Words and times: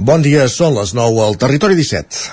Bon 0.00 0.22
dia, 0.24 0.46
són 0.48 0.72
les 0.78 0.94
9 0.96 1.18
al 1.20 1.34
Territori 1.36 1.74
17. 1.76 2.30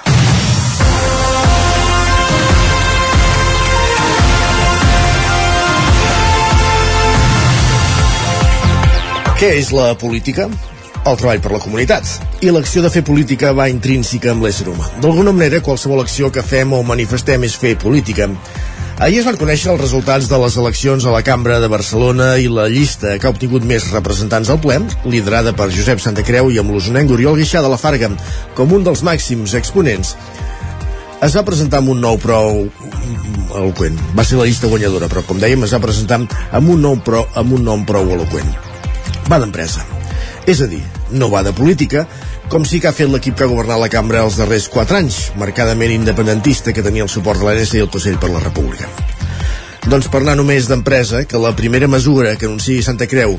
Què 9.35 9.49
és 9.57 9.73
la 9.75 9.89
política? 9.99 10.47
El 11.03 11.19
treball 11.19 11.43
per 11.43 11.51
la 11.57 11.59
comunitat. 11.59 12.07
I 12.39 12.55
l'acció 12.55 12.85
de 12.85 12.93
fer 12.93 13.03
política 13.03 13.51
va 13.51 13.67
intrínseca 13.67 14.31
amb 14.31 14.47
l'ésser 14.47 14.69
humà. 14.71 14.87
D'alguna 15.03 15.35
manera, 15.35 15.59
qualsevol 15.59 16.05
acció 16.05 16.31
que 16.31 16.47
fem 16.47 16.71
o 16.71 16.79
manifestem 16.87 17.43
és 17.49 17.59
fer 17.59 17.75
política. 17.83 18.29
Ahir 18.97 19.19
es 19.21 19.27
van 19.29 19.35
conèixer 19.37 19.69
els 19.69 19.81
resultats 19.83 20.25
de 20.25 20.37
les 20.41 20.55
eleccions 20.57 21.05
a 21.05 21.11
la 21.13 21.19
Cambra 21.21 21.59
de 21.61 21.67
Barcelona 21.69 22.31
i 22.41 22.47
la 22.49 22.63
llista 22.65 23.11
que 23.21 23.27
ha 23.29 23.31
obtingut 23.35 23.61
més 23.61 23.83
representants 23.93 24.49
al 24.49 24.57
ple, 24.63 24.79
liderada 25.05 25.53
per 25.53 25.67
Josep 25.69 26.01
Santacreu 26.01 26.49
i 26.49 26.57
amb 26.57 26.73
l'usonenc 26.73 27.13
Oriol 27.13 27.37
Guixà 27.37 27.61
de 27.61 27.69
la 27.69 27.77
Farga, 27.77 28.09
com 28.57 28.73
un 28.73 28.87
dels 28.87 29.03
màxims 29.05 29.53
exponents, 29.59 30.15
es 31.21 31.37
va 31.37 31.45
presentar 31.45 31.83
amb 31.83 31.93
un 31.93 32.01
nou 32.01 32.17
prou 32.17 32.63
eloquent. 33.59 34.01
Va 34.17 34.25
ser 34.25 34.41
la 34.41 34.49
llista 34.49 34.71
guanyadora, 34.71 35.11
però 35.13 35.21
com 35.29 35.37
dèiem 35.45 35.69
es 35.69 35.77
va 35.77 35.83
presentar 35.85 36.23
amb 36.49 36.65
un, 36.73 36.81
nou 36.81 36.97
pro, 37.05 37.21
amb 37.37 37.53
un 37.53 37.69
nom 37.69 37.85
prou 37.85 38.09
eloquent. 38.17 38.49
Va 39.29 39.37
d'empresa. 39.37 39.85
És 40.49 40.65
a 40.65 40.71
dir, 40.73 40.81
no 41.13 41.29
va 41.29 41.45
de 41.45 41.53
política, 41.53 42.07
com 42.49 42.63
sí 42.63 42.79
que 42.79 42.87
ha 42.87 42.95
fet 42.95 43.09
l'equip 43.11 43.35
que 43.35 43.43
ha 43.43 43.51
governat 43.51 43.81
la 43.81 43.89
cambra 43.91 44.23
els 44.23 44.37
darrers 44.39 44.69
4 44.71 44.97
anys, 44.97 45.19
marcadament 45.39 45.91
independentista 45.91 46.73
que 46.73 46.83
tenia 46.85 47.03
el 47.03 47.11
suport 47.11 47.41
de 47.41 47.47
l'ANS 47.47 47.73
i 47.75 47.83
el 47.83 47.91
Consell 47.91 48.19
per 48.21 48.31
la 48.31 48.43
República. 48.43 48.87
Doncs 49.87 50.07
parlar 50.11 50.37
només 50.39 50.67
d'empresa, 50.71 51.25
que 51.27 51.39
la 51.39 51.55
primera 51.55 51.87
mesura 51.91 52.35
que 52.39 52.47
anunciï 52.47 52.79
Santa 52.83 53.07
Creu 53.11 53.37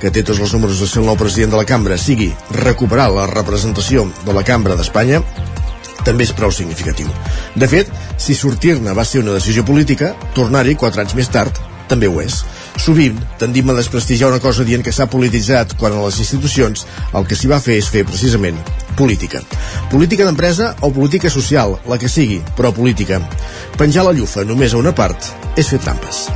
que 0.00 0.10
té 0.10 0.24
tots 0.24 0.40
els 0.40 0.52
números 0.56 0.80
de 0.80 0.88
ser 0.88 1.02
el 1.02 1.08
nou 1.10 1.18
president 1.20 1.52
de 1.54 1.60
la 1.60 1.68
cambra 1.68 1.98
sigui 2.00 2.30
recuperar 2.56 3.10
la 3.12 3.26
representació 3.30 4.06
de 4.24 4.34
la 4.34 4.44
cambra 4.48 4.76
d'Espanya 4.78 5.20
també 6.04 6.24
és 6.24 6.32
prou 6.32 6.50
significatiu. 6.50 7.10
De 7.54 7.68
fet, 7.68 7.90
si 8.16 8.34
sortir-ne 8.34 8.94
va 8.96 9.04
ser 9.04 9.20
una 9.20 9.34
decisió 9.36 9.66
política, 9.68 10.14
tornar-hi 10.34 10.78
quatre 10.80 11.04
anys 11.04 11.14
més 11.18 11.28
tard 11.28 11.60
també 11.90 12.08
ho 12.08 12.20
és. 12.22 12.40
Sovint 12.80 13.18
tendim 13.40 13.70
a 13.70 13.76
desprestigiar 13.76 14.30
una 14.30 14.40
cosa 14.40 14.64
dient 14.64 14.84
que 14.86 14.94
s'ha 14.94 15.08
polititzat 15.10 15.74
quan 15.80 15.96
a 15.96 16.04
les 16.06 16.20
institucions 16.22 16.86
el 17.18 17.26
que 17.26 17.36
s'hi 17.36 17.50
va 17.50 17.60
fer 17.60 17.80
és 17.80 17.90
fer 17.90 18.06
precisament 18.08 18.58
política. 18.96 19.42
Política 19.90 20.26
d'empresa 20.28 20.74
o 20.80 20.92
política 20.94 21.30
social, 21.32 21.76
la 21.90 21.98
que 21.98 22.08
sigui, 22.08 22.40
però 22.56 22.72
política. 22.76 23.20
Penjar 23.78 24.06
la 24.06 24.16
llufa 24.16 24.46
només 24.46 24.74
a 24.74 24.80
una 24.80 24.94
part 24.96 25.32
és 25.58 25.68
fer 25.68 25.82
trampes. 25.82 26.28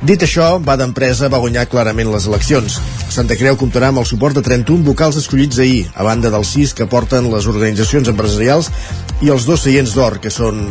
Dit 0.00 0.22
això, 0.24 0.54
va 0.64 0.78
d'empresa 0.80 1.28
va 1.28 1.42
guanyar 1.42 1.66
clarament 1.68 2.08
les 2.08 2.26
eleccions. 2.30 2.78
Santa 3.12 3.36
Creu 3.36 3.58
comptarà 3.60 3.90
amb 3.92 4.00
el 4.00 4.08
suport 4.08 4.38
de 4.38 4.44
31 4.46 4.86
vocals 4.86 5.18
escollits 5.20 5.60
ahir, 5.60 5.84
a 5.92 6.06
banda 6.08 6.32
dels 6.32 6.54
6 6.56 6.72
que 6.78 6.88
porten 6.88 7.28
les 7.34 7.50
organitzacions 7.50 8.08
empresarials 8.08 8.72
i 9.20 9.28
els 9.28 9.44
dos 9.44 9.68
seients 9.68 9.92
d'or, 9.96 10.20
que 10.24 10.32
són 10.32 10.64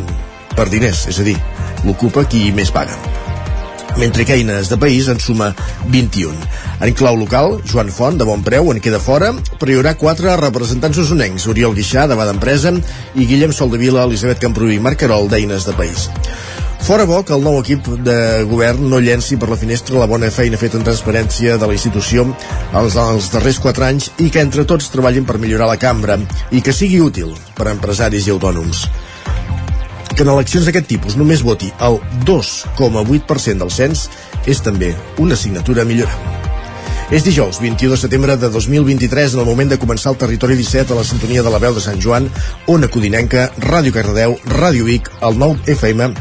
per 0.56 0.66
diners, 0.72 1.06
és 1.14 1.22
a 1.22 1.30
dir, 1.30 1.38
l'ocupa 1.86 2.26
qui 2.26 2.48
més 2.56 2.74
paga 2.74 2.98
mentre 3.98 4.24
que 4.24 4.34
Eines 4.34 4.68
de 4.70 4.78
País 4.78 5.08
en 5.08 5.20
suma 5.20 5.54
21. 5.88 6.34
En 6.80 6.94
clau 6.94 7.16
local, 7.16 7.58
Joan 7.64 7.90
Font, 7.92 8.18
de 8.18 8.28
bon 8.28 8.44
preu, 8.46 8.70
en 8.72 8.80
queda 8.80 9.00
fora, 9.02 9.32
però 9.58 9.72
hi 9.72 9.80
haurà 9.80 9.96
quatre 10.00 10.36
representants 10.40 11.02
usonencs, 11.02 11.48
Oriol 11.50 11.74
Guixà, 11.76 12.06
de 12.08 12.16
Bada 12.16 12.34
Empresa, 12.36 12.72
i 13.14 13.26
Guillem 13.26 13.52
Soldevila, 13.52 14.06
Elisabet 14.08 14.40
Camprú 14.40 14.70
i 14.70 14.80
Marc 14.80 15.02
Carol, 15.04 15.28
d'Eines 15.28 15.68
de 15.68 15.76
País. 15.76 16.08
Fora 16.80 17.04
bo 17.04 17.20
que 17.22 17.34
el 17.36 17.44
nou 17.44 17.58
equip 17.60 17.86
de 18.06 18.42
govern 18.48 18.86
no 18.88 18.98
llenci 19.04 19.36
per 19.38 19.50
la 19.50 19.58
finestra 19.60 20.00
la 20.00 20.08
bona 20.08 20.30
feina 20.32 20.58
feta 20.58 20.78
en 20.80 20.86
transparència 20.86 21.58
de 21.60 21.68
la 21.68 21.76
institució 21.76 22.24
els, 22.24 22.96
els 22.96 23.28
darrers 23.34 23.60
quatre 23.60 23.84
anys 23.86 24.08
i 24.18 24.30
que 24.32 24.40
entre 24.40 24.64
tots 24.64 24.88
treballin 24.90 25.28
per 25.28 25.36
millorar 25.38 25.68
la 25.68 25.78
cambra 25.78 26.16
i 26.50 26.64
que 26.64 26.74
sigui 26.74 27.02
útil 27.04 27.36
per 27.54 27.68
a 27.68 27.76
empresaris 27.76 28.26
i 28.26 28.34
autònoms 28.34 28.86
que 30.14 30.24
en 30.24 30.32
eleccions 30.32 30.66
d'aquest 30.66 30.88
tipus 30.90 31.16
només 31.18 31.44
voti 31.46 31.70
el 31.86 31.98
2,8% 32.28 33.58
del 33.62 33.72
cens 33.74 34.08
és 34.50 34.62
també 34.64 34.94
una 35.18 35.36
assignatura 35.38 35.84
a. 35.88 36.08
És 37.10 37.24
dijous, 37.26 37.58
22 37.58 37.96
de 37.96 37.98
setembre 37.98 38.36
de 38.38 38.48
2023, 38.54 39.34
en 39.34 39.40
el 39.42 39.48
moment 39.48 39.72
de 39.72 39.80
començar 39.82 40.12
el 40.12 40.18
Territori 40.18 40.54
17 40.54 40.94
a 40.94 41.00
la 41.00 41.06
sintonia 41.06 41.42
de 41.42 41.50
la 41.50 41.58
veu 41.58 41.74
de 41.74 41.82
Sant 41.82 41.98
Joan, 41.98 42.28
Ona 42.70 42.86
Codinenca, 42.86 43.48
Ràdio 43.66 43.94
Cardedeu, 43.96 44.36
Ràdio 44.54 44.86
Vic, 44.86 45.10
el 45.26 45.40
9 45.40 45.74
FM 45.74 46.12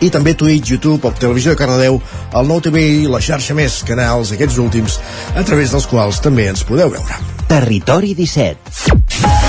i 0.00 0.08
també 0.08 0.34
Twitch, 0.34 0.70
YouTube, 0.70 1.02
o 1.08 1.12
Televisió 1.12 1.52
de 1.52 1.58
Cardedeu, 1.60 2.00
el 2.32 2.48
nou 2.48 2.62
TV 2.64 2.86
i 3.02 3.10
la 3.10 3.20
xarxa 3.24 3.56
més 3.58 3.82
canals, 3.88 4.32
aquests 4.32 4.60
últims, 4.62 5.00
a 5.34 5.44
través 5.44 5.74
dels 5.74 5.88
quals 5.90 6.22
també 6.24 6.48
ens 6.52 6.64
podeu 6.64 6.94
veure. 6.94 7.20
Territori 7.50 8.14
17 8.14 9.39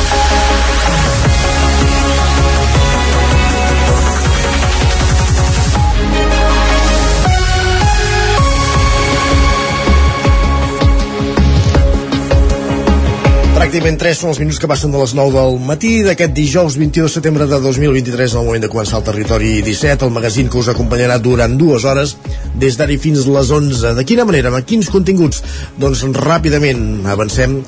Pràcticament 13.72 14.02
3 14.02 14.18
són 14.20 14.30
els 14.34 14.40
minuts 14.42 14.58
que 14.60 14.68
passen 14.68 14.92
de 14.92 15.00
les 15.00 15.12
9 15.16 15.32
del 15.32 15.54
matí 15.64 15.92
d'aquest 16.04 16.34
dijous 16.36 16.74
22 16.76 17.06
de 17.08 17.12
setembre 17.14 17.46
de 17.48 17.60
2023 17.64 18.34
al 18.36 18.44
moment 18.44 18.66
de 18.66 18.70
començar 18.74 18.98
el 18.98 19.06
Territori 19.06 19.52
17, 19.64 20.04
el 20.04 20.12
magazín 20.12 20.50
que 20.52 20.60
us 20.60 20.68
acompanyarà 20.74 21.16
durant 21.24 21.56
dues 21.56 21.86
hores 21.88 22.18
des 22.60 22.76
d'ara 22.76 22.98
fins 23.00 23.24
les 23.32 23.54
11. 23.56 23.94
De 23.96 24.04
quina 24.04 24.26
manera, 24.28 24.52
amb 24.52 24.68
quins 24.68 24.92
continguts? 24.92 25.40
Doncs 25.80 26.04
ràpidament 26.20 27.08
avancem 27.16 27.62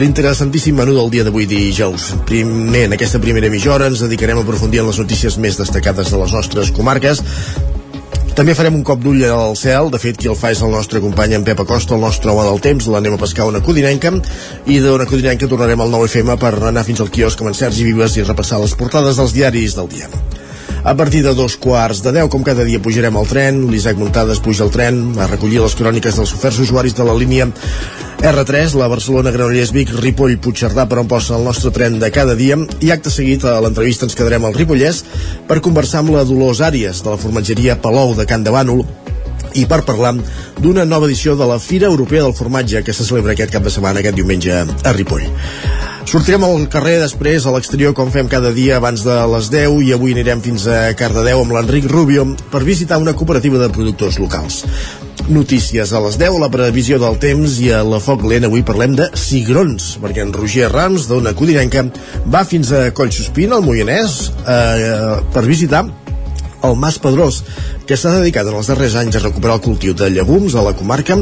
l'interessantíssim 0.00 0.80
menú 0.80 0.96
del 0.96 1.12
dia 1.12 1.28
d'avui 1.28 1.44
dijous. 1.44 2.14
Primer, 2.24 2.86
en 2.86 2.96
aquesta 2.96 3.20
primera 3.20 3.52
mitja 3.52 3.74
hora 3.76 3.92
ens 3.92 4.00
dedicarem 4.00 4.40
a 4.40 4.48
aprofundir 4.48 4.80
en 4.80 4.88
les 4.88 5.04
notícies 5.04 5.36
més 5.36 5.60
destacades 5.60 6.16
de 6.16 6.24
les 6.24 6.32
nostres 6.32 6.72
comarques 6.72 7.20
també 8.36 8.54
farem 8.56 8.76
un 8.78 8.84
cop 8.86 9.00
d'ull 9.02 9.22
al 9.28 9.56
cel, 9.60 9.90
de 9.92 9.98
fet 10.00 10.16
qui 10.20 10.30
el 10.30 10.36
fa 10.38 10.52
és 10.54 10.62
el 10.64 10.72
nostre 10.72 11.00
company 11.04 11.36
en 11.36 11.44
Pep 11.44 11.60
Acosta, 11.64 11.96
el 11.96 12.04
nostre 12.04 12.32
home 12.32 12.46
del 12.48 12.62
temps, 12.64 12.88
l'anem 12.88 13.16
a 13.16 13.20
pescar 13.20 13.48
una 13.50 13.60
codinenca, 13.64 14.14
i 14.66 14.78
d'una 14.80 15.08
codinenca 15.10 15.50
tornarem 15.50 15.84
al 15.84 15.92
9FM 15.92 16.38
per 16.40 16.54
anar 16.70 16.86
fins 16.88 17.04
al 17.04 17.12
quiosc 17.12 17.42
amb 17.42 17.52
en 17.52 17.58
Sergi 17.58 17.84
Vives 17.88 18.16
i 18.16 18.24
repassar 18.28 18.62
les 18.62 18.76
portades 18.78 19.20
dels 19.20 19.36
diaris 19.36 19.76
del 19.76 19.92
dia. 19.92 20.08
A 20.84 20.96
partir 20.96 21.22
de 21.22 21.32
dos 21.34 21.56
quarts 21.56 22.02
de 22.02 22.10
deu, 22.10 22.26
com 22.26 22.42
cada 22.42 22.64
dia 22.66 22.80
pujarem 22.82 23.14
al 23.14 23.28
tren, 23.30 23.60
l'Isaac 23.70 24.00
Muntades 24.00 24.40
puja 24.42 24.64
al 24.64 24.72
tren 24.74 25.12
a 25.14 25.28
recollir 25.30 25.60
les 25.62 25.76
cròniques 25.78 26.16
dels 26.18 26.32
oferts 26.34 26.58
usuaris 26.64 26.96
de 26.98 27.06
la 27.06 27.14
línia 27.14 27.46
R3, 28.18 28.74
la 28.74 28.88
Barcelona 28.90 29.30
Granollers 29.30 29.70
Vic, 29.70 29.92
Ripoll, 30.02 30.40
Puigcerdà 30.42 30.88
per 30.90 30.98
on 30.98 31.06
posa 31.06 31.36
el 31.38 31.46
nostre 31.46 31.70
tren 31.70 32.00
de 32.02 32.10
cada 32.10 32.34
dia 32.34 32.58
i 32.82 32.90
acte 32.90 33.14
seguit 33.14 33.46
a 33.46 33.60
l'entrevista 33.62 34.08
ens 34.10 34.18
quedarem 34.18 34.42
al 34.42 34.58
Ripollès 34.58 35.04
per 35.46 35.62
conversar 35.62 36.02
amb 36.02 36.16
la 36.16 36.26
Dolors 36.26 36.64
Àries 36.66 37.04
de 37.06 37.14
la 37.14 37.22
formatgeria 37.28 37.78
Palou 37.78 38.16
de 38.18 38.26
Can 38.26 38.42
de 38.42 38.50
Bànol 38.50 38.82
i 39.54 39.68
per 39.70 39.84
parlar 39.86 40.16
d'una 40.58 40.82
nova 40.82 41.06
edició 41.06 41.38
de 41.38 41.46
la 41.46 41.62
Fira 41.62 41.86
Europea 41.86 42.26
del 42.26 42.34
Formatge 42.34 42.82
que 42.82 42.94
se 42.94 43.06
celebra 43.06 43.38
aquest 43.38 43.54
cap 43.54 43.62
de 43.62 43.70
setmana, 43.70 44.02
aquest 44.02 44.18
diumenge 44.18 44.64
a 44.66 44.98
Ripoll. 44.98 45.30
Sortirem 46.02 46.42
al 46.44 46.64
carrer 46.68 46.96
després 47.00 47.44
a 47.46 47.52
l'exterior 47.54 47.94
com 47.94 48.10
fem 48.12 48.26
cada 48.30 48.50
dia 48.52 48.76
abans 48.80 49.04
de 49.06 49.14
les 49.32 49.48
10 49.52 49.78
i 49.86 49.92
avui 49.94 50.12
anirem 50.16 50.42
fins 50.44 50.66
a 50.66 50.92
Cardedeu 50.98 51.44
amb 51.44 51.54
l'Enric 51.54 51.86
Rubio 51.90 52.26
per 52.50 52.64
visitar 52.66 52.98
una 53.00 53.14
cooperativa 53.14 53.60
de 53.60 53.70
productors 53.72 54.18
locals. 54.18 54.64
Notícies 55.30 55.92
a 55.94 56.02
les 56.02 56.18
10, 56.18 56.40
la 56.42 56.50
previsió 56.50 56.98
del 56.98 57.16
temps 57.22 57.60
i 57.62 57.70
a 57.70 57.84
la 57.86 58.02
Foc 58.02 58.26
Lent 58.26 58.48
avui 58.48 58.64
parlem 58.66 58.96
de 58.98 59.06
cigrons, 59.14 59.92
perquè 60.02 60.26
en 60.26 60.34
Roger 60.34 60.72
Rams, 60.72 61.06
d'Ona 61.06 61.36
Codinenca, 61.38 61.86
va 62.26 62.42
fins 62.44 62.74
a 62.74 62.88
Collsospina, 62.90 63.60
al 63.60 63.66
Moianès, 63.66 64.32
eh, 64.42 65.20
per 65.32 65.46
visitar 65.46 65.86
el 66.62 66.76
Mas 66.78 66.98
Pedrós, 67.02 67.42
que 67.86 67.98
s'ha 67.98 68.14
dedicat 68.18 68.48
en 68.48 68.58
els 68.58 68.70
darrers 68.72 68.96
anys 69.00 69.18
a 69.18 69.24
recuperar 69.24 69.58
el 69.58 69.64
cultiu 69.64 69.94
de 69.98 70.10
llegums 70.10 70.54
a 70.54 70.64
la 70.66 70.74
comarca, 70.78 71.18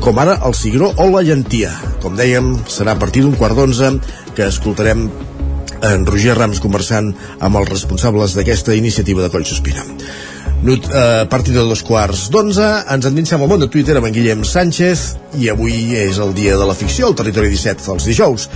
com 0.00 0.20
ara 0.22 0.38
el 0.48 0.56
cigró 0.56 0.92
o 0.96 1.08
la 1.12 1.24
llentia. 1.26 1.72
Com 2.02 2.16
dèiem, 2.18 2.54
serà 2.70 2.96
a 2.96 3.00
partir 3.00 3.24
d'un 3.24 3.36
quart 3.38 3.58
d'onze 3.58 3.94
que 4.34 4.48
escoltarem 4.48 5.08
en 5.82 6.06
Roger 6.06 6.34
Rams 6.38 6.62
conversant 6.62 7.12
amb 7.38 7.60
els 7.60 7.70
responsables 7.70 8.34
d'aquesta 8.34 8.74
iniciativa 8.74 9.22
de 9.22 9.30
Collsospina. 9.30 9.84
Nut, 10.62 10.88
eh, 10.90 11.20
a 11.22 11.28
partir 11.30 11.54
de 11.54 11.62
dos 11.62 11.84
quarts 11.86 12.24
d'onze 12.34 12.66
ens 12.90 13.06
endinsem 13.06 13.40
al 13.40 13.50
món 13.50 13.60
de 13.62 13.68
Twitter 13.70 13.94
amb 13.96 14.08
en 14.08 14.14
Guillem 14.16 14.42
Sánchez 14.42 15.04
i 15.38 15.46
avui 15.52 15.94
és 15.94 16.18
el 16.18 16.34
dia 16.34 16.56
de 16.58 16.66
la 16.66 16.74
ficció 16.74 17.06
al 17.06 17.14
Territori 17.14 17.52
17 17.52 17.86
dels 17.86 18.08
dijous 18.10 18.48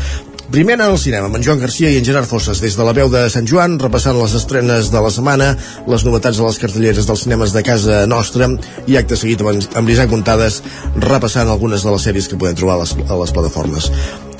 Primer 0.52 0.75
al 0.84 0.99
cinema 1.00 1.31
amb 1.31 1.38
en 1.38 1.44
Joan 1.46 1.62
Garcia 1.62 1.88
i 1.88 1.96
en 1.96 2.04
Gerard 2.04 2.28
Fosses 2.28 2.58
des 2.60 2.75
de 2.76 2.84
la 2.84 2.93
veu 2.93 3.08
de 3.08 3.22
Sant 3.32 3.46
Joan, 3.49 3.78
repassant 3.81 4.19
les 4.19 4.34
estrenes 4.37 4.90
de 4.93 5.00
la 5.00 5.08
setmana, 5.14 5.46
les 5.88 6.02
novetats 6.04 6.37
de 6.37 6.44
les 6.44 6.58
cartelleres 6.60 7.06
dels 7.08 7.22
cinemes 7.25 7.54
de 7.54 7.62
casa 7.64 8.02
nostra 8.04 8.50
i 8.84 8.99
acte 9.00 9.16
seguit 9.16 9.40
amb, 9.40 9.64
amb 9.81 9.88
l'Isaac 9.88 10.12
Montades 10.12 10.58
repassant 11.06 11.49
algunes 11.49 11.87
de 11.87 11.94
les 11.94 12.04
sèries 12.04 12.28
que 12.28 12.37
podem 12.37 12.58
trobar 12.60 12.75
a 12.76 12.82
les, 12.82 12.93
a 13.00 13.16
les 13.22 13.32
plataformes. 13.32 13.88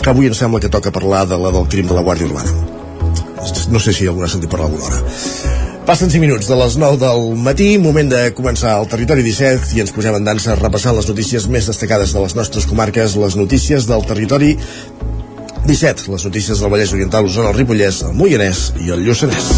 Que 0.03 0.13
avui 0.13 0.29
em 0.29 0.37
sembla 0.37 0.61
que 0.61 0.69
toca 0.75 0.93
parlar 0.93 1.23
de 1.31 1.39
la 1.41 1.55
del 1.57 1.65
crim 1.73 1.89
de 1.89 1.97
la 1.97 2.05
Guàrdia 2.05 2.29
Urbana. 2.29 2.53
No 3.73 3.81
sé 3.81 3.97
si 3.97 4.05
algú 4.05 4.21
ha 4.21 4.29
sentit 4.29 4.53
parlar 4.53 4.69
alguna 4.69 4.91
hora. 4.91 5.01
Passen 5.89 6.13
5 6.13 6.21
minuts 6.21 6.53
de 6.53 6.61
les 6.61 6.77
9 6.77 7.01
del 7.01 7.25
matí, 7.41 7.71
moment 7.81 8.13
de 8.13 8.27
començar 8.37 8.77
el 8.83 8.91
Territori 8.93 9.25
17 9.25 9.73
i 9.79 9.87
ens 9.87 9.97
posem 9.97 10.21
en 10.21 10.29
dansa 10.29 10.61
repassant 10.61 11.01
les 11.01 11.09
notícies 11.09 11.49
més 11.49 11.73
destacades 11.73 12.13
de 12.13 12.27
les 12.27 12.37
nostres 12.37 12.69
comarques, 12.69 13.17
les 13.17 13.41
notícies 13.41 13.89
del 13.89 14.05
territori 14.05 14.59
17, 15.67 16.11
les 16.11 16.25
notícies 16.27 16.59
del 16.59 16.71
Vallès 16.73 16.93
Oriental, 16.93 17.29
Osona, 17.29 17.53
el 17.53 17.61
Ripollès, 17.61 18.03
el 18.09 18.17
Moianès 18.19 18.73
i 18.83 18.91
el 18.91 19.05
Lluçanès. 19.07 19.53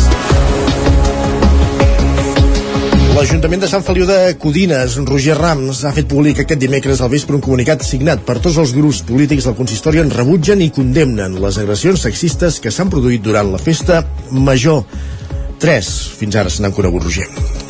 L'Ajuntament 3.14 3.62
de 3.62 3.68
Sant 3.70 3.84
Feliu 3.86 4.04
de 4.10 4.18
Codines, 4.42 4.96
Roger 5.08 5.36
Rams, 5.38 5.84
ha 5.86 5.94
fet 5.96 6.08
públic 6.10 6.42
aquest 6.42 6.60
dimecres 6.60 7.00
al 7.00 7.12
vespre 7.12 7.38
un 7.38 7.44
comunicat 7.44 7.86
signat 7.86 8.24
per 8.26 8.40
tots 8.42 8.58
els 8.60 8.74
grups 8.76 9.04
polítics 9.06 9.46
del 9.48 9.56
consistori 9.56 10.02
on 10.02 10.10
rebutgen 10.12 10.60
i 10.60 10.72
condemnen 10.74 11.38
les 11.40 11.60
agressions 11.62 12.04
sexistes 12.04 12.58
que 12.60 12.74
s'han 12.74 12.90
produït 12.92 13.22
durant 13.24 13.54
la 13.54 13.62
festa 13.62 14.02
major. 14.34 14.82
Tres, 15.62 15.94
fins 16.18 16.36
ara 16.36 16.50
se 16.50 16.60
n'han 16.60 16.74
conegut, 16.74 17.06
Roger. 17.06 17.63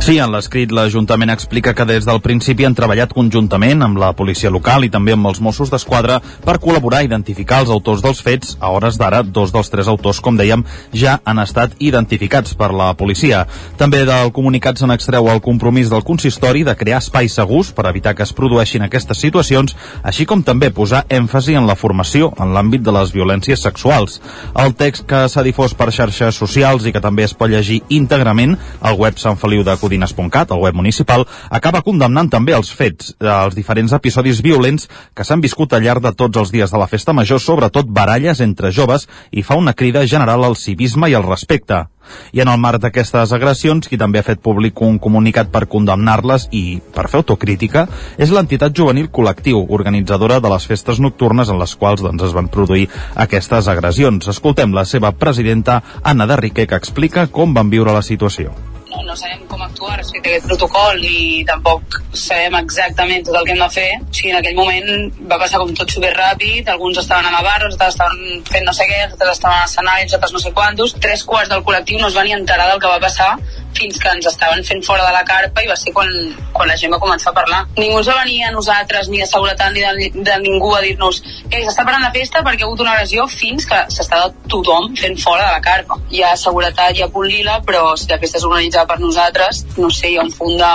Sí, 0.00 0.14
en 0.16 0.30
l'escrit 0.32 0.70
l'Ajuntament 0.72 1.28
explica 1.28 1.74
que 1.76 1.84
des 1.84 2.06
del 2.08 2.22
principi 2.24 2.64
han 2.64 2.72
treballat 2.74 3.10
conjuntament 3.12 3.84
amb 3.84 3.98
la 4.00 4.08
policia 4.16 4.48
local 4.50 4.86
i 4.86 4.88
també 4.90 5.12
amb 5.12 5.28
els 5.28 5.42
Mossos 5.44 5.68
d'Esquadra 5.68 6.16
per 6.42 6.54
col·laborar 6.56 7.02
a 7.02 7.06
identificar 7.06 7.58
els 7.60 7.68
autors 7.70 8.00
dels 8.00 8.22
fets. 8.24 8.56
A 8.64 8.70
hores 8.72 8.96
d'ara, 8.98 9.20
dos 9.22 9.52
dels 9.52 9.68
tres 9.68 9.90
autors, 9.92 10.22
com 10.24 10.38
dèiem, 10.40 10.64
ja 10.96 11.18
han 11.22 11.38
estat 11.38 11.76
identificats 11.78 12.56
per 12.56 12.70
la 12.72 12.88
policia. 12.96 13.42
També 13.76 14.00
del 14.08 14.32
comunicat 14.32 14.80
se 14.80 14.88
n'extreu 14.88 15.28
el 15.28 15.42
compromís 15.44 15.92
del 15.92 16.02
consistori 16.02 16.64
de 16.64 16.74
crear 16.80 17.02
espais 17.04 17.36
segurs 17.36 17.70
per 17.76 17.84
evitar 17.92 18.16
que 18.16 18.24
es 18.24 18.32
produeixin 18.32 18.88
aquestes 18.88 19.20
situacions, 19.20 19.76
així 20.02 20.24
com 20.24 20.40
també 20.42 20.72
posar 20.72 21.04
èmfasi 21.12 21.54
en 21.60 21.68
la 21.68 21.76
formació 21.76 22.32
en 22.40 22.56
l'àmbit 22.56 22.82
de 22.82 22.96
les 22.96 23.12
violències 23.12 23.62
sexuals. 23.68 24.18
El 24.56 24.74
text 24.80 25.04
que 25.04 25.26
s'ha 25.28 25.44
difós 25.44 25.76
per 25.76 25.92
xarxes 25.92 26.40
socials 26.40 26.88
i 26.88 26.96
que 26.96 27.04
també 27.04 27.28
es 27.28 27.36
pot 27.36 27.52
llegir 27.52 27.82
íntegrament 27.90 28.56
al 28.80 28.96
web 28.96 29.20
Sant 29.20 29.36
Feliu 29.36 29.62
de 29.62 29.76
Codines 29.76 29.99
codines.cat, 30.00 30.50
el 30.50 30.58
web 30.58 30.74
municipal, 30.74 31.26
acaba 31.50 31.82
condemnant 31.82 32.30
també 32.30 32.54
els 32.56 32.72
fets, 32.72 33.14
els 33.20 33.54
diferents 33.54 33.92
episodis 33.92 34.40
violents 34.42 34.88
que 35.14 35.24
s'han 35.24 35.40
viscut 35.40 35.72
al 35.72 35.84
llarg 35.84 36.02
de 36.02 36.12
tots 36.12 36.36
els 36.36 36.50
dies 36.50 36.70
de 36.70 36.78
la 36.78 36.88
festa 36.88 37.12
major, 37.12 37.40
sobretot 37.40 37.86
baralles 37.86 38.40
entre 38.40 38.72
joves, 38.72 39.08
i 39.30 39.42
fa 39.42 39.56
una 39.56 39.74
crida 39.74 40.06
general 40.06 40.44
al 40.44 40.56
civisme 40.56 41.10
i 41.10 41.14
al 41.14 41.26
respecte. 41.26 41.86
I 42.32 42.40
en 42.40 42.48
el 42.48 42.58
marc 42.58 42.80
d'aquestes 42.82 43.32
agressions, 43.32 43.86
qui 43.86 43.98
també 43.98 44.18
ha 44.18 44.26
fet 44.26 44.40
públic 44.42 44.80
un 44.82 44.98
comunicat 44.98 45.50
per 45.52 45.68
condemnar-les 45.70 46.48
i 46.50 46.80
per 46.94 47.06
fer 47.12 47.20
autocrítica 47.20 47.86
és 48.18 48.32
l'entitat 48.34 48.74
juvenil 48.74 49.10
col·lectiu, 49.12 49.62
organitzadora 49.68 50.40
de 50.40 50.50
les 50.50 50.66
festes 50.66 50.98
nocturnes 50.98 51.52
en 51.52 51.60
les 51.60 51.76
quals 51.76 52.02
doncs, 52.02 52.24
es 52.24 52.34
van 52.34 52.48
produir 52.48 52.88
aquestes 53.14 53.68
agressions. 53.68 54.26
Escoltem 54.32 54.74
la 54.74 54.84
seva 54.88 55.12
presidenta, 55.12 55.82
Anna 56.02 56.26
de 56.26 56.40
Riquer, 56.40 56.66
que 56.66 56.82
explica 56.82 57.28
com 57.28 57.54
van 57.54 57.70
viure 57.70 57.94
la 57.94 58.02
situació 58.02 58.69
no, 58.90 59.02
no 59.06 59.16
sabem 59.16 59.46
com 59.46 59.62
actuar 59.62 59.96
respecte 59.98 60.28
a 60.28 60.32
aquest 60.34 60.48
protocol 60.50 61.04
i 61.06 61.44
tampoc 61.48 62.00
sabem 62.12 62.56
exactament 62.60 63.24
tot 63.26 63.38
el 63.38 63.46
que 63.46 63.54
hem 63.54 63.62
de 63.62 63.70
fer. 63.76 63.88
O 64.02 64.12
sigui, 64.18 64.32
en 64.32 64.40
aquell 64.40 64.58
moment 64.58 65.08
va 65.30 65.38
passar 65.42 65.62
com 65.62 65.72
tot 65.78 65.94
super 65.94 66.12
ràpid, 66.16 66.68
alguns 66.74 67.00
estaven 67.04 67.30
a 67.30 67.34
la 67.36 67.42
barra, 67.46 67.70
altres 67.70 67.94
estaven 67.94 68.44
fent 68.50 68.66
no 68.66 68.74
sé 68.76 68.88
què, 68.90 69.00
altres 69.06 69.38
estaven 69.38 69.62
a 69.62 69.70
escenaris, 69.70 70.14
altres 70.18 70.36
no 70.36 70.42
sé 70.42 70.52
quantos. 70.56 70.96
Tres 71.00 71.24
quarts 71.24 71.52
del 71.52 71.64
col·lectiu 71.66 72.02
no 72.02 72.10
es 72.10 72.18
van 72.18 72.28
ni 72.28 72.36
enterar 72.36 72.68
del 72.72 72.82
que 72.82 72.90
va 72.90 73.02
passar 73.02 73.32
fins 73.76 74.00
que 74.02 74.10
ens 74.10 74.26
estaven 74.26 74.64
fent 74.66 74.82
fora 74.84 75.04
de 75.06 75.12
la 75.14 75.22
carpa 75.24 75.62
i 75.62 75.68
va 75.70 75.76
ser 75.78 75.92
quan, 75.94 76.08
quan 76.52 76.68
la 76.68 76.76
gent 76.76 76.92
va 76.92 76.98
començar 77.02 77.30
a 77.30 77.36
parlar. 77.36 77.60
Ningú 77.78 78.00
ens 78.00 78.10
va 78.10 78.18
venir 78.24 78.42
a 78.44 78.50
nosaltres, 78.54 79.08
ni 79.08 79.20
de 79.22 79.28
seguretat, 79.30 79.72
ni 79.72 79.84
de, 79.84 80.10
de 80.26 80.38
ningú 80.42 80.72
a 80.74 80.82
dir-nos 80.84 81.20
que 81.22 81.62
s'està 81.62 81.86
parant 81.86 82.02
la 82.02 82.12
festa 82.14 82.42
perquè 82.46 82.66
ha 82.66 82.68
hagut 82.68 82.82
una 82.84 82.96
agressió 82.96 83.26
fins 83.30 83.68
que 83.70 83.78
s'està 83.94 84.24
tothom 84.50 84.90
fent 84.98 85.16
fora 85.22 85.46
de 85.46 85.54
la 85.54 85.62
carpa. 85.64 86.00
Hi 86.10 86.24
ha 86.26 86.34
seguretat, 86.36 86.96
hi 86.96 87.06
ha 87.06 87.10
punt 87.14 87.30
però 87.66 87.94
si 87.96 88.08
la 88.10 88.18
festa 88.18 88.38
és 88.40 88.44
organitzada 88.44 88.79
per 88.86 88.98
nosaltres, 89.00 89.64
no 89.78 89.90
sé, 89.90 90.12
hi 90.12 90.18
ha 90.18 90.26
un 90.26 90.32
punt 90.36 90.56
de... 90.60 90.72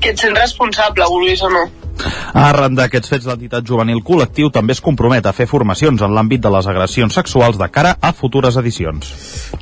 que 0.00 0.12
ets 0.14 0.28
responsable, 0.34 1.06
vulguis 1.10 1.42
o 1.42 1.50
no. 1.50 1.64
Arran 2.38 2.76
d'aquests 2.78 3.10
fets, 3.10 3.26
l'entitat 3.28 3.66
juvenil 3.66 4.02
col·lectiu 4.06 4.50
també 4.54 4.74
es 4.76 4.82
compromet 4.84 5.26
a 5.26 5.32
fer 5.36 5.48
formacions 5.50 6.02
en 6.04 6.14
l'àmbit 6.14 6.42
de 6.44 6.52
les 6.52 6.66
agressions 6.70 7.14
sexuals 7.14 7.58
de 7.58 7.68
cara 7.72 7.96
a 8.00 8.12
futures 8.12 8.56
edicions. 8.60 9.12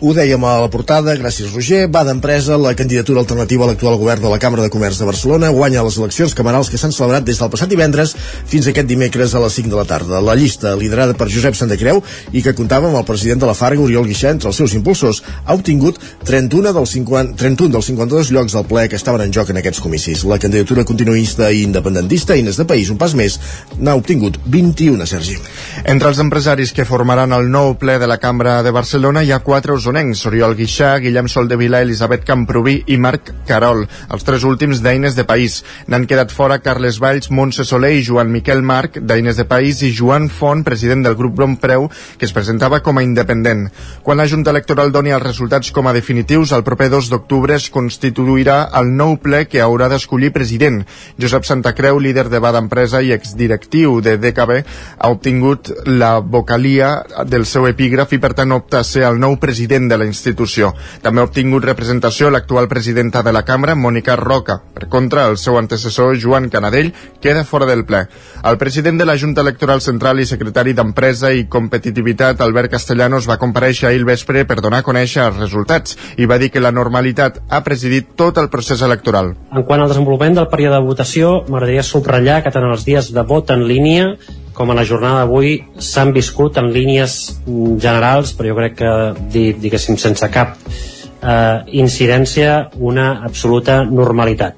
Ho 0.01 0.13
dèiem 0.17 0.43
a 0.45 0.57
la 0.63 0.71
portada, 0.73 1.15
gràcies 1.17 1.55
Roger, 1.55 1.87
va 1.93 2.05
d'empresa 2.05 2.59
la 2.61 2.75
candidatura 2.77 3.23
alternativa 3.23 3.65
a 3.65 3.71
l'actual 3.71 3.99
govern 4.01 4.25
de 4.25 4.33
la 4.33 4.41
Cambra 4.43 4.65
de 4.65 4.73
Comerç 4.73 5.01
de 5.01 5.09
Barcelona 5.09 5.53
guanya 5.55 5.85
les 5.87 5.99
eleccions 5.99 6.35
camerals 6.35 6.71
que 6.71 6.81
s'han 6.81 6.93
celebrat 6.93 7.25
des 7.25 7.39
del 7.41 7.53
passat 7.53 7.71
divendres 7.71 8.15
fins 8.17 8.69
aquest 8.69 8.89
dimecres 8.91 9.35
a 9.35 9.43
les 9.45 9.57
5 9.61 9.73
de 9.73 9.79
la 9.79 9.87
tarda. 9.89 10.21
La 10.21 10.35
llista, 10.35 10.75
liderada 10.77 11.15
per 11.15 11.31
Josep 11.33 11.57
Santacreu 11.57 12.03
i 12.33 12.43
que 12.43 12.55
comptava 12.59 12.91
amb 12.91 13.01
el 13.01 13.07
president 13.09 13.41
de 13.43 13.49
la 13.49 13.55
Farga, 13.55 13.83
Oriol 13.83 14.09
Guixà, 14.09 14.35
entre 14.35 14.51
els 14.51 14.61
seus 14.61 14.75
impulsors, 14.75 15.23
ha 15.45 15.55
obtingut 15.55 16.01
31 16.27 16.75
dels, 16.77 16.97
50, 16.99 17.37
31 17.41 17.73
dels 17.77 17.91
52 17.93 18.33
llocs 18.35 18.57
del 18.57 18.67
ple 18.69 18.89
que 18.91 18.99
estaven 18.99 19.25
en 19.25 19.33
joc 19.33 19.51
en 19.51 19.63
aquests 19.63 19.83
comicis. 19.85 20.25
La 20.27 20.41
candidatura 20.43 20.85
continuista 20.85 21.51
i 21.53 21.63
independentista 21.63 22.26
Eines 22.35 22.59
de 22.59 22.67
País, 22.69 22.91
un 22.91 22.99
pas 22.99 23.15
més, 23.15 23.39
n'ha 23.79 23.95
obtingut 23.95 24.39
21, 24.45 25.07
Sergi. 25.07 25.37
Entre 25.85 26.09
els 26.11 26.21
empresaris 26.23 26.73
que 26.73 26.87
formaran 26.89 27.33
el 27.37 27.51
nou 27.53 27.75
ple 27.79 27.99
de 28.03 28.09
la 28.11 28.19
Cambra 28.23 28.59
de 28.67 28.73
Barcelona 28.75 29.23
hi 29.23 29.33
ha 29.33 29.43
quatre 29.45 29.77
usonencs, 29.77 30.25
Oriol 30.27 30.57
Guixà, 30.59 30.97
Guillem 31.05 31.29
Soldevila, 31.29 31.83
Elisabet 31.85 32.25
Camproví 32.27 32.79
i 32.87 32.99
Marc 32.99 33.33
Carol, 33.47 33.85
els 34.11 34.27
tres 34.27 34.47
últims 34.49 34.81
d'Eines 34.83 35.15
de 35.19 35.27
País. 35.29 35.61
N'han 35.87 36.09
quedat 36.09 36.33
fora 36.33 36.61
Carles 36.65 37.01
Valls, 37.03 37.29
Montse 37.31 37.67
Soler 37.69 37.93
i 37.99 38.05
Joan 38.07 38.33
Miquel 38.33 38.65
Marc, 38.65 38.97
d'Eines 38.99 39.37
de 39.37 39.45
País, 39.45 39.83
i 39.85 39.93
Joan 39.93 40.31
Font, 40.33 40.65
president 40.65 41.05
del 41.05 41.15
grup 41.15 41.37
Preu, 41.61 41.91
que 42.17 42.25
es 42.25 42.33
presentava 42.33 42.81
com 42.81 42.97
a 42.97 43.03
independent. 43.05 43.67
Quan 44.03 44.17
la 44.17 44.27
Junta 44.27 44.51
Electoral 44.51 44.91
doni 44.93 45.13
els 45.13 45.23
resultats 45.23 45.71
com 45.71 45.87
a 45.87 45.93
definitius, 45.93 46.53
el 46.57 46.65
proper 46.65 46.89
2 46.89 47.11
d'octubre 47.13 47.55
es 47.55 47.69
constituirà 47.71 48.71
el 48.81 48.89
nou 48.97 49.19
ple 49.21 49.45
que 49.51 49.61
haurà 49.61 49.91
d'escollir 49.93 50.33
president. 50.33 50.81
Josep 51.21 51.45
Santacreu, 51.45 52.01
líder 52.01 52.16
líder 52.17 52.31
de 52.31 52.39
Bada 52.39 52.59
Empresa 52.59 53.03
i 53.05 53.13
exdirectiu 53.13 54.01
de 54.01 54.17
DKB, 54.17 54.63
ha 54.99 55.09
obtingut 55.13 55.69
la 55.85 56.19
vocalia 56.21 57.05
del 57.29 57.45
seu 57.45 57.67
epígraf 57.69 58.15
i 58.17 58.19
per 58.19 58.33
tant 58.33 58.55
opta 58.57 58.81
a 58.81 58.87
ser 58.89 59.05
el 59.05 59.19
nou 59.21 59.37
president 59.37 59.91
de 59.91 59.99
la 60.01 60.07
institució. 60.09 60.73
També 61.05 61.21
ha 61.21 61.29
obtingut 61.29 61.67
representació 61.69 62.31
l'actual 62.31 62.71
presidenta 62.73 63.23
de 63.23 63.35
la 63.37 63.45
Cambra, 63.45 63.75
Mònica 63.77 64.17
Roca. 64.17 64.63
Per 64.73 64.89
contra, 64.89 65.27
el 65.29 65.37
seu 65.37 65.59
antecessor, 65.61 66.17
Joan 66.17 66.49
Canadell, 66.49 66.95
queda 67.21 67.45
fora 67.45 67.69
del 67.69 67.85
ple. 67.85 68.07
El 68.45 68.57
president 68.57 68.97
de 68.97 69.05
la 69.05 69.19
Junta 69.19 69.45
Electoral 69.45 69.85
Central 69.85 70.21
i 70.21 70.27
secretari 70.27 70.73
d'Empresa 70.73 71.35
i 71.37 71.45
Competitivitat, 71.53 72.41
Albert 72.41 72.73
Castellanos, 72.73 73.29
va 73.29 73.37
compareixer 73.37 73.91
ahir 73.91 74.01
al 74.01 74.09
vespre 74.09 74.47
per 74.49 74.63
donar 74.65 74.81
a 74.81 74.89
conèixer 74.89 75.27
els 75.27 75.43
resultats 75.43 75.99
i 76.17 76.25
va 76.25 76.41
dir 76.41 76.49
que 76.55 76.65
la 76.65 76.73
normalitat 76.73 77.43
ha 77.51 77.61
presidit 77.67 78.15
tot 78.17 78.41
el 78.41 78.49
procés 78.49 78.81
electoral. 78.81 79.35
En 79.53 79.69
quant 79.69 79.85
al 79.85 79.93
desenvolupament 79.93 80.41
del 80.41 80.49
període 80.49 80.79
de 80.79 80.89
votació, 80.89 81.37
m'agradaria 81.51 81.85
subratllar 82.07 82.43
que 82.45 82.53
tant 82.55 82.65
els 82.71 82.85
dies 82.87 83.11
de 83.11 83.23
vot 83.27 83.51
en 83.51 83.65
línia 83.67 84.15
com 84.55 84.71
a 84.71 84.77
la 84.79 84.87
jornada 84.87 85.25
d'avui 85.25 85.59
s'han 85.83 86.15
viscut 86.15 86.57
en 86.57 86.71
línies 86.73 87.41
generals, 87.45 88.33
però 88.33 88.53
jo 88.53 88.57
crec 88.57 88.77
que, 88.79 88.93
diguéssim, 89.35 89.99
sense 90.01 90.29
cap 90.33 90.55
eh, 90.57 91.59
incidència, 91.77 92.71
una 92.79 93.23
absoluta 93.27 93.83
normalitat. 93.85 94.57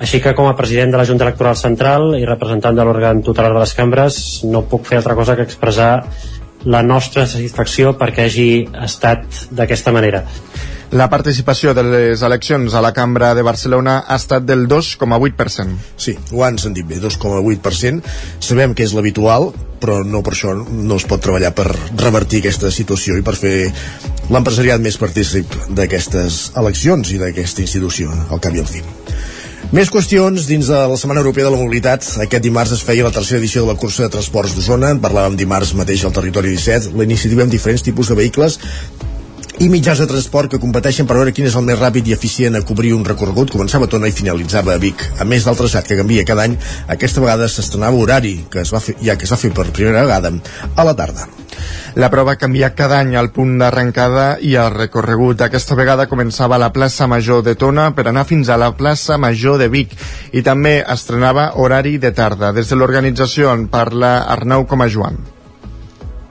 Així 0.00 0.20
que 0.22 0.32
com 0.38 0.48
a 0.48 0.56
president 0.56 0.94
de 0.94 1.00
la 1.00 1.04
Junta 1.04 1.26
Electoral 1.26 1.58
Central 1.60 2.14
i 2.16 2.24
representant 2.24 2.76
de 2.76 2.86
l'òrgan 2.86 3.22
tutelar 3.26 3.52
de 3.52 3.60
les 3.60 3.74
cambres 3.76 4.16
no 4.48 4.64
puc 4.70 4.86
fer 4.88 5.02
altra 5.02 5.16
cosa 5.18 5.36
que 5.36 5.44
expressar 5.44 5.92
la 6.64 6.80
nostra 6.82 7.26
satisfacció 7.28 7.92
perquè 8.00 8.24
hagi 8.24 8.48
estat 8.86 9.44
d'aquesta 9.52 9.92
manera. 9.92 10.24
La 10.94 11.08
participació 11.10 11.72
de 11.74 11.82
les 11.82 12.20
eleccions 12.22 12.74
a 12.78 12.80
la 12.84 12.92
Cambra 12.94 13.32
de 13.34 13.42
Barcelona 13.42 13.96
ha 14.06 14.14
estat 14.14 14.44
del 14.46 14.68
2,8%. 14.70 15.72
Sí, 15.98 16.12
ho 16.30 16.44
han 16.46 16.60
sentit 16.62 16.86
bé, 16.86 17.00
2,8%. 17.02 18.12
Sabem 18.38 18.76
que 18.78 18.84
és 18.86 18.92
l'habitual, 18.94 19.48
però 19.82 20.04
no 20.06 20.20
per 20.22 20.36
això 20.36 20.52
no 20.54 20.98
es 21.00 21.06
pot 21.10 21.24
treballar 21.24 21.50
per 21.58 21.66
revertir 21.98 22.44
aquesta 22.44 22.70
situació 22.70 23.16
i 23.18 23.24
per 23.26 23.34
fer 23.34 23.56
l'empresariat 24.30 24.84
més 24.84 24.94
partícip 25.00 25.56
d'aquestes 25.74 26.52
eleccions 26.62 27.10
i 27.10 27.18
d'aquesta 27.18 27.64
institució, 27.64 28.14
al 28.30 28.38
cap 28.44 28.54
i 28.54 28.62
al 28.62 28.70
fi. 28.70 28.84
Més 29.74 29.90
qüestions 29.90 30.46
dins 30.46 30.70
de 30.70 30.78
la 30.92 31.00
Setmana 31.00 31.24
Europea 31.24 31.48
de 31.48 31.56
la 31.56 31.58
Mobilitat. 31.58 32.06
Aquest 32.22 32.46
dimarts 32.46 32.76
es 32.76 32.84
feia 32.86 33.08
la 33.08 33.10
tercera 33.10 33.40
edició 33.42 33.64
de 33.64 33.72
la 33.72 33.80
cursa 33.82 34.06
de 34.06 34.14
transports 34.14 34.54
d'Osona. 34.54 34.92
En 34.94 35.02
parlàvem 35.02 35.34
dimarts 35.40 35.74
mateix 35.74 36.06
al 36.06 36.14
territori 36.14 36.54
17. 36.54 36.94
La 36.94 37.08
iniciativa 37.08 37.42
amb 37.42 37.50
diferents 37.50 37.82
tipus 37.82 38.12
de 38.12 38.18
vehicles 38.20 38.60
i 39.62 39.68
mitjans 39.70 40.00
de 40.02 40.06
transport 40.10 40.50
que 40.50 40.58
competeixen 40.58 41.06
per 41.06 41.14
veure 41.14 41.32
quin 41.34 41.46
és 41.46 41.54
el 41.54 41.62
més 41.66 41.78
ràpid 41.78 42.08
i 42.10 42.14
eficient 42.16 42.58
a 42.58 42.62
cobrir 42.66 42.90
un 42.96 43.04
recorregut. 43.06 43.52
Començava 43.54 43.86
a 43.86 43.90
Tona 43.92 44.10
i 44.10 44.14
finalitzava 44.16 44.74
a 44.74 44.80
Vic. 44.82 45.04
A 45.22 45.26
més 45.28 45.46
del 45.46 45.58
traçat 45.58 45.86
que 45.86 45.98
canvia 46.00 46.24
cada 46.26 46.42
any, 46.48 46.56
aquesta 46.90 47.22
vegada 47.22 47.46
s'estrenava 47.48 48.00
horari, 48.00 48.34
que 48.50 48.64
es 48.64 48.72
va 48.74 48.82
fer, 48.82 48.96
ja 49.04 49.14
que 49.14 49.28
es 49.28 49.32
va 49.32 49.38
fer 49.38 49.52
per 49.54 49.68
primera 49.70 50.02
vegada 50.02 50.32
a 50.74 50.86
la 50.88 50.96
tarda. 50.98 51.28
La 51.94 52.08
prova 52.10 52.34
canvia 52.34 52.72
cada 52.74 52.98
any 52.98 53.14
al 53.14 53.30
punt 53.30 53.54
d'arrencada 53.60 54.24
i 54.42 54.56
el 54.58 54.72
recorregut. 54.74 55.44
Aquesta 55.46 55.78
vegada 55.78 56.08
començava 56.10 56.58
a 56.58 56.62
la 56.64 56.72
plaça 56.74 57.06
Major 57.06 57.44
de 57.46 57.54
Tona 57.54 57.92
per 57.94 58.08
anar 58.10 58.26
fins 58.26 58.50
a 58.50 58.58
la 58.58 58.72
plaça 58.74 59.20
Major 59.22 59.60
de 59.62 59.70
Vic 59.70 59.94
i 60.32 60.42
també 60.42 60.80
estrenava 60.82 61.52
horari 61.62 61.94
de 62.02 62.10
tarda. 62.10 62.50
Des 62.52 62.68
de 62.68 62.80
l'organització 62.80 63.54
en 63.54 63.68
parla 63.70 64.16
Arnau 64.34 64.66
com 64.66 64.82
a 64.82 64.90
Joan. 64.90 65.22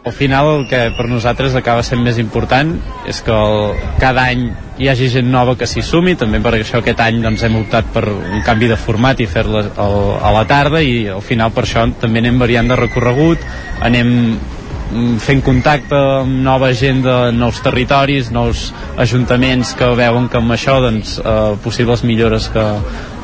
Al 0.04 0.12
final 0.12 0.48
el 0.52 0.64
que 0.68 0.80
per 0.98 1.06
nosaltres 1.08 1.54
acaba 1.56 1.84
sent 1.88 2.02
més 2.04 2.18
important 2.20 2.74
és 3.08 3.22
que 3.24 3.32
el, 3.32 3.78
cada 4.02 4.26
any 4.34 4.50
hi 4.76 4.90
hagi 4.92 5.08
gent 5.14 5.30
nova 5.32 5.54
que 5.56 5.68
s'hi 5.70 5.84
sumi, 5.86 6.18
també 6.20 6.42
per 6.44 6.52
això 6.58 6.82
aquest 6.82 7.00
any 7.00 7.22
doncs, 7.24 7.46
hem 7.48 7.56
optat 7.62 7.88
per 7.96 8.04
un 8.12 8.42
canvi 8.44 8.68
de 8.68 8.76
format 8.76 9.22
i 9.24 9.30
fer-la 9.32 9.64
a 9.80 10.34
la 10.36 10.44
tarda 10.50 10.82
i 10.84 11.06
al 11.14 11.24
final 11.24 11.54
per 11.56 11.64
això 11.64 11.86
també 12.02 12.20
anem 12.20 12.42
variant 12.42 12.68
de 12.68 12.80
recorregut, 12.82 13.48
anem 13.80 14.12
mm, 14.36 15.18
fent 15.24 15.44
contacte 15.46 15.96
amb 15.96 16.36
nova 16.50 16.74
gent 16.76 17.00
de 17.06 17.18
nous 17.38 17.64
territoris, 17.64 18.34
nous 18.36 18.74
ajuntaments 19.00 19.72
que 19.80 19.94
veuen 20.04 20.28
que 20.28 20.42
amb 20.42 20.58
això 20.58 20.82
doncs, 20.84 21.16
eh, 21.24 21.54
possibles 21.64 22.04
millores 22.04 22.52
que, 22.52 22.66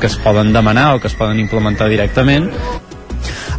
que 0.00 0.08
es 0.08 0.16
poden 0.24 0.54
demanar 0.56 0.94
o 0.94 1.02
que 1.02 1.12
es 1.12 1.18
poden 1.18 1.44
implementar 1.44 1.92
directament 1.92 2.48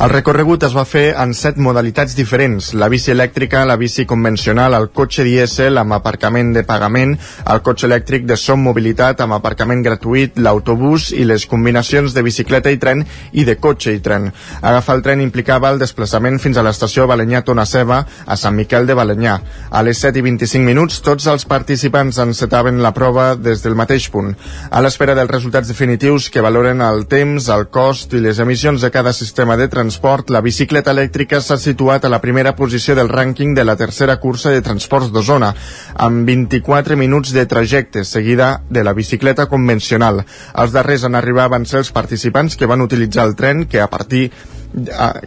el 0.01 0.09
recorregut 0.09 0.63
es 0.65 0.73
va 0.73 0.81
fer 0.89 1.11
en 1.21 1.35
set 1.37 1.59
modalitats 1.61 2.15
diferents, 2.17 2.71
la 2.73 2.87
bici 2.89 3.11
elèctrica, 3.13 3.59
la 3.69 3.75
bici 3.77 4.07
convencional, 4.09 4.73
el 4.73 4.87
cotxe 4.97 5.21
dièsel 5.27 5.77
amb 5.77 5.93
aparcament 5.93 6.55
de 6.55 6.63
pagament, 6.65 7.13
el 7.53 7.61
cotxe 7.61 7.85
elèctric 7.85 8.25
de 8.25 8.37
som 8.39 8.63
mobilitat 8.65 9.21
amb 9.21 9.35
aparcament 9.37 9.83
gratuït, 9.85 10.39
l'autobús 10.41 11.11
i 11.13 11.21
les 11.29 11.45
combinacions 11.45 12.15
de 12.15 12.23
bicicleta 12.25 12.73
i 12.73 12.79
tren 12.81 13.03
i 13.31 13.45
de 13.45 13.59
cotxe 13.61 13.93
i 13.93 14.01
tren. 14.01 14.31
Agafar 14.61 14.95
el 14.97 15.03
tren 15.05 15.21
implicava 15.21 15.69
el 15.69 15.77
desplaçament 15.81 16.41
fins 16.41 16.57
a 16.57 16.65
l'estació 16.65 17.05
Balanyà 17.05 17.43
Tona 17.45 17.67
Ceba 17.69 18.01
a 18.25 18.39
Sant 18.41 18.57
Miquel 18.57 18.89
de 18.89 18.97
Balanyà. 18.97 19.37
A 19.69 19.83
les 19.85 20.01
7 20.01 20.17
i 20.17 20.25
25 20.25 20.65
minuts 20.65 20.97
tots 21.05 21.29
els 21.29 21.45
participants 21.45 22.17
encetaven 22.25 22.81
la 22.81 22.93
prova 22.97 23.35
des 23.35 23.61
del 23.61 23.77
mateix 23.77 24.09
punt. 24.09 24.33
A 24.71 24.81
l'espera 24.81 25.13
dels 25.13 25.29
resultats 25.29 25.69
definitius 25.69 26.31
que 26.33 26.41
valoren 26.41 26.81
el 26.81 27.05
temps, 27.05 27.53
el 27.53 27.67
cost 27.69 28.17
i 28.17 28.25
les 28.25 28.41
emissions 28.41 28.81
de 28.81 28.89
cada 28.89 29.13
sistema 29.13 29.50
de 29.58 29.67
transport 29.67 29.91
transport, 30.01 30.29
la 30.29 30.41
bicicleta 30.41 30.93
elèctrica 30.96 31.39
s'ha 31.41 31.58
situat 31.58 32.05
a 32.05 32.10
la 32.10 32.22
primera 32.22 32.53
posició 32.55 32.96
del 32.96 33.10
rànquing 33.10 33.53
de 33.55 33.63
la 33.65 33.75
tercera 33.75 34.17
cursa 34.20 34.51
de 34.51 34.62
transports 34.62 35.12
d'Osona, 35.12 35.53
amb 35.96 36.27
24 36.27 36.98
minuts 36.98 37.34
de 37.34 37.46
trajecte, 37.46 38.03
seguida 38.03 38.62
de 38.70 38.84
la 38.84 38.93
bicicleta 38.93 39.48
convencional. 39.48 40.24
Els 40.55 40.72
darrers 40.72 41.03
en 41.03 41.15
arribar 41.15 41.50
van 41.50 41.65
ser 41.65 41.81
els 41.84 41.91
participants 41.91 42.55
que 42.55 42.70
van 42.70 42.81
utilitzar 42.81 43.27
el 43.27 43.36
tren 43.36 43.65
que 43.65 43.81
a 43.81 43.89
partir 43.89 44.31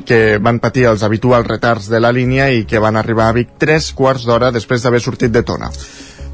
que 0.09 0.38
van 0.40 0.59
patir 0.59 0.87
els 0.88 1.02
habituals 1.04 1.47
retards 1.47 1.90
de 1.93 2.00
la 2.00 2.12
línia 2.12 2.49
i 2.50 2.64
que 2.64 2.81
van 2.81 2.97
arribar 2.97 3.28
a 3.28 3.37
Vic 3.37 3.59
tres 3.61 3.93
quarts 3.93 4.25
d'hora 4.25 4.50
després 4.50 4.83
d'haver 4.83 5.02
sortit 5.04 5.31
de 5.31 5.43
Tona. 5.45 5.69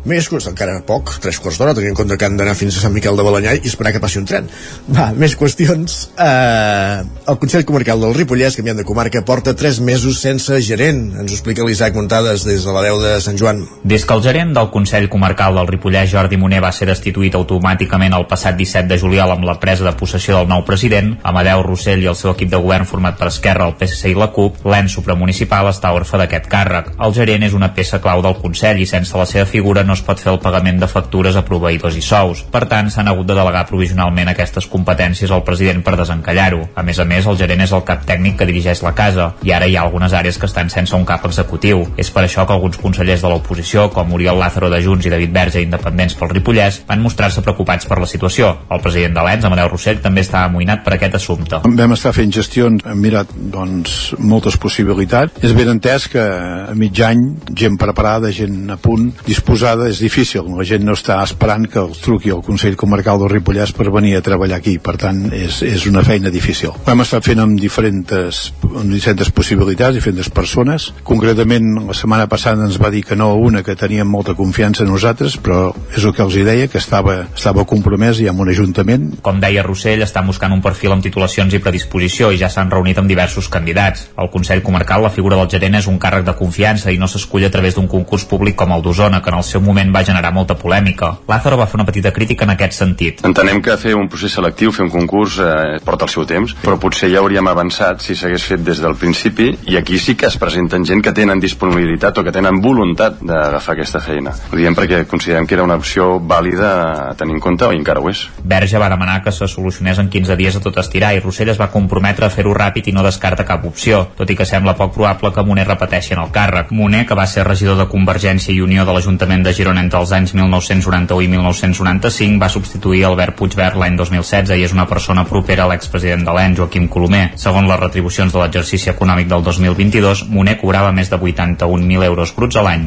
Més, 0.08 0.30
encara 0.48 0.78
poc, 0.88 1.12
tres 1.20 1.36
quarts 1.42 1.58
d'hora, 1.60 1.74
tenint 1.76 1.92
en 1.92 1.96
compte 1.98 2.16
que 2.16 2.24
han 2.24 2.36
d'anar 2.38 2.54
fins 2.56 2.78
a 2.78 2.80
Sant 2.80 2.94
Miquel 2.94 3.18
de 3.18 3.24
Balanyà 3.24 3.52
i 3.58 3.68
esperar 3.68 3.92
que 3.92 4.00
passi 4.00 4.16
un 4.16 4.24
tren. 4.24 4.46
Va, 4.88 5.10
més 5.12 5.34
qüestions. 5.36 5.96
Eh, 6.16 7.02
el 7.28 7.38
Consell 7.42 7.66
Comarcal 7.68 8.00
del 8.00 8.14
Ripollès, 8.16 8.56
canviant 8.56 8.80
de 8.80 8.86
comarca, 8.88 9.20
porta 9.28 9.52
tres 9.52 9.80
mesos 9.84 10.22
sense 10.24 10.56
gerent. 10.64 11.02
Ens 11.20 11.34
ho 11.34 11.36
explica 11.36 11.66
l'Isaac 11.66 11.98
Muntades 11.98 12.46
des 12.48 12.64
de 12.64 12.72
la 12.72 12.84
veu 12.86 13.00
de 13.02 13.18
Sant 13.20 13.36
Joan. 13.36 13.60
Des 13.84 14.06
que 14.08 14.16
el 14.16 14.24
gerent 14.24 14.54
del 14.56 14.70
Consell 14.72 15.10
Comarcal 15.12 15.60
del 15.60 15.68
Ripollès, 15.68 16.08
Jordi 16.14 16.40
Moner, 16.40 16.62
va 16.64 16.72
ser 16.72 16.88
destituït 16.88 17.36
automàticament 17.36 18.16
el 18.16 18.24
passat 18.30 18.56
17 18.56 18.88
de 18.88 18.98
juliol 19.04 19.34
amb 19.36 19.44
la 19.44 19.58
presa 19.60 19.84
de 19.84 19.92
possessió 20.00 20.38
del 20.38 20.48
nou 20.48 20.64
president, 20.64 21.12
Amadeu 21.28 21.66
Rossell 21.66 22.06
i 22.06 22.08
el 22.08 22.16
seu 22.16 22.32
equip 22.32 22.48
de 22.48 22.62
govern 22.62 22.88
format 22.88 23.20
per 23.20 23.28
Esquerra, 23.28 23.68
el 23.68 23.76
PSC 23.76 24.14
i 24.14 24.16
la 24.16 24.30
CUP, 24.32 24.64
l'ens 24.64 24.96
supramunicipal 24.96 25.68
està 25.68 25.92
orfe 25.92 26.16
d'aquest 26.16 26.48
càrrec. 26.48 26.92
El 26.96 27.14
gerent 27.16 27.44
és 27.44 27.56
una 27.56 27.72
peça 27.76 28.00
clau 28.00 28.24
del 28.24 28.40
Consell 28.40 28.80
i 28.80 28.88
sense 28.88 29.16
la 29.18 29.28
seva 29.28 29.44
figura 29.44 29.84
no 29.84 29.89
es 29.96 30.02
pot 30.06 30.20
fer 30.20 30.32
el 30.32 30.40
pagament 30.42 30.80
de 30.80 30.88
factures 30.90 31.36
a 31.36 31.44
proveïdors 31.46 31.96
i 31.96 32.04
sous. 32.04 32.42
Per 32.52 32.64
tant, 32.70 32.90
s'han 32.90 33.08
hagut 33.10 33.28
de 33.28 33.36
delegar 33.38 33.66
provisionalment 33.68 34.30
aquestes 34.32 34.66
competències 34.70 35.30
al 35.30 35.44
president 35.46 35.82
per 35.86 35.96
desencallar-ho. 36.00 36.66
A 36.74 36.84
més 36.86 36.98
a 36.98 37.06
més, 37.08 37.26
el 37.26 37.38
gerent 37.40 37.64
és 37.64 37.74
el 37.76 37.84
cap 37.88 38.04
tècnic 38.06 38.38
que 38.38 38.48
dirigeix 38.48 38.82
la 38.84 38.94
casa 38.94 39.30
i 39.46 39.54
ara 39.56 39.68
hi 39.68 39.76
ha 39.76 39.84
algunes 39.86 40.14
àrees 40.16 40.38
que 40.38 40.48
estan 40.50 40.70
sense 40.70 40.96
un 40.96 41.06
cap 41.08 41.24
executiu. 41.28 41.84
És 41.96 42.10
per 42.10 42.24
això 42.24 42.46
que 42.46 42.56
alguns 42.56 42.78
consellers 42.80 43.22
de 43.24 43.32
l'oposició, 43.32 43.88
com 43.94 44.12
Oriol 44.16 44.38
Lázaro 44.40 44.70
de 44.70 44.82
Junts 44.84 45.06
i 45.06 45.12
David 45.12 45.32
Verge, 45.34 45.62
independents 45.64 46.16
pel 46.18 46.32
Ripollès, 46.34 46.82
van 46.88 47.02
mostrar-se 47.02 47.44
preocupats 47.46 47.88
per 47.88 48.00
la 48.00 48.08
situació. 48.10 48.52
El 48.70 48.82
president 48.84 49.16
de 49.16 49.24
l'ENS, 49.24 49.46
Amadeu 49.48 49.70
Rossell, 49.72 50.02
també 50.04 50.24
està 50.26 50.44
amoïnat 50.44 50.84
per 50.84 50.96
aquest 50.96 51.16
assumpte. 51.20 51.62
Vam 51.80 51.96
estar 51.96 52.12
fent 52.16 52.32
gestions, 52.34 52.84
hem 52.84 53.00
mirat 53.00 53.32
doncs, 53.32 54.14
moltes 54.18 54.58
possibilitats. 54.60 55.40
És 55.44 55.54
ben 55.56 55.70
entès 55.72 56.08
que 56.10 56.20
a 56.20 56.74
mig 56.76 57.00
any 57.04 57.22
gent 57.56 57.78
preparada, 57.80 58.32
gent 58.34 58.68
a 58.70 58.76
punt, 58.80 59.10
disposada, 59.26 59.79
és 59.88 60.00
difícil 60.02 60.50
la 60.56 60.66
gent 60.66 60.84
no 60.84 60.96
està 60.98 61.20
esperant 61.24 61.66
que 61.70 61.80
els 61.80 62.00
truqui 62.04 62.32
el 62.34 62.42
Consell 62.44 62.76
Comarcal 62.80 63.20
del 63.22 63.30
Ripollès 63.32 63.72
per 63.76 63.88
venir 63.92 64.16
a 64.18 64.24
treballar 64.24 64.58
aquí, 64.60 64.76
per 64.82 64.96
tant 65.00 65.22
és, 65.32 65.62
és 65.66 65.86
una 65.90 66.04
feina 66.06 66.32
difícil. 66.32 66.74
Ho 66.74 66.92
hem 66.92 67.04
estat 67.04 67.26
fent 67.26 67.40
amb 67.42 67.58
diferents, 67.60 68.50
amb 68.68 68.92
diferents 68.92 69.32
possibilitats, 69.34 69.96
diferents 69.96 70.30
persones, 70.34 70.90
concretament 71.06 71.70
la 71.86 71.96
setmana 71.96 72.28
passada 72.30 72.66
ens 72.66 72.78
va 72.80 72.90
dir 72.92 73.04
que 73.06 73.16
no 73.16 73.32
una 73.34 73.62
que 73.66 73.76
teníem 73.78 74.08
molta 74.08 74.34
confiança 74.38 74.84
en 74.84 74.92
nosaltres, 74.92 75.36
però 75.40 75.70
és 75.96 76.04
el 76.04 76.14
que 76.16 76.24
els 76.26 76.36
deia, 76.36 76.68
que 76.70 76.80
estava, 76.80 77.20
estava 77.34 77.64
compromès 77.68 78.20
i 78.20 78.28
amb 78.30 78.42
un 78.44 78.50
ajuntament. 78.52 79.06
Com 79.24 79.40
deia 79.42 79.64
Rossell, 79.66 80.04
està 80.04 80.22
buscant 80.26 80.52
un 80.54 80.62
perfil 80.64 80.94
amb 80.94 81.04
titulacions 81.04 81.54
i 81.54 81.62
predisposició 81.62 82.30
i 82.32 82.40
ja 82.40 82.50
s'han 82.52 82.70
reunit 82.72 82.98
amb 83.00 83.10
diversos 83.10 83.48
candidats. 83.52 84.08
El 84.18 84.30
Consell 84.32 84.64
Comarcal, 84.66 85.04
la 85.04 85.14
figura 85.14 85.38
del 85.38 85.50
gerent 85.52 85.78
és 85.80 85.88
un 85.90 85.98
càrrec 86.02 86.26
de 86.26 86.36
confiança 86.38 86.92
i 86.92 86.98
no 86.98 87.08
s'escull 87.10 87.46
a 87.46 87.52
través 87.52 87.76
d'un 87.76 87.88
concurs 87.90 88.26
públic 88.28 88.58
com 88.58 88.72
el 88.74 88.82
d'Osona, 88.82 89.22
que 89.22 89.32
en 89.32 89.38
el 89.40 89.46
seu 89.46 89.62
moment 89.70 89.94
va 89.94 90.04
generar 90.06 90.34
molta 90.34 90.58
polèmica. 90.58 91.12
Lázaro 91.30 91.58
va 91.60 91.68
fer 91.70 91.80
una 91.80 91.86
petita 91.88 92.12
crítica 92.12 92.46
en 92.46 92.54
aquest 92.56 92.76
sentit. 92.82 93.24
Entenem 93.26 93.62
que 93.62 93.76
fer 93.80 93.94
un 93.98 94.08
procés 94.10 94.34
selectiu, 94.36 94.74
fer 94.74 94.84
un 94.86 94.92
concurs, 94.92 95.38
eh, 95.38 95.78
porta 95.84 96.08
el 96.08 96.12
seu 96.12 96.26
temps, 96.26 96.56
però 96.64 96.78
potser 96.82 97.10
ja 97.12 97.22
hauríem 97.22 97.46
avançat 97.50 98.02
si 98.04 98.16
s'hagués 98.18 98.44
fet 98.46 98.64
des 98.66 98.82
del 98.82 98.96
principi 98.98 99.50
i 99.70 99.76
aquí 99.78 99.98
sí 99.98 100.16
que 100.16 100.26
es 100.26 100.36
presenten 100.40 100.84
gent 100.84 101.02
que 101.04 101.14
tenen 101.16 101.40
disponibilitat 101.40 102.18
o 102.18 102.24
que 102.24 102.34
tenen 102.34 102.60
voluntat 102.60 103.20
d'agafar 103.20 103.74
aquesta 103.76 104.00
feina. 104.00 104.34
Ho 104.50 104.56
diem 104.56 104.76
perquè 104.76 105.04
considerem 105.06 105.46
que 105.46 105.54
era 105.54 105.64
una 105.64 105.78
opció 105.80 106.18
vàlida 106.20 106.70
a 107.10 107.14
tenir 107.14 107.36
en 107.38 107.40
compte 107.40 107.68
i 107.70 107.78
encara 107.78 108.00
ho 108.00 108.10
és. 108.10 108.26
Verge 108.44 108.78
va 108.78 108.90
demanar 108.92 109.20
que 109.22 109.32
se 109.32 109.48
solucionés 109.48 109.98
en 109.98 110.08
15 110.10 110.36
dies 110.36 110.56
a 110.56 110.64
tot 110.64 110.78
estirar 110.82 111.14
i 111.14 111.20
Rossell 111.20 111.52
es 111.52 111.60
va 111.60 111.70
comprometre 111.70 112.26
a 112.26 112.32
fer-ho 112.32 112.54
ràpid 112.56 112.90
i 112.90 112.96
no 112.96 113.04
descarta 113.06 113.46
cap 113.46 113.64
opció, 113.68 114.06
tot 114.16 114.30
i 114.30 114.36
que 114.36 114.48
sembla 114.48 114.76
poc 114.78 114.94
probable 114.94 115.32
que 115.34 115.44
Moner 115.46 115.66
repeteixi 115.68 116.14
en 116.14 116.24
el 116.24 116.32
càrrec. 116.34 116.70
Moner, 116.70 117.04
que 117.06 117.18
va 117.18 117.26
ser 117.26 117.46
regidor 117.46 117.78
de 117.78 117.88
Convergència 117.90 118.54
i 118.54 118.60
Unió 118.64 118.84
de 118.86 118.94
l'Ajuntament 118.96 119.44
de 119.46 119.54
Girona 119.60 119.82
entre 119.84 119.98
els 120.00 120.12
anys 120.16 120.30
1991 120.32 121.20
i 121.20 121.28
1995 121.28 122.40
va 122.40 122.48
substituir 122.48 123.02
Albert 123.04 123.36
Puigverd 123.36 123.76
l'any 123.76 123.98
2016 123.98 124.56
i 124.56 124.64
és 124.64 124.72
una 124.72 124.86
persona 124.88 125.26
propera 125.28 125.66
a 125.66 125.68
l'expresident 125.68 126.22
de 126.24 126.32
l'EN, 126.32 126.54
Joaquim 126.56 126.86
Colomer. 126.88 127.34
Segons 127.42 127.68
les 127.68 127.80
retribucions 127.82 128.32
de 128.32 128.40
l'exercici 128.40 128.88
econòmic 128.94 129.28
del 129.28 129.44
2022, 129.44 130.22
Moner 130.32 130.56
cobrava 130.62 130.94
més 130.96 131.12
de 131.12 131.18
81.000 131.18 132.06
euros 132.06 132.32
bruts 132.38 132.56
a 132.56 132.64
l'any. 132.64 132.86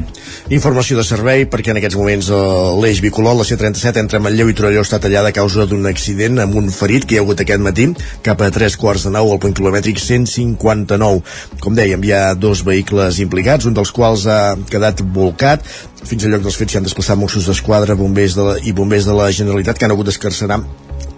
Informació 0.57 0.97
de 0.97 1.05
servei 1.05 1.45
perquè 1.45 1.75
en 1.75 1.81
aquests 1.83 1.99
moments 1.99 2.31
eh, 2.33 2.41
l'eix 2.81 3.03
bicolor, 3.05 3.37
la 3.37 3.45
C-37 3.45 4.01
entre 4.01 4.23
Manlleu 4.23 4.49
i 4.49 4.57
Torelló 4.57 4.81
està 4.81 4.97
tallada 5.03 5.29
a 5.29 5.37
causa 5.37 5.67
d'un 5.69 5.85
accident 5.91 6.41
amb 6.41 6.57
un 6.57 6.73
ferit 6.73 7.05
que 7.05 7.19
hi 7.19 7.21
ha 7.21 7.27
hagut 7.27 7.45
aquest 7.45 7.61
matí 7.61 7.85
cap 8.25 8.41
a 8.41 8.49
3 8.49 8.79
quarts 8.81 9.05
de 9.05 9.13
9 9.13 9.37
al 9.37 9.43
punt 9.45 9.53
quilomètric 9.61 10.01
159. 10.01 11.21
Com 11.61 11.77
dèiem, 11.77 12.01
hi 12.01 12.17
ha 12.17 12.25
dos 12.33 12.65
vehicles 12.65 13.21
implicats, 13.21 13.69
un 13.69 13.77
dels 13.77 13.93
quals 13.93 14.25
ha 14.25 14.41
quedat 14.73 15.05
volcat 15.13 15.69
fins 16.07 16.25
al 16.25 16.33
lloc 16.35 16.45
dels 16.45 16.57
fets 16.59 16.73
s'hi 16.73 16.79
han 16.79 16.87
desplaçat 16.87 17.19
Mossos 17.19 17.47
d'Esquadra 17.49 17.95
bombers 17.99 18.37
de 18.37 18.47
la, 18.47 18.55
i 18.63 18.73
bombers 18.75 19.07
de 19.09 19.15
la 19.17 19.29
Generalitat 19.31 19.79
que 19.79 19.87
han 19.87 19.95
hagut 19.95 20.09
d'escarcerar 20.09 20.59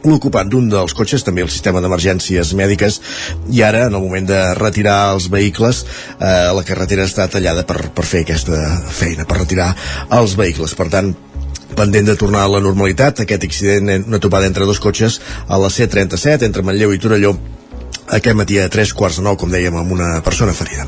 l'ocupant 0.06 0.50
d'un 0.50 0.68
dels 0.70 0.94
cotxes, 0.94 1.24
també 1.26 1.42
el 1.42 1.50
sistema 1.50 1.82
d'emergències 1.82 2.54
mèdiques, 2.58 3.00
i 3.50 3.64
ara, 3.66 3.88
en 3.90 3.96
el 3.98 4.04
moment 4.04 4.28
de 4.30 4.42
retirar 4.58 5.16
els 5.16 5.30
vehicles, 5.34 5.84
eh, 6.20 6.52
la 6.54 6.66
carretera 6.68 7.08
està 7.10 7.26
tallada 7.32 7.66
per, 7.66 7.90
per 7.90 8.06
fer 8.06 8.22
aquesta 8.22 8.60
feina, 8.94 9.26
per 9.26 9.40
retirar 9.42 9.72
els 10.20 10.38
vehicles. 10.38 10.76
Per 10.78 10.90
tant, 10.94 11.10
pendent 11.76 12.12
de 12.12 12.18
tornar 12.22 12.46
a 12.46 12.54
la 12.54 12.62
normalitat, 12.62 13.24
aquest 13.24 13.50
accident, 13.50 13.92
una 14.06 14.22
topada 14.22 14.46
entre 14.46 14.70
dos 14.70 14.80
cotxes 14.80 15.20
a 15.48 15.60
la 15.62 15.74
C-37, 15.74 16.46
entre 16.46 16.64
Manlleu 16.64 16.94
i 16.94 17.02
Torelló, 17.02 17.34
aquest 18.06 18.38
matí 18.38 18.62
a 18.62 18.70
tres 18.70 18.94
quarts 18.94 19.18
de 19.20 19.26
nou, 19.26 19.38
com 19.40 19.52
dèiem, 19.52 19.76
amb 19.82 19.98
una 19.98 20.20
persona 20.26 20.54
ferida. 20.54 20.86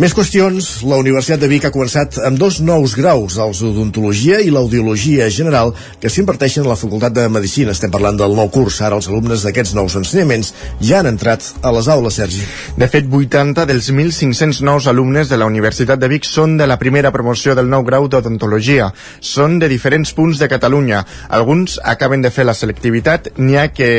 Més 0.00 0.14
qüestions. 0.16 0.66
La 0.88 0.96
Universitat 0.96 1.36
de 1.42 1.48
Vic 1.50 1.66
ha 1.68 1.70
començat 1.72 2.16
amb 2.24 2.38
dos 2.40 2.62
nous 2.64 2.94
graus, 2.96 3.34
els 3.36 3.58
d'odontologia 3.60 4.38
i 4.40 4.48
l'audiologia 4.48 5.26
general, 5.28 5.74
que 6.00 6.08
s'imparteixen 6.08 6.64
a 6.64 6.70
la 6.70 6.78
Facultat 6.80 7.12
de 7.12 7.26
Medicina. 7.28 7.74
Estem 7.76 7.92
parlant 7.92 8.16
del 8.16 8.32
nou 8.32 8.48
curs. 8.48 8.78
Ara 8.80 8.96
els 8.96 9.10
alumnes 9.10 9.44
d'aquests 9.44 9.74
nous 9.76 9.96
ensenyaments 10.00 10.54
ja 10.80 11.02
han 11.02 11.10
entrat 11.10 11.44
a 11.60 11.74
les 11.76 11.90
aules, 11.92 12.16
Sergi. 12.16 12.40
De 12.80 12.88
fet, 12.88 13.04
80 13.04 13.66
dels 13.68 13.90
1.500 13.92 14.62
nous 14.64 14.88
alumnes 14.88 15.28
de 15.28 15.36
la 15.36 15.50
Universitat 15.50 16.00
de 16.00 16.08
Vic 16.08 16.24
són 16.24 16.56
de 16.56 16.66
la 16.70 16.78
primera 16.80 17.12
promoció 17.12 17.52
del 17.54 17.68
nou 17.68 17.84
grau 17.84 18.08
d'odontologia. 18.08 18.88
Són 19.20 19.58
de 19.60 19.68
diferents 19.68 20.14
punts 20.16 20.40
de 20.40 20.48
Catalunya. 20.48 21.02
Alguns 21.28 21.76
acaben 21.84 22.24
de 22.24 22.32
fer 22.32 22.48
la 22.48 22.56
selectivitat, 22.56 23.34
n'hi 23.36 23.60
ha 23.60 23.68
que 23.76 23.92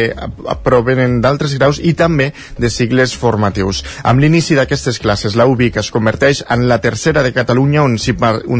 provenen 0.65 1.19
d'altres 1.21 1.53
graus 1.59 1.77
i 1.77 1.93
també 1.93 2.31
de 2.57 2.73
cicles 2.73 3.13
formatius. 3.13 3.85
Amb 4.01 4.25
l'inici 4.25 4.57
d'aquestes 4.57 4.97
classes, 4.97 5.37
la 5.37 5.45
UBIC 5.45 5.83
es 5.83 5.92
converteix 5.93 6.43
en 6.53 6.65
la 6.69 6.79
tercera 6.81 7.23
de 7.23 7.33
Catalunya 7.35 7.83
on 7.85 7.97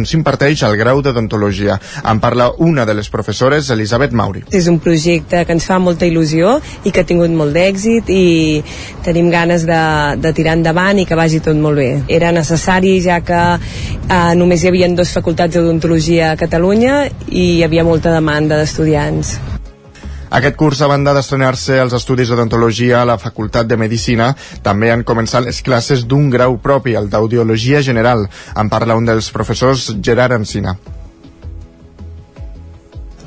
s'imparteix 0.06 0.64
el 0.68 0.78
grau 0.80 1.02
d'odontologia. 1.02 1.80
En 2.10 2.22
parla 2.24 2.52
una 2.58 2.86
de 2.86 2.96
les 2.98 3.10
professores, 3.10 3.70
Elisabet 3.74 4.14
Mauri. 4.14 4.46
És 4.52 4.70
un 4.72 4.80
projecte 4.84 5.44
que 5.46 5.56
ens 5.58 5.68
fa 5.70 5.80
molta 5.82 6.08
il·lusió 6.10 6.60
i 6.84 6.94
que 6.94 7.04
ha 7.04 7.10
tingut 7.10 7.34
molt 7.34 7.56
d'èxit 7.56 8.12
i 8.14 8.62
tenim 9.06 9.32
ganes 9.34 9.66
de, 9.70 9.82
de 10.22 10.34
tirar 10.38 10.58
endavant 10.60 11.02
i 11.02 11.08
que 11.10 11.18
vagi 11.20 11.42
tot 11.44 11.58
molt 11.58 11.82
bé. 11.82 11.90
Era 12.08 12.32
necessari 12.36 13.00
ja 13.04 13.22
que 13.26 13.42
eh, 13.58 14.34
només 14.40 14.64
hi 14.64 14.72
havia 14.72 14.92
dues 14.94 15.16
facultats 15.16 15.58
d'odontologia 15.58 16.34
a 16.34 16.40
Catalunya 16.40 17.04
i 17.32 17.50
hi 17.58 17.66
havia 17.66 17.88
molta 17.88 18.14
demanda 18.14 18.60
d'estudiants. 18.62 19.38
Aquest 20.34 20.56
curs, 20.58 20.80
a 20.82 20.88
banda 20.90 21.12
d'estrenar-se 21.14 21.76
els 21.78 21.94
estudis 21.94 22.32
d'odontologia 22.32 23.04
a 23.04 23.06
la 23.06 23.20
Facultat 23.22 23.68
de 23.70 23.78
Medicina, 23.78 24.32
també 24.66 24.90
han 24.90 25.04
començat 25.06 25.46
les 25.46 25.62
classes 25.62 26.08
d'un 26.10 26.32
grau 26.34 26.58
propi, 26.64 26.98
el 26.98 27.12
d'Audiologia 27.14 27.84
General. 27.86 28.26
En 28.58 28.74
parla 28.74 28.98
un 28.98 29.06
dels 29.06 29.30
professors, 29.38 29.92
Gerard 30.02 30.42
Encina 30.42 30.74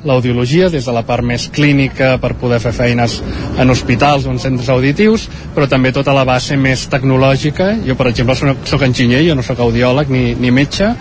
l'audiologia 0.07 0.71
des 0.73 0.85
de 0.87 0.95
la 0.95 1.03
part 1.05 1.25
més 1.25 1.49
clínica 1.53 2.15
per 2.21 2.33
poder 2.39 2.59
fer 2.63 2.73
feines 2.75 3.19
en 3.59 3.69
hospitals 3.73 4.25
o 4.25 4.33
en 4.33 4.39
centres 4.41 4.69
auditius, 4.73 5.27
però 5.55 5.67
també 5.69 5.91
tota 5.95 6.15
la 6.15 6.25
base 6.27 6.57
més 6.57 6.87
tecnològica. 6.91 7.73
Jo, 7.85 7.97
per 7.99 8.09
exemple, 8.11 8.37
soc 8.65 8.85
enginyer, 8.87 9.25
jo 9.27 9.35
no 9.35 9.45
sóc 9.45 9.59
audiòleg 9.63 10.11
ni, 10.13 10.25
ni 10.39 10.51
metge, 10.51 10.93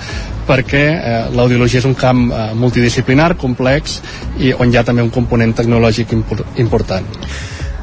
perquè 0.46 0.84
eh, 0.86 1.18
l'audiologia 1.34 1.82
és 1.82 1.88
un 1.88 1.96
camp 1.98 2.28
eh, 2.30 2.46
multidisciplinar, 2.58 3.34
complex, 3.40 4.00
i 4.38 4.54
on 4.54 4.70
hi 4.70 4.78
ha 4.78 4.86
també 4.86 5.04
un 5.06 5.14
component 5.14 5.54
tecnològic 5.56 6.14
impor 6.16 6.44
important. 6.62 7.14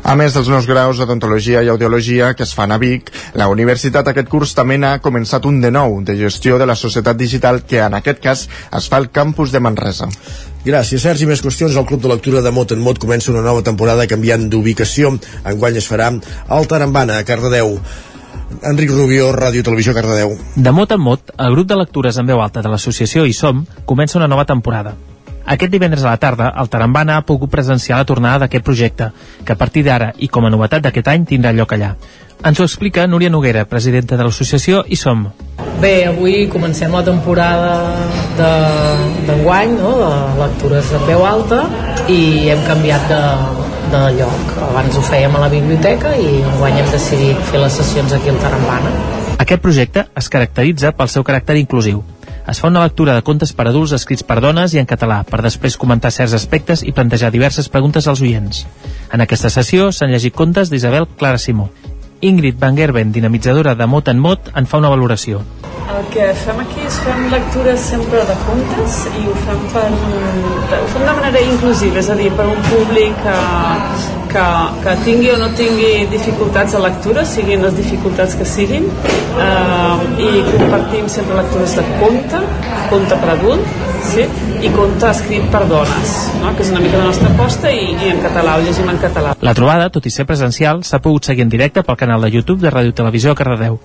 A 0.03 0.17
més 0.19 0.33
dels 0.35 0.49
nous 0.51 0.65
graus 0.67 0.99
d'odontologia 0.99 1.61
i 1.63 1.69
audiologia 1.71 2.33
que 2.35 2.43
es 2.43 2.51
fan 2.51 2.73
a 2.75 2.77
Vic, 2.77 3.07
la 3.39 3.47
universitat 3.47 4.09
aquest 4.11 4.27
curs 4.27 4.51
també 4.51 4.75
n'ha 4.75 4.97
començat 4.99 5.45
un 5.47 5.61
de 5.63 5.71
nou, 5.71 6.01
de 6.03 6.17
gestió 6.19 6.57
de 6.59 6.67
la 6.67 6.75
societat 6.75 7.15
digital, 7.15 7.61
que 7.63 7.79
en 7.79 7.95
aquest 7.95 8.19
cas 8.19 8.41
es 8.51 8.89
fa 8.91 8.99
al 8.99 9.07
campus 9.15 9.55
de 9.55 9.63
Manresa. 9.63 10.09
Gràcies, 10.63 11.03
Sergi. 11.03 11.27
Més 11.27 11.41
qüestions. 11.43 11.75
El 11.75 11.85
Club 11.85 12.01
de 12.01 12.07
Lectura 12.07 12.41
de 12.41 12.51
Mot 12.55 12.71
en 12.71 12.79
Mot 12.79 12.99
comença 12.99 13.31
una 13.33 13.43
nova 13.43 13.63
temporada 13.67 14.07
canviant 14.07 14.47
d'ubicació. 14.49 15.11
Enguany 15.43 15.79
es 15.81 15.89
farà 15.91 16.07
al 16.47 16.67
Tarambana, 16.71 17.19
a 17.19 17.27
Cardedeu. 17.27 17.75
Enric 18.63 18.93
Rubió, 18.93 19.31
Ràdio 19.35 19.63
Televisió, 19.65 19.93
Cardedeu. 19.97 20.37
De 20.55 20.71
mot 20.71 20.91
en 20.95 21.01
mot, 21.01 21.33
el 21.37 21.57
grup 21.57 21.67
de 21.67 21.79
lectures 21.79 22.19
en 22.21 22.29
veu 22.29 22.39
alta 22.39 22.63
de 22.63 22.71
l'associació 22.71 23.25
I 23.25 23.33
Som 23.33 23.65
comença 23.89 24.19
una 24.21 24.29
nova 24.31 24.45
temporada. 24.45 24.95
Aquest 25.45 25.71
divendres 25.73 26.03
a 26.05 26.13
la 26.13 26.17
tarda, 26.17 26.53
el 26.55 26.69
Tarambana 26.71 27.17
ha 27.17 27.25
pogut 27.27 27.51
presenciar 27.51 27.97
la 27.99 28.07
tornada 28.07 28.45
d'aquest 28.45 28.63
projecte, 28.63 29.09
que 29.43 29.53
a 29.53 29.59
partir 29.59 29.83
d'ara 29.83 30.13
i 30.17 30.29
com 30.31 30.45
a 30.45 30.51
novetat 30.53 30.85
d'aquest 30.85 31.09
any 31.11 31.25
tindrà 31.27 31.51
lloc 31.51 31.73
allà. 31.75 31.95
Ens 32.43 32.59
ho 32.59 32.63
explica 32.67 33.05
Núria 33.07 33.31
Noguera, 33.31 33.65
presidenta 33.67 34.15
de 34.19 34.23
l'associació 34.23 34.83
I 34.87 34.95
Som. 34.99 35.25
Bé, 35.83 36.05
avui 36.07 36.47
comencem 36.51 36.91
la 36.95 37.03
temporada 37.03 37.73
d'enguany, 38.39 39.75
de, 39.75 39.83
no?, 39.83 39.91
de 39.99 40.39
lectures 40.39 40.91
de 40.95 41.03
veu 41.07 41.25
alta, 41.27 41.61
i 42.07 42.49
hem 42.51 42.63
canviat 42.67 43.11
de, 43.11 43.21
de 43.91 44.03
lloc. 44.21 44.57
Abans 44.71 44.95
ho 44.95 45.05
fèiem 45.11 45.35
a 45.35 45.43
la 45.43 45.51
biblioteca 45.51 46.15
i 46.15 46.39
enguany 46.39 46.79
hem 46.79 46.91
decidit 46.91 47.47
fer 47.51 47.63
les 47.63 47.79
sessions 47.83 48.15
aquí 48.15 48.31
al 48.31 48.39
Tarambana. 48.43 48.95
Aquest 49.43 49.63
projecte 49.63 50.07
es 50.19 50.31
caracteritza 50.31 50.95
pel 50.95 51.11
seu 51.11 51.23
caràcter 51.27 51.59
inclusiu 51.59 52.03
es 52.47 52.59
fa 52.59 52.67
una 52.67 52.83
lectura 52.83 53.15
de 53.15 53.23
contes 53.23 53.53
per 53.55 53.67
adults 53.69 53.93
escrits 53.95 54.25
per 54.27 54.41
dones 54.43 54.73
i 54.73 54.81
en 54.81 54.89
català, 54.89 55.21
per 55.23 55.41
després 55.45 55.77
comentar 55.79 56.11
certs 56.11 56.35
aspectes 56.35 56.83
i 56.83 56.91
plantejar 56.91 57.31
diverses 57.31 57.69
preguntes 57.71 58.07
als 58.07 58.21
oients. 58.21 58.65
En 59.13 59.23
aquesta 59.23 59.51
sessió 59.53 59.91
s'han 59.91 60.11
llegit 60.11 60.35
contes 60.35 60.69
d'Isabel 60.69 61.07
Clara 61.17 61.39
Simó. 61.39 61.69
Ingrid 62.23 62.59
Van 62.59 62.77
Gerben, 62.77 63.11
dinamitzadora 63.11 63.75
de 63.75 63.85
Mot 63.87 64.07
en 64.07 64.19
Mot, 64.19 64.51
en 64.55 64.67
fa 64.67 64.79
una 64.79 64.91
valoració. 64.91 65.41
El 65.93 66.05
que 66.13 66.29
fem 66.39 66.59
aquí 66.63 66.85
és 66.87 66.99
fem 67.03 67.25
lectures 67.31 67.87
sempre 67.91 68.23
de 68.29 68.35
contes 68.47 68.99
i 69.11 69.25
ho 69.27 69.35
fem, 69.43 69.63
per, 69.73 69.87
ho 70.79 70.87
fem 70.95 71.07
de 71.09 71.15
manera 71.19 71.41
inclusiva, 71.43 71.99
és 71.99 72.09
a 72.09 72.15
dir, 72.19 72.31
per 72.37 72.47
un 72.47 72.61
públic 72.69 73.17
que, 73.25 74.22
que, 74.33 74.45
que 74.83 74.95
tingui 75.05 75.29
o 75.33 75.37
no 75.39 75.49
tingui 75.57 76.07
dificultats 76.11 76.75
de 76.75 76.81
lectura, 76.83 77.25
siguin 77.29 77.63
les 77.65 77.75
dificultats 77.77 78.35
que 78.39 78.47
siguin, 78.47 78.87
eh, 78.89 80.23
i 80.25 80.31
compartim 80.49 81.09
sempre 81.11 81.37
lectures 81.41 81.77
de 81.77 81.85
conte, 82.01 82.41
conte 82.89 83.19
per 83.21 83.29
adult, 83.35 83.77
sí? 84.09 84.25
i 84.63 84.71
conte 84.73 85.09
escrit 85.09 85.45
per 85.53 85.65
dones, 85.69 86.15
no? 86.41 86.55
que 86.55 86.65
és 86.65 86.73
una 86.73 86.81
mica 86.83 87.01
la 87.01 87.11
nostra 87.11 87.29
aposta 87.33 87.71
i, 87.71 87.93
i 87.93 88.11
en 88.15 88.23
català, 88.23 88.57
ho 88.57 88.65
llegim 88.65 88.89
en 88.89 88.99
català. 89.01 89.37
La 89.43 89.55
trobada, 89.57 89.91
tot 89.93 90.09
i 90.09 90.13
ser 90.13 90.27
presencial, 90.29 90.83
s'ha 90.87 91.01
pogut 91.03 91.29
seguir 91.29 91.45
en 91.45 91.53
directe 91.53 91.85
pel 91.85 91.99
canal 91.99 92.25
de 92.25 92.33
YouTube 92.33 92.61
de 92.63 92.73
Ràdio 92.73 92.95
Televisió 92.95 93.35
Cardedeu. 93.37 93.79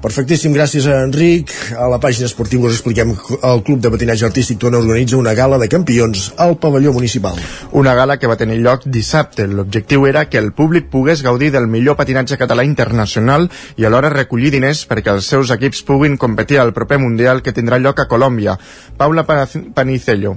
Perfectíssim, 0.00 0.54
gràcies 0.56 0.86
a 0.88 1.02
Enric. 1.04 1.50
A 1.76 1.84
la 1.92 1.98
pàgina 2.00 2.24
esportiva 2.24 2.64
us 2.70 2.78
expliquem 2.78 3.10
que 3.12 3.36
el 3.44 3.60
Club 3.66 3.82
de 3.84 3.90
Patinatge 3.92 4.24
Artístic 4.30 4.56
Tona 4.62 4.78
organitza 4.80 5.18
una 5.18 5.34
gala 5.36 5.58
de 5.60 5.68
campions 5.68 6.30
al 6.40 6.56
pavelló 6.56 6.94
municipal. 6.96 7.36
Una 7.76 7.92
gala 7.94 8.16
que 8.16 8.30
va 8.30 8.38
tenir 8.40 8.56
lloc 8.64 8.86
dissabte. 8.86 9.44
L'objectiu 9.46 10.06
era 10.08 10.24
que 10.30 10.40
el 10.40 10.54
públic 10.56 10.88
pogués 10.88 11.20
gaudir 11.22 11.52
del 11.52 11.68
millor 11.68 11.98
patinatge 12.00 12.40
català 12.40 12.64
internacional 12.64 13.50
i 13.76 13.84
alhora 13.84 14.08
recollir 14.08 14.54
diners 14.56 14.86
perquè 14.88 15.12
els 15.12 15.28
seus 15.28 15.52
equips 15.52 15.84
puguin 15.84 16.16
competir 16.16 16.62
al 16.64 16.72
proper 16.72 16.96
Mundial 16.98 17.44
que 17.44 17.52
tindrà 17.52 17.76
lloc 17.76 18.00
a 18.00 18.08
Colòmbia. 18.08 18.56
Paula 18.96 19.26
Panicello. 19.28 20.36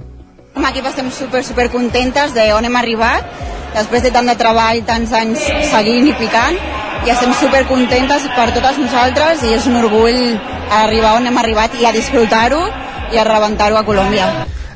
Com 0.54 0.66
a 0.68 0.76
equip 0.76 0.92
estem 0.92 1.08
super, 1.10 1.40
super 1.48 1.72
contentes 1.72 2.36
d'on 2.36 2.68
hem 2.68 2.76
arribat, 2.84 3.32
després 3.74 4.04
de 4.04 4.12
tant 4.12 4.28
de 4.28 4.36
treball, 4.38 4.84
tants 4.86 5.16
anys 5.18 5.48
seguint 5.72 6.12
i 6.12 6.20
picant, 6.20 6.60
i 7.04 7.12
estem 7.12 7.34
super 7.36 7.66
contentes 7.68 8.24
per 8.32 8.54
totes 8.56 8.78
nosaltres 8.80 9.42
i 9.44 9.50
és 9.58 9.66
un 9.68 9.76
orgull 9.82 10.38
arribar 10.72 11.18
on 11.18 11.28
hem 11.28 11.38
arribat 11.42 11.76
i 11.76 11.84
a 11.86 11.92
disfrutar-ho 11.92 12.62
i 13.12 13.20
a 13.20 13.26
rebentar-ho 13.28 13.76
a 13.76 13.84
Colòmbia. 13.84 14.28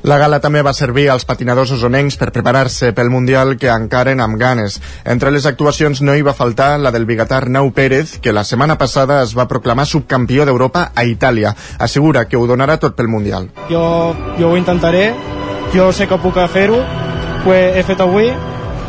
La 0.08 0.18
gala 0.20 0.42
també 0.44 0.60
va 0.64 0.74
servir 0.76 1.08
als 1.10 1.24
patinadors 1.28 1.72
osonencs 1.76 2.20
per 2.20 2.30
preparar-se 2.36 2.92
pel 2.96 3.10
Mundial 3.10 3.56
que 3.60 3.72
encaren 3.72 4.20
amb 4.24 4.38
ganes. 4.40 4.78
Entre 5.06 5.32
les 5.32 5.48
actuacions 5.48 6.04
no 6.04 6.16
hi 6.16 6.24
va 6.24 6.36
faltar 6.36 6.78
la 6.80 6.92
del 6.92 7.08
bigatar 7.08 7.48
Nau 7.50 7.72
Pérez, 7.72 8.18
que 8.20 8.36
la 8.36 8.44
setmana 8.44 8.78
passada 8.78 9.22
es 9.24 9.34
va 9.36 9.48
proclamar 9.48 9.88
subcampió 9.88 10.46
d'Europa 10.46 10.92
a 10.96 11.08
Itàlia. 11.08 11.56
Assegura 11.80 12.28
que 12.28 12.38
ho 12.38 12.48
donarà 12.48 12.78
tot 12.78 12.96
pel 12.96 13.08
Mundial. 13.08 13.50
Jo, 13.72 14.14
jo 14.38 14.52
ho 14.52 14.58
intentaré, 14.60 15.14
jo 15.74 15.92
sé 15.92 16.08
que 16.08 16.20
puc 16.20 16.40
fer-ho, 16.52 16.84
ho 17.46 17.54
he, 17.54 17.80
he 17.80 17.84
fet 17.84 18.04
avui 18.04 18.34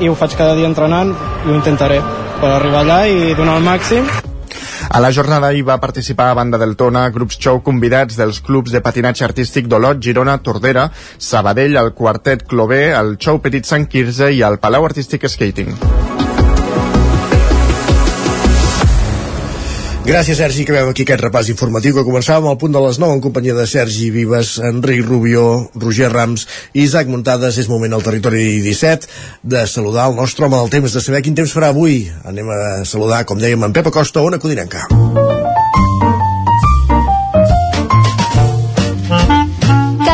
i 0.01 0.09
ho 0.09 0.15
faig 0.15 0.35
cada 0.39 0.55
dia 0.59 0.67
entrenant 0.67 1.15
i 1.15 1.51
ho 1.51 1.55
intentaré 1.55 2.03
per 2.39 2.55
arribar 2.55 2.83
allà 2.85 2.99
i 3.11 3.35
donar 3.39 3.59
el 3.59 3.67
màxim. 3.67 4.09
A 4.89 5.01
la 5.05 5.11
jornada 5.13 5.51
hi 5.53 5.61
va 5.63 5.77
participar 5.83 6.31
a 6.31 6.37
banda 6.39 6.61
del 6.61 6.77
Tona 6.81 7.03
grups 7.15 7.37
show 7.37 7.61
convidats 7.67 8.17
dels 8.17 8.41
clubs 8.47 8.73
de 8.73 8.81
patinatge 8.81 9.27
artístic 9.27 9.69
d'Olot, 9.69 10.01
Girona, 10.01 10.39
Tordera, 10.39 10.89
Sabadell, 11.19 11.77
el 11.77 11.93
Quartet 11.99 12.47
Clové, 12.49 12.87
el 12.95 13.19
Show 13.19 13.43
Petit 13.45 13.69
Sant 13.69 13.87
Quirze 13.91 14.33
i 14.33 14.43
el 14.47 14.59
Palau 14.63 14.89
Artístic 14.89 15.29
Skating. 15.29 15.77
Gràcies, 20.09 20.39
Sergi, 20.41 20.65
que 20.65 20.73
veiem 20.73 20.89
aquí 20.89 21.05
aquest 21.05 21.21
repàs 21.21 21.51
informatiu 21.53 21.93
que 21.93 22.05
començàvem 22.07 22.47
al 22.49 22.57
punt 22.57 22.73
de 22.73 22.81
les 22.81 22.97
9 22.97 23.19
en 23.19 23.21
companyia 23.21 23.53
de 23.53 23.67
Sergi 23.69 24.07
Vives, 24.09 24.55
Enric 24.65 25.03
Rubió, 25.05 25.43
Roger 25.77 26.09
Rams 26.09 26.47
i 26.73 26.87
Isaac 26.87 27.11
Muntades. 27.13 27.59
És 27.61 27.69
moment 27.69 27.93
al 27.93 28.07
territori 28.07 28.63
17 28.65 29.05
de 29.45 29.67
saludar 29.69 30.09
el 30.09 30.17
nostre 30.17 30.49
home 30.49 30.57
del 30.57 30.73
temps, 30.73 30.97
de 30.97 31.05
saber 31.05 31.21
quin 31.27 31.37
temps 31.37 31.53
farà 31.53 31.69
avui. 31.75 32.07
Anem 32.25 32.49
a 32.49 32.59
saludar, 32.89 33.27
com 33.29 33.37
dèiem, 33.37 33.69
en 33.69 33.77
Pep 33.77 33.93
Acosta, 33.93 34.25
una 34.25 34.41
codinenca. 34.41 34.89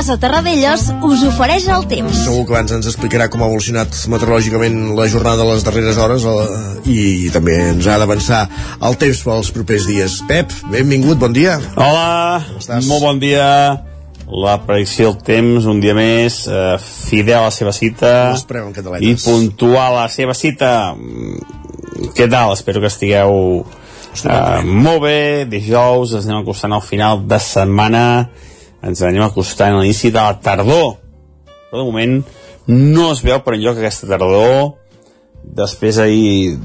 Casa 0.04 0.20
Terradellos 0.20 0.82
us 1.08 1.22
ofereix 1.24 1.64
el 1.72 1.86
temps. 1.88 2.18
Segur 2.26 2.42
que 2.44 2.52
abans 2.52 2.74
ens 2.76 2.88
explicarà 2.90 3.30
com 3.32 3.40
ha 3.40 3.46
evolucionat 3.48 3.94
meteorològicament 4.12 4.90
la 4.98 5.06
jornada 5.08 5.40
de 5.40 5.46
les 5.48 5.64
darreres 5.64 5.96
hores 5.96 6.26
eh, 6.28 6.42
i 6.92 6.98
també 7.32 7.54
ens 7.70 7.88
ha 7.88 7.96
d'avançar 8.02 8.42
el 8.84 8.98
temps 9.00 9.22
pels 9.24 9.48
propers 9.56 9.88
dies. 9.88 10.18
Pep, 10.28 10.52
benvingut, 10.68 11.16
bon 11.24 11.32
dia. 11.32 11.56
Hola, 11.80 12.44
molt 12.84 13.00
bon 13.00 13.22
dia. 13.24 13.48
La 14.28 14.58
predicció 14.68 15.14
del 15.14 15.24
temps, 15.24 15.72
un 15.72 15.80
dia 15.80 15.96
més, 15.96 16.42
eh, 16.52 16.76
fidel 16.84 17.40
a 17.40 17.48
la 17.48 17.56
seva 17.62 17.72
cita 17.72 18.14
i 19.00 19.16
puntual 19.24 20.02
a 20.02 20.02
la 20.02 20.08
seva 20.12 20.36
cita. 20.36 20.92
Mm, 20.92 22.12
què 22.12 22.28
tal? 22.28 22.52
Espero 22.52 22.84
que 22.84 22.92
estigueu 22.92 23.64
eh, 24.20 24.64
molt 24.68 25.06
bé. 25.08 25.20
Dijous 25.48 26.12
ens 26.12 26.28
anem 26.28 26.44
acostant 26.44 26.76
al 26.76 26.84
final 26.84 27.24
de 27.24 27.40
setmana 27.40 28.04
ens 28.84 29.02
anem 29.02 29.24
acostant 29.24 29.74
a 29.74 29.82
l'inici 29.82 30.12
de 30.12 30.20
la 30.20 30.36
tardor. 30.44 30.96
Però 31.70 31.80
de 31.80 31.86
moment 31.88 32.18
no 32.68 33.10
es 33.12 33.22
veu 33.24 33.40
per 33.44 33.56
enlloc 33.56 33.80
aquesta 33.80 34.08
tardor. 34.10 34.74
Després 35.44 35.98
ahir 36.00 36.56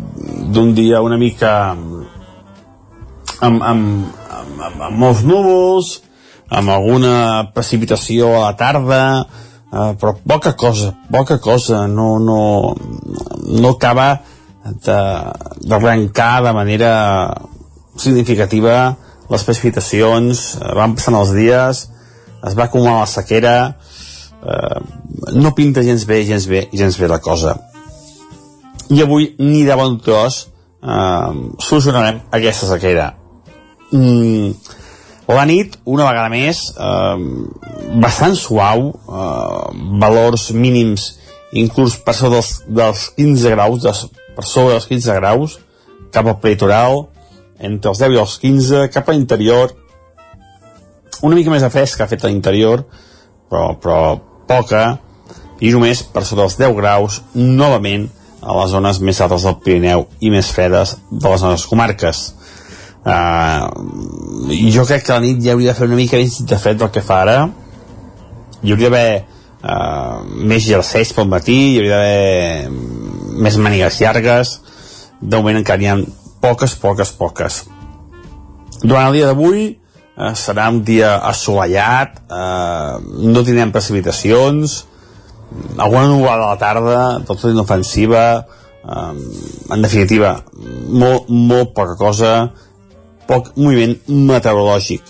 d'un 0.53 0.73
dia 0.75 1.01
una 1.03 1.17
mica 1.19 1.71
amb, 1.71 2.05
amb, 3.39 3.63
amb, 3.63 3.83
amb, 4.59 4.81
amb 4.87 4.95
molts 4.99 5.25
núvols 5.27 5.97
amb 6.49 6.71
alguna 6.73 7.51
precipitació 7.53 8.31
a 8.33 8.47
la 8.47 8.53
tarda 8.57 9.01
eh, 9.21 9.91
però 9.99 10.15
poca 10.17 10.55
cosa 10.57 10.95
poca 11.11 11.39
cosa. 11.43 11.85
No, 11.87 12.17
no, 12.19 12.75
no 13.59 13.75
acaba 13.75 14.21
d'arrencar 14.63 16.33
de, 16.41 16.47
de 16.47 16.53
manera 16.55 16.91
significativa 17.99 18.95
les 19.29 19.43
precipitacions. 19.45 20.57
Van 20.75 20.95
passant 20.97 21.19
els 21.19 21.35
dies 21.35 21.87
es 22.45 22.55
va 22.57 22.67
acumular 22.67 22.99
la 23.01 23.09
sequera. 23.09 23.55
Eh, 24.39 24.79
no 25.35 25.53
pinta 25.55 25.83
gens 25.83 26.05
bé, 26.07 26.23
gens 26.25 26.47
bé, 26.47 26.67
gens 26.73 26.97
bé 26.99 27.09
la 27.11 27.19
cosa. 27.19 27.57
I 28.89 29.03
avui 29.03 29.33
ni 29.39 29.63
de 29.67 29.75
bon 29.77 29.99
tros 30.03 30.41
eh, 30.81 31.31
solucionarem 31.59 32.23
aquesta 32.31 32.69
sequera. 32.71 33.11
Mm, 33.91 34.53
la 35.29 35.45
nit, 35.45 35.75
una 35.85 36.07
vegada 36.07 36.29
més 36.33 36.61
eh, 36.73 37.17
bastant 38.01 38.37
suau 38.37 38.89
eh, 38.89 39.65
valors 40.01 40.49
mínims 40.53 41.11
inclús 41.51 41.97
per 42.05 42.13
sobre 42.13 42.37
dels, 42.37 42.51
dels 42.67 43.05
15 43.17 43.53
graus, 43.55 43.83
des, 43.83 44.03
per 44.35 44.45
sobre 44.45 44.75
dels 44.75 44.89
15 44.89 45.17
graus, 45.17 45.57
cap 46.13 46.27
al 46.27 46.39
peritoral, 46.41 47.07
entre 47.59 47.91
els 47.91 48.01
10 48.01 48.15
i 48.15 48.21
els 48.21 48.35
15, 48.41 48.83
cap 48.93 49.09
a 49.09 49.15
l'interior, 49.15 49.73
una 51.21 51.35
mica 51.35 51.51
més 51.51 51.65
de 51.65 51.71
fresca 51.73 52.05
ha 52.05 52.11
fet 52.11 52.23
a 52.23 52.31
l'interior, 52.31 52.85
però, 53.49 53.73
però 53.81 53.99
poca, 54.49 54.83
i 55.59 55.73
només 55.75 56.03
per 56.07 56.23
sota 56.23 56.45
dels 56.45 56.57
10 56.59 56.75
graus, 56.77 57.21
novament, 57.35 58.07
a 58.39 58.55
les 58.55 58.71
zones 58.71 58.99
més 59.03 59.19
altes 59.21 59.43
del 59.43 59.57
Pirineu 59.63 60.05
i 60.23 60.31
més 60.31 60.51
fredes 60.55 60.95
de 61.11 61.25
les 61.25 61.41
nostres 61.43 61.67
comarques. 61.67 62.21
Uh, 62.99 63.67
jo 64.71 64.85
crec 64.87 65.05
que 65.07 65.15
la 65.15 65.23
nit 65.23 65.41
ja 65.43 65.55
hauria 65.55 65.73
de 65.73 65.77
fer 65.77 65.87
una 65.87 65.99
mica 65.99 66.19
més 66.19 66.39
de 66.47 66.59
fred 66.59 66.79
del 66.79 66.91
que 66.93 67.03
fa 67.03 67.21
ara. 67.25 67.37
Hi 68.63 68.73
hauria 68.73 68.91
d'haver 68.91 69.11
uh, 69.19 70.23
més 70.51 70.63
jerseis 70.67 71.11
pel 71.15 71.29
matí 71.31 71.57
hi 71.73 71.81
hauria 71.81 71.99
d'haver 71.99 73.43
més 73.43 73.59
manigues 73.59 73.99
llargues. 74.03 74.55
De 75.19 75.35
moment 75.35 75.59
encara 75.59 75.83
hi 75.83 75.91
ha 75.91 75.99
poques, 76.43 76.75
poques, 76.79 77.11
poques. 77.19 77.63
Durant 78.81 79.09
el 79.09 79.19
dia 79.19 79.27
d'avui 79.27 79.73
uh, 80.19 80.35
serà 80.35 80.67
un 80.69 80.83
dia 80.83 81.15
assolellat 81.31 82.21
uh, 82.27 82.99
no 83.23 83.43
tindrem 83.47 83.71
precipitacions 83.71 84.83
alguna 85.79 86.07
nuvolada 86.11 86.45
a 86.45 86.53
la 86.53 86.61
tarda 86.61 87.01
tot 87.25 87.47
inofensiva 87.49 88.25
uh, 88.43 89.13
en 89.73 89.81
definitiva 89.81 90.35
molt, 90.53 91.31
molt 91.31 91.73
poca 91.73 91.95
cosa 91.97 92.33
poc 93.29 93.53
moviment 93.61 93.95
meteorològic. 94.09 95.03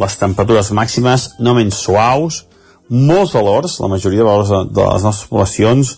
Les 0.00 0.16
temperatures 0.18 0.72
màximes 0.74 1.26
no 1.44 1.54
menys 1.54 1.82
suaus, 1.84 2.44
molts 2.90 3.34
valors, 3.36 3.78
la 3.82 3.90
majoria 3.92 4.24
de 4.24 4.26
valors 4.26 4.50
de 4.74 4.86
les 4.86 5.04
nostres 5.06 5.28
poblacions, 5.30 5.92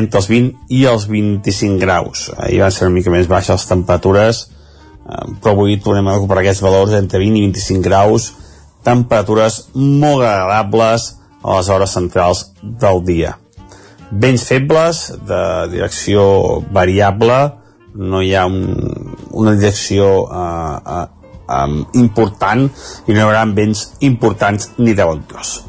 entre 0.00 0.20
els 0.20 0.30
20 0.30 0.76
i 0.78 0.84
els 0.86 1.06
25 1.10 1.80
graus. 1.82 2.28
Ahir 2.38 2.62
van 2.62 2.72
ser 2.72 2.86
una 2.86 2.96
mica 2.96 3.12
més 3.12 3.28
baixes 3.28 3.58
les 3.58 3.68
temperatures, 3.68 4.44
eh, 4.46 4.59
però 5.40 5.54
avui 5.54 5.78
tornem 5.82 6.08
a 6.08 6.16
recuperar 6.16 6.44
aquests 6.44 6.62
valors 6.64 6.94
entre 6.98 7.20
20 7.22 7.38
i 7.38 7.44
25 7.48 7.84
graus, 7.86 8.30
temperatures 8.86 9.60
molt 9.74 10.24
agradables 10.24 11.06
a 11.42 11.56
les 11.56 11.70
hores 11.72 11.94
centrals 11.96 12.44
del 12.62 13.02
dia. 13.04 13.36
Vents 14.10 14.44
febles, 14.44 15.04
de 15.26 15.40
direcció 15.72 16.22
variable, 16.74 17.38
no 17.94 18.22
hi 18.22 18.34
ha 18.34 18.44
un, 18.46 18.60
una 19.30 19.54
direcció 19.58 20.08
uh, 20.24 20.78
uh, 20.78 21.04
um, 21.50 21.76
important 21.98 22.66
i 23.06 23.12
no 23.12 23.18
hi 23.18 23.24
haurà 23.24 23.44
vents 23.54 23.86
importants 24.06 24.72
ni 24.78 24.94
de 24.94 25.06
ventós. 25.06 25.60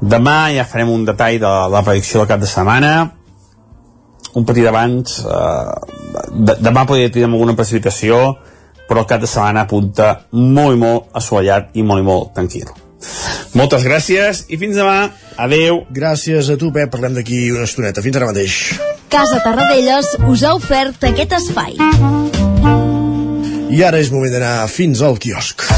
Demà 0.00 0.52
ja 0.52 0.66
farem 0.68 0.92
un 0.92 1.04
detall 1.08 1.38
de 1.40 1.52
la 1.72 1.84
predicció 1.84 2.20
del 2.20 2.32
cap 2.34 2.42
de 2.42 2.50
setmana 2.50 2.94
un 4.34 4.44
petit 4.44 4.66
abans 4.66 5.20
de, 5.22 6.56
demà 6.58 6.82
podria 6.88 7.10
tenir 7.12 7.28
alguna 7.28 7.54
precipitació 7.56 8.34
però 8.88 9.04
el 9.04 9.10
cap 9.10 9.22
de 9.22 9.30
setmana 9.30 9.64
apunta 9.64 10.14
molt 10.32 10.76
i 10.76 10.80
molt 10.80 11.14
assolellat 11.20 11.74
i 11.74 11.84
molt 11.86 12.04
i 12.04 12.08
molt 12.08 12.34
tranquil. 12.36 12.72
Moltes 13.54 13.84
gràcies 13.86 14.44
i 14.48 14.58
fins 14.58 14.78
demà. 14.80 15.10
Adeu. 15.44 15.84
Gràcies 15.94 16.50
a 16.50 16.58
tu, 16.60 16.72
Pep. 16.74 16.90
Parlem 16.94 17.18
d'aquí 17.18 17.46
una 17.54 17.68
estoneta. 17.68 18.02
Fins 18.04 18.18
ara 18.18 18.30
mateix. 18.30 18.58
Casa 19.12 19.40
Tarradellas 19.44 20.14
us 20.26 20.42
ha 20.42 20.54
ofert 20.58 21.04
aquest 21.10 21.36
espai. 21.38 21.76
I 23.74 23.82
ara 23.82 23.98
és 23.98 24.12
moment 24.14 24.32
d'anar 24.34 24.56
fins 24.70 25.02
al 25.02 25.20
quiosc. 25.22 25.68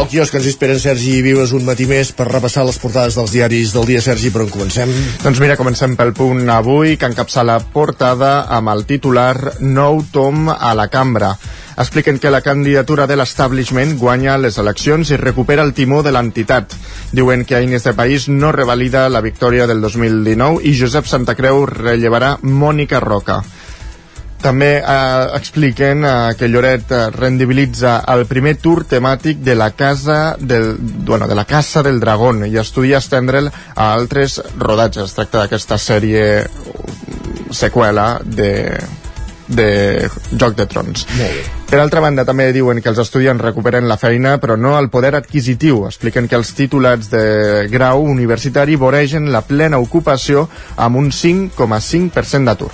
Al 0.00 0.06
quiosc 0.08 0.32
ens 0.32 0.46
esperen 0.48 0.78
Sergi 0.80 1.18
i 1.18 1.20
Vives 1.20 1.50
un 1.52 1.66
matí 1.66 1.84
més 1.84 2.08
per 2.16 2.24
repassar 2.30 2.62
les 2.64 2.78
portades 2.80 3.18
dels 3.18 3.34
diaris 3.34 3.74
del 3.74 3.84
dia. 3.84 4.00
Sergi, 4.00 4.30
per 4.32 4.46
on 4.46 4.48
comencem? 4.48 4.88
Doncs 5.20 5.42
mira, 5.44 5.58
comencem 5.60 5.92
pel 5.98 6.14
punt 6.16 6.48
avui, 6.48 6.94
que 6.96 7.10
encapçala 7.10 7.58
portada 7.74 8.46
amb 8.48 8.72
el 8.72 8.86
titular 8.88 9.58
Nou 9.60 10.00
tom 10.08 10.48
a 10.48 10.72
la 10.72 10.88
cambra. 10.88 11.34
Expliquen 11.76 12.16
que 12.16 12.32
la 12.32 12.40
candidatura 12.40 13.04
de 13.06 13.20
l'establishment 13.20 13.98
guanya 14.00 14.38
les 14.40 14.56
eleccions 14.56 15.12
i 15.12 15.20
recupera 15.20 15.68
el 15.68 15.76
timó 15.76 16.00
de 16.00 16.16
l'entitat. 16.16 16.72
Diuen 17.12 17.44
que 17.44 17.60
Aines 17.60 17.84
de 17.84 17.92
País 17.92 18.30
no 18.32 18.56
revalida 18.56 19.10
la 19.12 19.20
victòria 19.20 19.68
del 19.68 19.84
2019 19.84 20.64
i 20.64 20.78
Josep 20.80 21.12
Santacreu 21.12 21.66
rellevarà 21.68 22.38
Mònica 22.40 23.04
Roca. 23.04 23.42
També 24.40 24.78
eh, 24.78 25.26
expliquen 25.36 26.04
eh, 26.04 26.12
que 26.38 26.48
Lloret 26.48 26.92
eh, 26.96 27.00
rendibilitza 27.12 27.98
el 28.08 28.24
primer 28.28 28.54
tour 28.56 28.86
temàtic 28.88 29.42
de 29.44 29.54
la 29.54 29.70
casa 29.76 30.36
del, 30.40 30.76
bueno, 30.80 31.28
de 31.28 31.36
la 31.36 31.44
Casa 31.44 31.82
del 31.82 32.00
Dragón 32.00 32.46
i 32.48 32.56
estudia 32.56 33.02
estendre'l 33.04 33.50
a 33.50 33.92
altres 33.92 34.40
rodatges. 34.56 35.10
Es 35.10 35.18
tracta 35.18 35.44
d'aquesta 35.44 35.76
sèrie 35.76 36.24
uh, 36.46 36.88
seqüela 37.52 38.08
de, 38.24 38.50
de 39.46 40.08
Joc 40.32 40.56
de 40.56 40.66
Trons. 40.70 41.04
Per 41.70 41.78
altra 41.78 42.00
banda, 42.00 42.24
també 42.24 42.48
diuen 42.56 42.80
que 42.80 42.88
els 42.90 43.00
estudiants 43.02 43.44
recuperen 43.44 43.88
la 43.90 43.98
feina, 44.00 44.38
però 44.40 44.56
no 44.56 44.76
el 44.78 44.88
poder 44.90 45.14
adquisitiu. 45.18 45.84
Expliquen 45.90 46.28
que 46.30 46.38
els 46.40 46.54
titulats 46.56 47.12
de 47.12 47.66
grau 47.70 48.06
universitari 48.08 48.80
voregen 48.80 49.28
la 49.34 49.44
plena 49.44 49.82
ocupació 49.82 50.48
amb 50.76 50.96
un 50.96 51.12
5,5% 51.12 52.48
d'atur. 52.48 52.72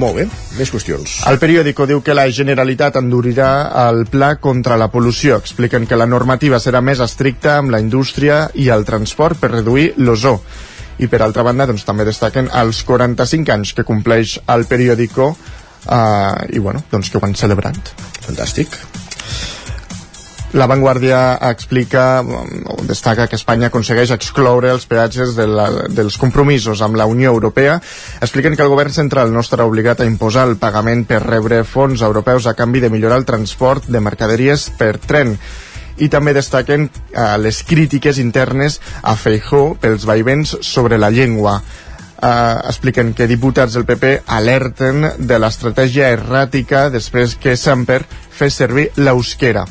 Molt 0.00 0.16
bé, 0.16 0.24
més 0.56 0.70
qüestions. 0.72 1.18
El 1.28 1.38
periòdico 1.42 1.86
diu 1.86 2.00
que 2.04 2.16
la 2.16 2.24
Generalitat 2.32 2.96
endurirà 3.00 3.50
el 3.84 4.04
pla 4.10 4.34
contra 4.42 4.78
la 4.80 4.88
pol·lució. 4.92 5.36
Expliquen 5.42 5.86
que 5.86 5.98
la 5.98 6.08
normativa 6.08 6.60
serà 6.62 6.80
més 6.80 7.02
estricta 7.04 7.58
amb 7.60 7.74
la 7.74 7.80
indústria 7.82 8.46
i 8.54 8.68
el 8.72 8.86
transport 8.88 9.40
per 9.42 9.52
reduir 9.52 9.92
l'ozó. 9.98 10.38
I 11.02 11.08
per 11.12 11.22
altra 11.24 11.44
banda, 11.46 11.66
doncs, 11.68 11.84
també 11.88 12.06
destaquen 12.08 12.50
els 12.62 12.82
45 12.88 13.52
anys 13.52 13.74
que 13.76 13.86
compleix 13.88 14.38
el 14.54 14.66
periòdico 14.70 15.32
eh, 15.32 16.56
i 16.56 16.62
bueno, 16.62 16.84
doncs 16.90 17.10
que 17.10 17.20
ho 17.20 17.24
han 17.26 17.36
celebrat. 17.38 17.94
Fantàstic. 18.26 18.76
La 20.52 20.66
Vanguardia 20.66 21.38
explica 21.48 22.20
o 22.20 22.82
destaca 22.84 23.24
que 23.24 23.38
Espanya 23.40 23.70
aconsegueix 23.70 24.10
excloure 24.12 24.68
els 24.68 24.84
peatges 24.84 25.32
de 25.32 25.46
la, 25.48 25.64
dels 25.88 26.18
compromisos 26.20 26.82
amb 26.84 26.98
la 27.00 27.06
Unió 27.08 27.32
Europea. 27.32 27.78
Expliquen 28.20 28.52
que 28.52 28.60
el 28.66 28.68
govern 28.68 28.92
central 28.92 29.32
no 29.32 29.40
estarà 29.40 29.64
obligat 29.64 30.04
a 30.04 30.08
imposar 30.10 30.44
el 30.50 30.58
pagament 30.60 31.06
per 31.08 31.22
rebre 31.24 31.62
fons 31.64 32.04
europeus 32.04 32.44
a 32.44 32.52
canvi 32.52 32.84
de 32.84 32.92
millorar 32.92 33.22
el 33.22 33.24
transport 33.24 33.88
de 33.88 34.04
mercaderies 34.04 34.68
per 34.76 34.98
tren 35.00 35.38
i 36.04 36.12
també 36.12 36.36
destaquen 36.36 36.84
eh, 36.84 37.26
les 37.40 37.64
crítiques 37.64 38.20
internes 38.20 38.80
a 39.00 39.16
Feijó 39.16 39.78
pels 39.80 40.04
vaivents 40.04 40.58
sobre 40.60 41.00
la 41.00 41.08
llengua. 41.08 41.62
Uh, 42.22 42.60
expliquen 42.70 43.16
que 43.18 43.26
diputats 43.26 43.74
del 43.74 43.82
PP 43.82 44.12
alerten 44.30 45.08
de 45.18 45.40
l'estratègia 45.42 46.12
erràtica 46.14 46.86
després 46.92 47.34
que 47.34 47.56
Samper 47.58 48.04
fes 48.30 48.60
servir 48.62 48.92
l'eusquera 48.94 49.64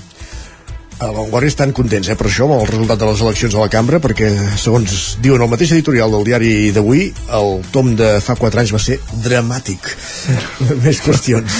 a 1.01 1.07
l'Avantguardia 1.09 1.49
estan 1.49 1.71
contents 1.73 2.11
eh, 2.11 2.15
per 2.17 2.27
això, 2.29 2.45
amb 2.45 2.59
el 2.59 2.67
resultat 2.69 2.99
de 3.01 3.07
les 3.09 3.21
eleccions 3.25 3.55
a 3.57 3.63
la 3.63 3.69
cambra, 3.73 3.97
perquè, 4.03 4.29
segons 4.61 4.97
diuen 5.23 5.41
el 5.41 5.49
mateix 5.49 5.73
editorial 5.73 6.13
del 6.13 6.25
diari 6.27 6.51
d'avui, 6.75 7.07
el 7.37 7.63
tom 7.73 7.95
de 7.97 8.11
fa 8.21 8.35
4 8.37 8.61
anys 8.61 8.73
va 8.75 8.81
ser 8.83 8.99
dramàtic. 9.23 9.89
Més 10.83 11.01
qüestions. 11.01 11.55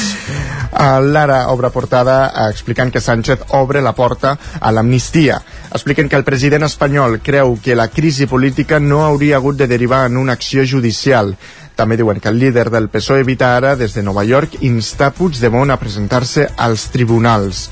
L'Ara 1.11 1.39
obre 1.51 1.71
portada 1.73 2.19
explicant 2.47 2.93
que 2.93 3.01
Sánchez 3.01 3.47
obre 3.57 3.81
la 3.81 3.95
porta 3.97 4.35
a 4.59 4.71
l'amnistia. 4.71 5.39
Expliquen 5.71 6.09
que 6.09 6.19
el 6.19 6.27
president 6.27 6.67
espanyol 6.67 7.17
creu 7.25 7.57
que 7.63 7.75
la 7.75 7.89
crisi 7.89 8.27
política 8.29 8.79
no 8.79 9.01
hauria 9.07 9.39
hagut 9.41 9.57
de 9.57 9.67
derivar 9.67 10.05
en 10.05 10.21
una 10.21 10.37
acció 10.37 10.65
judicial. 10.69 11.33
També 11.75 11.97
diuen 11.97 12.19
que 12.21 12.29
el 12.29 12.37
líder 12.37 12.69
del 12.69 12.91
PSOE 12.93 13.25
evita 13.25 13.55
ara, 13.57 13.73
des 13.75 13.95
de 13.97 14.03
Nova 14.05 14.23
York, 14.27 14.59
instar 14.61 15.11
Puigdemont 15.17 15.73
a 15.73 15.79
presentar-se 15.81 16.45
als 16.57 16.91
tribunals 16.93 17.69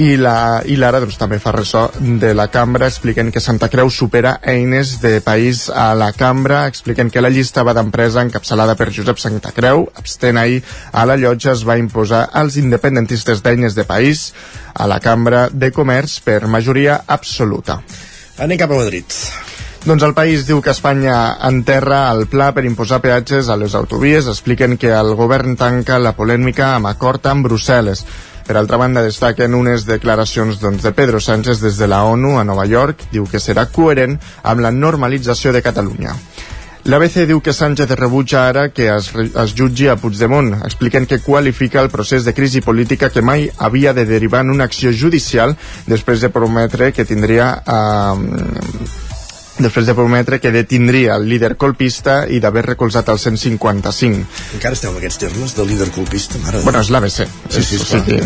i 0.00 0.16
la 0.16 0.62
i 0.64 0.78
l'ara 0.80 1.02
doncs, 1.02 1.18
també 1.20 1.36
fa 1.42 1.52
ressò 1.52 1.82
de 2.00 2.32
la 2.32 2.46
cambra 2.52 2.88
expliquen 2.88 3.28
que 3.32 3.42
Santa 3.44 3.68
Creu 3.68 3.90
supera 3.92 4.38
eines 4.40 4.94
de 5.02 5.20
país 5.20 5.66
a 5.68 5.92
la 5.94 6.12
cambra 6.16 6.64
expliquen 6.66 7.10
que 7.12 7.20
la 7.20 7.28
llista 7.28 7.62
va 7.62 7.74
d'empresa 7.76 8.24
encapçalada 8.24 8.74
per 8.78 8.88
Josep 8.92 9.20
Santa 9.20 9.52
Creu 9.52 9.84
abstent 9.94 10.40
ahir 10.40 10.62
a 10.92 11.04
la 11.04 11.18
llotja 11.20 11.52
es 11.52 11.66
va 11.68 11.76
imposar 11.76 12.24
als 12.32 12.56
independentistes 12.56 13.44
d'eines 13.44 13.76
de 13.76 13.84
país 13.84 14.32
a 14.72 14.88
la 14.88 15.00
cambra 15.00 15.48
de 15.52 15.72
comerç 15.72 16.20
per 16.24 16.46
majoria 16.48 17.02
absoluta 17.06 17.82
Anem 18.40 18.56
cap 18.56 18.72
a 18.72 18.80
Madrid 18.80 19.12
doncs 19.82 20.04
el 20.06 20.14
país 20.14 20.44
diu 20.46 20.60
que 20.62 20.70
Espanya 20.70 21.36
enterra 21.42 22.04
el 22.14 22.28
pla 22.30 22.52
per 22.54 22.62
imposar 22.64 23.00
peatges 23.02 23.48
a 23.50 23.56
les 23.58 23.74
autovies. 23.74 24.28
Expliquen 24.30 24.76
que 24.78 24.92
el 24.94 25.16
govern 25.18 25.56
tanca 25.58 25.98
la 25.98 26.12
polèmica 26.14 26.76
amb 26.76 26.86
acord 26.86 27.26
amb 27.26 27.48
Brussel·les. 27.48 28.04
Per 28.46 28.56
altra 28.58 28.78
banda, 28.80 29.04
destaquen 29.04 29.54
unes 29.54 29.86
declaracions 29.86 30.60
doncs, 30.60 30.82
de 30.82 30.92
Pedro 30.92 31.20
Sánchez 31.20 31.60
des 31.62 31.78
de 31.78 31.88
la 31.88 32.02
ONU 32.04 32.38
a 32.38 32.44
Nova 32.44 32.66
York. 32.66 33.06
Diu 33.12 33.28
que 33.30 33.40
serà 33.40 33.68
coherent 33.70 34.18
amb 34.42 34.64
la 34.64 34.72
normalització 34.74 35.52
de 35.52 35.62
Catalunya. 35.62 36.16
L'ABC 36.82 37.28
diu 37.30 37.38
que 37.38 37.52
Sánchez 37.54 37.92
rebutja 37.94 38.40
ara 38.48 38.64
que 38.74 38.88
es, 38.90 39.12
es 39.14 39.52
jutgi 39.54 39.86
a 39.86 39.94
Puigdemont, 39.94 40.56
expliquen 40.66 41.06
que 41.06 41.20
qualifica 41.22 41.78
el 41.78 41.92
procés 41.92 42.24
de 42.26 42.34
crisi 42.34 42.60
política 42.60 43.10
que 43.14 43.22
mai 43.22 43.46
havia 43.58 43.92
de 43.94 44.04
derivar 44.04 44.40
en 44.42 44.50
una 44.50 44.66
acció 44.66 44.90
judicial 44.90 45.54
després 45.86 46.20
de 46.20 46.32
prometre 46.34 46.90
que 46.90 47.06
tindria 47.06 47.52
eh, 47.62 48.50
després 49.58 49.86
de 49.86 49.94
prometre 49.94 50.38
que 50.40 50.52
detindria 50.54 51.16
el 51.20 51.26
líder 51.28 51.56
colpista 51.60 52.22
i 52.28 52.40
d'haver 52.40 52.64
recolzat 52.70 53.10
el 53.12 53.18
155. 53.20 54.26
Encara 54.56 54.78
esteu 54.78 54.92
en 54.92 55.00
aquests 55.00 55.20
termes 55.20 55.56
de 55.56 55.66
líder 55.68 55.90
colpista? 55.92 56.40
Mare 56.44 56.62
Bueno, 56.64 56.80
és 56.80 56.90
l'ABC. 56.92 57.26
Sí, 57.52 57.62
sí, 57.62 58.00
que... 58.06 58.20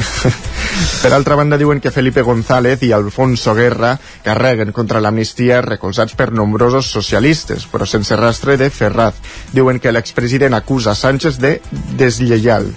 per 1.02 1.12
altra 1.16 1.38
banda, 1.38 1.58
diuen 1.58 1.80
que 1.82 1.90
Felipe 1.94 2.22
González 2.26 2.82
i 2.86 2.92
Alfonso 2.94 3.54
Guerra 3.58 3.96
carreguen 4.24 4.72
contra 4.76 5.02
l'amnistia 5.02 5.62
recolzats 5.64 6.14
per 6.14 6.30
nombrosos 6.32 6.92
socialistes, 6.92 7.66
però 7.70 7.88
sense 7.88 8.16
rastre 8.16 8.56
de 8.60 8.70
Ferraz. 8.70 9.18
Diuen 9.52 9.80
que 9.82 9.94
l'expresident 9.94 10.54
acusa 10.54 10.94
Sánchez 10.94 11.40
de 11.42 11.58
deslleial. 11.98 12.70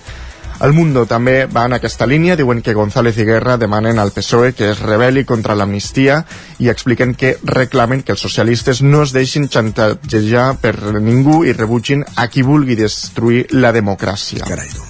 El 0.60 0.74
Mundo 0.76 1.06
també 1.08 1.45
va 1.48 1.63
en 1.69 1.78
aquesta 1.78 2.04
línia, 2.10 2.36
diuen 2.36 2.60
que 2.62 2.76
González 2.76 3.15
i 3.17 3.26
Guerra 3.28 3.56
demanen 3.62 4.00
al 4.00 4.12
PSOE 4.12 4.52
que 4.58 4.74
es 4.74 4.82
rebeli 4.84 5.24
contra 5.24 5.56
l'amnistia 5.56 6.19
i 6.60 6.67
expliquen 6.67 7.15
que 7.15 7.38
reclamen 7.48 8.04
que 8.04 8.12
els 8.17 8.28
socialistes 8.28 8.84
no 8.84 9.06
es 9.08 9.15
deixin 9.15 9.48
xantatgejar 9.48 10.50
per 10.60 10.76
ningú 11.00 11.45
i 11.48 11.56
rebutgin 11.56 12.04
a 12.15 12.28
qui 12.28 12.43
vulgui 12.43 12.76
destruir 12.76 13.45
la 13.56 13.72
democràcia. 13.72 14.43
Carai, 14.43 14.88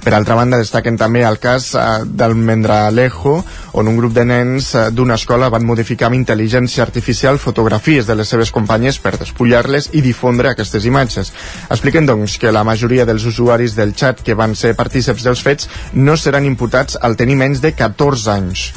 Per 0.00 0.14
altra 0.16 0.34
banda, 0.38 0.56
destaquen 0.56 0.96
també 0.96 1.20
el 1.28 1.36
cas 1.42 1.74
eh, 1.76 1.82
del 2.06 2.32
Mendralejo, 2.34 3.34
on 3.76 3.90
un 3.90 3.98
grup 4.00 4.14
de 4.16 4.24
nens 4.24 4.70
eh, 4.74 4.86
d'una 4.96 5.18
escola 5.20 5.50
van 5.52 5.66
modificar 5.68 6.08
amb 6.08 6.16
intel·ligència 6.16 6.80
artificial 6.86 7.38
fotografies 7.42 8.08
de 8.08 8.16
les 8.16 8.32
seves 8.32 8.52
companyes 8.54 8.96
per 8.98 9.18
despullar-les 9.20 9.90
i 9.92 10.00
difondre 10.04 10.54
aquestes 10.54 10.88
imatges. 10.88 11.34
Expliquen, 11.68 12.08
doncs, 12.08 12.38
que 12.40 12.54
la 12.54 12.64
majoria 12.64 13.04
dels 13.04 13.28
usuaris 13.28 13.76
del 13.76 13.92
xat 13.92 14.24
que 14.24 14.38
van 14.38 14.56
ser 14.56 14.72
partíceps 14.78 15.28
dels 15.28 15.44
fets 15.44 15.68
no 15.92 16.16
seran 16.16 16.48
imputats 16.48 16.96
al 16.96 17.20
tenir 17.20 17.36
menys 17.36 17.60
de 17.60 17.74
14 17.76 18.32
anys. 18.38 18.70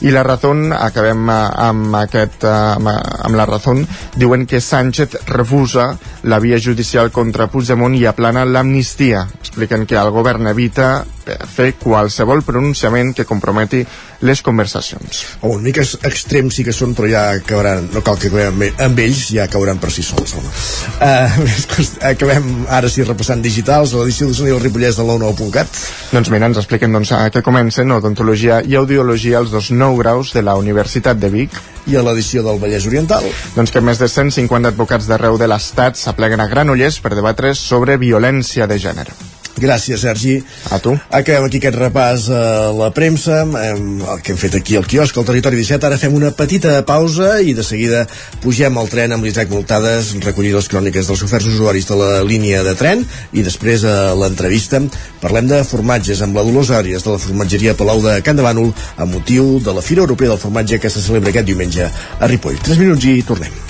I 0.00 0.10
la 0.10 0.22
Razón, 0.24 0.72
acabem 0.72 1.28
eh, 1.28 1.38
amb, 1.66 1.94
aquest, 1.98 2.44
eh, 2.44 2.52
amb, 2.76 2.88
amb 2.88 3.36
la 3.36 3.44
Razón, 3.46 3.84
diuen 4.16 4.46
que 4.48 4.60
Sánchez 4.60 5.18
refusa 5.28 5.90
la 6.22 6.38
via 6.40 6.58
judicial 6.58 7.10
contra 7.12 7.50
Puigdemont 7.52 7.94
i 7.98 8.06
aplana 8.08 8.46
l'amnistia. 8.48 9.26
Expliquen 9.40 9.84
que 9.84 10.00
el 10.00 10.12
govern 10.14 10.48
evita 10.48 11.04
fer 11.50 11.72
qualsevol 11.80 12.42
pronunciament 12.46 13.14
que 13.16 13.26
comprometi 13.28 13.84
les 14.26 14.42
conversacions. 14.44 15.24
Oh, 15.40 15.54
una 15.54 15.64
mica 15.64 15.82
extrems 15.82 16.58
sí 16.58 16.64
que 16.66 16.74
són, 16.76 16.94
però 16.96 17.08
ja 17.10 17.24
acabaran, 17.38 17.88
no 17.94 18.02
cal 18.04 18.18
que 18.20 18.28
acabem 18.28 18.52
amb- 18.52 18.84
amb 18.84 18.98
ells, 19.00 19.26
ja 19.32 19.48
cauran 19.48 19.80
per 19.80 19.92
si 19.94 20.04
sols, 20.06 20.36
home. 20.36 20.50
Uh, 21.00 21.86
acabem 22.10 22.66
ara 22.68 22.88
sí 22.92 23.02
repassant 23.06 23.40
digitals, 23.42 23.94
a 23.94 24.00
l'edició 24.02 24.28
de 24.28 24.50
del 24.50 24.60
Ripollès 24.60 24.98
de 24.98 25.04
l'ONU.cat. 25.06 25.80
Doncs 26.12 26.30
mira, 26.32 26.46
ens 26.50 26.60
expliquen 26.60 26.92
doncs, 26.92 27.12
a 27.16 27.30
què 27.32 27.42
comencen 27.46 27.92
odontologia 27.94 28.60
i 28.66 28.76
audiologia 28.76 29.38
als 29.38 29.50
dos 29.54 29.70
nou 29.70 29.96
graus 29.96 30.34
de 30.36 30.42
la 30.42 30.56
Universitat 30.60 31.18
de 31.20 31.30
Vic. 31.32 31.56
I 31.88 31.96
a 31.96 32.04
l'edició 32.04 32.44
del 32.44 32.60
Vallès 32.60 32.86
Oriental. 32.86 33.24
Doncs 33.56 33.72
que 33.72 33.80
més 33.80 33.98
de 33.98 34.08
150 34.08 34.74
advocats 34.74 35.08
d'arreu 35.08 35.38
de 35.40 35.48
l'Estat 35.48 35.96
s'apleguen 35.96 36.40
a 36.40 36.48
Granollers 36.50 37.00
per 37.00 37.16
debatre 37.16 37.54
sobre 37.56 37.96
violència 37.96 38.68
de 38.70 38.78
gènere. 38.78 39.39
Gràcies, 39.60 40.00
Sergi. 40.00 40.38
A 40.72 40.78
tu. 40.80 40.94
Acabem 41.12 41.44
aquí 41.46 41.60
aquest 41.60 41.76
repàs 41.76 42.26
a 42.32 42.42
la 42.72 42.88
premsa, 42.96 43.42
hem, 43.44 44.00
el 44.00 44.22
que 44.24 44.32
hem 44.32 44.40
fet 44.40 44.56
aquí 44.56 44.78
al 44.78 44.86
quiosc, 44.88 45.16
al 45.20 45.26
Territori 45.28 45.60
17. 45.60 45.86
Ara 45.86 45.98
fem 46.00 46.16
una 46.16 46.32
petita 46.36 46.78
pausa 46.88 47.34
i 47.44 47.52
de 47.56 47.64
seguida 47.66 48.06
pugem 48.40 48.78
al 48.80 48.88
tren 48.88 49.12
amb 49.12 49.26
l'Isaac 49.26 49.52
Multades, 49.52 50.14
recollir 50.24 50.54
les 50.56 50.68
cròniques 50.72 51.10
dels 51.10 51.24
oferts 51.26 51.50
usuaris 51.52 51.88
de 51.90 51.98
la 52.00 52.10
línia 52.24 52.64
de 52.64 52.74
tren 52.78 53.04
i 53.36 53.44
després 53.44 53.84
a 53.84 54.14
l'entrevista 54.16 54.80
parlem 55.20 55.50
de 55.50 55.60
formatges 55.66 56.22
amb 56.24 56.38
la 56.38 56.44
Dolors 56.46 56.70
Àries 56.72 57.04
de 57.04 57.16
la 57.16 57.20
formatgeria 57.20 57.76
Palau 57.76 58.00
de 58.04 58.20
Can 58.24 58.38
de 58.38 58.46
Bànol 58.46 58.72
amb 58.96 59.12
motiu 59.12 59.58
de 59.60 59.74
la 59.76 59.84
Fira 59.84 60.06
Europea 60.06 60.32
del 60.32 60.40
Formatge 60.40 60.80
que 60.80 60.92
se 60.92 61.04
celebra 61.04 61.34
aquest 61.34 61.50
diumenge 61.50 61.90
a 61.90 62.30
Ripoll. 62.30 62.56
3 62.64 62.80
minuts 62.80 63.10
i 63.10 63.20
tornem. 63.26 63.69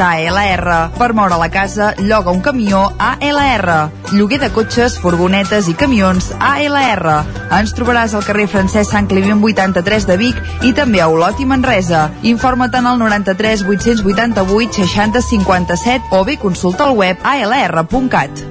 ALR. 0.00 0.90
Per 0.98 1.12
moure 1.14 1.38
la 1.40 1.50
casa, 1.50 1.92
lloga 1.98 2.30
un 2.30 2.40
camió 2.40 2.92
ALR. 2.98 3.90
Lloguer 4.12 4.40
de 4.40 4.50
cotxes, 4.54 4.98
furgonetes 4.98 5.68
i 5.68 5.74
camions 5.78 6.30
ALR. 6.38 7.14
Ens 7.58 7.74
trobaràs 7.76 8.14
al 8.14 8.26
carrer 8.26 8.48
Francesc 8.50 8.92
Sant 8.92 9.08
Climent 9.10 9.42
83 9.44 10.06
de 10.08 10.18
Vic 10.20 10.38
i 10.66 10.74
també 10.76 11.02
a 11.02 11.08
Olot 11.08 11.40
i 11.40 11.48
Manresa. 11.48 12.08
Informa't 12.22 12.76
en 12.78 12.86
el 12.92 13.02
93 13.02 13.64
888 13.68 14.84
60 14.84 15.24
57 15.30 16.14
o 16.16 16.24
bé 16.24 16.38
consulta 16.38 16.88
el 16.88 16.96
web 16.96 17.18
alr.cat. 17.22 18.44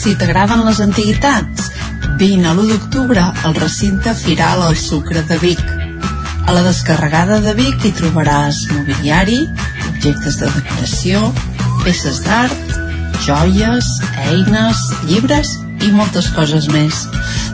Si 0.00 0.14
t'agraden 0.16 0.64
les 0.64 0.80
antiguitats, 0.80 1.68
vine 2.16 2.48
a 2.48 2.54
l'1 2.54 2.70
d'octubre 2.72 3.26
al 3.44 3.54
recinte 3.58 4.14
Firal 4.16 4.64
al 4.64 4.76
Sucre 4.76 5.20
de 5.28 5.36
Vic. 5.44 5.89
A 6.46 6.52
la 6.52 6.62
descarregada 6.64 7.40
de 7.44 7.54
Vic 7.58 7.84
hi 7.84 7.92
trobaràs 7.96 8.62
mobiliari, 8.72 9.40
objectes 9.90 10.38
de 10.40 10.48
decoració, 10.54 11.22
peces 11.84 12.22
d'art, 12.24 12.74
joies, 13.24 13.88
eines, 14.28 14.80
llibres 15.08 15.52
i 15.84 15.92
moltes 15.92 16.30
coses 16.36 16.68
més. 16.72 17.04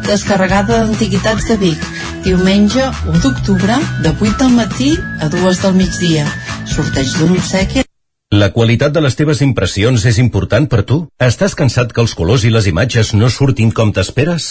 Descarregada 0.06 0.84
d'Antiguitats 0.84 1.48
de 1.50 1.58
Vic, 1.62 1.82
diumenge 2.26 2.86
1 3.10 3.24
d'octubre, 3.24 3.80
de 4.04 4.14
8 4.14 4.36
del 4.44 4.54
matí 4.60 4.92
a 5.20 5.30
2 5.32 5.62
del 5.64 5.76
migdia. 5.82 6.26
Sorteig 6.66 7.12
d'un 7.18 7.36
obsequi 7.38 7.84
La 8.34 8.50
qualitat 8.50 8.90
de 8.92 9.00
les 9.00 9.14
teves 9.14 9.40
impressions 9.44 10.02
és 10.10 10.18
important 10.18 10.66
per 10.66 10.82
tu? 10.82 11.04
Estàs 11.22 11.54
cansat 11.54 11.94
que 11.94 12.02
els 12.02 12.14
colors 12.18 12.42
i 12.44 12.50
les 12.50 12.66
imatges 12.66 13.14
no 13.14 13.30
surtin 13.30 13.70
com 13.70 13.94
t'esperes? 13.94 14.50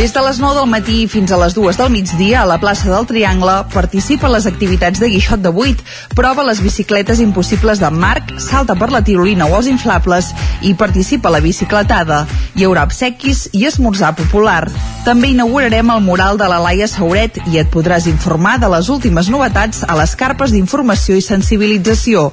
Des 0.00 0.14
de 0.14 0.20
les 0.24 0.38
9 0.40 0.56
del 0.56 0.68
matí 0.72 1.02
fins 1.12 1.28
a 1.28 1.36
les 1.36 1.52
2 1.52 1.76
del 1.76 1.90
migdia 1.92 2.38
a 2.40 2.46
la 2.48 2.56
plaça 2.56 2.88
del 2.88 3.04
Triangle 3.04 3.66
participa 3.68 4.30
en 4.30 4.32
les 4.32 4.46
activitats 4.48 4.96
de 4.96 5.10
guixot 5.12 5.42
de 5.44 5.52
8, 5.52 5.84
prova 6.16 6.46
les 6.48 6.62
bicicletes 6.64 7.20
impossibles 7.20 7.82
de 7.84 7.90
Marc, 7.92 8.32
salta 8.40 8.78
per 8.80 8.88
la 8.94 9.02
tirolina 9.04 9.44
o 9.44 9.58
els 9.58 9.68
inflables 9.68 10.32
i 10.64 10.72
participa 10.72 11.28
a 11.28 11.34
la 11.36 11.42
bicicletada. 11.44 12.22
Hi 12.56 12.64
haurà 12.64 12.86
obsequis 12.88 13.50
i 13.52 13.66
esmorzar 13.68 14.14
popular. 14.16 14.70
També 15.04 15.34
inaugurarem 15.34 15.92
el 15.92 16.00
mural 16.08 16.40
de 16.40 16.48
la 16.48 16.64
Laia 16.64 16.88
Sauret 16.88 17.36
i 17.44 17.60
et 17.60 17.68
podràs 17.68 18.08
informar 18.08 18.56
de 18.56 18.72
les 18.72 18.88
últimes 18.88 19.28
novetats 19.28 19.84
a 19.84 20.00
les 20.00 20.16
carpes 20.16 20.56
d'informació 20.56 21.20
i 21.20 21.28
sensibilització. 21.28 22.30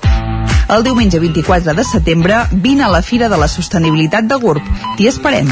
El 0.71 0.87
diumenge 0.87 1.19
24 1.19 1.75
de 1.75 1.83
setembre 1.83 2.45
vine 2.53 2.87
a 2.87 2.93
la 2.95 3.03
Fira 3.03 3.27
de 3.27 3.43
la 3.43 3.51
Sostenibilitat 3.51 4.23
de 4.23 4.39
GURB. 4.39 4.77
T'hi 4.95 5.11
esperem. 5.11 5.51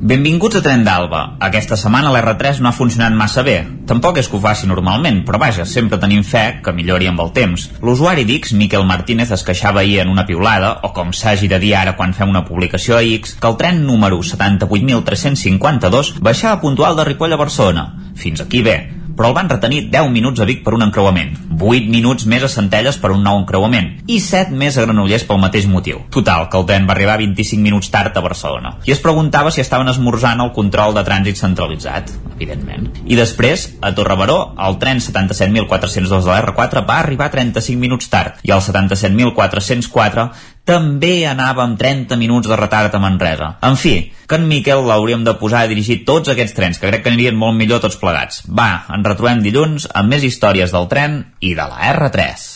Benvinguts 0.00 0.56
a 0.56 0.60
Tren 0.64 0.80
d'Alba. 0.80 1.18
Aquesta 1.44 1.76
setmana 1.76 2.08
l'R3 2.08 2.62
no 2.64 2.70
ha 2.70 2.72
funcionat 2.72 3.12
massa 3.12 3.42
bé. 3.44 3.58
Tampoc 3.84 4.16
és 4.16 4.30
que 4.32 4.38
ho 4.38 4.40
faci 4.40 4.64
normalment, 4.64 5.18
però 5.28 5.36
vaja, 5.42 5.66
sempre 5.68 5.98
tenim 6.00 6.22
fe 6.24 6.62
que 6.64 6.72
millori 6.72 7.10
amb 7.10 7.20
el 7.20 7.34
temps. 7.36 7.66
L'usuari 7.84 8.24
d'X, 8.24 8.54
Miquel 8.56 8.86
Martínez, 8.88 9.28
es 9.36 9.44
queixava 9.44 9.82
ahir 9.82 9.98
en 10.00 10.08
una 10.08 10.24
piulada, 10.24 10.78
o 10.88 10.94
com 10.96 11.12
s'hagi 11.12 11.52
de 11.52 11.60
dir 11.60 11.74
ara 11.76 11.98
quan 12.00 12.16
fem 12.16 12.32
una 12.32 12.46
publicació 12.48 12.96
a 12.96 13.02
X, 13.04 13.36
que 13.42 13.50
el 13.52 13.60
tren 13.60 13.84
número 13.84 14.22
78.352 14.24 16.14
baixava 16.24 16.62
puntual 16.64 16.96
de 16.96 17.04
Ripoll 17.04 17.36
a 17.36 17.42
Barcelona. 17.44 17.90
Fins 18.20 18.42
aquí 18.44 18.60
bé, 18.62 18.78
però 19.16 19.30
el 19.30 19.36
van 19.36 19.50
retenir 19.50 19.82
10 19.92 20.10
minuts 20.14 20.40
a 20.40 20.46
Vic 20.48 20.62
per 20.64 20.72
un 20.76 20.84
encreuament, 20.86 21.34
8 21.60 21.90
minuts 21.92 22.24
més 22.30 22.44
a 22.46 22.48
Centelles 22.48 22.96
per 23.00 23.10
un 23.12 23.20
nou 23.24 23.40
encreuament 23.42 23.90
i 24.08 24.16
7 24.24 24.56
més 24.56 24.78
a 24.78 24.86
Granollers 24.86 25.26
pel 25.28 25.40
mateix 25.42 25.66
motiu. 25.68 25.98
Total, 26.14 26.46
que 26.48 26.56
el 26.56 26.64
tren 26.68 26.88
va 26.88 26.94
arribar 26.94 27.18
25 27.20 27.60
minuts 27.60 27.90
tard 27.92 28.16
a 28.16 28.22
Barcelona. 28.24 28.76
I 28.88 28.94
es 28.94 29.02
preguntava 29.04 29.52
si 29.52 29.60
estaven 29.60 29.92
esmorzant 29.92 30.40
el 30.40 30.54
control 30.56 30.96
de 30.96 31.04
trànsit 31.04 31.40
centralitzat, 31.40 32.14
evidentment. 32.36 32.88
I 33.04 33.18
després, 33.18 33.66
a 33.84 33.92
Torrebaró, 33.96 34.38
el 34.68 34.78
tren 34.80 35.04
77.402 35.04 36.24
de 36.24 36.32
l'R4 36.32 36.84
va 36.88 37.00
arribar 37.02 37.28
35 37.34 37.80
minuts 37.80 38.08
tard 38.08 38.40
i 38.40 38.56
el 38.56 38.64
77.404 38.64 40.30
també 40.68 41.26
anava 41.26 41.64
amb 41.64 41.78
30 41.78 42.16
minuts 42.20 42.48
de 42.48 42.56
retard 42.58 42.94
a 42.94 43.00
Manresa. 43.02 43.54
En 43.66 43.76
fi, 43.80 43.94
que 44.28 44.38
en 44.38 44.46
Miquel 44.48 44.84
l'hauríem 44.86 45.24
de 45.26 45.34
posar 45.40 45.64
a 45.64 45.70
dirigir 45.70 46.02
tots 46.08 46.30
aquests 46.30 46.56
trens, 46.56 46.78
que 46.78 46.90
crec 46.90 47.04
que 47.04 47.12
anirien 47.12 47.38
molt 47.38 47.58
millor 47.58 47.82
tots 47.82 47.98
plegats. 48.00 48.44
Va, 48.46 48.86
ens 48.92 49.06
retrobem 49.06 49.42
dilluns 49.44 49.88
amb 49.94 50.12
més 50.14 50.26
històries 50.26 50.74
del 50.74 50.88
tren 50.92 51.22
i 51.40 51.54
de 51.58 51.66
la 51.66 51.94
R3. 51.94 52.48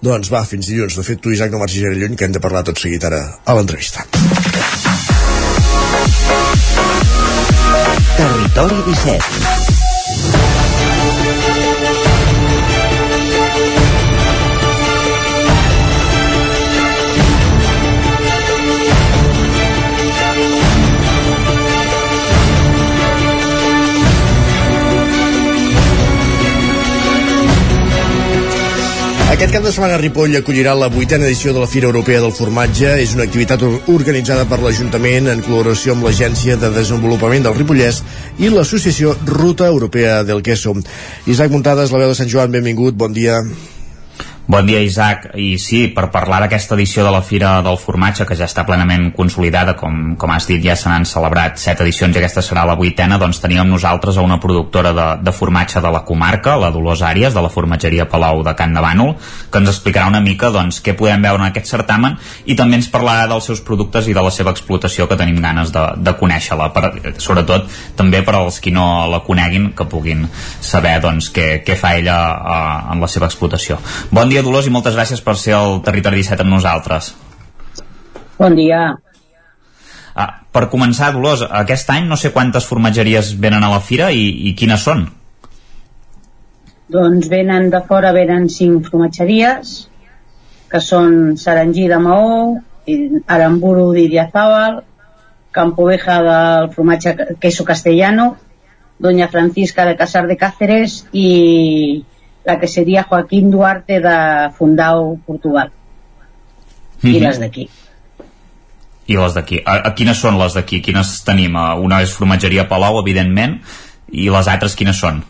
Doncs 0.00 0.30
va, 0.32 0.44
fins 0.48 0.68
dilluns. 0.70 0.96
De 0.96 1.04
fet, 1.04 1.20
tu, 1.20 1.32
Isaac, 1.34 1.52
no 1.52 1.60
marxis 1.60 1.84
gaire 1.84 1.98
lluny, 2.00 2.16
que 2.16 2.28
hem 2.28 2.36
de 2.36 2.40
parlar 2.40 2.64
tot 2.64 2.80
seguit 2.80 3.04
ara 3.04 3.20
a 3.44 3.56
l'entrevista. 3.58 4.06
Territori 8.20 8.84
17 8.92 9.59
Aquest 29.30 29.52
cap 29.54 29.62
de 29.62 29.70
setmana 29.70 29.98
Ripoll 30.00 30.32
acollirà 30.34 30.72
la 30.74 30.88
vuitena 30.90 31.28
edició 31.28 31.52
de 31.54 31.60
la 31.62 31.68
Fira 31.70 31.86
Europea 31.86 32.18
del 32.24 32.32
Formatge. 32.34 32.96
És 32.98 33.12
una 33.14 33.28
activitat 33.28 33.62
organitzada 33.62 34.42
per 34.50 34.58
l'Ajuntament 34.58 35.30
en 35.30 35.44
col·laboració 35.46 35.94
amb 35.94 36.08
l'Agència 36.08 36.58
de 36.58 36.72
Desenvolupament 36.74 37.46
del 37.46 37.54
Ripollès 37.54 38.02
i 38.42 38.50
l'Associació 38.50 39.14
Ruta 39.30 39.70
Europea 39.70 40.24
del 40.26 40.42
Queso. 40.42 40.74
Isaac 41.30 41.54
Muntades, 41.54 41.94
la 41.94 42.02
veu 42.02 42.10
de 42.10 42.18
Sant 42.18 42.32
Joan, 42.32 42.50
benvingut, 42.58 42.98
bon 42.98 43.14
dia. 43.14 43.38
Bon 44.50 44.66
dia, 44.66 44.80
Isaac. 44.82 45.28
I 45.38 45.60
sí, 45.62 45.84
per 45.94 46.08
parlar 46.10 46.40
d'aquesta 46.42 46.74
edició 46.74 47.04
de 47.06 47.10
la 47.14 47.20
Fira 47.22 47.52
del 47.62 47.76
Formatge, 47.78 48.24
que 48.26 48.34
ja 48.34 48.48
està 48.50 48.64
plenament 48.66 49.12
consolidada, 49.14 49.76
com, 49.78 50.16
com 50.18 50.30
has 50.34 50.48
dit, 50.48 50.58
ja 50.64 50.74
se 50.74 50.88
n'han 50.90 51.04
celebrat 51.06 51.60
set 51.62 51.78
edicions 51.84 52.16
i 52.16 52.18
aquesta 52.18 52.42
serà 52.42 52.64
la 52.66 52.74
vuitena, 52.74 53.14
doncs 53.22 53.38
teníem 53.38 53.70
nosaltres 53.70 54.18
a 54.18 54.24
una 54.26 54.40
productora 54.42 54.90
de, 54.96 55.04
de 55.22 55.34
formatge 55.36 55.78
de 55.84 55.92
la 55.94 56.00
comarca, 56.08 56.56
la 56.58 56.72
Dolors 56.74 57.04
Àries, 57.06 57.36
de 57.36 57.44
la 57.44 57.52
formatgeria 57.54 58.08
Palau 58.10 58.42
de 58.42 58.56
Can 58.58 58.74
de 58.74 58.82
Bànol, 58.82 59.12
que 59.52 59.62
ens 59.62 59.70
explicarà 59.70 60.08
una 60.10 60.22
mica 60.24 60.50
doncs, 60.50 60.82
què 60.82 60.96
podem 60.98 61.22
veure 61.28 61.44
en 61.44 61.52
aquest 61.52 61.70
certamen 61.70 62.18
i 62.50 62.58
també 62.58 62.80
ens 62.80 62.90
parlarà 62.90 63.30
dels 63.30 63.46
seus 63.52 63.62
productes 63.62 64.10
i 64.10 64.18
de 64.18 64.26
la 64.26 64.34
seva 64.34 64.50
explotació, 64.50 65.06
que 65.06 65.20
tenim 65.20 65.38
ganes 65.38 65.70
de, 65.70 65.86
de 66.02 66.16
conèixer-la, 66.18 66.72
sobretot 67.22 67.70
també 67.94 68.24
per 68.26 68.34
als 68.40 68.58
qui 68.58 68.74
no 68.74 69.06
la 69.14 69.22
coneguin, 69.22 69.70
que 69.78 69.86
puguin 69.86 70.26
saber 70.58 70.98
doncs, 71.06 71.30
què, 71.30 71.48
què 71.62 71.78
fa 71.78 71.94
ella 72.02 72.18
uh, 72.34 72.92
en 72.96 73.06
la 73.06 73.14
seva 73.14 73.30
explotació. 73.30 73.78
Bon 74.10 74.26
dia, 74.26 74.39
Dolors, 74.46 74.66
i 74.66 74.74
moltes 74.74 74.96
gràcies 74.96 75.22
per 75.24 75.36
ser 75.38 75.54
al 75.56 75.80
Territori 75.86 76.22
17 76.22 76.44
amb 76.46 76.54
nosaltres. 76.54 77.12
Bon 78.38 78.56
dia. 78.56 78.82
Ah, 80.14 80.30
per 80.52 80.66
començar, 80.72 81.12
Dolors, 81.14 81.44
aquest 81.62 81.90
any 81.94 82.08
no 82.10 82.18
sé 82.20 82.32
quantes 82.34 82.66
formatgeries 82.66 83.34
venen 83.40 83.64
a 83.64 83.70
la 83.72 83.80
fira 83.84 84.10
i, 84.12 84.26
i 84.50 84.54
quines 84.58 84.82
són? 84.88 85.06
Doncs 86.90 87.28
venen 87.30 87.70
de 87.70 87.80
fora, 87.86 88.10
venen 88.16 88.48
cinc 88.50 88.88
formatgeries, 88.90 89.74
que 90.70 90.80
són 90.82 91.36
Sarangí 91.38 91.86
de 91.90 91.98
Maó, 92.02 92.40
Aramburu 93.30 93.90
d'Iriazábal, 93.94 94.80
Campoveja 95.50 96.20
del 96.22 96.68
formatge 96.74 97.14
queso 97.42 97.64
castellano, 97.64 98.36
Doña 99.00 99.28
Francisca 99.28 99.84
de 99.86 99.96
Casar 99.96 100.26
de 100.28 100.36
Cáceres 100.36 101.06
i 101.12 102.04
la 102.44 102.58
que 102.58 102.68
seria 102.68 103.04
Joaquín 103.04 103.50
Duarte 103.50 104.00
de 104.00 104.16
Fundau, 104.56 105.18
Portugal. 105.26 105.70
Mm 107.02 107.10
-hmm. 107.10 107.16
I 107.16 107.20
les 107.20 107.38
d'aquí. 107.38 107.68
I 109.06 109.16
les 109.16 109.34
d'aquí. 109.34 109.62
A, 109.64 109.88
a 109.88 109.94
quines 109.94 110.16
són 110.16 110.38
les 110.38 110.54
d'aquí? 110.54 110.80
Quines 110.80 111.24
tenim? 111.24 111.56
Una 111.56 112.02
és 112.02 112.12
formatgeria 112.12 112.68
Palau, 112.68 113.00
evidentment, 113.00 113.60
i 114.12 114.30
les 114.30 114.48
altres 114.48 114.76
quines 114.76 114.96
són? 114.96 115.22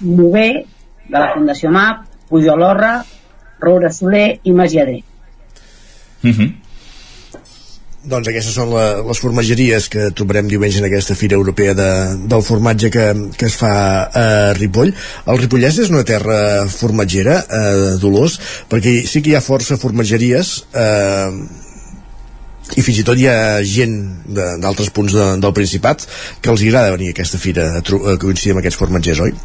Bové, 0.00 0.64
de 1.08 1.18
la 1.18 1.32
Fundació 1.34 1.70
MAP, 1.70 2.04
Pujolorra, 2.28 3.04
Roura 3.60 3.90
Soler 3.90 4.40
i 4.42 4.52
Magiadrer. 4.52 5.02
Mm 6.22 6.30
-hmm. 6.30 6.67
Doncs 8.08 8.28
aquestes 8.30 8.54
són 8.56 8.70
la, 8.72 8.84
les 9.04 9.20
formatgeries 9.20 9.88
que 9.92 10.08
trobarem 10.16 10.48
diumenge 10.48 10.80
en 10.80 10.86
aquesta 10.88 11.16
Fira 11.18 11.36
Europea 11.36 11.74
de, 11.76 11.88
del 12.30 12.44
formatge 12.46 12.90
que, 12.94 13.06
que 13.36 13.48
es 13.50 13.56
fa 13.58 13.72
a 14.08 14.26
Ripoll. 14.56 14.94
El 15.28 15.40
Ripollès 15.42 15.80
és 15.84 15.90
una 15.92 16.04
terra 16.08 16.38
formatgera, 16.72 17.38
eh, 17.44 17.96
Dolors, 18.00 18.38
perquè 18.70 18.94
sí 19.08 19.20
que 19.24 19.32
hi 19.32 19.36
ha 19.36 19.44
força 19.44 19.76
formatgeries 19.80 20.52
eh, 20.72 21.34
i 22.76 22.84
fins 22.84 23.02
i 23.02 23.04
tot 23.08 23.20
hi 23.20 23.26
ha 23.28 23.58
gent 23.64 23.98
d'altres 24.36 24.88
punts 24.94 25.16
de, 25.16 25.26
del 25.42 25.56
Principat 25.56 26.06
que 26.40 26.52
els 26.52 26.64
agrada 26.64 26.94
venir 26.96 27.10
a 27.12 27.16
aquesta 27.16 27.40
fira 27.40 27.66
a, 27.80 27.82
a 27.82 28.16
coincidir 28.20 28.54
amb 28.54 28.62
aquests 28.62 28.80
formatgers, 28.80 29.20
oi? 29.26 29.36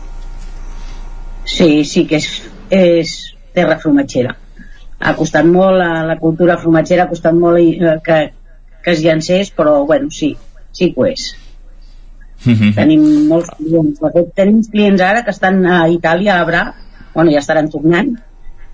Sí, 1.52 1.70
sí 1.88 2.06
que 2.08 2.22
és, 2.22 2.30
és 2.72 3.18
terra 3.56 3.76
formatgera 3.84 4.38
ha 5.04 5.12
costat 5.20 5.48
molt, 5.48 5.76
la, 5.80 6.04
la 6.08 6.16
cultura 6.20 6.56
formatgera 6.62 7.04
ha 7.04 7.12
costat 7.12 7.36
molt 7.36 7.60
eh, 7.60 7.98
que, 8.06 8.20
que 8.84 8.92
es 8.92 9.02
llancés, 9.02 9.52
però 9.56 9.86
bueno, 9.86 10.12
sí, 10.12 10.36
sí 10.72 10.92
que 10.94 11.02
ho 11.02 11.06
és. 11.06 11.36
Mm 12.46 12.54
-hmm. 12.54 12.76
Tenim 12.76 13.28
molts 13.28 13.50
clients. 13.58 14.00
De 14.00 14.12
fet, 14.14 14.34
tenim 14.36 14.62
clients 14.64 15.02
ara 15.02 15.24
que 15.24 15.32
estan 15.32 15.66
a 15.66 15.88
Itàlia, 15.90 16.40
a 16.40 16.46
Bra, 16.46 16.76
bueno, 17.14 17.32
ja 17.32 17.40
estaran 17.40 17.70
tornant, 17.70 18.18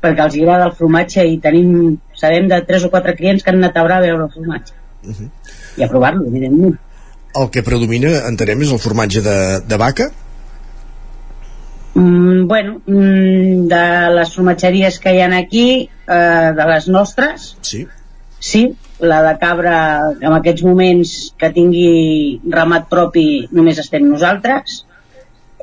perquè 0.01 0.23
els 0.23 0.35
agrada 0.35 0.65
el 0.65 0.75
formatge 0.77 1.25
i 1.27 1.37
tenim, 1.39 1.97
sabem 2.15 2.47
de 2.47 2.61
tres 2.61 2.83
o 2.83 2.89
quatre 2.89 3.15
clients 3.15 3.43
que 3.43 3.51
han 3.51 3.57
anat 3.57 3.77
a 3.77 3.83
Bra 3.83 3.97
a 3.97 4.01
veure 4.01 4.23
el 4.23 4.31
formatge. 4.31 4.73
Uh 5.03 5.13
-huh. 5.13 5.29
I 5.77 5.83
a 5.83 5.87
provar-lo, 5.87 6.25
evidentment. 6.25 6.77
El 7.35 7.49
que 7.49 7.63
predomina, 7.63 8.27
entenem, 8.27 8.61
és 8.61 8.71
el 8.71 8.79
formatge 8.79 9.21
de, 9.21 9.59
de 9.67 9.77
vaca? 9.77 10.11
Mm, 11.93 12.47
bueno, 12.47 12.81
mm, 12.85 13.67
de 13.67 13.85
les 14.15 14.33
formatgeries 14.35 14.99
que 14.99 15.13
hi 15.13 15.21
ha 15.21 15.37
aquí, 15.37 15.89
eh, 16.07 16.51
de 16.55 16.65
les 16.71 16.87
nostres, 16.87 17.57
sí. 17.61 17.87
sí, 18.39 18.75
la 18.99 19.21
de 19.23 19.33
cabra 19.39 19.75
en 20.19 20.33
aquests 20.35 20.63
moments 20.67 21.15
que 21.39 21.51
tingui 21.55 22.39
ramat 22.51 22.89
propi 22.91 23.47
només 23.55 23.79
estem 23.79 24.03
nosaltres 24.09 24.83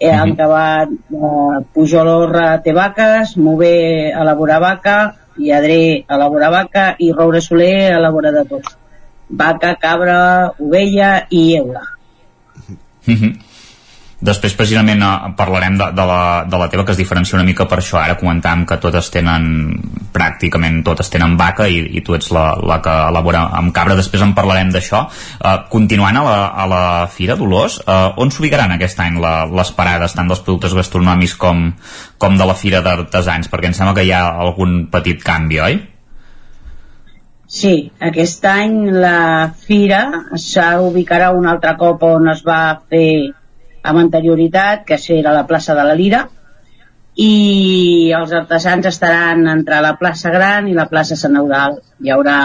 eh, 0.00 0.10
han 0.12 0.32
acabat 0.32 0.92
eh, 0.92 1.58
Pujol 1.72 2.08
Orra 2.08 2.48
té 2.64 2.72
vaques, 2.76 3.36
Mové 3.36 4.10
elabora 4.12 4.58
vaca, 4.60 4.96
i 5.38 5.52
Adré 5.52 6.04
elabora 6.08 6.50
vaca 6.50 6.86
i 6.98 7.12
Roure 7.12 7.40
Soler 7.40 7.92
elabora 7.92 8.32
de 8.32 8.44
tot. 8.48 8.70
Vaca, 9.28 9.74
cabra, 9.80 10.52
ovella 10.62 11.26
i 11.30 11.42
eula. 11.58 11.82
Després 14.16 14.54
precisament 14.56 15.02
eh, 15.04 15.32
parlarem 15.36 15.74
de, 15.76 15.90
de, 15.92 16.04
la, 16.08 16.20
de 16.48 16.60
la 16.60 16.70
teva 16.72 16.86
que 16.88 16.94
es 16.94 17.00
diferencia 17.00 17.36
una 17.36 17.44
mica 17.44 17.66
per 17.68 17.82
això, 17.82 17.98
ara 18.00 18.16
comentàvem 18.16 18.64
que 18.68 18.78
totes 18.80 19.10
tenen 19.12 19.76
pràcticament 20.16 20.78
totes 20.86 21.12
tenen 21.12 21.34
vaca 21.36 21.66
i, 21.68 21.82
i 21.98 22.00
tu 22.04 22.16
ets 22.16 22.30
la, 22.32 22.46
la 22.64 22.78
que 22.84 22.94
elabora 23.10 23.44
amb 23.58 23.74
cabra, 23.76 23.98
després 23.98 24.24
en 24.24 24.32
parlarem 24.38 24.72
d'això. 24.72 25.02
Uh, 25.36 25.58
continuant 25.72 26.16
a 26.16 26.24
la, 26.24 26.38
a 26.48 26.66
la 26.70 26.82
Fira 27.12 27.36
Dolors, 27.36 27.82
uh, 27.84 28.16
on 28.22 28.32
s'ubicaran 28.32 28.72
aquest 28.72 29.04
any 29.04 29.20
la, 29.20 29.34
les 29.52 29.74
parades 29.76 30.16
tant 30.16 30.32
dels 30.32 30.40
productes 30.46 30.76
gastronòmics 30.80 31.36
com, 31.40 31.68
com 32.16 32.40
de 32.40 32.48
la 32.48 32.56
Fira 32.56 32.80
d'Artesans, 32.86 33.52
perquè 33.52 33.68
em 33.68 33.76
sembla 33.76 33.98
que 33.98 34.08
hi 34.08 34.16
ha 34.16 34.24
algun 34.48 34.86
petit 34.92 35.20
canvi, 35.24 35.60
oi? 35.60 35.82
Sí, 37.46 37.74
aquest 38.02 38.48
any 38.48 38.86
la 38.96 39.52
Fira 39.60 40.06
s'ubicarà 40.40 41.34
un 41.36 41.46
altre 41.46 41.76
cop 41.78 42.08
on 42.08 42.32
es 42.32 42.40
va 42.46 42.62
fer 42.88 43.36
amb 43.86 44.02
anterioritat, 44.02 44.84
que 44.88 44.98
era 45.16 45.34
la 45.34 45.46
plaça 45.46 45.74
de 45.78 45.84
la 45.86 45.94
Lira, 45.94 46.26
i 47.16 48.12
els 48.16 48.32
artesans 48.36 48.86
estaran 48.90 49.46
entre 49.48 49.80
la 49.80 49.94
plaça 49.96 50.32
Gran 50.34 50.68
i 50.68 50.74
la 50.76 50.88
plaça 50.90 51.16
Sant 51.16 51.38
Eudal. 51.40 51.78
Hi 52.04 52.12
haurà 52.12 52.36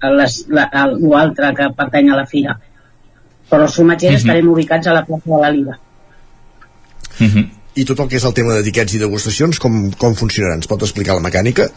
l'altre 0.00 1.52
que 1.58 1.70
pertany 1.76 2.10
a 2.10 2.18
la 2.18 2.26
fira. 2.26 2.56
Però 3.50 3.62
els 3.66 3.76
formatgers 3.76 4.12
uh 4.12 4.16
-huh. 4.16 4.22
estarem 4.24 4.48
ubicats 4.48 4.86
a 4.86 4.92
la 4.92 5.04
plaça 5.04 5.30
de 5.30 5.40
la 5.40 5.50
Lira. 5.50 5.78
Uh 7.20 7.26
-huh. 7.26 7.48
I 7.74 7.84
tot 7.84 8.00
el 8.00 8.08
que 8.08 8.16
és 8.16 8.24
el 8.24 8.34
tema 8.34 8.54
d'etiquets 8.54 8.94
i 8.94 8.98
degustacions, 8.98 9.58
com, 9.58 9.90
com 9.92 10.14
funcionaran? 10.14 10.58
Ens 10.58 10.66
pot 10.66 10.82
explicar 10.82 11.14
la 11.14 11.28
mecànica? 11.28 11.70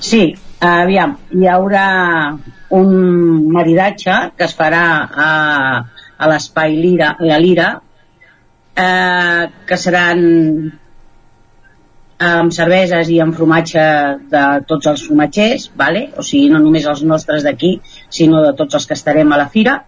Sí, 0.00 0.34
aviam, 0.60 1.18
hi 1.30 1.46
haurà 1.46 2.38
un 2.70 3.52
maridatge 3.52 4.32
que 4.36 4.44
es 4.44 4.56
farà 4.56 4.84
a, 5.12 5.84
a 6.20 6.28
l'espai 6.28 6.76
Lira, 6.76 7.14
la 7.24 7.38
Lira, 7.40 7.70
eh, 8.76 9.44
que 9.66 9.78
seran 9.80 10.22
amb 12.20 12.52
cerveses 12.52 13.08
i 13.08 13.16
amb 13.24 13.36
formatge 13.36 13.82
de 14.32 14.44
tots 14.68 14.90
els 14.92 15.06
formatgers, 15.06 15.70
vale? 15.82 16.10
o 16.20 16.24
sigui, 16.26 16.50
no 16.52 16.60
només 16.60 16.84
els 16.84 17.00
nostres 17.08 17.46
d'aquí, 17.46 17.78
sinó 18.12 18.42
de 18.44 18.52
tots 18.58 18.76
els 18.76 18.86
que 18.86 18.98
estarem 18.98 19.32
a 19.32 19.40
la 19.40 19.48
fira, 19.48 19.78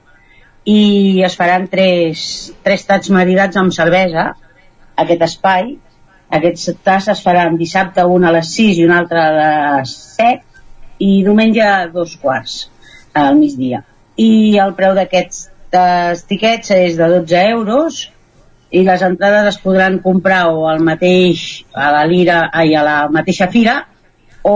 i 0.65 1.21
es 1.27 1.37
faran 1.37 1.67
tres, 1.69 2.25
tres 2.65 2.87
tats 2.89 3.11
maridats 3.13 3.59
amb 3.61 3.75
cervesa, 3.77 4.31
aquest 5.05 5.27
espai, 5.29 5.75
aquests 6.33 6.71
tas 6.87 7.11
es 7.13 7.21
faran 7.21 7.59
dissabte 7.61 8.05
un 8.09 8.25
a 8.25 8.33
les 8.33 8.55
6 8.57 8.81
i 8.81 8.87
un 8.89 8.95
altre 8.97 9.21
a 9.21 9.33
les 9.37 9.93
7 10.17 11.05
i 11.05 11.11
diumenge 11.27 11.65
a 11.67 11.89
dos 11.93 12.15
quarts 12.23 12.71
al 13.13 13.37
migdia. 13.37 13.83
I 14.17 14.57
el 14.63 14.73
preu 14.79 14.95
d'aquests 14.97 15.51
els 15.79 16.25
tiquets 16.29 16.75
és 16.77 16.99
de 16.99 17.09
12 17.15 17.45
euros 17.53 18.03
i 18.73 18.83
les 18.87 19.03
entrades 19.05 19.55
es 19.55 19.59
podran 19.63 19.99
comprar 20.05 20.47
o 20.53 20.67
al 20.69 20.81
mateix 20.85 21.65
a 21.75 21.91
la 21.93 22.05
Lira 22.09 22.45
i 22.65 22.75
a 22.75 22.85
la 22.87 22.99
mateixa 23.13 23.51
fira 23.53 23.83
o 24.49 24.55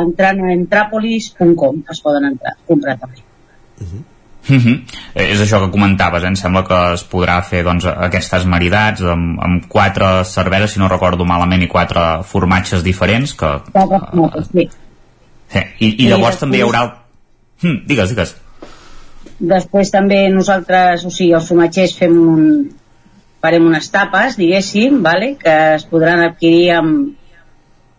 entrant 0.00 0.40
a 0.44 0.52
entrapolis.com 0.54 1.84
es 1.90 2.00
poden 2.04 2.30
entrar, 2.32 2.56
comprar 2.66 2.96
també 2.98 3.20
uh 3.20 3.86
-huh. 3.86 4.02
Uh 4.48 4.56
-huh. 4.56 4.82
És 5.14 5.40
això 5.40 5.60
que 5.60 5.70
comentaves, 5.70 6.22
eh? 6.22 6.26
em 6.26 6.36
sembla 6.36 6.64
que 6.64 6.94
es 6.94 7.04
podrà 7.10 7.42
fer 7.42 7.62
doncs, 7.62 7.84
aquestes 7.84 8.46
maridats 8.46 9.02
amb, 9.02 9.38
amb 9.40 9.66
quatre 9.68 10.24
cerveses, 10.24 10.72
si 10.72 10.78
no 10.78 10.88
recordo 10.88 11.24
malament, 11.24 11.62
i 11.62 11.68
quatre 11.68 12.22
formatges 12.22 12.82
diferents. 12.82 13.34
Que, 13.34 13.46
uh, 13.46 14.42
sí. 14.52 14.68
sí. 15.48 15.58
I, 15.78 16.04
I 16.04 16.08
llavors 16.08 16.34
sí, 16.34 16.40
també 16.40 16.56
hi 16.56 16.62
haurà... 16.62 16.94
Hm, 17.62 17.86
digues, 17.86 18.08
digues. 18.08 18.36
Després 19.40 19.90
també 19.92 20.28
nosaltres, 20.32 21.04
o 21.04 21.10
sigui, 21.10 21.32
els 21.36 21.48
formatgers 21.48 21.96
fem 21.96 22.16
un, 22.34 22.44
farem 23.40 23.66
unes 23.66 23.88
tapes, 23.92 24.36
diguéssim, 24.40 25.00
vale? 25.04 25.34
que 25.40 25.56
es 25.76 25.86
podran 25.88 26.24
adquirir 26.26 26.70
amb, 26.76 27.12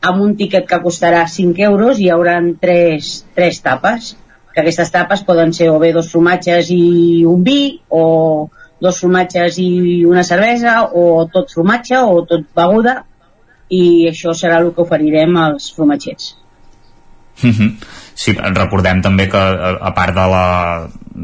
amb 0.01 0.21
un 0.21 0.35
tiquet 0.37 0.67
que 0.69 0.81
costarà 0.81 1.25
5 1.27 1.65
euros 1.69 1.99
i 1.99 2.07
hi 2.07 2.11
haurà 2.13 2.39
tres, 2.61 3.13
tres 3.37 3.61
tapes 3.65 4.15
que 4.53 4.61
aquestes 4.61 4.91
tapes 4.91 5.23
poden 5.23 5.53
ser 5.55 5.69
o 5.71 5.77
bé 5.79 5.93
dos 5.95 6.09
formatges 6.11 6.71
i 6.75 7.23
un 7.25 7.43
vi 7.45 7.79
o 7.87 8.49
dos 8.81 8.99
formatges 8.99 9.57
i 9.61 10.03
una 10.09 10.25
cervesa 10.27 10.81
o 10.91 11.25
tot 11.31 11.53
formatge 11.53 12.01
o 12.01 12.25
tot 12.27 12.49
beguda 12.57 12.97
i 13.71 14.09
això 14.09 14.33
serà 14.35 14.59
el 14.59 14.73
que 14.75 14.83
oferirem 14.83 15.37
als 15.37 15.71
formatgers. 15.71 16.35
-hmm. 17.41 17.77
Sí, 18.15 18.33
recordem 18.33 19.01
també 19.01 19.29
que 19.29 19.37
a 19.37 19.91
part 19.95 20.13
de 20.15 20.25
la, 20.33 20.45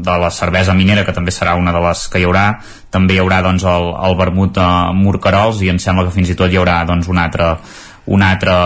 de 0.04 0.16
la 0.22 0.30
cervesa 0.30 0.74
minera, 0.74 1.04
que 1.06 1.14
també 1.16 1.34
serà 1.34 1.56
una 1.58 1.74
de 1.74 1.82
les 1.84 2.06
que 2.12 2.22
hi 2.22 2.26
haurà, 2.28 2.46
també 2.94 3.16
hi 3.16 3.22
haurà 3.22 3.42
doncs, 3.44 3.66
el, 3.68 3.92
el 4.08 4.18
vermut 4.18 4.58
a 4.62 4.68
Morcarols 4.96 5.62
i 5.64 5.72
em 5.72 5.80
sembla 5.82 6.08
que 6.08 6.16
fins 6.16 6.32
i 6.32 6.38
tot 6.38 6.52
hi 6.52 6.60
haurà 6.60 6.80
doncs, 6.88 7.08
una 7.12 7.26
altra, 7.28 7.54
una 8.08 8.32
altra 8.34 8.58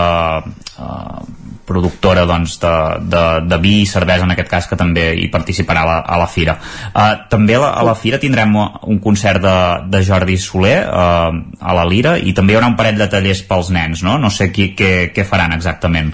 eh, 0.43 1.23
productora 1.65 2.25
doncs, 2.25 2.57
de, 2.59 2.73
de, 3.09 3.23
de 3.47 3.57
vi 3.63 3.73
i 3.81 3.87
cervesa 3.87 4.27
en 4.27 4.33
aquest 4.35 4.49
cas 4.51 4.67
que 4.67 4.77
també 4.79 5.09
hi 5.19 5.29
participarà 5.31 5.83
a 5.83 5.87
la, 5.87 5.97
a 6.15 6.19
la 6.19 6.27
fira. 6.27 6.57
Uh, 6.91 7.23
també 7.31 7.55
a 7.57 7.63
la, 7.63 7.71
a 7.79 7.85
la 7.87 7.95
fira 7.95 8.19
tindrem 8.21 8.55
un 8.59 8.99
concert 9.03 9.41
de, 9.43 9.55
de 9.93 10.03
Jordi 10.03 10.37
Soler 10.37 10.77
uh, 10.83 11.31
a 11.59 11.75
la 11.77 11.87
Lira 11.87 12.17
i 12.19 12.35
també 12.35 12.53
hi 12.53 12.59
haurà 12.59 12.71
un 12.71 12.77
parell 12.79 12.99
de 12.99 13.09
tallers 13.11 13.43
pels 13.47 13.71
nens 13.73 14.03
no, 14.03 14.17
no 14.19 14.31
sé 14.33 14.51
qui, 14.51 14.73
què, 14.77 14.93
què 15.15 15.27
faran 15.27 15.55
exactament. 15.55 16.13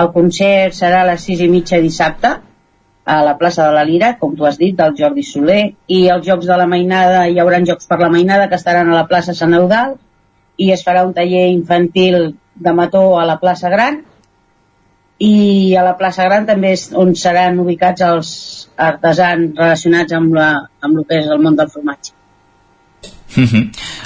El 0.00 0.12
concert 0.14 0.76
serà 0.76 1.04
a 1.04 1.10
les 1.12 1.26
6 1.26 1.46
i 1.46 1.50
mitja 1.50 1.80
dissabte 1.82 2.36
a 3.10 3.22
la 3.26 3.36
plaça 3.38 3.64
de 3.66 3.74
la 3.74 3.82
Lira, 3.84 4.12
com 4.20 4.36
tu 4.38 4.46
has 4.46 4.58
dit, 4.60 4.76
del 4.78 4.94
Jordi 4.98 5.24
Soler, 5.26 5.62
i 5.90 6.04
els 6.14 6.26
Jocs 6.26 6.46
de 6.46 6.58
la 6.60 6.68
Mainada, 6.70 7.24
hi 7.26 7.40
haurà 7.42 7.58
Jocs 7.66 7.90
per 7.90 7.98
la 7.98 8.10
Mainada 8.12 8.46
que 8.52 8.58
estaran 8.60 8.92
a 8.92 9.00
la 9.00 9.08
plaça 9.10 9.34
Sant 9.34 9.56
Eudal, 9.58 9.96
i 10.60 10.70
es 10.70 10.84
farà 10.86 11.02
un 11.08 11.16
taller 11.16 11.48
infantil 11.50 12.20
de 12.54 12.76
mató 12.76 13.02
a 13.18 13.26
la 13.26 13.40
plaça 13.42 13.72
Gran, 13.72 13.98
i 15.18 15.74
a 15.76 15.82
la 15.88 15.96
plaça 15.98 16.28
Gran 16.28 16.46
també 16.52 16.70
és 16.76 16.86
on 17.02 17.10
seran 17.18 17.58
ubicats 17.64 18.06
els 18.06 18.30
artesans 18.90 19.58
relacionats 19.58 20.16
amb, 20.20 20.38
la, 20.38 20.48
amb 20.80 21.02
el 21.02 21.10
que 21.10 21.18
és 21.24 21.34
el 21.34 21.42
món 21.42 21.58
del 21.58 21.74
formatge. 21.74 22.14
Uh 23.30 23.44
-huh. 23.44 23.62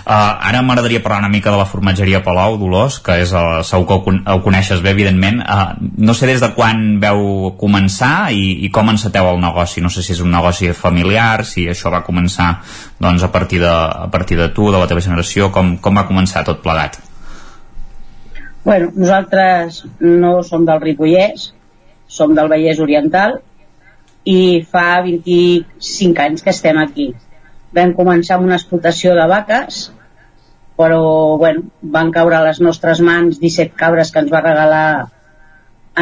uh, 0.06 0.48
ara 0.48 0.60
m'agradaria 0.62 1.02
parlar 1.02 1.20
una 1.20 1.28
mica 1.28 1.50
de 1.50 1.56
la 1.56 1.64
formatgeria 1.64 2.22
Palau, 2.22 2.58
Dolors, 2.58 2.98
que 3.00 3.22
és 3.22 3.32
el, 3.32 3.60
uh, 3.60 3.62
segur 3.64 3.86
que 3.86 3.94
ho, 3.94 4.42
coneixes 4.42 4.82
bé, 4.82 4.90
evidentment. 4.90 5.40
Uh, 5.40 5.72
no 5.96 6.14
sé 6.14 6.26
des 6.26 6.40
de 6.40 6.52
quan 6.54 7.00
veu 7.00 7.54
començar 7.56 8.32
i, 8.32 8.64
i 8.66 8.70
com 8.70 8.90
enceteu 8.90 9.28
el 9.30 9.40
negoci. 9.40 9.80
No 9.80 9.88
sé 9.88 10.02
si 10.02 10.12
és 10.12 10.20
un 10.20 10.30
negoci 10.30 10.72
familiar, 10.72 11.44
si 11.44 11.66
això 11.68 11.90
va 11.90 12.04
començar 12.04 12.60
doncs, 13.00 13.22
a, 13.22 13.32
partir 13.32 13.60
de, 13.60 13.74
a 14.06 14.08
partir 14.10 14.36
de 14.36 14.48
tu, 14.48 14.70
de 14.70 14.78
la 14.78 14.86
teva 14.86 15.00
generació, 15.00 15.50
com, 15.50 15.76
com 15.78 15.94
va 15.96 16.06
començar 16.06 16.44
tot 16.44 16.62
plegat? 16.62 16.98
Bueno, 18.64 18.92
nosaltres 18.94 19.84
no 20.00 20.42
som 20.42 20.64
del 20.64 20.80
Ripollès, 20.80 21.52
som 22.08 22.34
del 22.34 22.48
Vallès 22.48 22.78
Oriental 22.80 23.40
i 24.24 24.64
fa 24.70 25.02
25 25.02 26.20
anys 26.20 26.42
que 26.42 26.50
estem 26.50 26.78
aquí 26.78 27.14
vam 27.74 27.92
començar 27.98 28.38
amb 28.38 28.48
una 28.48 28.58
explotació 28.60 29.14
de 29.18 29.26
vaques 29.30 29.84
però 30.76 31.36
bueno, 31.38 31.68
van 31.82 32.10
caure 32.10 32.36
a 32.36 32.44
les 32.48 32.60
nostres 32.60 33.00
mans 33.00 33.38
17 33.40 33.76
cabres 33.78 34.10
que 34.10 34.24
ens 34.24 34.32
va 34.32 34.42
regalar 34.42 34.86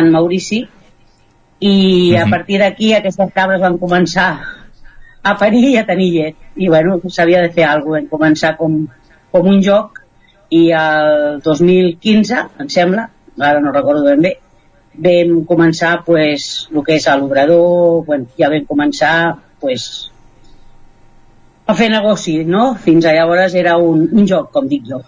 en 0.01 0.11
Maurici 0.13 0.63
i 1.61 2.13
uh 2.13 2.17
-huh. 2.17 2.23
a 2.23 2.25
mhm. 2.25 2.31
partir 2.31 2.59
d'aquí 2.59 2.95
aquestes 2.95 3.33
cabres 3.35 3.61
van 3.61 3.79
començar 3.79 4.41
a 5.23 5.39
parir 5.39 5.65
i 5.71 5.77
a 5.79 5.87
tenir 5.87 6.11
llet 6.11 6.37
i 6.57 6.69
bueno, 6.69 7.01
s'havia 7.09 7.43
de 7.43 7.51
fer 7.51 7.65
alguna 7.65 8.01
cosa 8.01 8.01
vam 8.01 8.09
començar 8.11 8.57
com, 8.57 8.89
com 9.31 9.47
un 9.47 9.63
joc 9.63 10.01
i 10.51 10.71
el 10.71 11.41
2015 11.41 12.49
em 12.59 12.69
sembla, 12.69 13.09
ara 13.39 13.61
no 13.61 13.73
recordo 13.73 14.05
ben 14.05 14.21
bé 14.23 14.39
vam 14.95 15.45
començar 15.45 16.05
pues, 16.05 16.69
el 16.75 16.85
que 16.85 16.95
és 16.95 17.07
l'obrador 17.07 18.05
bueno, 18.05 18.27
ja 18.39 18.51
vam 18.51 18.65
començar 18.67 19.37
pues, 19.61 20.12
a 21.73 21.79
fer 21.79 21.89
negoci, 21.93 22.39
no? 22.45 22.73
Fins 22.85 23.07
a 23.07 23.15
llavors 23.17 23.57
era 23.59 23.77
un, 23.81 24.07
un 24.13 24.29
joc, 24.29 24.51
com 24.55 24.69
dic 24.69 24.87
jo. 24.89 25.03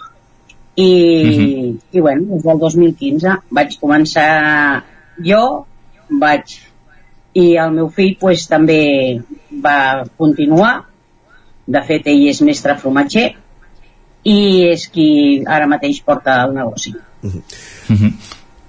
I, 0.74 0.88
uh 0.88 1.30
mhm. 1.30 1.46
-huh. 1.46 1.78
i 1.92 2.00
bueno, 2.00 2.34
des 2.34 2.42
del 2.42 2.58
2015 2.58 3.36
vaig 3.50 3.78
començar 3.80 4.82
jo, 5.22 5.66
vaig 6.08 6.58
i 7.34 7.56
el 7.58 7.72
meu 7.74 7.88
fill 7.90 8.16
pues, 8.18 8.46
també 8.46 9.20
va 9.64 10.04
continuar 10.16 10.84
de 11.66 11.82
fet 11.88 12.06
ell 12.06 12.28
és 12.28 12.40
mestre 12.46 12.76
formatger 12.78 13.26
i 14.24 14.38
és 14.70 14.86
qui 14.92 15.08
ara 15.46 15.68
mateix 15.70 16.00
porta 16.04 16.42
el 16.44 16.54
negoci 16.54 16.94
uh 16.94 17.30
-huh. 17.30 17.42
Uh 17.90 17.96
-huh. 17.96 18.12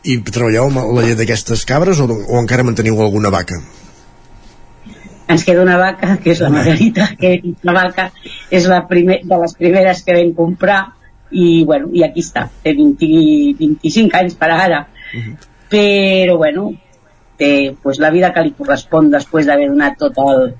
I 0.03 0.17
treballeu 0.21 0.65
amb 0.65 0.77
la 0.95 1.01
llet 1.01 1.17
d'aquestes 1.17 1.65
cabres 1.65 1.99
o, 1.99 2.05
o 2.05 2.39
encara 2.39 2.63
manteniu 2.63 3.01
alguna 3.01 3.29
vaca? 3.29 3.55
Ens 5.27 5.43
queda 5.43 5.63
una 5.63 5.77
vaca, 5.77 6.17
que 6.21 6.33
és 6.35 6.41
la 6.43 6.51
Margarita, 6.53 7.09
que 7.19 7.39
la 7.65 7.73
vaca 7.73 8.09
és 8.51 8.67
la 8.69 8.83
primer, 8.89 9.21
de 9.25 9.41
les 9.41 9.55
primeres 9.57 10.03
que 10.05 10.17
vam 10.17 10.33
comprar 10.37 10.81
i, 11.31 11.63
bueno, 11.65 11.89
i 11.93 12.03
aquí 12.05 12.23
està, 12.23 12.47
té 12.63 12.75
20, 12.77 13.09
25 13.59 14.19
anys 14.21 14.35
per 14.39 14.51
ara. 14.53 14.85
Uh 15.13 15.21
-huh. 15.21 15.35
Però, 15.69 16.37
bueno, 16.37 16.71
té 17.37 17.75
pues, 17.81 17.99
la 17.99 18.11
vida 18.11 18.33
que 18.33 18.43
li 18.43 18.53
correspon 18.57 19.09
després 19.11 19.45
d'haver 19.45 19.67
donat 19.69 19.97
tot 19.97 20.17
el, 20.17 20.53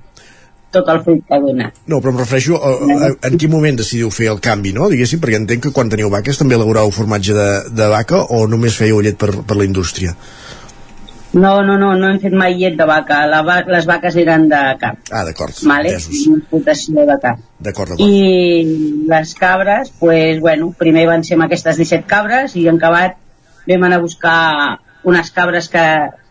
tot 0.71 0.89
el 0.91 1.01
fruit 1.03 1.23
que 1.27 1.39
dona. 1.39 1.71
No, 1.87 2.01
però 2.01 2.11
em 2.11 2.17
refereixo 2.19 2.57
a, 2.57 2.71
a, 2.71 2.97
a, 3.07 3.11
en 3.29 3.37
quin 3.37 3.51
moment 3.51 3.77
decidiu 3.79 4.09
fer 4.09 4.27
el 4.33 4.41
canvi, 4.43 4.73
no? 4.73 4.89
Diguéssim, 4.91 5.21
perquè 5.23 5.39
entenc 5.39 5.67
que 5.67 5.73
quan 5.75 5.91
teniu 5.91 6.09
vaques 6.13 6.41
també 6.41 6.55
elaborau 6.55 6.91
formatge 6.91 7.33
de, 7.37 7.49
de 7.71 7.87
vaca 7.91 8.25
o 8.35 8.45
només 8.51 8.77
fèieu 8.81 9.01
llet 9.01 9.17
per, 9.21 9.31
per 9.47 9.57
la 9.57 9.67
indústria? 9.67 10.15
No, 11.35 11.63
no, 11.67 11.75
no, 11.77 11.89
no 11.99 12.09
hem 12.09 12.19
fet 12.23 12.31
mai 12.31 12.53
llet 12.55 12.77
de 12.79 12.85
vaca. 12.87 13.17
La 13.27 13.41
va 13.43 13.57
les 13.67 13.85
vaques 13.89 14.15
eren 14.21 14.47
de 14.47 14.61
carn. 14.79 15.01
Ah, 15.11 15.25
d'acord. 15.27 15.57
Vale? 15.67 15.91
Explotació 15.97 17.03
de 17.09 17.17
carn. 17.25 17.43
D'acord, 17.59 17.91
d'acord. 17.91 18.07
I 18.07 19.03
les 19.11 19.33
cabres, 19.35 19.91
pues, 19.99 20.39
bueno, 20.39 20.71
primer 20.79 21.05
van 21.11 21.27
ser 21.27 21.35
amb 21.35 21.49
aquestes 21.49 21.75
17 21.81 22.07
cabres 22.07 22.55
i 22.55 22.65
en 22.71 22.79
acabat 22.79 23.19
vam 23.67 23.83
anar 23.83 23.99
a 23.99 24.05
buscar 24.05 24.39
unes 25.03 25.31
cabres 25.35 25.67
que, 25.69 25.85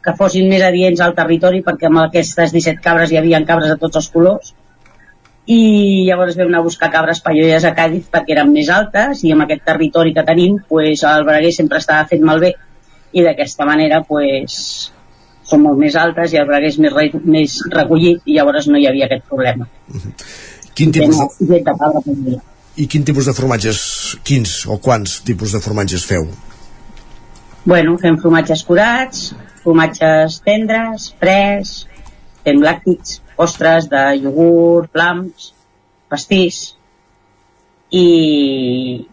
que 0.05 0.17
fossin 0.19 0.49
més 0.49 0.65
adients 0.65 1.01
al 1.05 1.15
territori 1.15 1.61
perquè 1.67 1.91
amb 1.91 2.07
aquestes 2.07 2.57
17 2.57 2.81
cabres 2.83 3.13
hi 3.13 3.21
havia 3.21 3.45
cabres 3.47 3.75
de 3.75 3.79
tots 3.81 4.01
els 4.01 4.09
colors 4.11 4.55
i 5.47 6.07
llavors 6.09 6.39
vam 6.39 6.49
anar 6.49 6.63
a 6.63 6.67
buscar 6.67 6.91
cabres 6.91 7.21
paiolles 7.21 7.67
a 7.69 7.75
Càdiz 7.77 8.09
perquè 8.13 8.39
eren 8.39 8.53
més 8.53 8.71
altes 8.73 9.23
i 9.25 9.35
amb 9.35 9.45
aquest 9.45 9.67
territori 9.69 10.15
que 10.17 10.25
tenim 10.25 10.57
pues, 10.69 11.05
el 11.05 11.27
Braguer 11.29 11.53
sempre 11.53 11.83
estava 11.83 12.09
fet 12.09 12.25
malbé 12.25 12.55
i 13.15 13.23
d'aquesta 13.23 13.67
manera 13.69 14.03
pues, 14.09 14.57
són 15.47 15.63
molt 15.67 15.79
més 15.81 15.97
altes 16.01 16.35
i 16.35 16.41
el 16.41 16.49
braguer 16.49 16.73
és 16.73 16.81
més, 16.83 16.93
re, 16.95 17.07
més 17.37 17.57
recollit 17.75 18.27
i 18.27 18.39
llavors 18.39 18.69
no 18.71 18.81
hi 18.81 18.89
havia 18.91 19.07
aquest 19.09 19.25
problema. 19.31 19.69
Quin 20.75 20.93
tipus 20.95 21.39
de... 21.39 21.61
de 21.63 22.39
I 22.83 22.89
quin 22.91 23.05
tipus 23.07 23.29
de 23.31 23.35
formatges, 23.37 23.81
quins 24.27 24.65
o 24.67 24.81
quants 24.83 25.21
tipus 25.27 25.55
de 25.55 25.61
formatges 25.63 26.07
feu? 26.09 26.27
Bueno, 27.65 27.95
fem 28.03 28.19
formatges 28.21 28.65
curats, 28.67 29.29
formatges 29.63 30.41
tendres, 30.45 31.13
fres, 31.21 31.77
fem 32.45 32.61
làctics, 32.65 33.21
ostres 33.41 33.87
de 33.93 34.03
iogurt, 34.25 34.91
plams, 34.93 35.53
pastís 36.11 36.65
i 37.95 39.07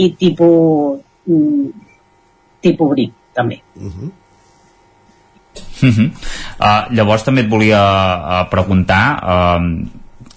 i 0.00 0.08
tipus 0.16 1.04
mm, 1.28 1.79
tipus 2.62 2.90
bric 2.94 3.12
també. 3.34 3.62
Uh 3.76 3.86
-huh. 3.86 4.10
Uh 5.82 5.88
-huh. 5.88 6.10
uh, 6.60 6.94
llavors 6.94 7.24
també 7.24 7.40
et 7.40 7.48
volia 7.48 7.80
uh, 7.80 8.50
preguntar 8.50 9.20
uh, 9.22 9.88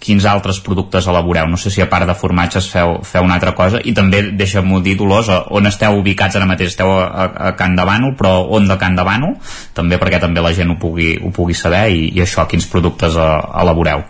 quins 0.03 0.25
altres 0.25 0.59
productes 0.59 1.07
elaboreu. 1.07 1.47
No 1.47 1.57
sé 1.57 1.69
si 1.69 1.81
a 1.81 1.89
part 1.89 2.07
de 2.07 2.15
formatges 2.15 2.69
feu, 2.69 2.99
feu 3.03 3.23
una 3.23 3.35
altra 3.35 3.53
cosa. 3.55 3.79
I 3.83 3.93
també 3.93 4.21
deixa'm-ho 4.31 4.81
dir 4.81 4.97
Dolors 4.97 5.29
on 5.29 5.65
esteu 5.65 5.99
ubicats 5.99 6.35
ara 6.35 6.45
mateix? 6.45 6.73
Esteu 6.73 6.91
a, 6.91 7.29
a 7.49 7.55
Can 7.55 7.75
de 7.75 7.85
Bànol 7.87 8.15
però 8.19 8.33
on 8.49 8.67
de 8.67 8.77
Can 8.77 8.95
de 8.95 9.03
Bànol 9.03 9.37
també 9.73 9.99
perquè 10.01 10.19
també 10.19 10.41
la 10.41 10.53
gent 10.53 10.71
ho 10.71 10.75
pugui, 10.75 11.15
ho 11.23 11.31
pugui 11.31 11.53
saber. 11.53 11.89
I, 11.89 12.09
i 12.17 12.21
això, 12.21 12.47
quins 12.47 12.67
productes 12.67 13.15
uh, 13.15 13.61
elaboreu? 13.61 14.03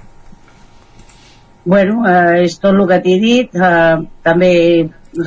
Bueno, 1.66 2.03
eh, 2.09 2.43
és 2.43 2.57
tot 2.59 2.76
el 2.76 2.88
que 2.89 2.99
t'he 2.99 3.20
dit 3.22 3.55
eh, 3.55 3.95
també 4.24 4.51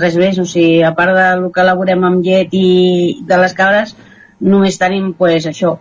res 0.01 0.17
més, 0.19 0.39
o 0.39 0.45
sigui, 0.45 0.83
a 0.83 0.93
part 0.97 1.15
del 1.17 1.49
que 1.55 1.63
elaborem 1.63 2.05
amb 2.05 2.25
llet 2.25 2.55
i 2.57 2.69
de 3.27 3.39
les 3.41 3.55
cabres 3.57 3.95
només 4.41 4.79
tenim 4.79 5.13
pues, 5.19 5.47
això, 5.47 5.77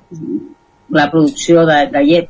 la 0.95 1.10
producció 1.12 1.66
de, 1.68 1.80
de 1.91 2.03
llet 2.06 2.30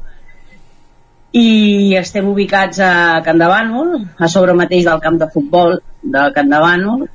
i 1.35 1.93
estem 1.99 2.27
ubicats 2.31 2.79
a 2.79 3.21
Can 3.25 3.41
de 3.41 3.47
Bànol, 3.51 3.95
a 4.17 4.29
sobre 4.31 4.55
mateix 4.55 4.85
del 4.87 5.01
camp 5.03 5.19
de 5.19 5.27
futbol 5.33 5.79
de 6.01 6.27
Can 6.35 6.51
de 6.53 6.61
Bànol, 6.63 7.07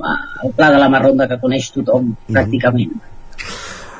al 0.00 0.54
pla 0.56 0.70
de 0.72 0.78
la 0.80 0.88
Marronda 0.88 1.28
que 1.28 1.40
coneix 1.42 1.70
tothom, 1.74 2.06
mm 2.06 2.14
-hmm. 2.14 2.34
pràcticament. 2.34 2.94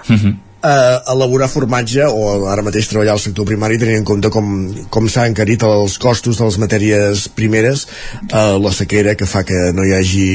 Mm 0.09 0.17
-hmm 0.17 0.50
eh, 0.63 1.13
elaborar 1.13 1.49
formatge 1.49 2.05
o 2.07 2.47
ara 2.51 2.65
mateix 2.65 2.89
treballar 2.91 3.15
al 3.17 3.23
sector 3.23 3.47
primari 3.49 3.79
tenint 3.81 4.01
en 4.01 4.07
compte 4.09 4.31
com, 4.33 4.51
com 4.93 5.09
s'ha 5.09 5.27
encarit 5.31 5.63
els 5.67 5.97
costos 6.03 6.39
de 6.41 6.49
les 6.49 6.59
matèries 6.63 7.27
primeres 7.37 7.87
eh, 8.29 8.57
la 8.61 8.73
sequera 8.77 9.17
que 9.19 9.29
fa 9.31 9.43
que 9.49 9.71
no 9.77 9.87
hi 9.87 9.95
hagi 9.97 10.29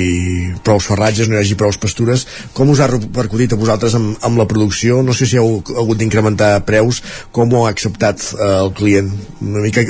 prou 0.65 0.81
ferratges, 0.81 1.29
no 1.29 1.37
hi 1.37 1.43
hagi 1.43 1.57
prou 1.59 1.73
pastures 1.81 2.25
com 2.53 2.69
us 2.73 2.81
ha 2.81 2.89
repercutit 2.91 3.53
a 3.53 3.59
vosaltres 3.59 3.95
amb, 3.97 4.15
amb 4.25 4.41
la 4.41 4.47
producció? 4.49 5.01
No 5.05 5.13
sé 5.13 5.29
si 5.29 5.39
heu 5.39 5.59
hagut 5.75 5.99
d'incrementar 5.99 6.51
preus, 6.67 7.01
com 7.35 7.51
ho 7.53 7.65
ha 7.65 7.73
acceptat 7.73 8.21
eh, 8.33 8.51
el 8.59 8.71
client? 8.77 9.11
Una 9.41 9.63
mica, 9.65 9.83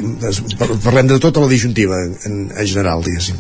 parlem 0.84 1.12
de 1.12 1.20
tota 1.22 1.44
la 1.44 1.52
disjuntiva 1.52 2.00
en, 2.06 2.48
en 2.50 2.66
general, 2.66 3.04
diguéssim. 3.06 3.38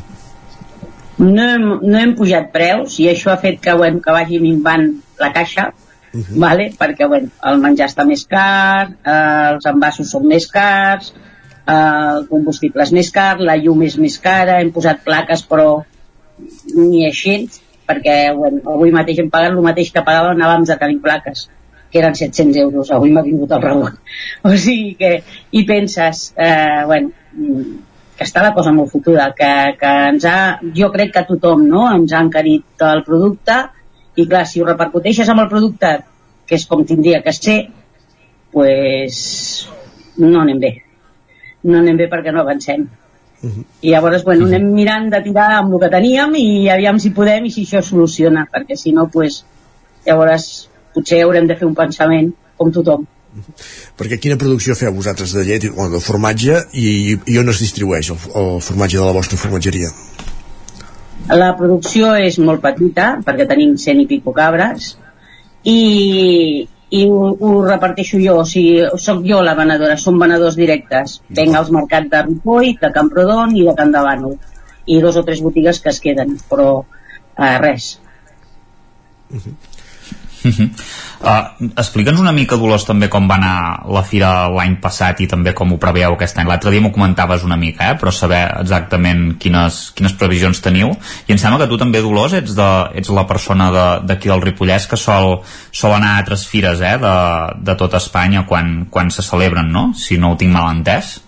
No 1.17 1.47
hem, 1.47 1.65
no 1.79 1.99
hem 1.99 2.13
pujat 2.19 2.51
preus 2.51 2.99
i 2.99 3.07
això 3.07 3.31
ha 3.31 3.39
fet 3.39 3.61
que, 3.63 3.73
bueno, 3.79 4.01
que 4.03 4.15
vagi 4.15 4.41
minvant 4.43 4.89
la 5.21 5.31
caixa 5.35 5.69
uh 6.16 6.24
-huh. 6.24 6.39
vale? 6.39 6.72
perquè 6.80 7.07
bueno, 7.07 7.30
el 7.43 7.59
menjar 7.59 7.89
està 7.89 8.05
més 8.05 8.26
car, 8.26 8.89
eh, 9.03 9.53
els 9.53 9.66
envasos 9.66 10.09
són 10.11 10.28
més 10.28 10.47
cars, 10.47 11.13
eh, 11.68 12.18
el 12.18 12.28
combustible 12.30 12.84
és 12.84 12.91
més 12.91 13.11
car, 13.11 13.39
la 13.39 13.57
llum 13.57 13.84
és 13.84 13.97
més 13.97 14.18
cara, 14.20 14.61
hem 14.61 14.72
posat 14.72 15.03
plaques 15.03 15.43
però 15.43 15.84
ni 16.76 17.05
així, 17.05 17.49
perquè 17.88 18.34
bueno, 18.36 18.61
avui 18.76 18.91
mateix 18.91 19.20
hem 19.20 19.30
pagat 19.30 19.51
el 19.51 19.61
mateix 19.61 19.91
que 19.91 20.03
pagàvem 20.03 20.41
abans 20.41 20.68
de 20.68 20.78
tenir 20.78 21.01
plaques 21.01 21.49
que 21.91 21.99
eren 21.99 22.16
700 22.16 22.57
euros, 22.57 22.91
avui 22.91 23.11
m'ha 23.11 23.22
vingut 23.22 23.51
el 23.51 23.61
rebot 23.61 23.93
o 24.47 24.55
sigui 24.55 24.95
que, 24.95 25.24
i 25.51 25.66
penses 25.66 26.34
eh, 26.38 26.84
bueno, 26.86 27.11
que 28.18 28.24
està 28.24 28.41
la 28.41 28.53
cosa 28.55 28.72
molt 28.72 28.91
fotuda, 28.91 29.30
que, 29.36 29.51
que 29.80 29.93
ens 30.09 30.26
ha, 30.26 30.59
jo 30.76 30.89
crec 30.91 31.13
que 31.13 31.26
tothom 31.28 31.66
no, 31.68 31.86
ens 31.93 32.13
ha 32.13 32.24
encarit 32.24 32.86
el 32.88 33.03
producte 33.07 33.57
i 34.16 34.28
clar, 34.28 34.45
si 34.47 34.61
ho 34.61 34.68
repercuteixes 34.68 35.30
amb 35.30 35.43
el 35.43 35.49
producte 35.51 35.91
que 36.45 36.57
és 36.59 36.66
com 36.70 36.86
tindria 36.88 37.22
que 37.26 37.34
ser 37.36 37.57
pues 38.55 39.16
no 40.22 40.41
anem 40.41 40.61
bé 40.61 40.72
no 41.66 41.82
anem 41.82 41.97
bé 42.03 42.07
perquè 42.11 42.32
no 42.32 42.43
avancem 42.43 42.86
uh 42.86 43.49
-huh. 43.49 43.63
i 43.82 43.91
llavors 43.91 44.24
bueno, 44.24 44.45
uh 44.45 44.51
-huh. 44.51 44.55
anem 44.55 44.74
mirant 44.74 45.09
de 45.09 45.22
tirar 45.22 45.51
amb 45.57 45.74
el 45.74 45.80
que 45.80 45.89
teníem 45.89 46.36
i 46.36 46.70
aviam 46.70 46.99
si 46.99 47.09
podem 47.09 47.45
i 47.45 47.51
si 47.51 47.66
això 47.66 47.82
soluciona 47.82 48.47
perquè 48.53 48.76
si 48.76 48.91
no 48.91 49.07
pues, 49.07 49.43
llavors 50.05 50.70
potser 50.93 51.22
haurem 51.24 51.47
de 51.47 51.55
fer 51.55 51.68
un 51.68 51.76
pensament 51.76 52.34
com 52.57 52.72
tothom 52.72 53.05
perquè 53.97 54.20
quina 54.20 54.38
producció 54.38 54.76
feu 54.76 54.93
vosaltres 54.93 55.34
de 55.34 55.43
llet 55.43 55.66
o 55.76 55.89
de 55.89 55.99
formatge 55.99 56.53
i, 56.74 57.18
i 57.26 57.38
on 57.38 57.49
es 57.49 57.59
distribueix 57.59 58.09
el, 58.09 58.18
el 58.41 58.61
formatge 58.61 58.97
de 58.97 59.05
la 59.05 59.11
vostra 59.11 59.38
formatgeria? 59.38 59.89
La 61.34 61.55
producció 61.57 62.13
és 62.21 62.38
molt 62.38 62.61
petita, 62.61 63.15
perquè 63.26 63.47
tenim 63.49 63.76
cent 63.82 64.01
i 64.03 64.05
pico 64.05 64.34
cabres, 64.36 64.91
i, 65.65 66.67
i 66.93 67.03
ho, 67.09 67.21
ho 67.34 67.53
reparteixo 67.65 68.19
jo, 68.21 68.38
o 68.43 68.45
sigui, 68.45 68.84
sóc 69.01 69.23
jo 69.26 69.41
la 69.41 69.55
venedora, 69.57 69.97
són 69.97 70.19
venedors 70.21 70.57
directes. 70.59 71.19
Venc 71.39 71.57
als 71.57 71.71
mercats 71.73 72.11
de 72.11 72.21
Ripoll, 72.28 72.76
de 72.82 72.91
Camprodon 72.93 73.55
i 73.57 73.65
de 73.65 73.73
Can. 73.80 73.95
I 74.86 74.99
dos 75.01 75.15
o 75.17 75.23
tres 75.26 75.41
botigues 75.41 75.80
que 75.82 75.89
es 75.89 75.99
queden, 75.99 76.38
però 76.49 76.84
eh, 77.38 77.57
res. 77.57 77.95
-huh. 79.32 79.74
Uh 80.45 80.51
-huh. 80.51 80.69
uh, 81.21 81.69
Explica'ns 81.75 82.19
una 82.19 82.31
mica, 82.31 82.55
Dolors, 82.55 82.85
també 82.85 83.09
com 83.09 83.27
va 83.27 83.35
anar 83.35 83.85
la 83.89 84.03
fira 84.03 84.47
l'any 84.49 84.75
passat 84.81 85.21
i 85.21 85.27
també 85.27 85.53
com 85.53 85.71
ho 85.73 85.77
preveu 85.77 86.13
aquest 86.13 86.37
any. 86.37 86.47
L'altre 86.47 86.71
dia 86.71 86.81
m'ho 86.81 86.91
comentaves 86.91 87.43
una 87.43 87.57
mica, 87.57 87.91
eh? 87.91 87.97
però 87.97 88.11
saber 88.11 88.43
exactament 88.59 89.37
quines, 89.39 89.91
quines 89.95 90.13
previsions 90.13 90.61
teniu. 90.61 90.95
I 91.27 91.31
em 91.31 91.37
sembla 91.37 91.59
que 91.59 91.69
tu 91.69 91.77
també, 91.77 92.01
Dolors, 92.01 92.33
ets, 92.33 92.55
de, 92.55 92.89
ets 92.93 93.09
la 93.09 93.25
persona 93.27 93.71
d'aquí 94.01 94.29
de, 94.29 94.33
del 94.33 94.41
Ripollès 94.41 94.87
que 94.87 94.97
sol, 94.97 95.41
sol 95.71 95.93
anar 95.93 96.11
a 96.15 96.17
altres 96.17 96.47
fires 96.47 96.81
eh? 96.81 96.97
de, 96.97 97.15
de 97.57 97.75
tota 97.75 97.97
Espanya 97.97 98.45
quan, 98.45 98.85
quan 98.89 99.09
se 99.09 99.21
celebren, 99.21 99.71
no? 99.71 99.93
Si 99.93 100.17
no 100.17 100.31
ho 100.31 100.37
tinc 100.37 100.53
mal 100.53 100.69
entès. 100.75 101.21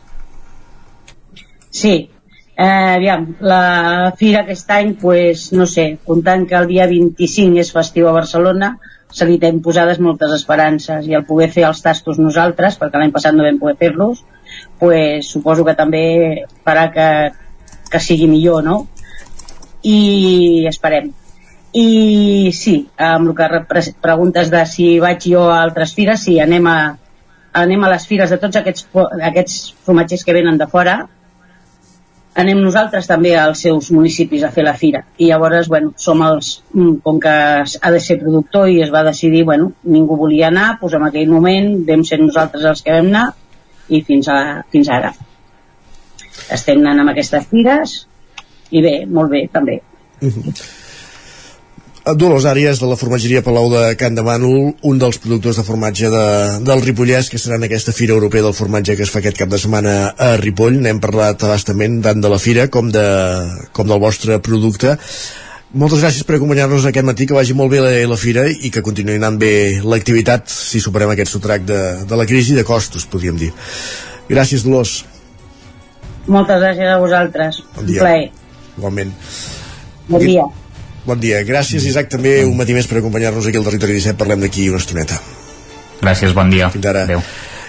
Sí, 1.71 2.09
Eh, 2.57 2.95
aviam, 2.97 3.35
la 3.45 4.13
fira 4.17 4.39
aquest 4.41 4.71
any, 4.73 4.95
pues, 4.97 5.51
no 5.53 5.67
sé, 5.69 5.99
comptant 6.03 6.47
que 6.49 6.55
el 6.57 6.65
dia 6.71 6.87
25 6.89 7.61
és 7.61 7.69
festiu 7.75 8.07
a 8.09 8.13
Barcelona, 8.15 8.71
se 9.11 9.25
li 9.25 9.37
tenen 9.39 9.61
posades 9.63 9.99
moltes 10.03 10.33
esperances 10.35 11.07
i 11.07 11.15
el 11.15 11.25
poder 11.25 11.49
fer 11.53 11.65
els 11.67 11.81
tastos 11.83 12.19
nosaltres, 12.19 12.77
perquè 12.79 12.99
l'any 12.99 13.13
passat 13.15 13.35
no 13.35 13.45
vam 13.45 13.59
poder 13.61 13.77
fer-los, 13.79 14.23
pues, 14.79 15.29
suposo 15.31 15.65
que 15.65 15.75
també 15.79 16.03
farà 16.65 16.87
que, 16.93 17.07
que 17.91 18.03
sigui 18.03 18.27
millor, 18.27 18.63
no? 18.65 18.81
I 19.83 20.67
esperem. 20.67 21.13
I 21.77 22.51
sí, 22.55 22.77
amb 22.97 23.31
el 23.31 23.35
que 23.37 23.91
preguntes 24.01 24.51
de 24.51 24.63
si 24.65 24.97
vaig 25.03 25.27
jo 25.31 25.47
a 25.51 25.61
altres 25.61 25.93
fires, 25.95 26.23
sí, 26.25 26.39
anem 26.43 26.67
a, 26.67 26.77
anem 27.53 27.83
a 27.83 27.91
les 27.93 28.07
fires 28.07 28.31
de 28.33 28.39
tots 28.41 28.59
aquests, 28.59 28.87
aquests 29.31 29.59
formatgers 29.85 30.25
que 30.25 30.35
venen 30.35 30.57
de 30.59 30.67
fora, 30.71 31.03
anem 32.37 32.59
nosaltres 32.61 33.07
també 33.09 33.33
als 33.39 33.63
seus 33.65 33.89
municipis 33.91 34.43
a 34.45 34.51
fer 34.53 34.65
la 34.67 34.75
fira. 34.77 35.03
I 35.17 35.31
llavors 35.31 35.69
bueno, 35.71 35.93
som 35.97 36.21
els 36.25 36.51
mm, 36.73 36.99
com 37.05 37.19
que 37.23 37.33
ha 37.33 37.91
de 37.93 38.01
ser 38.03 38.19
productor 38.21 38.69
i 38.69 38.81
es 38.85 38.93
va 38.93 39.05
decidir 39.07 39.43
bueno, 39.47 39.71
ningú 39.83 40.19
volia 40.19 40.51
anar 40.51 40.67
doncs 40.81 40.97
en 40.99 41.07
aquell 41.07 41.31
moment 41.33 41.71
vam 41.87 42.05
ser 42.05 42.21
nosaltres 42.21 42.67
els 42.71 42.85
que 42.85 42.93
vam 42.93 43.09
anar 43.13 43.27
i 43.89 44.03
fins, 44.05 44.29
a, 44.29 44.63
fins 44.71 44.89
ara. 44.93 45.13
Estem 46.53 46.83
anant 46.83 47.03
amb 47.03 47.15
aquestes 47.15 47.47
fires 47.49 47.99
i 48.69 48.83
bé, 48.83 48.97
molt 49.07 49.31
bé 49.31 49.47
també. 49.51 49.81
Uh 50.21 50.29
-huh. 50.29 50.86
Dolors 52.15 52.45
Àries 52.47 52.79
de 52.79 52.87
la 52.87 52.95
formatgeria 52.95 53.41
Palau 53.43 53.65
de 53.67 53.81
Can 53.99 54.15
de 54.15 54.23
Mànol, 54.23 54.69
un 54.87 54.99
dels 55.01 55.17
productors 55.19 55.57
de 55.59 55.63
formatge 55.67 56.07
de, 56.13 56.27
del 56.63 56.83
Ripollès 56.85 57.27
que 57.27 57.39
serà 57.41 57.57
en 57.59 57.65
aquesta 57.67 57.91
Fira 57.91 58.13
Europea 58.15 58.45
del 58.45 58.55
Formatge 58.55 58.95
que 58.95 59.03
es 59.03 59.11
fa 59.11 59.19
aquest 59.19 59.35
cap 59.35 59.49
de 59.51 59.59
setmana 59.59 59.95
a 60.15 60.29
Ripoll. 60.39 60.77
N'hem 60.79 61.01
parlat 61.03 61.43
abastament 61.43 61.97
tant 62.05 62.21
de 62.23 62.29
la 62.31 62.39
Fira 62.39 62.69
com, 62.71 62.87
de, 62.93 63.03
com 63.75 63.89
del 63.89 63.99
vostre 63.99 64.37
producte. 64.39 64.93
Moltes 65.75 65.99
gràcies 66.05 66.23
per 66.23 66.37
acompanyar-nos 66.37 66.85
aquest 66.87 67.07
matí, 67.09 67.27
que 67.27 67.35
vagi 67.35 67.57
molt 67.57 67.73
bé 67.73 67.81
la, 67.83 67.91
la 68.07 68.19
Fira 68.19 68.45
i 68.47 68.71
que 68.71 68.85
continuï 68.85 69.17
anant 69.19 69.39
bé 69.41 69.51
l'activitat 69.83 70.47
si 70.53 70.79
superem 70.79 71.11
aquest 71.11 71.33
sotrac 71.35 71.65
de, 71.67 71.81
de 72.07 72.19
la 72.19 72.27
crisi 72.29 72.55
de 72.55 72.63
costos, 72.67 73.03
podríem 73.03 73.35
dir. 73.41 73.49
Gràcies, 74.31 74.63
Dolors. 74.63 75.01
Moltes 76.31 76.63
gràcies 76.63 76.93
a 76.93 76.95
vosaltres. 77.03 77.59
Bon 77.75 77.91
dia. 77.91 77.99
Un 77.99 78.07
plaer. 78.07 78.31
Igualment. 78.77 79.13
Bon 80.07 80.23
dia. 80.23 80.47
Bon 81.07 81.19
dia. 81.23 81.39
Gràcies, 81.47 81.85
Isaac, 81.87 82.09
també 82.11 82.41
un 82.43 82.57
matí 82.59 82.75
més 82.75 82.87
per 82.87 82.99
acompanyar-nos 82.99 83.45
aquí 83.47 83.59
al 83.59 83.67
Territori 83.69 83.95
17. 83.95 84.19
Parlem 84.19 84.41
d'aquí 84.43 84.67
una 84.67 84.81
estoneta. 84.83 85.21
Gràcies, 86.01 86.33
bon 86.35 86.51
dia. 86.51 86.67
Fins 86.73 86.89
ara. 86.91 87.05
Adéu. 87.07 87.23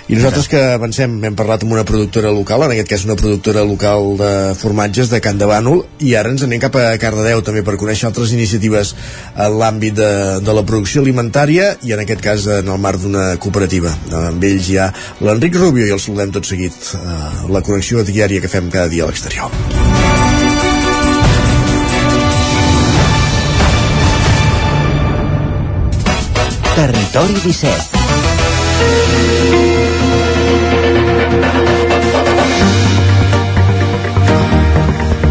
I 0.08 0.16
nosaltres 0.16 0.46
que 0.48 0.58
avancem, 0.72 1.18
hem 1.28 1.34
parlat 1.36 1.62
amb 1.62 1.74
una 1.74 1.84
productora 1.84 2.30
local, 2.32 2.62
en 2.64 2.72
aquest 2.72 2.88
cas 2.88 3.02
una 3.04 3.16
productora 3.20 3.60
local 3.68 4.14
de 4.16 4.30
formatges 4.56 5.10
de 5.12 5.20
Can 5.20 5.36
de 5.38 5.46
Bànol, 5.46 5.82
i 6.00 6.14
ara 6.16 6.32
ens 6.32 6.42
anem 6.46 6.62
cap 6.62 6.78
a 6.80 6.86
Cardedeu 6.98 7.42
també 7.44 7.60
per 7.62 7.76
conèixer 7.76 8.08
altres 8.08 8.32
iniciatives 8.32 8.94
en 9.36 9.58
l'àmbit 9.60 9.98
de, 10.00 10.08
de 10.40 10.54
la 10.56 10.64
producció 10.64 11.04
alimentària 11.04 11.74
i 11.84 11.92
en 11.92 12.02
aquest 12.06 12.24
cas 12.24 12.48
en 12.56 12.72
el 12.72 12.80
marc 12.80 13.04
d'una 13.04 13.26
cooperativa. 13.36 13.92
Amb 14.24 14.48
ells 14.48 14.72
hi 14.72 14.80
ha 14.80 14.88
l'Enric 15.20 15.60
Rubio 15.60 15.84
i 15.84 15.92
el 15.92 16.00
saludem 16.00 16.32
tot 16.32 16.48
seguit 16.48 16.96
a 16.96 17.44
la 17.52 17.62
connexió 17.62 18.00
diària 18.00 18.40
que 18.40 18.50
fem 18.50 18.72
cada 18.72 18.88
dia 18.88 19.04
a 19.04 19.12
l'exterior. 19.12 19.87
Territori 26.78 27.34
17 27.42 27.98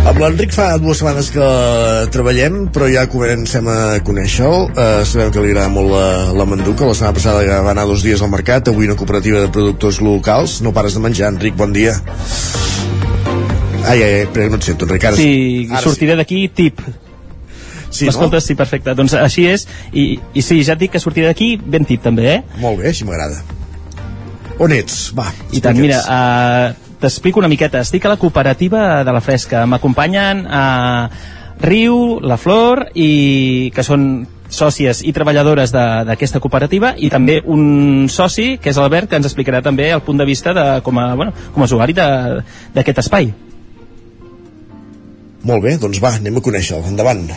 Amb 0.04 0.20
l'Enric 0.20 0.52
fa 0.52 0.66
dues 0.76 1.00
setmanes 1.00 1.32
que 1.32 1.48
treballem, 2.12 2.68
però 2.76 2.91
ja 2.91 3.08
comencem 3.08 3.64
a 3.72 4.04
conèixer-lo. 4.04 4.60
Uh, 4.76 5.08
sabem 5.08 5.32
que 5.32 5.39
li 5.39 5.54
agrada 5.54 5.72
molt 5.72 5.88
la, 5.95 6.36
la 6.36 6.50
manduca. 6.52 6.84
La 6.84 7.00
setmana 7.00 7.16
passada 7.16 7.64
va 7.64 7.72
anar 7.72 7.88
dos 7.88 8.04
dies 8.04 8.20
al 8.20 8.36
mercat, 8.36 8.68
avui 8.68 8.91
una 8.91 9.00
cooperativa 9.00 9.39
de 9.39 9.48
productors 9.48 10.04
locals. 10.04 10.60
No 10.68 10.76
pares 10.76 11.00
de 11.00 11.08
menjar, 11.08 11.32
Enric, 11.32 11.56
bon 11.56 11.72
dia. 11.72 11.95
Ai, 13.88 14.02
ai, 14.04 14.14
ai, 14.20 14.28
però 14.36 14.52
no 14.52 14.60
et 14.60 14.68
sento, 14.68 14.84
Enric. 14.84 15.08
Ara, 15.14 15.16
sí, 15.16 15.70
ara 15.72 15.86
sortiré 15.88 16.12
sí. 16.18 16.26
d'aquí 16.26 16.48
tip 16.52 17.07
Sí, 17.98 18.10
M'escoltes? 18.10 18.43
No? 18.43 18.48
Sí, 18.48 18.58
perfecte. 18.60 18.95
Doncs 18.98 19.16
així 19.18 19.48
és, 19.50 19.68
i, 19.91 20.10
i 20.38 20.43
sí, 20.45 20.60
ja 20.66 20.76
et 20.78 20.84
dic 20.86 20.93
que 20.95 21.02
sortiré 21.04 21.32
d'aquí 21.32 21.56
ben 21.58 21.88
tip 21.88 22.04
també, 22.06 22.28
eh? 22.38 22.60
Molt 22.62 22.82
bé, 22.82 22.91
així 22.91 23.08
m'agrada. 23.08 23.41
On 24.62 24.74
ets? 24.74 25.12
Va, 25.18 25.28
I 25.54 25.62
tant, 25.62 25.78
mira, 25.78 26.00
uh, 26.02 26.93
t'explico 27.02 27.41
una 27.41 27.50
miqueta. 27.52 27.84
Estic 27.86 28.08
a 28.08 28.14
la 28.16 28.22
cooperativa 28.22 29.04
de 29.06 29.14
la 29.14 29.22
Fresca. 29.22 29.66
M'acompanyen 29.70 30.45
a 30.50 30.64
uh, 31.10 31.36
Riu, 31.62 32.20
La 32.22 32.38
Flor, 32.38 32.88
i 32.93 33.72
que 33.74 33.86
són 33.86 34.28
sòcies 34.48 35.02
i 35.04 35.12
treballadores 35.12 35.74
d'aquesta 35.76 36.39
cooperativa 36.39 36.93
i 36.98 37.10
també 37.12 37.41
un 37.43 38.08
soci, 38.12 38.56
que 38.62 38.72
és 38.72 38.80
l'Albert, 38.80 39.10
que 39.12 39.20
ens 39.20 39.28
explicarà 39.28 39.62
també 39.66 39.89
el 39.91 40.04
punt 40.06 40.22
de 40.22 40.28
vista 40.28 40.54
de, 40.56 40.66
com, 40.86 41.00
a, 41.02 41.10
bueno, 41.20 41.36
com 41.54 41.64
a 41.64 41.68
usuari 41.68 41.98
d'aquest 41.98 43.04
espai. 43.04 43.32
Molt 45.48 45.64
bé, 45.64 45.78
doncs 45.80 46.02
va, 46.04 46.16
anem 46.18 46.39
a 46.39 46.43
conèixer-lo. 46.43 46.88
Endavant. 46.89 47.28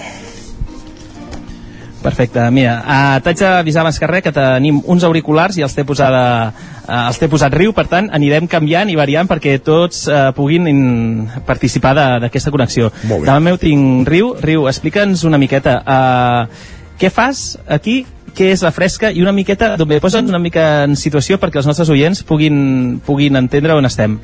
Perfecte, 2.00 2.40
mira, 2.48 2.78
uh, 2.80 3.16
t'haig 3.20 3.36
d'avisar 3.42 3.82
abans 3.82 3.98
que 4.00 4.08
res 4.08 4.22
que 4.24 4.32
tenim 4.32 4.78
uns 4.88 5.04
auriculars 5.04 5.58
i 5.60 5.64
els 5.66 5.74
t'he 5.76 5.84
posada, 5.84 6.22
uh, 6.86 7.00
els 7.10 7.20
t'he 7.20 7.28
posat 7.28 7.52
riu, 7.52 7.74
per 7.76 7.84
tant 7.92 8.08
anirem 8.16 8.48
canviant 8.48 8.88
i 8.88 8.96
variant 8.96 9.28
perquè 9.28 9.58
tots 9.64 10.06
uh, 10.08 10.30
puguin 10.36 10.70
in, 10.70 10.80
participar 11.46 11.92
d'aquesta 12.24 12.52
connexió. 12.54 12.88
Davant 13.04 13.44
meu 13.44 13.60
tinc 13.60 14.08
Riu. 14.08 14.32
Riu, 14.40 14.64
explica'ns 14.70 15.26
una 15.28 15.38
miqueta 15.40 15.76
uh, 15.84 16.64
què 17.00 17.12
fas 17.12 17.58
aquí 17.68 18.00
què 18.36 18.52
és 18.54 18.62
la 18.64 18.70
fresca 18.72 19.10
i 19.12 19.20
una 19.20 19.34
miqueta, 19.36 19.74
doncs 19.76 20.00
posa'ns 20.00 20.30
una 20.30 20.40
mica 20.40 20.84
en 20.86 20.96
situació 20.96 21.36
perquè 21.42 21.60
els 21.60 21.68
nostres 21.68 21.90
oients 21.92 22.22
puguin, 22.24 23.00
puguin 23.04 23.36
entendre 23.36 23.76
on 23.76 23.88
estem. 23.88 24.20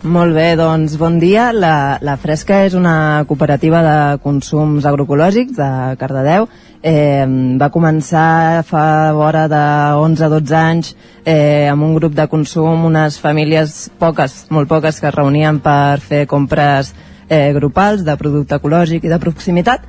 Molt 0.00 0.32
bé, 0.32 0.54
doncs 0.56 0.94
bon 0.96 1.18
dia. 1.20 1.50
La, 1.52 1.98
la 2.00 2.14
Fresca 2.16 2.62
és 2.64 2.72
una 2.72 3.26
cooperativa 3.28 3.82
de 3.84 3.96
consums 4.24 4.86
agroecològics 4.88 5.58
de 5.58 5.68
Cardedeu. 6.00 6.46
Eh, 6.80 7.26
va 7.60 7.68
començar 7.68 8.62
fa 8.64 9.12
vora 9.12 9.44
de 9.52 9.60
11-12 10.00 10.56
anys 10.56 10.94
eh, 11.26 11.68
amb 11.68 11.84
un 11.84 11.92
grup 11.98 12.16
de 12.16 12.24
consum, 12.32 12.86
unes 12.88 13.20
famílies 13.20 13.90
poques, 14.00 14.46
molt 14.48 14.72
poques, 14.72 15.02
que 15.02 15.10
es 15.10 15.18
reunien 15.18 15.60
per 15.60 16.00
fer 16.00 16.24
compres 16.24 16.94
eh, 17.28 17.52
grupals 17.52 18.00
de 18.00 18.16
producte 18.16 18.56
ecològic 18.56 19.04
i 19.04 19.12
de 19.12 19.20
proximitat 19.20 19.84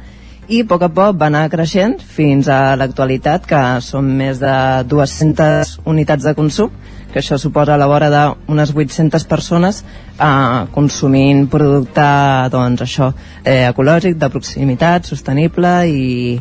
i 0.52 0.66
a 0.66 0.68
poc 0.68 0.82
a 0.84 0.90
poc 0.92 1.16
va 1.16 1.30
anar 1.32 1.48
creixent 1.54 2.02
fins 2.04 2.50
a 2.52 2.76
l'actualitat 2.76 3.46
que 3.48 3.60
són 3.86 4.12
més 4.20 4.42
de 4.44 4.56
200 4.92 5.78
unitats 5.88 6.28
de 6.28 6.36
consum 6.36 6.74
que 7.12 7.20
això 7.22 7.38
suposa 7.40 7.76
a 7.76 7.80
la 7.80 7.88
vora 7.92 8.10
d'unes 8.14 8.74
800 8.76 9.28
persones 9.30 9.84
eh, 9.84 10.66
consumint 10.76 11.46
producte 11.52 12.08
doncs 12.54 12.86
això, 12.88 13.12
eh, 13.44 13.68
ecològic, 13.70 14.18
de 14.22 14.32
proximitat, 14.34 15.12
sostenible 15.12 15.76
i, 15.92 16.40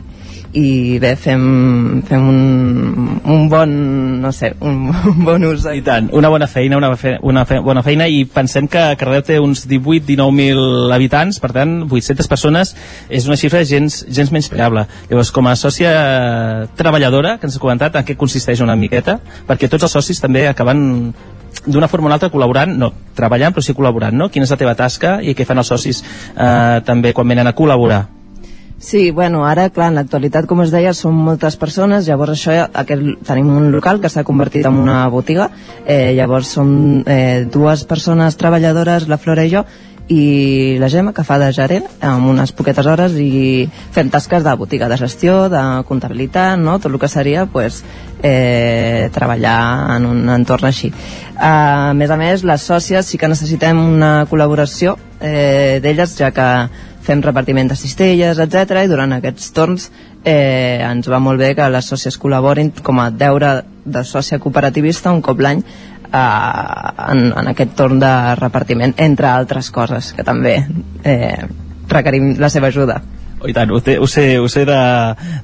i 0.53 0.99
bé, 0.99 1.13
fem, 1.15 2.03
fem 2.09 2.25
un, 2.27 3.21
un 3.23 3.49
bon, 3.49 3.71
no 4.21 4.33
sé, 4.35 4.53
un, 4.61 4.89
un 5.13 5.25
bon 5.25 5.47
ús. 5.47 5.67
I 5.71 5.83
tant, 5.87 6.09
una 6.17 6.31
bona 6.33 6.49
feina, 6.51 6.79
una, 6.81 6.91
fe, 6.99 7.17
una 7.23 7.45
fe, 7.47 7.61
bona 7.63 7.85
feina 7.87 8.09
i 8.11 8.25
pensem 8.27 8.67
que 8.71 8.83
Cardeu 8.99 9.23
té 9.27 9.39
uns 9.43 9.67
18-19.000 9.71 10.95
habitants, 10.97 11.39
per 11.43 11.53
tant, 11.55 11.77
800 11.87 12.31
persones 12.31 12.75
és 13.09 13.31
una 13.31 13.39
xifra 13.39 13.63
gens, 13.69 14.03
gens 14.11 14.35
menys 14.35 14.51
preable. 14.51 14.87
Llavors, 15.11 15.31
com 15.35 15.47
a 15.47 15.57
sòcia 15.59 15.95
treballadora, 16.79 17.37
que 17.39 17.47
ens 17.47 17.59
ha 17.59 17.63
comentat, 17.63 18.01
en 18.01 18.07
què 18.07 18.19
consisteix 18.19 18.63
una 18.65 18.79
miqueta? 18.79 19.21
Perquè 19.47 19.71
tots 19.71 19.87
els 19.87 19.99
socis 20.01 20.23
també 20.23 20.49
acaben 20.51 21.13
d'una 21.67 21.89
forma 21.91 22.07
o 22.07 22.09
una 22.09 22.17
altra 22.19 22.31
col·laborant, 22.33 22.73
no 22.79 22.93
treballant 23.15 23.55
però 23.55 23.63
sí 23.63 23.75
col·laborant, 23.77 24.17
no? 24.17 24.31
Quina 24.33 24.47
és 24.47 24.55
la 24.55 24.59
teva 24.59 24.79
tasca 24.79 25.19
i 25.23 25.35
què 25.37 25.47
fan 25.47 25.61
els 25.63 25.71
socis 25.71 26.03
eh, 26.03 26.81
també 26.87 27.15
quan 27.15 27.29
venen 27.29 27.47
a 27.47 27.55
col·laborar? 27.55 28.07
Sí, 28.81 29.11
bueno, 29.11 29.45
ara, 29.45 29.67
clar, 29.69 29.91
en 29.91 29.99
l'actualitat, 29.99 30.47
com 30.49 30.63
es 30.65 30.71
deia, 30.73 30.95
són 30.97 31.13
moltes 31.13 31.59
persones, 31.61 32.07
llavors 32.09 32.33
això, 32.33 32.55
aquest, 32.81 33.11
tenim 33.29 33.51
un 33.53 33.69
local 33.75 34.01
que 34.01 34.09
s'ha 34.09 34.25
convertit 34.25 34.65
en 34.65 34.79
una 34.81 35.03
botiga, 35.13 35.51
eh, 35.85 36.15
llavors 36.17 36.55
som 36.57 36.71
eh, 37.05 37.45
dues 37.45 37.85
persones 37.85 38.41
treballadores, 38.41 39.05
la 39.07 39.21
Flora 39.21 39.45
i 39.45 39.53
jo, 39.53 39.67
i 40.09 40.79
la 40.81 40.89
Gemma, 40.89 41.13
que 41.13 41.27
fa 41.29 41.37
de 41.39 41.53
gerent, 41.53 41.85
amb 42.01 42.33
unes 42.33 42.57
poquetes 42.57 42.89
hores 42.89 43.15
i 43.21 43.69
fem 43.93 44.09
tasques 44.11 44.43
de 44.49 44.57
botiga, 44.59 44.89
de 44.89 44.97
gestió, 44.99 45.51
de 45.53 45.61
comptabilitat, 45.87 46.57
no? 46.59 46.81
tot 46.81 46.91
el 46.91 46.99
que 46.99 47.13
seria 47.13 47.45
pues, 47.47 47.85
eh, 48.23 49.11
treballar 49.13 49.61
en 49.99 50.09
un 50.09 50.25
entorn 50.41 50.73
així. 50.73 50.91
A 51.37 51.93
més 51.95 52.11
a 52.11 52.17
més, 52.17 52.49
les 52.49 52.65
sòcies 52.65 53.13
sí 53.13 53.21
que 53.21 53.29
necessitem 53.29 53.79
una 53.79 54.25
col·laboració 54.31 54.97
eh, 55.21 55.79
d'elles, 55.85 56.17
ja 56.19 56.33
que 56.35 56.49
fem 57.03 57.23
repartiment 57.25 57.71
de 57.71 57.77
cistelles, 57.79 58.39
etc. 58.39 58.85
i 58.85 58.91
durant 58.91 59.15
aquests 59.17 59.53
torns 59.57 59.91
eh, 60.25 60.81
ens 60.85 61.09
va 61.09 61.21
molt 61.23 61.41
bé 61.41 61.55
que 61.57 61.69
les 61.73 61.89
sòcies 61.93 62.19
col·laborin 62.21 62.73
com 62.85 63.01
a 63.01 63.11
deure 63.11 63.61
de 63.85 64.05
sòcia 64.05 64.39
cooperativista 64.39 65.13
un 65.13 65.23
cop 65.25 65.41
l'any 65.41 65.63
eh, 65.63 66.19
en, 66.19 67.25
en 67.33 67.55
aquest 67.55 67.75
torn 67.79 68.03
de 68.03 68.13
repartiment, 68.41 68.95
entre 68.99 69.31
altres 69.31 69.71
coses 69.71 70.13
que 70.17 70.27
també 70.27 70.59
eh, 71.05 71.49
requerim 71.89 72.37
la 72.39 72.53
seva 72.53 72.71
ajuda. 72.71 73.01
Oh, 73.41 73.49
I 73.49 73.55
tant, 73.57 73.71
ho, 73.73 73.81
té, 73.81 73.97
ho 73.97 74.05
sé, 74.05 74.37
ho 74.39 74.49
sé 74.53 74.67
de, 74.69 74.79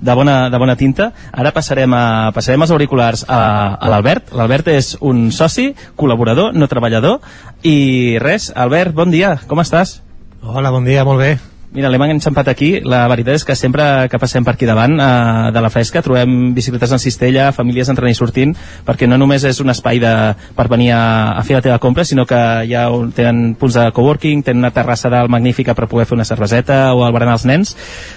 de, 0.04 0.14
bona, 0.14 0.50
de 0.52 0.58
bona 0.60 0.76
tinta. 0.76 1.08
Ara 1.32 1.54
passarem, 1.56 1.94
a, 1.96 2.30
passarem 2.36 2.60
els 2.60 2.72
auriculars 2.74 3.24
a, 3.24 3.40
a 3.80 3.88
l'Albert. 3.88 4.34
L'Albert 4.36 4.68
és 4.74 4.92
un 5.00 5.30
soci, 5.32 5.70
col·laborador, 5.96 6.52
no 6.52 6.68
treballador. 6.68 7.22
I 7.64 8.18
res, 8.20 8.50
Albert, 8.52 8.92
bon 8.98 9.14
dia, 9.14 9.38
com 9.48 9.64
estàs? 9.64 10.02
Hola, 10.42 10.70
bon 10.70 10.84
dia, 10.84 11.04
molt 11.04 11.18
bé. 11.18 11.55
Mira, 11.76 11.90
l'hem 11.92 12.02
enxampat 12.06 12.48
aquí. 12.48 12.68
La 12.88 13.02
veritat 13.12 13.36
és 13.36 13.42
que 13.44 13.54
sempre 13.58 13.84
que 14.08 14.16
passem 14.16 14.44
per 14.46 14.54
aquí 14.54 14.64
davant 14.64 14.94
eh, 14.96 15.50
de 15.52 15.60
la 15.60 15.68
fresca 15.68 16.00
trobem 16.00 16.54
bicicletes 16.56 16.94
en 16.96 17.00
cistella, 17.02 17.50
famílies 17.52 17.90
entrant 17.92 18.08
i 18.08 18.16
sortint, 18.16 18.54
perquè 18.86 19.04
no 19.04 19.18
només 19.20 19.44
és 19.44 19.60
un 19.60 19.68
espai 19.68 20.00
de, 20.00 20.12
per 20.56 20.64
venir 20.72 20.94
a, 20.96 21.00
a 21.36 21.42
fer 21.44 21.58
la 21.58 21.60
teva 21.66 21.76
compra, 21.82 22.06
sinó 22.08 22.24
que 22.24 22.38
ja 22.70 22.86
tenen 23.12 23.52
punts 23.60 23.76
de 23.76 23.84
coworking, 23.92 24.40
tenen 24.46 24.64
una 24.64 24.70
terrassa 24.72 25.10
dalt 25.12 25.28
magnífica 25.28 25.74
per 25.76 25.84
poder 25.90 26.06
fer 26.08 26.16
una 26.16 26.24
cerveseta 26.24 26.78
o 26.96 27.04
el 27.04 27.18
als 27.26 27.44
nens. 27.44 27.74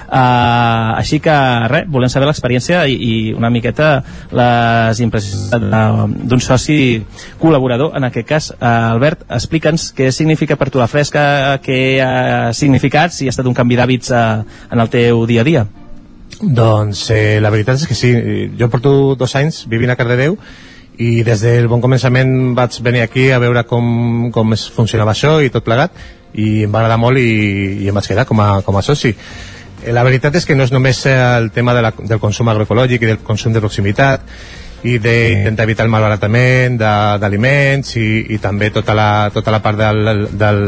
Eh, 0.08 1.02
així 1.02 1.20
que, 1.20 1.36
res, 1.68 1.92
volem 1.92 2.08
saber 2.08 2.32
l'experiència 2.32 2.86
i, 2.88 2.96
i 2.96 3.14
una 3.36 3.52
miqueta 3.52 3.90
les 4.32 5.04
impressions 5.04 5.52
d'un 5.52 6.40
soci 6.40 6.80
col·laborador, 7.44 7.92
en 8.00 8.08
aquest 8.08 8.32
cas. 8.32 8.50
Eh, 8.56 8.72
Albert, 8.96 9.28
explica'ns 9.28 9.92
què 10.00 10.14
significa 10.16 10.56
per 10.56 10.72
tu 10.72 10.80
la 10.80 10.88
fresca, 10.88 11.60
què 11.60 11.82
ha 12.00 12.56
significat, 12.56 13.12
si 13.12 13.28
ha 13.28 13.36
estat 13.36 13.49
un 13.50 13.58
canvi 13.58 13.78
d'hàbits 13.80 14.14
eh, 14.16 14.24
en 14.72 14.84
el 14.86 14.90
teu 14.94 15.26
dia 15.30 15.44
a 15.44 15.48
dia? 15.48 15.66
Doncs 16.40 17.10
eh, 17.12 17.40
la 17.44 17.52
veritat 17.52 17.82
és 17.82 17.88
que 17.90 17.98
sí, 17.98 18.14
jo 18.60 18.70
porto 18.72 19.16
dos 19.20 19.36
anys 19.36 19.66
vivint 19.68 19.92
a 19.92 19.98
Cardedeu 20.00 20.38
i 21.00 21.24
des 21.24 21.44
del 21.44 21.68
bon 21.72 21.82
començament 21.84 22.56
vaig 22.56 22.80
venir 22.84 23.02
aquí 23.04 23.30
a 23.32 23.40
veure 23.40 23.64
com, 23.68 24.30
com 24.36 24.56
es 24.56 24.68
funcionava 24.72 25.16
això 25.16 25.38
i 25.44 25.52
tot 25.52 25.66
plegat 25.68 25.96
i 26.34 26.66
em 26.66 26.72
va 26.72 26.84
agradar 26.84 27.00
molt 27.02 27.20
i, 27.20 27.30
i 27.84 27.90
em 27.90 27.96
vaig 27.96 28.08
quedar 28.12 28.28
com 28.30 28.40
a, 28.44 28.50
com 28.66 28.78
a 28.78 28.84
soci. 28.86 29.14
Eh, 29.84 29.94
la 29.96 30.04
veritat 30.08 30.36
és 30.36 30.46
que 30.46 30.56
no 30.56 30.68
és 30.68 30.74
només 30.76 31.02
el 31.10 31.52
tema 31.56 31.74
de 31.76 31.84
la, 31.86 31.94
del 32.00 32.22
consum 32.22 32.52
agroecològic 32.52 33.04
i 33.04 33.14
del 33.14 33.22
consum 33.26 33.56
de 33.56 33.64
proximitat, 33.64 34.26
i 34.84 34.98
d'intentar 35.02 35.66
evitar 35.68 35.86
el 35.86 35.92
malbaratament 35.92 36.78
d'aliments 36.80 37.96
i, 38.00 38.08
i 38.36 38.40
també 38.40 38.70
tota 38.72 38.96
la, 38.96 39.10
tota 39.34 39.52
la 39.52 39.60
part 39.64 39.80
del, 39.80 40.28
del, 40.40 40.62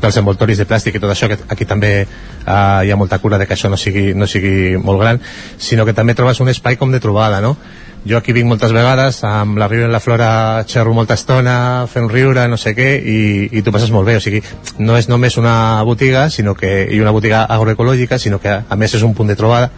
dels 0.00 0.18
envoltoris 0.22 0.62
de 0.62 0.68
plàstic 0.70 0.96
i 0.96 1.02
tot 1.02 1.10
això, 1.10 1.28
que 1.30 1.38
aquí 1.50 1.66
també 1.66 1.92
uh, 2.04 2.80
hi 2.84 2.90
ha 2.90 2.98
molta 3.00 3.18
cura 3.18 3.38
de 3.38 3.46
que 3.46 3.56
això 3.58 3.70
no 3.70 3.78
sigui, 3.80 4.12
no 4.14 4.30
sigui 4.30 4.76
molt 4.78 5.02
gran, 5.02 5.20
sinó 5.58 5.86
que 5.86 5.96
també 5.96 6.14
trobes 6.14 6.40
un 6.40 6.52
espai 6.52 6.78
com 6.78 6.92
de 6.94 7.02
trobada, 7.02 7.40
no? 7.40 7.56
jo 8.04 8.16
aquí 8.16 8.32
vinc 8.32 8.48
moltes 8.48 8.72
vegades, 8.72 9.18
amb 9.28 9.58
la 9.60 9.66
Riu 9.68 9.84
i 9.84 9.90
la 9.92 10.00
Flora 10.00 10.30
xerro 10.68 10.94
molta 10.96 11.18
estona, 11.18 11.86
fent 11.90 12.08
riure, 12.08 12.46
no 12.48 12.56
sé 12.56 12.72
què, 12.76 12.94
i, 12.96 13.18
i 13.52 13.62
tu 13.62 13.74
passes 13.74 13.92
molt 13.92 14.08
bé, 14.08 14.16
o 14.16 14.22
sigui, 14.24 14.40
no 14.80 14.96
és 14.96 15.10
només 15.10 15.36
una 15.40 15.82
botiga, 15.84 16.28
sinó 16.32 16.54
que, 16.56 16.70
i 16.88 17.00
una 17.04 17.12
botiga 17.12 17.42
agroecològica, 17.44 18.18
sinó 18.18 18.40
que 18.40 18.56
a 18.64 18.80
més 18.80 18.96
és 18.96 19.04
un 19.04 19.12
punt 19.14 19.28
de 19.28 19.36
trobada 19.36 19.68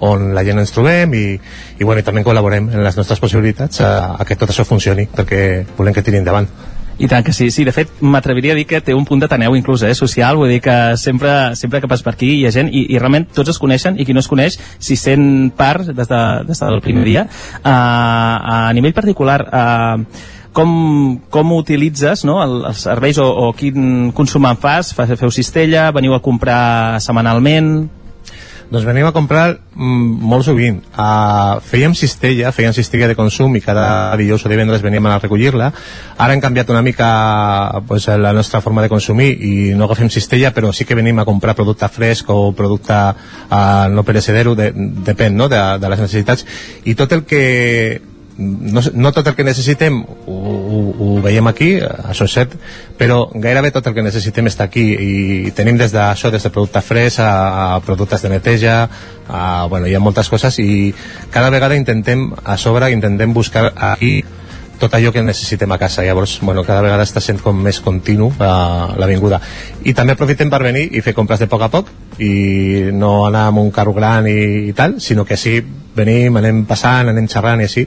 on 0.00 0.32
la 0.34 0.44
gent 0.44 0.58
ens 0.58 0.74
trobem 0.74 1.14
i, 1.14 1.24
i, 1.78 1.84
bueno, 1.84 2.00
i 2.00 2.06
també 2.06 2.24
col·laborem 2.26 2.70
en 2.72 2.84
les 2.84 2.96
nostres 2.98 3.22
possibilitats 3.22 3.80
a, 3.80 4.14
a 4.18 4.26
que 4.28 4.36
tot 4.36 4.50
això 4.50 4.66
funcioni 4.66 5.06
perquè 5.10 5.64
volem 5.78 5.94
que 5.94 6.02
tiri 6.02 6.22
endavant 6.22 6.48
i 6.98 7.08
tant 7.10 7.24
que 7.26 7.32
sí, 7.34 7.48
sí, 7.50 7.64
de 7.66 7.72
fet 7.74 7.90
m'atreviria 8.06 8.52
a 8.54 8.56
dir 8.58 8.66
que 8.70 8.80
té 8.84 8.94
un 8.94 9.04
punt 9.06 9.18
d'ateneu 9.18 9.56
inclús, 9.58 9.82
eh, 9.82 9.94
social, 9.98 10.36
vull 10.38 10.52
dir 10.52 10.60
que 10.62 10.96
sempre, 11.00 11.56
sempre 11.58 11.80
que 11.82 11.90
pas 11.90 12.04
per 12.06 12.14
aquí 12.14 12.30
hi 12.36 12.44
ha 12.46 12.52
gent 12.54 12.70
i, 12.70 12.86
i 12.94 13.00
realment 13.00 13.26
tots 13.34 13.50
es 13.50 13.58
coneixen 13.58 13.98
i 13.98 14.06
qui 14.06 14.14
no 14.14 14.22
es 14.22 14.30
coneix 14.30 14.58
s'hi 14.78 14.96
sent 14.96 15.50
part 15.58 15.90
des, 15.90 16.06
de, 16.06 16.22
des 16.46 16.62
del 16.62 16.80
primer 16.84 17.04
dia. 17.04 17.26
Uh, 17.64 17.66
a 17.74 18.70
nivell 18.76 18.94
particular, 18.94 19.40
uh, 19.42 20.30
com, 20.54 21.18
com 21.34 21.52
utilitzes 21.58 22.22
no, 22.28 22.38
el, 22.44 22.60
els 22.70 22.86
serveis 22.86 23.18
o, 23.18 23.26
o 23.26 23.50
quin 23.58 24.12
consum 24.14 24.46
en 24.46 24.60
fas? 24.62 24.94
Feu 24.94 25.34
cistella? 25.34 25.90
Veniu 25.94 26.14
a 26.14 26.22
comprar 26.22 27.02
setmanalment? 27.02 28.03
Doncs 28.70 28.86
venim 28.86 29.06
a 29.06 29.12
comprar 29.12 29.58
mm, 29.74 30.24
molt 30.24 30.46
sovint. 30.46 30.80
Uh, 30.94 31.60
fèiem 31.64 31.94
cistella, 31.98 32.52
fèiem 32.54 32.72
cistella 32.76 33.08
de 33.10 33.16
consum 33.18 33.54
i 33.56 33.62
cada 33.64 34.14
dijous 34.20 34.46
o 34.46 34.52
divendres 34.52 34.82
veníem 34.84 35.06
a 35.06 35.18
recollir-la. 35.18 35.70
Ara 36.16 36.34
hem 36.34 36.42
canviat 36.42 36.72
una 36.72 36.82
mica 36.82 37.10
pues, 37.88 38.08
la 38.08 38.32
nostra 38.32 38.62
forma 38.64 38.82
de 38.82 38.92
consumir 38.92 39.30
i 39.34 39.52
no 39.76 39.88
agafem 39.88 40.10
cistella, 40.10 40.54
però 40.56 40.72
sí 40.72 40.88
que 40.88 40.96
venim 40.96 41.20
a 41.20 41.28
comprar 41.28 41.56
producte 41.58 41.88
fresc 41.92 42.32
o 42.32 42.52
producte 42.56 42.94
uh, 42.94 43.86
no 43.92 44.06
perecedero, 44.06 44.56
de, 44.58 44.72
depèn 44.74 45.36
no? 45.36 45.48
de, 45.48 45.62
de 45.78 45.92
les 45.92 46.04
necessitats. 46.06 46.46
I 46.84 46.96
tot 46.98 47.12
el 47.12 47.24
que 47.28 47.44
no, 48.38 48.80
no 48.92 49.12
tot 49.12 49.28
el 49.30 49.36
que 49.36 49.44
necessitem 49.46 50.00
ho, 50.02 50.34
ho, 50.34 50.80
ho 50.98 51.08
veiem 51.22 51.46
aquí, 51.46 51.70
és 51.78 52.22
cert, 52.32 52.56
però 52.98 53.24
gairebé 53.30 53.70
tot 53.74 53.86
el 53.86 53.94
que 53.94 54.04
necessitem 54.04 54.50
està 54.50 54.66
aquí 54.66 54.84
i 54.94 55.52
tenim 55.56 55.78
des 55.78 55.94
d'això, 55.94 56.32
des 56.34 56.42
de 56.42 56.52
producte 56.54 56.82
fresc 56.82 57.22
a, 57.22 57.32
a 57.76 57.80
productes 57.84 58.24
de 58.24 58.32
neteja, 58.34 58.78
a, 59.28 59.42
bueno, 59.70 59.86
hi 59.86 59.94
ha 59.94 60.02
moltes 60.02 60.30
coses 60.32 60.58
i 60.58 60.94
cada 61.30 61.52
vegada 61.54 61.78
intentem, 61.78 62.32
a 62.44 62.58
sobre, 62.58 62.90
intentem 62.92 63.34
buscar 63.34 63.70
aquí 63.92 64.18
tot 64.78 64.94
allò 64.94 65.12
que 65.12 65.22
necessitem 65.22 65.70
a 65.72 65.78
casa. 65.78 66.02
Llavors 66.02 66.40
bueno, 66.42 66.64
cada 66.64 66.82
vegada 66.82 67.04
està 67.06 67.22
sent 67.22 67.38
com 67.40 67.56
més 67.62 67.78
continu 67.80 68.28
uh, 68.32 68.94
l'avinguda. 68.98 69.40
I 69.86 69.94
també 69.94 70.16
aprofitem 70.16 70.50
per 70.50 70.62
venir 70.64 70.88
i 70.92 71.00
fer 71.04 71.14
compres 71.14 71.40
de 71.40 71.48
poc 71.48 71.62
a 71.62 71.70
poc 71.72 71.92
i 72.18 72.90
no 72.92 73.14
anar 73.28 73.46
amb 73.50 73.62
un 73.62 73.70
carro 73.74 73.94
gran 73.94 74.26
i, 74.28 74.68
i 74.70 74.74
tal, 74.76 74.98
sinó 75.00 75.24
que 75.24 75.38
així 75.38 75.60
venim, 75.94 76.36
anem 76.36 76.64
passant, 76.66 77.08
anem 77.10 77.30
xerrant 77.30 77.62
i 77.62 77.68
així 77.70 77.86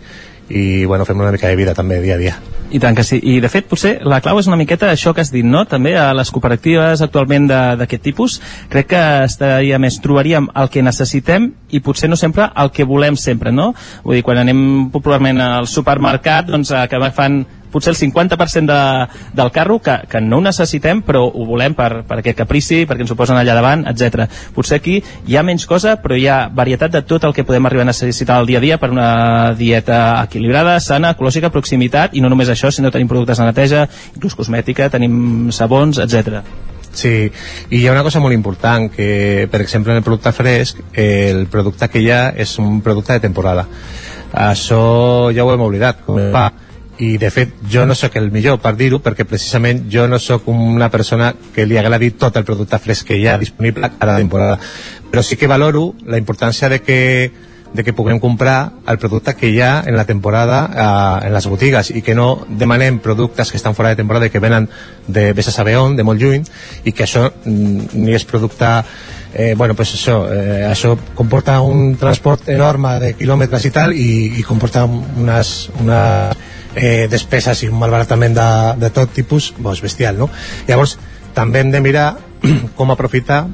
i 0.49 0.85
bueno, 0.85 1.05
fem 1.05 1.19
una 1.19 1.31
mica 1.31 1.49
de 1.49 1.55
vida 1.59 1.73
també 1.75 1.99
dia 2.01 2.15
a 2.15 2.21
dia. 2.21 2.37
I 2.71 2.79
tant 2.83 2.95
que 2.95 3.03
sí. 3.07 3.19
I 3.23 3.37
de 3.39 3.47
fet, 3.47 3.67
potser 3.69 3.93
la 4.03 4.19
clau 4.23 4.39
és 4.41 4.47
una 4.49 4.57
miqueta 4.59 4.89
això 4.91 5.13
que 5.15 5.23
has 5.23 5.31
dit, 5.31 5.45
no? 5.47 5.63
També 5.69 5.95
a 5.95 6.09
les 6.15 6.31
cooperatives 6.35 7.01
actualment 7.03 7.47
d'aquest 7.47 8.03
tipus, 8.03 8.39
crec 8.71 8.89
que 8.91 9.03
estaria 9.23 9.79
més, 9.79 10.01
trobaríem 10.03 10.49
el 10.55 10.71
que 10.73 10.83
necessitem 10.83 11.51
i 11.71 11.79
potser 11.83 12.09
no 12.11 12.19
sempre 12.19 12.49
el 12.55 12.71
que 12.75 12.87
volem 12.87 13.15
sempre, 13.15 13.53
no? 13.55 13.73
Vull 14.03 14.19
dir, 14.19 14.25
quan 14.27 14.41
anem 14.43 14.89
popularment 14.91 15.39
al 15.43 15.67
supermercat, 15.71 16.51
doncs 16.51 16.73
que 16.91 17.03
fan 17.15 17.45
potser 17.77 17.93
el 17.93 17.99
50% 17.99 18.67
de, 18.67 19.23
del 19.37 19.51
carro 19.55 19.79
que, 19.83 19.99
que 20.09 20.21
no 20.21 20.41
ho 20.41 20.45
necessitem 20.45 21.03
però 21.05 21.23
ho 21.27 21.45
volem 21.47 21.77
per, 21.77 22.03
per 22.07 22.19
aquest 22.19 22.41
caprici, 22.41 22.83
perquè 22.89 23.05
ens 23.05 23.13
ho 23.13 23.19
posen 23.19 23.37
allà 23.39 23.55
davant, 23.57 23.85
etc. 23.89 24.27
Potser 24.55 24.81
aquí 24.81 24.97
hi 24.99 25.37
ha 25.37 25.45
menys 25.45 25.67
cosa 25.69 25.97
però 26.01 26.17
hi 26.17 26.27
ha 26.27 26.39
varietat 26.53 26.97
de 26.97 27.03
tot 27.07 27.27
el 27.27 27.35
que 27.37 27.45
podem 27.47 27.69
arribar 27.69 27.85
a 27.85 27.91
necessitar 27.91 28.39
al 28.41 28.49
dia 28.49 28.59
a 28.59 28.65
dia 28.65 28.79
per 28.81 28.91
una 28.93 29.53
dieta 29.57 29.99
equilibrada, 30.23 30.79
sana, 30.83 31.13
ecològica, 31.15 31.53
proximitat 31.53 32.17
i 32.17 32.23
no 32.23 32.31
només 32.33 32.49
això, 32.51 32.71
sinó 32.73 32.91
tenim 32.91 33.09
productes 33.11 33.39
de 33.39 33.47
neteja, 33.49 33.85
inclús 34.15 34.35
cosmètica, 34.37 34.89
tenim 34.93 35.51
sabons, 35.55 36.01
etc. 36.03 36.41
Sí, 36.97 37.29
i 37.69 37.77
hi 37.77 37.87
ha 37.87 37.93
una 37.93 38.03
cosa 38.05 38.21
molt 38.23 38.33
important, 38.33 38.87
que 38.89 39.47
per 39.51 39.61
exemple 39.61 39.93
en 39.93 40.01
el 40.01 40.05
producte 40.05 40.33
fresc, 40.33 40.79
el 40.97 41.45
producte 41.51 41.89
que 41.93 42.01
hi 42.01 42.09
ha 42.11 42.21
és 42.33 42.57
un 42.63 42.81
producte 42.81 43.13
de 43.13 43.25
temporada. 43.27 43.67
Això 44.33 44.79
ja 45.35 45.45
ho 45.45 45.53
hem 45.53 45.63
oblidat, 45.67 46.01
com 46.07 46.31
pa 46.33 46.49
i 46.99 47.17
de 47.17 47.29
fet 47.31 47.53
jo 47.69 47.85
no 47.85 47.95
sóc 47.95 48.15
el 48.17 48.31
millor 48.33 48.59
per 48.61 48.73
dir-ho 48.77 48.99
perquè 49.03 49.25
precisament 49.27 49.85
jo 49.91 50.07
no 50.07 50.19
sóc 50.19 50.47
una 50.51 50.89
persona 50.89 51.33
que 51.53 51.65
li 51.65 51.77
agradi 51.77 52.11
tot 52.17 52.37
el 52.37 52.45
producte 52.45 52.79
fresc 52.81 53.11
que 53.11 53.17
hi 53.17 53.27
ha 53.27 53.37
disponible 53.37 53.91
cada 53.99 54.17
temporada. 54.17 54.57
Però 55.11 55.23
sí 55.23 55.37
que 55.37 55.47
valoro 55.47 55.93
la 56.05 56.17
importància 56.17 56.69
de 56.69 56.81
que 56.81 57.01
de 57.73 57.83
que 57.83 57.93
puguem 57.93 58.19
comprar 58.19 58.71
el 58.87 58.97
producte 58.97 59.35
que 59.35 59.49
hi 59.51 59.59
ha 59.61 59.83
en 59.85 59.97
la 59.97 60.05
temporada 60.05 60.59
eh, 60.71 61.27
en 61.27 61.33
les 61.33 61.47
botigues 61.51 61.91
i 61.91 62.01
que 62.01 62.15
no 62.15 62.45
demanem 62.47 62.99
productes 63.03 63.51
que 63.51 63.59
estan 63.59 63.75
fora 63.75 63.91
de 63.91 63.99
temporada 63.99 64.27
i 64.27 64.31
que 64.31 64.39
venen 64.39 64.69
de 65.07 65.33
vés 65.33 65.47
a 65.47 65.53
saber 65.53 65.75
on, 65.77 65.97
de 65.97 66.05
molt 66.07 66.21
lluny 66.21 66.45
i 66.85 66.93
que 66.95 67.03
això 67.03 67.27
mm, 67.27 67.91
ni 67.93 68.15
és 68.15 68.25
producte 68.25 68.71
eh, 69.33 69.53
bueno, 69.55 69.75
pues 69.75 69.93
això, 69.93 70.21
eh, 70.31 70.65
això 70.69 70.95
comporta 71.13 71.59
un 71.61 71.97
transport 71.99 72.47
enorme 72.49 72.97
de 73.03 73.13
quilòmetres 73.19 73.67
i 73.67 73.73
tal 73.75 73.93
i, 73.93 74.39
i 74.39 74.47
comporta 74.47 74.85
unes, 74.87 75.69
unes 75.81 76.47
eh, 76.77 77.07
despeses 77.11 77.63
i 77.63 77.69
un 77.71 77.77
malbaratament 77.79 78.35
de, 78.37 78.49
de 78.85 78.89
tot 78.93 79.13
tipus 79.13 79.53
doncs 79.57 79.83
bestial, 79.83 80.17
no? 80.17 80.29
Llavors, 80.67 80.97
també 81.37 81.61
hem 81.61 81.71
de 81.73 81.81
mirar 81.83 82.09
com 82.77 82.93
aprofitar 82.93 83.45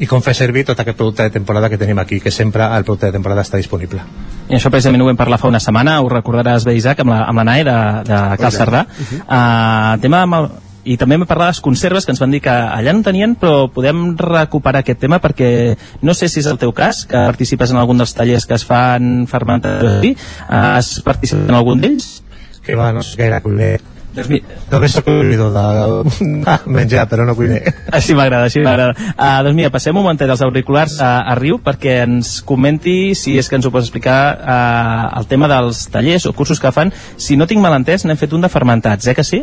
i 0.00 0.08
com 0.08 0.22
fer 0.24 0.32
servir 0.34 0.64
tot 0.64 0.80
aquest 0.80 0.96
producte 0.96 1.26
de 1.26 1.34
temporada 1.34 1.68
que 1.68 1.78
tenim 1.78 1.98
aquí, 2.00 2.18
que 2.20 2.32
sempre 2.32 2.64
el 2.76 2.86
producte 2.86 3.10
de 3.10 3.16
temporada 3.18 3.44
està 3.44 3.60
disponible. 3.60 4.02
I 4.48 4.56
això 4.56 4.72
precisament 4.72 5.04
ho 5.04 5.08
vam 5.10 5.18
parlar 5.18 5.38
fa 5.40 5.50
una 5.50 5.60
setmana, 5.60 6.00
ho 6.00 6.08
recordaràs 6.10 6.64
bé, 6.66 6.74
Isaac, 6.78 7.04
amb 7.04 7.12
la, 7.12 7.22
amb 7.28 7.42
la 7.42 7.46
NAE 7.50 7.64
de, 7.68 7.78
de 8.08 8.20
Cal 8.40 8.52
Cerdà. 8.52 8.84
Uh 8.88 9.04
-huh. 9.10 9.20
uh, 9.24 10.00
tema 10.00 10.22
amb 10.22 10.34
el, 10.40 10.48
i 10.84 10.96
també 11.00 11.16
m'he 11.16 11.28
parlat 11.28 11.48
de 11.48 11.56
les 11.56 11.60
conserves 11.64 12.04
que 12.04 12.12
ens 12.12 12.20
van 12.20 12.30
dir 12.30 12.40
que 12.44 12.52
allà 12.52 12.92
no 12.92 13.02
tenien 13.02 13.34
però 13.40 13.70
podem 13.72 14.16
recuperar 14.20 14.82
aquest 14.84 15.00
tema 15.00 15.20
perquè 15.22 15.76
no 16.02 16.14
sé 16.14 16.28
si 16.28 16.40
és 16.40 16.46
el 16.46 16.58
teu 16.58 16.72
cas 16.72 17.04
que 17.08 17.16
participes 17.16 17.70
en 17.70 17.80
algun 17.80 17.98
dels 17.98 18.14
tallers 18.14 18.46
que 18.46 18.54
es 18.54 18.64
fan 18.64 19.26
fermentats 19.30 20.28
has 20.48 21.00
participat 21.04 21.48
en 21.48 21.54
algun 21.54 21.80
d'ells? 21.80 22.23
Que 22.64 22.78
va, 22.78 22.92
no 22.96 23.02
sé 23.04 23.18
gaire 23.20 23.42
cuiner 23.44 23.74
doncs 24.14 24.30
mi... 24.30 24.38
També 24.70 24.88
soc 24.90 25.08
cuinador 25.08 26.04
de 26.06 26.56
menjar, 26.76 27.06
però 27.10 27.24
no 27.26 27.34
cuiner. 27.34 27.60
Així 27.90 28.14
m'agrada, 28.14 28.46
així 28.46 28.62
m'agrada. 28.62 28.94
Uh, 29.10 29.40
doncs 29.46 29.58
mira, 29.58 29.72
passem 29.74 29.94
un 29.94 30.04
momentet 30.04 30.30
dels 30.30 30.44
auriculars 30.46 31.00
a, 31.02 31.16
a 31.32 31.34
Riu 31.38 31.58
perquè 31.64 31.96
ens 32.04 32.36
comenti, 32.46 33.14
si 33.18 33.34
és 33.40 33.50
que 33.50 33.58
ens 33.58 33.66
ho 33.66 33.72
pots 33.74 33.88
explicar, 33.88 34.18
uh, 34.38 35.08
el 35.18 35.26
tema 35.30 35.50
dels 35.50 35.86
tallers 35.90 36.28
o 36.30 36.34
cursos 36.36 36.62
que 36.62 36.72
fan. 36.74 36.94
Si 37.18 37.38
no 37.40 37.50
tinc 37.50 37.62
mal 37.64 37.74
entès, 37.80 38.06
n'hem 38.06 38.20
fet 38.20 38.36
un 38.38 38.46
de 38.46 38.52
fermentats, 38.52 39.10
eh 39.10 39.16
que 39.18 39.26
sí? 39.26 39.42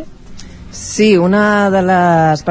Sí, 0.72 1.12
una 1.20 1.68
de 1.70 1.84
les... 1.84 2.46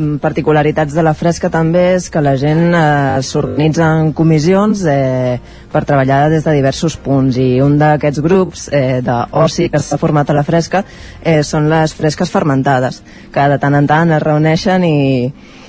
Mm, 0.00 0.16
particularitats 0.16 0.94
de 0.96 1.02
la 1.04 1.12
fresca 1.12 1.50
també 1.52 1.80
és 1.98 2.06
que 2.08 2.22
la 2.24 2.32
gent 2.40 2.72
eh, 2.72 3.20
s'organitza 3.26 3.84
en 4.00 4.12
comissions 4.16 4.80
eh, 4.88 5.36
per 5.72 5.82
treballar 5.84 6.30
des 6.32 6.46
de 6.46 6.54
diversos 6.56 6.94
punts 6.96 7.36
i 7.36 7.60
un 7.60 7.74
d'aquests 7.76 8.22
grups 8.24 8.62
eh, 8.72 9.00
d'oci 9.04 9.68
que 9.68 9.80
s'ha 9.82 9.98
format 10.00 10.30
a 10.30 10.36
la 10.38 10.44
fresca 10.46 10.80
eh, 11.20 11.42
són 11.44 11.68
les 11.68 11.92
fresques 11.92 12.32
fermentades 12.32 13.02
que 13.34 13.48
de 13.52 13.58
tant 13.60 13.76
en 13.76 13.88
tant 13.90 14.14
es 14.16 14.22
reuneixen 14.24 14.86
i, 14.88 15.02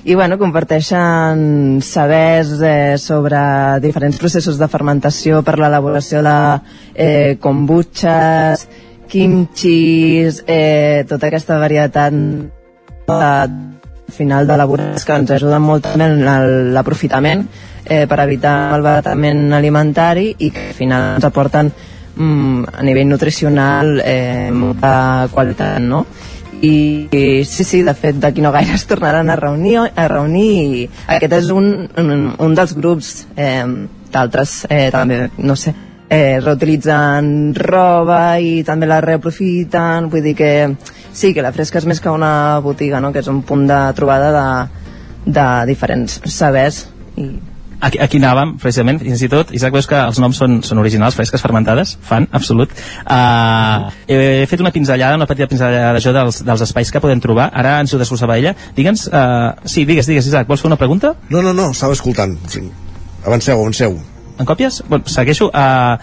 i 0.06 0.16
bueno, 0.16 0.38
comparteixen 0.40 1.82
sabers 1.84 2.54
eh, 2.62 2.96
sobre 3.02 3.42
diferents 3.84 4.22
processos 4.22 4.62
de 4.62 4.70
fermentació 4.72 5.42
per 5.44 5.58
l'elaboració 5.60 6.24
de 6.24 6.38
eh, 6.96 7.36
kombuchas, 7.44 8.64
kimchis, 9.12 10.40
eh, 10.48 11.04
tota 11.10 11.28
aquesta 11.28 11.60
varietat 11.60 12.16
de 13.12 13.71
final 14.12 14.48
d'elaborats 14.48 15.06
que 15.06 15.18
ens 15.20 15.32
ajuden 15.38 15.64
molt 15.64 15.88
també 15.88 16.08
en 16.10 16.74
l'aprofitament 16.76 17.46
eh, 17.86 18.06
per 18.08 18.20
evitar 18.24 18.76
el 18.76 18.86
baratament 18.86 19.54
alimentari 19.54 20.30
i 20.38 20.52
que 20.52 20.68
al 20.70 20.78
final 20.78 21.08
ens 21.16 21.28
aporten 21.28 21.72
mm, 22.16 22.64
a 22.78 22.86
nivell 22.88 23.10
nutricional 23.10 24.00
eh, 24.04 24.50
molta 24.54 25.28
qualitat, 25.34 25.80
no? 25.82 26.06
I, 26.62 27.08
i 27.10 27.44
sí, 27.44 27.64
sí, 27.66 27.82
de 27.82 27.94
fet 27.98 28.20
d'aquí 28.22 28.42
no 28.46 28.52
gaire 28.54 28.76
es 28.78 28.86
tornaran 28.86 29.32
a 29.34 29.36
reunir, 29.40 29.80
a 29.96 30.08
reunir 30.08 30.50
i 30.62 30.84
aquest 31.08 31.40
és 31.40 31.50
un, 31.50 31.72
un, 31.98 32.12
un 32.38 32.58
dels 32.58 32.76
grups 32.78 33.16
eh, 33.36 33.66
d'altres 34.12 34.68
eh, 34.70 34.90
també, 34.94 35.24
no 35.42 35.58
sé 35.58 35.74
eh, 36.12 36.40
reutilitzen 36.44 37.54
roba 37.56 38.36
i 38.44 38.62
també 38.68 38.90
la 38.90 39.00
reaprofiten 39.04 40.10
vull 40.12 40.26
dir 40.26 40.36
que 40.36 40.52
sí, 41.14 41.34
que 41.34 41.44
la 41.46 41.54
Fresca 41.56 41.80
és 41.82 41.88
més 41.90 42.02
que 42.02 42.10
una 42.10 42.60
botiga, 42.64 43.02
no? 43.04 43.12
que 43.12 43.24
és 43.24 43.30
un 43.32 43.42
punt 43.48 43.68
de 43.70 43.80
trobada 43.98 44.32
de, 44.36 44.50
de 45.32 45.48
diferents 45.72 46.22
sabers 46.32 46.86
i 47.20 47.32
aquí, 47.82 48.00
aquí 48.00 48.20
anàvem, 48.22 48.54
precisament, 48.62 49.02
fins 49.02 49.24
i 49.26 49.30
tot 49.32 49.52
Isaac, 49.58 49.74
veus 49.74 49.90
que 49.90 49.98
els 49.98 50.20
noms 50.22 50.38
són, 50.38 50.60
són 50.66 50.80
originals, 50.82 51.18
fresques 51.18 51.42
fermentades 51.44 51.96
fan, 52.08 52.28
absolut 52.38 52.72
uh, 52.78 53.90
he, 54.06 54.20
he 54.44 54.48
fet 54.50 54.62
una 54.64 54.72
pinzellada, 54.76 55.18
una 55.20 55.28
petita 55.30 55.50
pinzellada 55.52 56.02
jo 56.04 56.14
dels, 56.16 56.42
dels 56.48 56.66
espais 56.68 56.94
que 56.94 57.02
podem 57.04 57.22
trobar 57.24 57.50
ara 57.52 57.80
ens 57.82 57.94
ho 57.94 58.00
desglossava 58.02 58.38
ella, 58.38 58.54
digue'ns 58.78 59.08
uh, 59.10 59.58
sí, 59.66 59.86
digues, 59.90 60.08
digues 60.10 60.30
Isaac, 60.30 60.48
vols 60.50 60.64
fer 60.64 60.72
una 60.72 60.80
pregunta? 60.80 61.16
No, 61.34 61.42
no, 61.42 61.56
no, 61.58 61.72
estava 61.76 61.98
escoltant 61.98 62.38
sí. 62.54 62.64
avanceu, 63.26 63.58
avanceu 63.60 63.98
en 64.40 64.48
còpies? 64.48 64.84
Bueno, 64.90 65.10
segueixo 65.12 65.50
uh, 65.50 65.98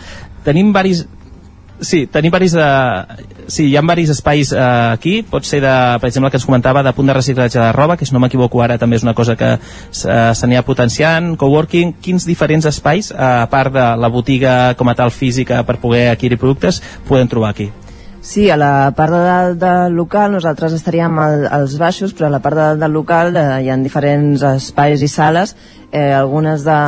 tenim 0.47 0.75
varis 0.75 1.07
Sí, 1.81 2.07
tenim 2.11 2.33
varis 2.35 2.53
de... 2.57 2.67
Sí, 3.47 3.69
hi 3.71 3.77
ha 3.79 3.83
varis 3.87 4.11
espais 4.11 4.51
eh, 4.53 4.61
aquí, 4.93 5.21
pot 5.23 5.47
ser 5.47 5.61
de, 5.63 5.75
per 6.03 6.11
exemple, 6.11 6.31
que 6.33 6.39
ens 6.41 6.47
comentava 6.49 6.83
de 6.83 6.93
punt 6.93 7.07
de 7.09 7.15
reciclatge 7.17 7.61
de 7.61 7.71
roba, 7.73 7.97
que 7.97 8.07
si 8.07 8.15
no 8.15 8.21
m'equivoco 8.21 8.63
ara 8.65 8.79
també 8.83 8.99
és 8.99 9.07
una 9.07 9.15
cosa 9.15 9.39
que 9.39 9.55
s'anirà 9.95 10.65
potenciant, 10.67 11.37
coworking, 11.39 11.95
quins 12.03 12.27
diferents 12.27 12.67
espais, 12.67 13.13
eh, 13.15 13.19
a 13.19 13.47
part 13.51 13.73
de 13.75 13.91
la 13.97 14.11
botiga 14.11 14.75
com 14.79 14.91
a 14.91 14.97
tal 14.99 15.15
física 15.15 15.63
per 15.65 15.79
poder 15.79 16.09
adquirir 16.11 16.41
productes, 16.41 16.83
podem 17.09 17.31
trobar 17.31 17.55
aquí? 17.55 17.71
Sí, 18.21 18.51
a 18.51 18.59
la 18.59 18.91
part 18.93 19.15
de 19.15 19.19
dalt 19.23 19.61
del 19.63 19.95
local 19.95 20.33
nosaltres 20.35 20.75
estaríem 20.75 21.15
al, 21.23 21.47
als 21.47 21.79
baixos, 21.79 22.11
però 22.13 22.27
a 22.27 22.35
la 22.35 22.43
part 22.43 22.59
de 22.59 22.65
dalt 22.67 22.83
del 22.83 22.93
local 22.93 23.37
eh, 23.39 23.45
hi 23.63 23.71
ha 23.71 23.77
diferents 23.79 24.43
espais 24.51 25.05
i 25.07 25.09
sales 25.09 25.55
eh, 25.91 26.13
algunes 26.13 26.65
de, 26.65 26.79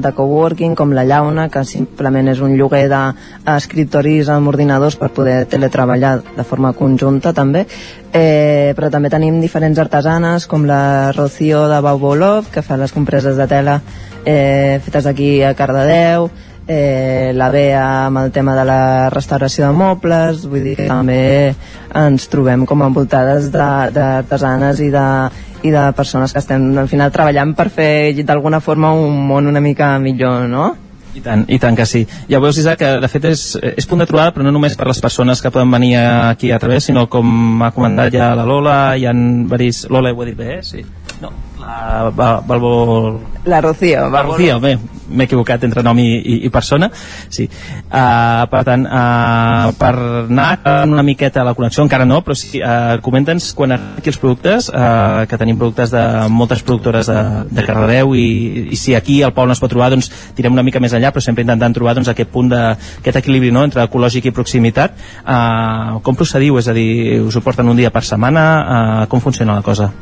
de 0.00 0.12
coworking 0.14 0.74
com 0.74 0.92
la 0.94 1.04
Llauna 1.04 1.48
que 1.50 1.64
simplement 1.66 2.28
és 2.30 2.40
un 2.44 2.54
lloguer 2.58 2.86
d'escriptoris 2.90 4.30
amb 4.30 4.52
ordinadors 4.52 4.96
per 5.00 5.10
poder 5.14 5.44
teletreballar 5.50 6.20
de 6.36 6.46
forma 6.46 6.72
conjunta 6.72 7.34
també. 7.34 7.66
Eh, 8.14 8.72
però 8.76 8.90
també 8.94 9.10
tenim 9.10 9.40
diferents 9.42 9.78
artesanes 9.82 10.46
com 10.46 10.66
la 10.68 11.12
Rocío 11.12 11.66
de 11.68 11.80
Baubolov 11.82 12.50
que 12.54 12.62
fa 12.62 12.78
les 12.78 12.94
compreses 12.94 13.36
de 13.36 13.48
tela 13.50 13.80
eh, 14.24 14.80
fetes 14.84 15.06
aquí 15.06 15.42
a 15.42 15.54
Cardedeu. 15.54 16.30
Eh, 16.66 17.32
la 17.36 17.50
Bea 17.52 18.06
amb 18.06 18.22
el 18.22 18.30
tema 18.32 18.54
de 18.56 18.62
la 18.64 19.10
restauració 19.12 19.66
de 19.66 19.76
mobles, 19.76 20.46
vull 20.48 20.62
dir 20.64 20.78
que 20.78 20.86
també 20.88 21.52
ens 21.92 22.30
trobem 22.32 22.64
com 22.64 22.80
envoltades 22.86 23.50
d'artesanes 23.52 24.80
i 24.80 24.88
de, 24.94 25.04
i 25.64 25.72
de 25.72 25.84
persones 25.96 26.32
que 26.32 26.42
estem 26.42 26.66
al 26.78 26.88
final 26.92 27.12
treballant 27.12 27.54
per 27.56 27.70
fer 27.72 28.12
d'alguna 28.22 28.60
forma 28.60 28.92
un 28.92 29.22
món 29.28 29.48
una 29.48 29.62
mica 29.64 29.94
millor, 29.98 30.48
no? 30.48 30.72
I 31.14 31.22
tant, 31.22 31.44
i 31.46 31.60
tant 31.62 31.76
que 31.78 31.86
sí. 31.86 32.02
Ja 32.28 32.40
veus, 32.42 32.58
Isaac, 32.58 32.80
que 32.80 32.90
de 33.00 33.08
fet 33.10 33.28
és, 33.30 33.42
és 33.78 33.86
punt 33.86 34.02
de 34.02 34.06
trobada, 34.10 34.32
però 34.34 34.44
no 34.44 34.52
només 34.54 34.74
per 34.76 34.88
les 34.90 35.00
persones 35.00 35.40
que 35.40 35.52
poden 35.54 35.70
venir 35.70 35.94
aquí 36.00 36.50
a 36.50 36.58
través, 36.58 36.88
sinó 36.90 37.06
com 37.08 37.62
ha 37.62 37.70
comentat 37.74 38.12
ja 38.12 38.32
la 38.34 38.46
Lola, 38.48 38.76
hi 38.98 39.06
ha 39.06 39.14
varis... 39.50 39.84
Lola, 39.94 40.10
ho 40.10 40.24
he 40.24 40.32
dit 40.32 40.40
bé, 40.40 40.58
eh? 40.58 40.62
Sí. 40.66 40.82
No, 41.22 41.30
la 41.64 42.40
Balbol... 42.46 43.20
La 43.44 43.60
Rocío. 43.60 44.08
La 44.08 44.22
Rocío, 44.22 44.58
bé, 44.60 44.78
m'he 45.08 45.26
equivocat 45.28 45.64
entre 45.66 45.82
nom 45.84 45.98
i, 46.00 46.06
i, 46.16 46.36
i 46.46 46.50
persona. 46.52 46.88
Sí. 47.28 47.44
Uh, 47.44 48.44
per 48.48 48.62
tant, 48.64 48.86
uh, 48.88 49.72
per 49.76 49.92
anar 49.94 50.48
una 50.88 51.04
miqueta 51.04 51.42
a 51.42 51.46
la 51.50 51.54
connexió, 51.56 51.84
encara 51.84 52.06
no, 52.08 52.22
però 52.24 52.36
sí, 52.38 52.62
uh, 52.64 52.96
comenta'ns 53.04 53.50
quan 53.56 53.76
aquí 53.76 54.12
els 54.12 54.20
productes, 54.22 54.70
uh, 54.72 55.26
que 55.28 55.40
tenim 55.40 55.60
productes 55.60 55.92
de 55.92 56.04
moltes 56.32 56.64
productores 56.64 57.10
de, 57.10 57.18
de 57.50 57.66
Cardedeu 57.66 58.14
i, 58.16 58.26
i 58.72 58.80
si 58.80 58.96
aquí 58.96 59.20
al 59.22 59.34
Pol 59.36 59.50
no 59.50 59.56
es 59.56 59.62
pot 59.62 59.72
trobar, 59.72 59.90
doncs 59.92 60.10
tirem 60.38 60.56
una 60.56 60.64
mica 60.64 60.80
més 60.80 60.96
enllà, 60.96 61.12
però 61.12 61.24
sempre 61.24 61.44
intentant 61.44 61.76
trobar 61.76 61.96
doncs, 61.98 62.08
aquest 62.12 62.32
punt 62.32 62.48
de, 62.52 62.62
aquest 63.04 63.20
equilibri 63.20 63.52
no?, 63.54 63.66
entre 63.68 63.84
ecològic 63.84 64.30
i 64.30 64.34
proximitat. 64.34 64.96
Uh, 65.20 66.00
com 66.06 66.16
procediu? 66.16 66.58
És 66.60 66.72
a 66.72 66.76
dir, 66.76 67.20
us 67.24 67.36
ho 67.36 67.44
porten 67.44 67.68
un 67.68 67.76
dia 67.76 67.92
per 67.92 68.06
setmana? 68.08 68.48
Uh, 68.64 69.06
com 69.12 69.20
funciona 69.20 69.60
la 69.60 69.66
cosa? 69.66 69.92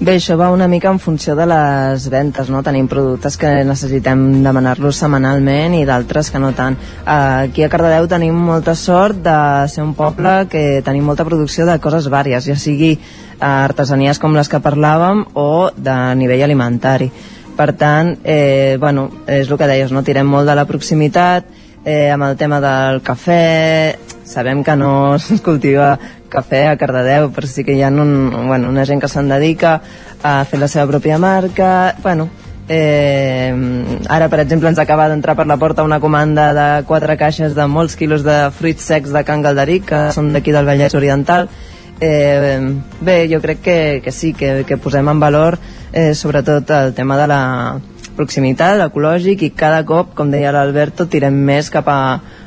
Bé, 0.00 0.14
això 0.16 0.32
va 0.40 0.46
una 0.48 0.64
mica 0.64 0.88
en 0.88 0.96
funció 0.96 1.34
de 1.36 1.44
les 1.44 2.06
ventes, 2.08 2.48
no? 2.48 2.62
Tenim 2.64 2.86
productes 2.88 3.34
que 3.36 3.50
necessitem 3.68 4.22
demanar-los 4.40 4.96
setmanalment 4.96 5.74
i 5.76 5.82
d'altres 5.84 6.30
que 6.32 6.38
no 6.40 6.54
tant. 6.56 6.78
Aquí 7.04 7.66
a 7.66 7.68
Cardedeu 7.68 8.06
tenim 8.08 8.38
molta 8.46 8.72
sort 8.80 9.20
de 9.20 9.34
ser 9.68 9.84
un 9.84 9.92
poble 9.98 10.46
que 10.48 10.80
tenim 10.86 11.04
molta 11.04 11.26
producció 11.28 11.66
de 11.68 11.76
coses 11.84 12.08
vàries, 12.08 12.48
ja 12.48 12.56
sigui 12.56 12.94
artesanies 13.44 14.16
com 14.22 14.32
les 14.32 14.48
que 14.48 14.62
parlàvem 14.64 15.26
o 15.36 15.68
de 15.76 15.98
nivell 16.16 16.46
alimentari. 16.48 17.10
Per 17.58 17.74
tant, 17.76 18.14
eh, 18.24 18.78
bueno, 18.80 19.10
és 19.28 19.50
el 19.50 19.60
que 19.60 19.68
deies, 19.68 19.92
no? 19.92 20.00
Tirem 20.00 20.24
molt 20.26 20.48
de 20.48 20.56
la 20.56 20.64
proximitat, 20.64 21.44
eh, 21.84 22.08
amb 22.08 22.24
el 22.24 22.40
tema 22.40 22.56
del 22.64 23.02
cafè, 23.04 23.98
sabem 24.24 24.64
que 24.64 24.76
no 24.76 25.16
es 25.16 25.28
cultiva 25.44 25.98
cafè 26.30 26.66
a 26.70 26.76
Cardedeu, 26.80 27.30
però 27.34 27.48
sí 27.50 27.64
que 27.66 27.74
hi 27.76 27.82
ha 27.82 27.90
un, 27.90 28.30
bueno, 28.48 28.70
una 28.70 28.86
gent 28.86 29.02
que 29.02 29.10
se'n 29.10 29.28
dedica 29.30 29.80
a 30.22 30.40
fer 30.44 30.60
la 30.60 30.68
seva 30.70 30.86
pròpia 30.92 31.18
marca, 31.18 31.96
bueno, 32.02 32.30
Eh, 32.72 33.52
ara, 34.06 34.28
per 34.30 34.38
exemple, 34.38 34.68
ens 34.70 34.78
acaba 34.78 35.08
d'entrar 35.10 35.34
per 35.34 35.42
la 35.50 35.56
porta 35.58 35.82
una 35.82 35.98
comanda 35.98 36.52
de 36.54 36.84
quatre 36.86 37.16
caixes 37.18 37.56
de 37.56 37.64
molts 37.66 37.96
quilos 37.98 38.22
de 38.22 38.36
fruits 38.54 38.86
secs 38.86 39.10
de 39.10 39.24
Can 39.26 39.42
Galderic, 39.42 39.88
que 39.88 40.02
són 40.14 40.28
d'aquí 40.30 40.54
del 40.54 40.68
Vallès 40.68 40.94
Oriental. 40.94 41.48
Eh, 41.98 42.60
bé, 43.02 43.16
jo 43.32 43.40
crec 43.42 43.58
que, 43.64 43.78
que 44.04 44.12
sí, 44.14 44.30
que, 44.38 44.62
que 44.68 44.78
posem 44.78 45.10
en 45.10 45.18
valor 45.18 45.58
eh, 45.92 46.14
sobretot 46.14 46.70
el 46.70 46.94
tema 46.94 47.18
de 47.18 47.26
la 47.26 47.42
proximitat, 48.14 48.78
ecològic, 48.86 49.42
i 49.42 49.50
cada 49.50 49.82
cop, 49.82 50.14
com 50.14 50.30
deia 50.30 50.54
l'Alberto, 50.54 51.10
tirem 51.10 51.42
més 51.50 51.74
cap 51.74 51.90
a 51.90 52.00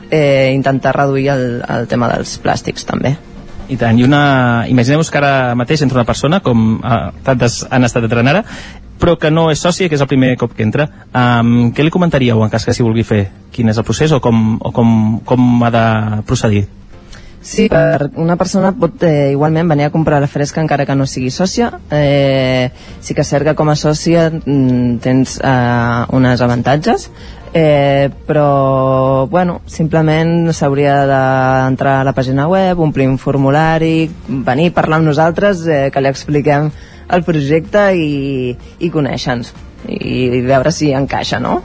eh, 0.08 0.56
intentar 0.56 0.96
reduir 0.96 1.30
el, 1.36 1.46
el 1.68 1.92
tema 1.92 2.08
dels 2.16 2.40
plàstics 2.40 2.88
també. 2.88 3.18
I 3.74 3.80
tant, 3.80 3.98
i 3.98 4.06
una... 4.06 4.24
Imagineu-vos 4.70 5.10
que 5.10 5.20
ara 5.20 5.56
mateix 5.58 5.82
entra 5.82 6.02
una 6.02 6.08
persona, 6.08 6.42
com 6.46 6.78
eh, 6.78 7.02
tantes 7.26 7.64
han 7.74 7.88
estat 7.88 8.06
entrant 8.06 8.30
ara, 8.30 8.44
però 9.02 9.18
que 9.20 9.32
no 9.34 9.50
és 9.52 9.64
sòcia, 9.64 9.90
que 9.90 9.98
és 9.98 10.04
el 10.04 10.12
primer 10.12 10.36
cop 10.40 10.54
que 10.56 10.64
entra. 10.64 10.88
Um, 11.10 11.72
què 11.76 11.84
li 11.84 11.92
comentaríeu 11.92 12.44
en 12.46 12.54
cas 12.54 12.64
que 12.64 12.76
s'hi 12.76 12.86
vulgui 12.86 13.04
fer? 13.08 13.26
Quin 13.52 13.74
és 13.74 13.82
el 13.82 13.88
procés 13.88 14.14
o 14.16 14.22
com, 14.24 14.56
o 14.62 14.72
com, 14.76 14.96
com 15.28 15.66
ha 15.66 15.74
de 15.74 15.86
procedir? 16.30 16.64
Sí, 17.44 17.66
per 17.68 18.08
una 18.16 18.38
persona 18.40 18.72
pot 18.72 19.04
eh, 19.04 19.34
igualment 19.34 19.68
venir 19.68 19.90
a 19.90 19.92
comprar 19.92 20.22
la 20.24 20.30
fresca 20.32 20.62
encara 20.64 20.86
que 20.88 20.96
no 20.96 21.04
sigui 21.10 21.28
sòcia. 21.28 21.74
Eh, 21.92 22.72
sí 23.04 23.14
que 23.14 23.24
que 23.24 23.56
com 23.56 23.70
a 23.70 23.76
sòcia 23.76 24.30
mm, 24.32 25.00
tens 25.04 25.40
eh, 25.44 26.06
uns 26.16 26.42
avantatges, 26.42 27.10
eh, 27.54 28.10
però 28.28 29.28
bueno, 29.30 29.62
simplement 29.66 30.52
s'hauria 30.52 30.96
d'entrar 31.10 32.00
a 32.02 32.08
la 32.08 32.16
pàgina 32.18 32.48
web, 32.50 32.80
omplir 32.82 33.08
un 33.08 33.20
formulari, 33.22 34.10
venir 34.28 34.72
a 34.72 34.76
parlar 34.76 35.00
amb 35.00 35.12
nosaltres, 35.12 35.68
eh, 35.68 35.86
que 35.94 36.02
li 36.02 36.10
expliquem 36.10 36.72
el 37.14 37.24
projecte 37.28 37.92
i, 37.94 38.56
i 38.80 38.90
conèixer-nos 38.90 39.54
i 39.84 40.42
veure 40.48 40.72
si 40.72 40.94
encaixa, 40.96 41.40
no? 41.44 41.62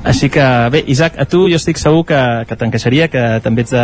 Així 0.00 0.30
que, 0.32 0.44
bé, 0.72 0.80
Isaac, 0.88 1.18
a 1.20 1.26
tu 1.28 1.42
jo 1.50 1.58
estic 1.60 1.76
segur 1.80 2.06
que, 2.08 2.18
que 2.48 2.56
t'encaixaria, 2.56 3.08
que 3.12 3.24
també 3.44 3.66
ets 3.66 3.74
de, 3.74 3.82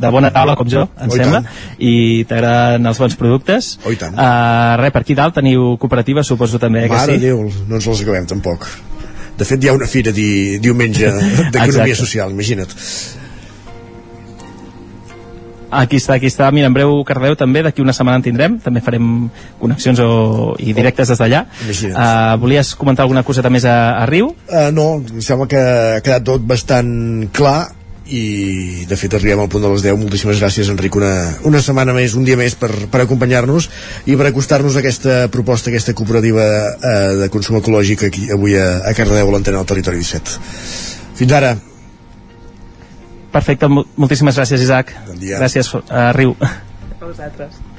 de 0.00 0.12
bona 0.14 0.30
taula 0.32 0.54
com 0.56 0.68
jo, 0.68 0.86
em 0.96 1.12
oh, 1.12 1.18
sembla, 1.18 1.42
i, 1.76 1.90
i 1.90 2.24
t'agraden 2.28 2.88
els 2.88 3.00
bons 3.02 3.18
productes. 3.20 3.74
Oh, 3.84 3.92
tant. 4.00 4.16
Uh, 4.16 4.78
res, 4.80 4.94
per 4.94 5.02
aquí 5.04 5.18
dalt 5.18 5.36
teniu 5.36 5.74
cooperativa, 5.82 6.24
suposo 6.24 6.60
també, 6.62 6.86
eh, 6.86 6.92
que 6.92 7.02
sí? 7.04 7.18
Mare 7.18 7.20
Déu, 7.26 7.44
no 7.68 7.80
ens 7.80 7.90
les 7.90 8.02
acabem 8.06 8.30
tampoc. 8.32 8.70
De 9.38 9.48
fet, 9.48 9.62
hi 9.62 9.70
ha 9.70 9.74
una 9.76 9.88
fira 9.88 10.12
di, 10.12 10.58
diumenge 10.62 11.10
d'economia 11.54 11.96
social, 11.98 12.32
imagina't. 12.34 12.76
Aquí 15.72 15.96
està, 15.96 16.18
aquí 16.18 16.28
està. 16.28 16.50
Mira, 16.52 16.68
en 16.68 16.74
breu 16.76 16.98
Cardeu 17.08 17.32
també, 17.40 17.62
d'aquí 17.64 17.80
una 17.80 17.94
setmana 17.96 18.20
en 18.20 18.26
tindrem. 18.26 18.58
També 18.60 18.82
farem 18.84 19.06
connexions 19.60 20.02
o, 20.04 20.08
i 20.60 20.74
directes 20.76 21.08
des 21.08 21.22
d'allà. 21.22 21.46
Uh, 21.64 22.34
volies 22.42 22.74
comentar 22.76 23.06
alguna 23.06 23.24
coseta 23.24 23.48
més 23.48 23.64
a, 23.64 23.76
a 24.02 24.04
Riu? 24.10 24.34
Uh, 24.50 24.68
no, 24.76 24.88
em 25.00 25.24
sembla 25.24 25.48
que 25.48 25.62
ha 25.62 26.02
quedat 26.04 26.28
tot 26.28 26.44
bastant 26.44 26.92
clar 27.32 27.72
i 28.12 28.84
de 28.88 28.96
fet 29.00 29.14
arribem 29.16 29.40
al 29.40 29.48
punt 29.52 29.64
de 29.64 29.70
les 29.72 29.84
10 29.86 29.96
moltíssimes 30.00 30.40
gràcies 30.42 30.68
Enric. 30.72 30.98
Una, 31.00 31.12
una 31.48 31.62
setmana 31.64 31.94
més, 31.96 32.16
un 32.18 32.26
dia 32.28 32.36
més 32.36 32.56
per, 32.58 32.70
per 32.92 33.02
acompanyar-nos 33.04 33.68
i 34.04 34.16
per 34.20 34.28
acostar-nos 34.28 34.76
a 34.76 34.82
aquesta 34.84 35.16
proposta 35.32 35.72
aquesta 35.72 35.96
cooperativa 35.96 36.44
eh, 36.44 36.94
de 37.24 37.30
consum 37.32 37.58
ecològic 37.62 38.06
aquí 38.10 38.28
avui 38.34 38.58
a, 38.60 38.68
a 38.84 38.94
Cardedeu 38.98 39.32
a 39.32 39.36
l'antena 39.36 39.62
del 39.62 39.70
Territori 39.72 40.04
17 40.04 40.40
fins 41.22 41.36
ara. 41.40 41.56
Perfecte, 43.32 43.68
moltíssimes 43.72 44.36
gràcies 44.36 44.60
Isaac. 44.60 44.92
Bon 45.08 45.20
dia. 45.20 45.40
gràcies 45.40 45.72
uh, 45.78 45.82
Riu. 46.12 46.36
A 46.42 47.04
vosaltres 47.04 47.71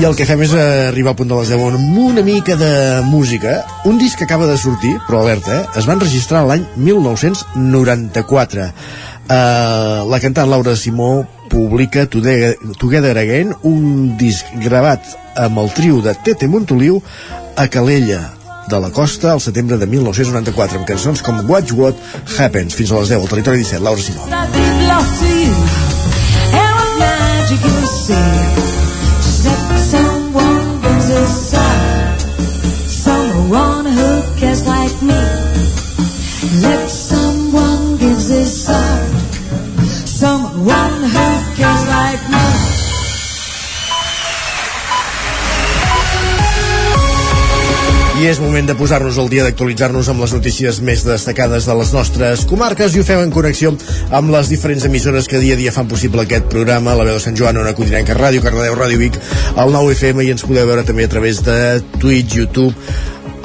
i 0.00 0.06
el 0.08 0.16
que 0.18 0.26
fem 0.26 0.40
és 0.44 0.52
arribar 0.56 1.12
al 1.12 1.18
punt 1.18 1.30
de 1.30 1.38
les 1.38 1.52
10 1.52 1.76
amb 1.78 1.98
una 2.02 2.22
mica 2.26 2.56
de 2.58 2.72
música. 3.06 3.60
Un 3.88 3.98
disc 4.00 4.18
que 4.18 4.24
acaba 4.24 4.46
de 4.46 4.58
sortir, 4.58 4.96
però 5.06 5.20
alerta, 5.22 5.60
eh? 5.60 5.64
es 5.78 5.86
van 5.86 6.00
registrar 6.00 6.44
l'any 6.48 6.64
1994. 6.76 8.68
Uh, 9.22 10.02
la 10.10 10.18
cantant 10.20 10.50
Laura 10.50 10.74
Simó 10.76 11.24
publica 11.52 12.06
Together 12.10 13.16
Again, 13.18 13.54
un 13.62 14.16
disc 14.18 14.46
gravat 14.64 15.04
amb 15.38 15.58
el 15.62 15.72
trio 15.76 16.02
de 16.04 16.14
Tete 16.24 16.48
Montoliu 16.48 17.02
a 17.56 17.68
Calella, 17.68 18.20
de 18.68 18.80
la 18.80 18.90
Costa 18.90 19.32
al 19.32 19.40
setembre 19.40 19.76
de 19.76 19.86
1994 19.86 20.78
amb 20.78 20.86
cançons 20.88 21.22
com 21.22 21.42
Watch 21.50 21.72
What 21.76 21.98
Happens 22.38 22.74
fins 22.78 22.92
a 22.92 23.00
les 23.02 23.10
10 23.10 23.20
al 23.20 23.28
territori 23.32 23.58
17, 23.64 23.82
Laura 23.82 24.02
Simó 24.02 24.22
I 48.22 48.28
és 48.30 48.38
moment 48.38 48.68
de 48.68 48.74
posar-nos 48.78 49.16
al 49.18 49.26
dia 49.26 49.42
d'actualitzar-nos 49.42 50.06
amb 50.12 50.22
les 50.22 50.30
notícies 50.36 50.76
més 50.86 51.00
destacades 51.02 51.64
de 51.66 51.74
les 51.74 51.88
nostres 51.90 52.44
comarques 52.46 52.94
i 52.94 53.00
ho 53.00 53.06
fem 53.08 53.18
en 53.18 53.32
connexió 53.34 53.72
amb 54.14 54.30
les 54.30 54.46
diferents 54.52 54.86
emissores 54.86 55.26
que 55.26 55.40
dia 55.42 55.56
a 55.56 55.58
dia 55.58 55.72
fan 55.74 55.88
possible 55.90 56.22
aquest 56.22 56.46
programa, 56.52 56.94
la 56.94 57.08
veu 57.08 57.18
de 57.18 57.24
Sant 57.24 57.34
Joan, 57.40 57.58
Ona 57.58 57.72
Codinenca, 57.74 58.14
Ràdio, 58.14 58.44
Cardedeu, 58.44 58.76
Ràdio 58.78 59.00
Vic, 59.00 59.18
el 59.58 59.74
9 59.74 59.96
FM 59.96 60.22
i 60.22 60.30
ens 60.36 60.46
podeu 60.46 60.70
veure 60.70 60.86
també 60.86 61.08
a 61.08 61.10
través 61.16 61.42
de 61.42 61.56
Twitch, 61.98 62.38
YouTube, 62.38 62.76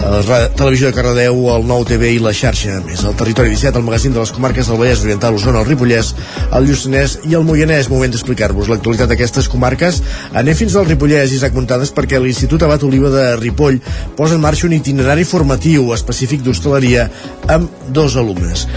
la 0.08 0.49
Televisió 0.55 0.88
de 0.88 0.95
Cardedeu, 0.95 1.36
el 1.51 1.66
Nou 1.68 1.84
TV 1.88 2.14
i 2.16 2.20
la 2.24 2.32
xarxa 2.36 2.80
més. 2.86 3.03
El 3.03 3.16
Territori 3.20 3.51
17, 3.51 3.80
el 3.80 3.86
magazín 3.86 4.16
de 4.16 4.22
les 4.22 4.32
comarques 4.32 4.70
del 4.70 4.80
Vallès 4.80 5.03
Oriental, 5.03 5.36
Osona, 5.36 5.62
el 5.62 5.68
Ripollès, 5.68 6.14
el 6.55 6.68
Lluçanès 6.70 7.18
i 7.28 7.36
el 7.36 7.45
Moianès. 7.47 7.91
Moment 7.91 8.14
d'explicar-vos 8.14 8.72
l'actualitat 8.72 9.12
d'aquestes 9.12 9.51
comarques. 9.51 10.01
Anem 10.32 10.55
fins 10.55 10.76
al 10.76 10.88
Ripollès, 10.88 11.36
Isaac 11.36 11.55
Muntades, 11.58 11.91
perquè 11.91 12.22
l'Institut 12.24 12.64
Abat 12.64 12.88
Oliva 12.88 13.12
de 13.14 13.28
Ripoll 13.41 13.82
posa 14.16 14.39
en 14.39 14.43
marxa 14.47 14.68
un 14.70 14.78
itinerari 14.80 15.28
formatiu 15.28 15.91
específic 15.97 16.45
d'hostaleria 16.45 17.10
amb 17.51 17.91
dos 17.91 18.16
alumnes. 18.16 18.68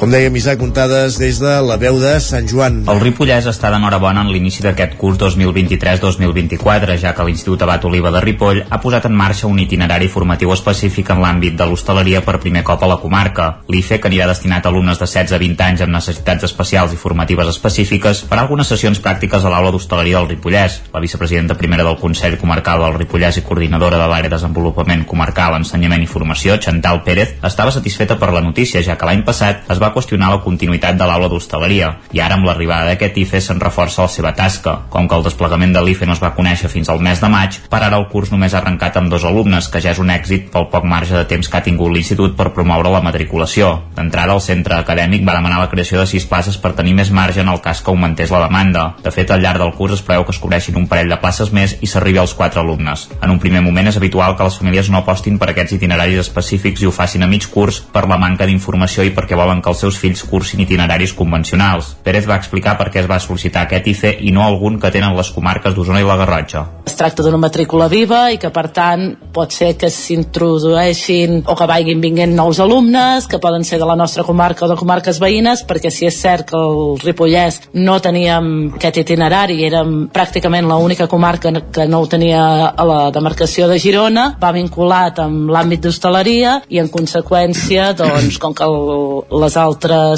Com 0.00 0.08
dèiem, 0.08 0.32
Isaac 0.32 0.62
Muntades, 0.64 1.18
des 1.20 1.36
de 1.42 1.50
la 1.60 1.74
veu 1.76 1.98
de 2.00 2.14
Sant 2.24 2.46
Joan. 2.48 2.78
El 2.88 3.02
Ripollès 3.02 3.44
està 3.50 3.68
d'enhorabona 3.68 4.22
en 4.24 4.30
l'inici 4.32 4.62
d'aquest 4.64 4.94
curs 4.96 5.18
2023-2024, 5.20 6.94
ja 7.02 7.10
que 7.12 7.26
l'Institut 7.28 7.60
Abat 7.66 7.84
Oliva 7.84 8.08
de 8.14 8.22
Ripoll 8.24 8.62
ha 8.64 8.78
posat 8.80 9.10
en 9.10 9.12
marxa 9.18 9.44
un 9.50 9.60
itinerari 9.60 10.08
formatiu 10.08 10.54
específic 10.54 11.10
en 11.12 11.20
l'àmbit 11.20 11.58
de 11.58 11.66
l'hostaleria 11.68 12.22
per 12.24 12.38
primer 12.40 12.62
cop 12.64 12.80
a 12.80 12.88
la 12.88 12.96
comarca. 13.02 13.50
L'IFE, 13.68 13.98
que 14.00 14.08
anirà 14.08 14.30
destinat 14.30 14.64
a 14.64 14.72
alumnes 14.72 14.96
de 15.02 15.04
16 15.04 15.36
a 15.36 15.40
20 15.44 15.66
anys 15.66 15.84
amb 15.84 15.92
necessitats 15.98 16.48
especials 16.48 16.96
i 16.96 17.02
formatives 17.02 17.52
específiques, 17.52 18.24
farà 18.32 18.46
algunes 18.46 18.72
sessions 18.72 19.02
pràctiques 19.04 19.44
a 19.44 19.52
l'aula 19.52 19.74
d'hostaleria 19.76 20.16
del 20.16 20.30
Ripollès. 20.32 20.80
La 20.96 21.04
vicepresidenta 21.04 21.58
primera 21.60 21.84
del 21.84 22.00
Consell 22.00 22.38
Comarcal 22.40 22.86
del 22.86 22.96
Ripollès 23.02 23.42
i 23.42 23.44
coordinadora 23.44 24.00
de 24.00 24.08
l'àrea 24.08 24.32
de 24.32 24.38
desenvolupament 24.38 25.04
comarcal, 25.04 25.60
ensenyament 25.60 26.08
i 26.08 26.10
formació, 26.16 26.56
Chantal 26.56 27.04
Pérez, 27.04 27.36
estava 27.44 27.76
satisfeta 27.76 28.16
per 28.16 28.32
la 28.32 28.40
notícia, 28.40 28.80
ja 28.80 28.96
que 28.96 29.12
l'any 29.12 29.28
passat 29.28 29.68
es 29.68 29.76
va 29.76 29.89
qüestionar 29.94 30.30
la 30.32 30.40
continuïtat 30.44 30.98
de 30.98 31.06
l'aula 31.08 31.28
d'hostaleria 31.28 31.90
i 32.12 32.20
ara 32.20 32.36
amb 32.38 32.46
l'arribada 32.48 32.88
d'aquest 32.90 33.18
IFE 33.24 33.40
se'n 33.40 33.60
reforça 33.60 34.02
la 34.06 34.12
seva 34.12 34.32
tasca. 34.34 34.76
Com 34.90 35.08
que 35.08 35.16
el 35.18 35.26
desplegament 35.26 35.74
de 35.74 35.82
l'IFE 35.84 36.06
no 36.08 36.16
es 36.16 36.22
va 36.22 36.34
conèixer 36.36 36.70
fins 36.72 36.88
al 36.88 37.02
mes 37.04 37.20
de 37.20 37.28
maig, 37.32 37.58
per 37.70 37.82
ara 37.82 37.98
el 37.98 38.08
curs 38.12 38.32
només 38.32 38.54
ha 38.54 38.60
arrencat 38.62 38.96
amb 38.96 39.10
dos 39.12 39.24
alumnes, 39.24 39.68
que 39.68 39.82
ja 39.82 39.94
és 39.94 40.00
un 40.02 40.10
èxit 40.10 40.50
pel 40.54 40.68
poc 40.72 40.86
marge 40.88 41.16
de 41.16 41.24
temps 41.30 41.48
que 41.48 41.58
ha 41.58 41.64
tingut 41.66 41.92
l'Institut 41.92 42.36
per 42.36 42.50
promoure 42.56 42.92
la 42.92 43.02
matriculació. 43.04 43.72
D'entrada, 43.96 44.34
el 44.34 44.44
centre 44.44 44.76
acadèmic 44.78 45.26
va 45.26 45.36
demanar 45.38 45.60
la 45.60 45.70
creació 45.72 46.00
de 46.00 46.06
sis 46.10 46.26
places 46.26 46.58
per 46.58 46.74
tenir 46.78 46.94
més 46.98 47.10
marge 47.10 47.42
en 47.42 47.48
el 47.52 47.60
cas 47.64 47.82
que 47.82 47.90
augmentés 47.92 48.30
la 48.30 48.44
demanda. 48.46 48.94
De 49.02 49.12
fet, 49.14 49.30
al 49.30 49.42
llarg 49.42 49.62
del 49.62 49.74
curs 49.78 49.98
es 49.98 50.04
preveu 50.06 50.24
que 50.26 50.34
es 50.34 50.40
cobreixin 50.42 50.78
un 50.80 50.88
parell 50.90 51.10
de 51.10 51.20
places 51.20 51.52
més 51.52 51.76
i 51.80 51.90
s'arribi 51.90 52.20
als 52.22 52.34
quatre 52.34 52.60
alumnes. 52.62 53.08
En 53.20 53.30
un 53.30 53.40
primer 53.42 53.62
moment 53.64 53.88
és 53.88 53.98
habitual 54.00 54.36
que 54.36 54.46
les 54.46 54.58
famílies 54.60 54.90
no 54.90 55.00
apostin 55.00 55.38
per 55.38 55.50
aquests 55.52 55.76
itineraris 55.78 56.22
específics 56.24 56.82
i 56.82 56.88
ho 56.88 56.94
facin 56.94 57.24
a 57.24 57.30
mig 57.30 57.48
curs 57.50 57.80
per 57.92 58.06
la 58.08 58.18
manca 58.20 58.46
d'informació 58.46 59.04
i 59.06 59.14
perquè 59.16 59.38
volen 59.38 59.62
que 59.62 59.72
els 59.72 59.79
seus 59.80 59.98
fills 60.00 60.22
cursin 60.28 60.60
itineraris 60.64 61.14
convencionals. 61.16 61.94
Pérez 62.04 62.28
va 62.28 62.38
explicar 62.40 62.76
per 62.78 62.90
què 62.92 63.02
es 63.02 63.08
va 63.10 63.20
sol·licitar 63.22 63.64
aquest 63.66 63.88
IFE 63.94 64.14
i 64.26 64.32
no 64.34 64.44
algun 64.44 64.78
que 64.80 64.92
tenen 64.92 65.16
les 65.16 65.30
comarques 65.34 65.74
d'Osona 65.74 66.02
i 66.02 66.06
la 66.06 66.18
Garrotxa. 66.20 66.64
Es 66.86 66.96
tracta 66.98 67.24
d'una 67.24 67.40
matrícula 67.40 67.88
viva 67.88 68.26
i 68.32 68.38
que 68.40 68.50
per 68.52 68.68
tant 68.74 69.06
pot 69.34 69.52
ser 69.54 69.72
que 69.80 69.90
s'introdueixin 69.90 71.42
o 71.46 71.56
que 71.56 71.68
vagin 71.70 72.00
vinguent 72.02 72.34
nous 72.36 72.60
alumnes 72.60 73.26
que 73.30 73.40
poden 73.42 73.64
ser 73.64 73.78
de 73.80 73.88
la 73.88 73.96
nostra 73.96 74.24
comarca 74.24 74.66
o 74.66 74.68
de 74.68 74.76
comarques 74.76 75.20
veïnes 75.22 75.64
perquè 75.68 75.90
si 75.90 76.06
és 76.08 76.18
cert 76.20 76.50
que 76.50 76.58
el 76.58 76.98
Ripollès 77.00 77.60
no 77.74 77.98
teníem 78.02 78.50
aquest 78.74 79.00
itinerari 79.04 79.60
érem 79.66 80.08
pràcticament 80.12 80.68
l'única 80.68 81.08
comarca 81.08 81.52
que 81.72 81.86
no 81.88 82.02
ho 82.02 82.08
tenia 82.10 82.42
a 82.70 82.84
la 82.86 83.00
demarcació 83.14 83.68
de 83.70 83.78
Girona 83.78 84.26
va 84.42 84.52
vinculat 84.56 85.22
amb 85.22 85.50
l'àmbit 85.54 85.86
d'hostaleria 85.86 86.60
i 86.68 86.82
en 86.82 86.90
conseqüència 86.92 87.92
doncs 87.96 88.38
com 88.42 88.54
que 88.54 88.66
el, 88.66 89.24
les 89.40 89.56
altres 89.56 89.69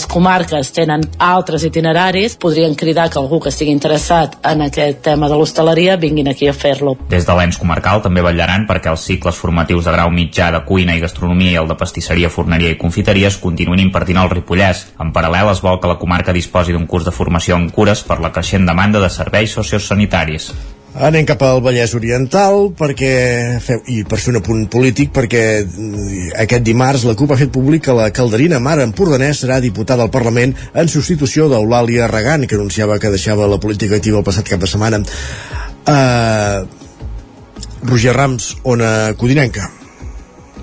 comarques 0.09 0.73
tenen 0.73 1.03
altres 1.19 1.65
itineraris 1.65 2.37
podrien 2.37 2.75
cridar 2.75 3.09
que 3.11 3.19
algú 3.19 3.41
que 3.41 3.51
estigui 3.51 3.73
interessat 3.73 4.39
en 4.45 4.63
aquest 4.63 5.03
tema 5.03 5.29
de 5.29 5.37
l'hostaleria 5.37 5.97
vinguin 5.97 6.29
aquí 6.29 6.49
a 6.49 6.55
fer-lo. 6.55 6.97
Des 7.09 7.27
de 7.27 7.37
l'ENS 7.37 7.59
comarcal 7.59 8.03
també 8.03 8.23
vetllaran 8.23 8.67
perquè 8.67 8.91
els 8.91 9.07
cicles 9.07 9.37
formatius 9.37 9.85
de 9.85 9.93
grau 9.93 10.11
mitjà 10.11 10.51
de 10.53 10.65
cuina 10.65 10.97
i 10.97 11.01
gastronomia 11.01 11.53
i 11.53 11.61
el 11.63 11.69
de 11.69 11.79
pastisseria, 11.79 12.31
forneria 12.31 12.71
i 12.71 12.79
confiteria 12.79 13.29
es 13.29 13.39
continuïn 13.39 13.81
impartint 13.81 14.19
al 14.19 14.31
Ripollès. 14.31 14.87
En 15.01 15.13
paral·lel 15.13 15.51
es 15.53 15.63
vol 15.63 15.81
que 15.81 15.91
la 15.91 15.99
comarca 15.99 16.33
disposi 16.33 16.73
d'un 16.73 16.87
curs 16.87 17.05
de 17.09 17.15
formació 17.15 17.57
en 17.57 17.71
cures 17.71 18.05
per 18.07 18.21
la 18.21 18.33
creixent 18.33 18.67
demanda 18.67 19.01
de 19.01 19.11
serveis 19.11 19.53
sociosanitaris. 19.59 20.53
Anem 20.93 21.25
cap 21.25 21.41
al 21.41 21.63
Vallès 21.65 21.95
Oriental 21.97 22.67
perquè 22.77 23.13
fem, 23.65 23.81
i 23.89 24.03
per 24.05 24.19
fer 24.21 24.35
un 24.35 24.43
apunt 24.43 24.67
polític 24.69 25.09
perquè 25.17 25.43
aquest 26.45 26.67
dimarts 26.67 27.07
la 27.09 27.17
CUP 27.17 27.33
ha 27.33 27.39
fet 27.41 27.53
públic 27.55 27.87
que 27.87 27.97
la 27.97 28.11
calderina 28.13 28.61
Mar 28.61 28.77
Empordanès 28.85 29.41
serà 29.41 29.57
diputada 29.65 30.05
al 30.05 30.13
Parlament 30.13 30.53
en 30.53 30.93
substitució 30.93 31.49
d'Eulàlia 31.49 32.11
Regan 32.13 32.45
que 32.45 32.61
anunciava 32.61 33.01
que 33.01 33.13
deixava 33.15 33.49
la 33.49 33.61
política 33.61 33.97
activa 33.97 34.21
el 34.21 34.29
passat 34.29 34.53
cap 34.53 34.61
de 34.61 34.69
setmana. 34.69 35.01
Uh, 35.89 36.69
Roger 37.89 38.13
Rams, 38.13 38.59
Ona 38.69 39.15
Codinenca 39.17 39.82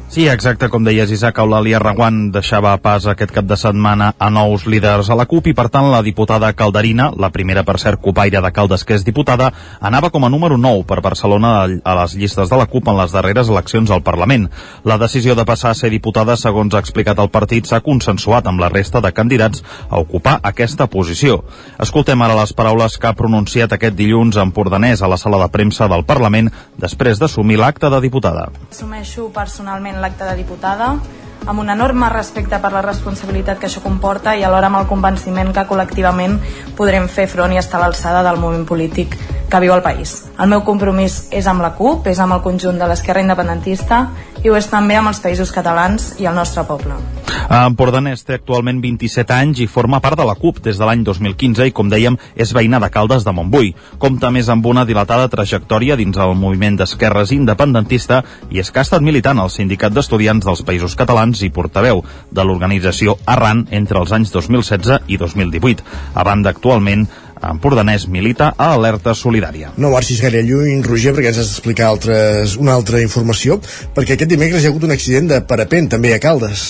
Sí, 0.09 0.23
exacte, 0.25 0.71
com 0.73 0.81
deies, 0.81 1.11
Isaac 1.13 1.37
Eulàlia 1.37 1.77
Reguant 1.77 2.31
deixava 2.33 2.71
pas 2.81 3.05
aquest 3.05 3.29
cap 3.29 3.45
de 3.45 3.53
setmana 3.61 4.07
a 4.17 4.31
nous 4.33 4.63
líders 4.65 5.11
a 5.13 5.15
la 5.19 5.27
CUP 5.29 5.51
i, 5.51 5.53
per 5.53 5.67
tant, 5.69 5.85
la 5.93 5.99
diputada 6.01 6.47
Calderina, 6.57 7.11
la 7.13 7.27
primera, 7.29 7.61
per 7.61 7.75
cert, 7.77 8.01
copaire 8.01 8.41
de 8.41 8.49
Caldes 8.49 8.81
que 8.89 8.97
és 8.97 9.05
diputada, 9.05 9.51
anava 9.79 10.09
com 10.09 10.25
a 10.25 10.31
número 10.33 10.57
9 10.57 10.87
per 10.89 11.03
Barcelona 11.05 11.51
a 11.69 11.93
les 11.99 12.15
llistes 12.17 12.49
de 12.49 12.57
la 12.57 12.65
CUP 12.65 12.89
en 12.89 12.97
les 12.97 13.13
darreres 13.13 13.51
eleccions 13.53 13.93
al 13.93 14.01
Parlament. 14.01 14.47
La 14.81 14.97
decisió 14.97 15.35
de 15.37 15.45
passar 15.45 15.75
a 15.75 15.77
ser 15.77 15.91
diputada, 15.93 16.33
segons 16.41 16.73
ha 16.73 16.81
explicat 16.81 17.21
el 17.21 17.29
partit, 17.29 17.69
s'ha 17.69 17.83
consensuat 17.85 18.49
amb 18.49 18.65
la 18.65 18.71
resta 18.73 19.03
de 19.05 19.13
candidats 19.13 19.61
a 19.91 20.01
ocupar 20.01 20.39
aquesta 20.41 20.89
posició. 20.89 21.43
Escoltem 21.77 22.25
ara 22.25 22.39
les 22.41 22.55
paraules 22.57 22.97
que 22.97 23.11
ha 23.11 23.13
pronunciat 23.13 23.77
aquest 23.77 23.93
dilluns 24.01 24.41
en 24.41 24.57
Pordanès 24.57 25.05
a 25.05 25.13
la 25.13 25.21
sala 25.21 25.37
de 25.45 25.51
premsa 25.53 25.85
del 25.85 26.07
Parlament 26.09 26.49
després 26.81 27.21
d'assumir 27.21 27.61
l'acte 27.61 27.93
de 27.93 28.01
diputada. 28.09 28.49
Assumeixo 28.73 29.29
personalment 29.37 29.98
l'acte 30.01 30.25
de 30.25 30.35
diputada 30.39 30.93
amb 31.45 31.59
un 31.59 31.69
enorme 31.69 32.09
respecte 32.09 32.59
per 32.59 32.71
la 32.73 32.83
responsabilitat 32.85 33.59
que 33.59 33.69
això 33.69 33.81
comporta 33.83 34.35
i 34.35 34.43
alhora 34.43 34.67
amb 34.67 34.81
el 34.81 34.87
convenciment 34.91 35.53
que 35.55 35.65
col·lectivament 35.69 36.39
podrem 36.77 37.07
fer 37.07 37.27
front 37.31 37.53
i 37.55 37.61
estar 37.61 37.79
a 37.79 37.85
l'alçada 37.85 38.23
del 38.27 38.41
moment 38.41 38.67
polític 38.67 39.15
que 39.49 39.59
viu 39.59 39.73
el 39.73 39.81
país. 39.81 40.29
El 40.39 40.51
meu 40.53 40.63
compromís 40.63 41.25
és 41.35 41.47
amb 41.49 41.63
la 41.65 41.73
CUP, 41.75 42.07
és 42.07 42.19
amb 42.21 42.37
el 42.37 42.43
conjunt 42.45 42.77
de 42.79 42.87
l'esquerra 42.87 43.23
independentista 43.25 44.05
i 44.43 44.49
ho 44.49 44.55
és 44.55 44.69
també 44.71 44.95
amb 44.95 45.09
els 45.11 45.19
països 45.19 45.51
catalans 45.51 46.13
i 46.21 46.29
el 46.29 46.37
nostre 46.37 46.63
poble. 46.67 46.95
Empordanès 47.49 48.21
té 48.27 48.35
actualment 48.37 48.79
27 48.83 49.33
anys 49.33 49.61
i 49.63 49.67
forma 49.67 49.99
part 50.03 50.19
de 50.19 50.25
la 50.27 50.35
CUP 50.37 50.61
des 50.65 50.77
de 50.77 50.85
l'any 50.85 51.01
2015 51.03 51.65
i, 51.65 51.73
com 51.73 51.89
dèiem, 51.89 52.17
és 52.37 52.53
veïna 52.53 52.79
de 52.79 52.89
Caldes 52.93 53.25
de 53.25 53.33
Montbui. 53.33 53.73
Compta 53.97 54.29
més 54.31 54.49
amb 54.53 54.65
una 54.69 54.85
dilatada 54.85 55.27
trajectòria 55.33 55.97
dins 55.99 56.17
el 56.17 56.35
moviment 56.37 56.77
d'esquerres 56.79 57.33
independentista 57.33 58.21
i 58.53 58.61
és 58.61 58.69
que 58.69 58.83
ha 58.83 58.85
estat 58.85 59.01
militant 59.05 59.41
al 59.41 59.49
Sindicat 59.49 59.95
d'Estudiants 59.95 60.45
dels 60.45 60.61
Països 60.67 60.95
Catalans 60.99 61.41
i 61.41 61.49
portaveu 61.49 62.03
de 62.31 62.45
l'organització 62.45 63.17
Arran 63.25 63.65
entre 63.71 63.99
els 63.99 64.13
anys 64.13 64.31
2016 64.35 65.09
i 65.09 65.17
2018. 65.17 65.83
A 66.13 66.23
banda, 66.27 66.53
actualment, 66.53 67.07
Empordanès 67.45 68.07
milita 68.11 68.51
a 68.57 68.73
Alerta 68.75 69.15
Solidària. 69.15 69.71
No 69.77 69.93
marxis 69.93 70.21
gaire 70.23 70.43
lluny, 70.43 70.83
Roger, 70.83 71.15
perquè 71.15 71.31
ens 71.31 71.41
has 71.41 71.53
d'explicar 71.53 71.87
altres, 71.87 72.57
una 72.59 72.75
altra 72.75 73.01
informació, 73.03 73.61
perquè 73.95 74.17
aquest 74.17 74.33
dimecres 74.35 74.63
hi 74.63 74.69
ha 74.69 74.73
hagut 74.73 74.87
un 74.89 74.95
accident 74.95 75.31
de 75.31 75.43
parapent 75.47 75.91
també 75.95 76.13
a 76.13 76.19
Caldes. 76.23 76.69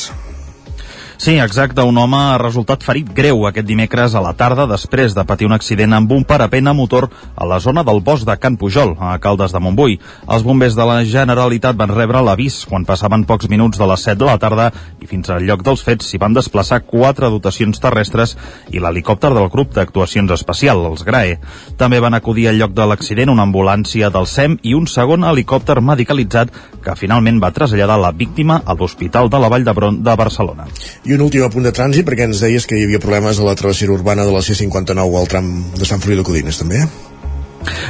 Sí, 1.20 1.38
exacte. 1.38 1.84
Un 1.84 1.98
home 2.00 2.16
ha 2.16 2.38
resultat 2.40 2.80
ferit 2.88 3.10
greu 3.12 3.42
aquest 3.44 3.66
dimecres 3.68 4.14
a 4.16 4.22
la 4.24 4.32
tarda 4.40 4.64
després 4.72 5.12
de 5.12 5.26
patir 5.28 5.50
un 5.50 5.52
accident 5.52 5.92
amb 5.98 6.14
un 6.16 6.22
parapent 6.24 6.70
a 6.72 6.74
motor 6.74 7.10
a 7.36 7.44
la 7.44 7.58
zona 7.60 7.84
del 7.84 8.00
bosc 8.00 8.24
de 8.24 8.38
Can 8.40 8.56
Pujol, 8.56 8.94
a 8.96 9.18
Caldes 9.20 9.52
de 9.52 9.60
Montbui. 9.60 9.98
Els 10.32 10.46
bombers 10.48 10.78
de 10.80 10.86
la 10.88 11.02
Generalitat 11.04 11.76
van 11.76 11.92
rebre 11.92 12.22
l'avís 12.24 12.62
quan 12.70 12.86
passaven 12.88 13.26
pocs 13.28 13.50
minuts 13.52 13.82
de 13.82 13.90
les 13.92 14.06
7 14.08 14.16
de 14.22 14.30
la 14.30 14.38
tarda 14.40 14.70
i 15.04 15.10
fins 15.12 15.28
al 15.28 15.44
lloc 15.44 15.66
dels 15.68 15.84
fets 15.84 16.08
s'hi 16.08 16.22
van 16.24 16.38
desplaçar 16.38 16.86
quatre 16.88 17.28
dotacions 17.28 17.84
terrestres 17.84 18.38
i 18.72 18.80
l'helicòpter 18.80 19.34
del 19.36 19.52
grup 19.52 19.76
d'actuacions 19.76 20.32
especial, 20.32 20.86
els 20.88 21.04
GRAE. 21.04 21.36
També 21.76 22.00
van 22.00 22.16
acudir 22.16 22.48
al 22.48 22.64
lloc 22.64 22.72
de 22.72 22.88
l'accident 22.88 23.34
una 23.36 23.44
ambulància 23.44 24.08
del 24.08 24.24
SEM 24.24 24.56
i 24.64 24.72
un 24.72 24.88
segon 24.88 25.28
helicòpter 25.28 25.82
medicalitzat 25.84 26.56
que 26.80 26.96
finalment 26.96 27.44
va 27.44 27.52
traslladar 27.52 28.00
la 28.00 28.16
víctima 28.16 28.62
a 28.64 28.80
l'Hospital 28.80 29.28
de 29.28 29.44
la 29.44 29.52
Vall 29.52 29.68
d'Hebron 29.68 30.00
de 30.00 30.16
Barcelona. 30.16 30.72
I 31.10 31.16
un 31.16 31.24
últim 31.26 31.42
apunt 31.42 31.66
de 31.66 31.72
trànsit, 31.74 32.06
perquè 32.06 32.28
ens 32.30 32.38
deies 32.44 32.68
que 32.70 32.78
hi 32.78 32.84
havia 32.86 33.00
problemes 33.02 33.40
a 33.40 33.46
la 33.48 33.56
travessera 33.58 33.96
urbana 33.96 34.28
de 34.28 34.34
la 34.34 34.44
C59 34.46 35.16
al 35.18 35.30
tram 35.32 35.48
de 35.74 35.88
Sant 35.90 36.04
Feliu 36.04 36.20
de 36.20 36.26
Codines, 36.28 36.60
també, 36.62 36.84
eh? 36.84 36.90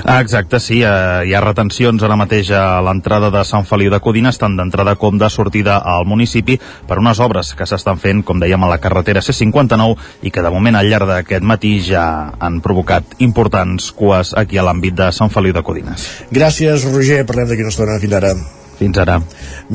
Ah, 0.05 0.21
exacte, 0.21 0.61
sí, 0.63 0.77
eh, 0.87 1.25
hi 1.27 1.33
ha 1.35 1.41
retencions 1.43 1.99
ara 2.07 2.15
mateix 2.15 2.47
a 2.55 2.79
l'entrada 2.79 3.27
de 3.33 3.41
Sant 3.43 3.67
Feliu 3.67 3.91
de 3.91 3.99
Codines, 3.99 4.39
tant 4.39 4.55
d'entrada 4.55 4.93
com 5.01 5.19
de 5.19 5.27
sortida 5.29 5.81
al 5.83 6.07
municipi, 6.07 6.55
per 6.87 7.01
unes 7.03 7.19
obres 7.19 7.51
que 7.59 7.67
s'estan 7.67 7.99
fent, 7.99 8.23
com 8.23 8.39
dèiem, 8.39 8.63
a 8.63 8.71
la 8.71 8.79
carretera 8.79 9.19
C59 9.19 9.97
i 10.23 10.31
que 10.31 10.45
de 10.45 10.53
moment 10.55 10.79
al 10.79 10.87
llarg 10.87 11.11
d'aquest 11.11 11.43
matí 11.43 11.73
ja 11.89 12.05
han 12.39 12.61
provocat 12.63 13.19
importants 13.19 13.91
cues 13.99 14.31
aquí 14.31 14.55
a 14.55 14.63
l'àmbit 14.63 14.95
de 14.95 15.11
Sant 15.11 15.35
Feliu 15.35 15.59
de 15.59 15.65
Codines. 15.67 16.07
Gràcies, 16.31 16.87
Roger, 16.87 17.25
parlem 17.27 17.51
d'aquí 17.51 17.67
una 17.67 17.75
estona. 17.75 17.99
Fins 17.99 18.15
ara. 18.23 18.33
Fins 18.79 18.97
ara. 19.01 19.19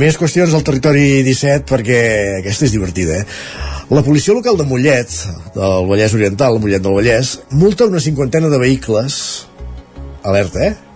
Més 0.01 0.17
qüestions 0.17 0.55
al 0.57 0.65
territori 0.65 1.23
17 1.27 1.69
perquè 1.69 2.01
aquesta 2.41 2.65
és 2.69 2.73
divertida, 2.73 3.21
eh? 3.21 3.27
La 3.93 4.01
policia 4.03 4.33
local 4.33 4.57
de 4.57 4.65
Mollet, 4.65 5.13
del 5.55 5.91
Vallès 5.91 6.15
Oriental, 6.17 6.57
Mollet 6.59 6.83
del 6.83 6.97
Vallès, 6.97 7.35
multa 7.53 7.85
una 7.85 8.01
cinquantena 8.01 8.49
de 8.49 8.61
vehicles, 8.63 9.19
alerta, 10.25 10.71
eh? 10.71 10.95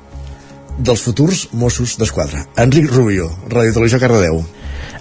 dels 0.79 1.03
futurs 1.03 1.49
Mossos 1.53 1.97
d'Esquadra. 1.99 2.45
Enric 2.57 2.89
Rubio, 2.93 3.29
Ràdio 3.51 3.75
Televisió 3.75 4.01
Cardedeu. 4.01 4.41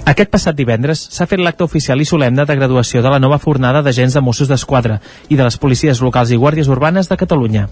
Aquest 0.07 0.31
passat 0.33 0.55
divendres 0.57 1.03
s'ha 1.13 1.27
fet 1.29 1.39
l'acte 1.43 1.65
oficial 1.65 2.01
i 2.01 2.07
solemne 2.07 2.45
de 2.47 2.55
graduació 2.55 3.03
de 3.03 3.11
la 3.11 3.19
nova 3.19 3.37
fornada 3.43 3.83
d'agents 3.85 4.15
de 4.15 4.23
Mossos 4.23 4.49
d'Esquadra 4.49 4.99
i 5.29 5.35
de 5.35 5.43
les 5.43 5.57
policies 5.61 6.01
locals 6.01 6.31
i 6.31 6.39
guàrdies 6.39 6.71
urbanes 6.71 7.11
de 7.11 7.19
Catalunya. 7.19 7.67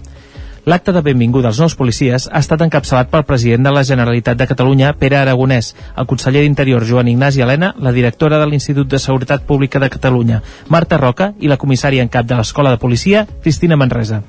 L'acte 0.66 0.90
de 0.90 0.98
benvinguda 0.98 1.52
als 1.52 1.60
nous 1.62 1.76
policies 1.78 2.24
ha 2.26 2.40
estat 2.42 2.64
encapçalat 2.64 3.06
pel 3.12 3.22
president 3.28 3.68
de 3.68 3.70
la 3.70 3.84
Generalitat 3.86 4.40
de 4.40 4.48
Catalunya, 4.50 4.88
Pere 4.98 5.14
Aragonès, 5.20 5.68
el 5.94 6.08
conseller 6.10 6.42
d'Interior, 6.42 6.82
Joan 6.88 7.06
Ignasi 7.12 7.44
Helena, 7.44 7.68
la 7.78 7.92
directora 7.94 8.40
de 8.42 8.48
l'Institut 8.50 8.90
de 8.90 8.98
Seguretat 8.98 9.46
Pública 9.46 9.78
de 9.78 9.92
Catalunya, 9.94 10.40
Marta 10.66 10.98
Roca, 10.98 11.30
i 11.38 11.46
la 11.46 11.60
comissària 11.62 12.02
en 12.02 12.10
cap 12.10 12.26
de 12.26 12.34
l'Escola 12.34 12.74
de 12.74 12.82
Policia, 12.82 13.28
Cristina 13.46 13.78
Manresa. 13.78 14.24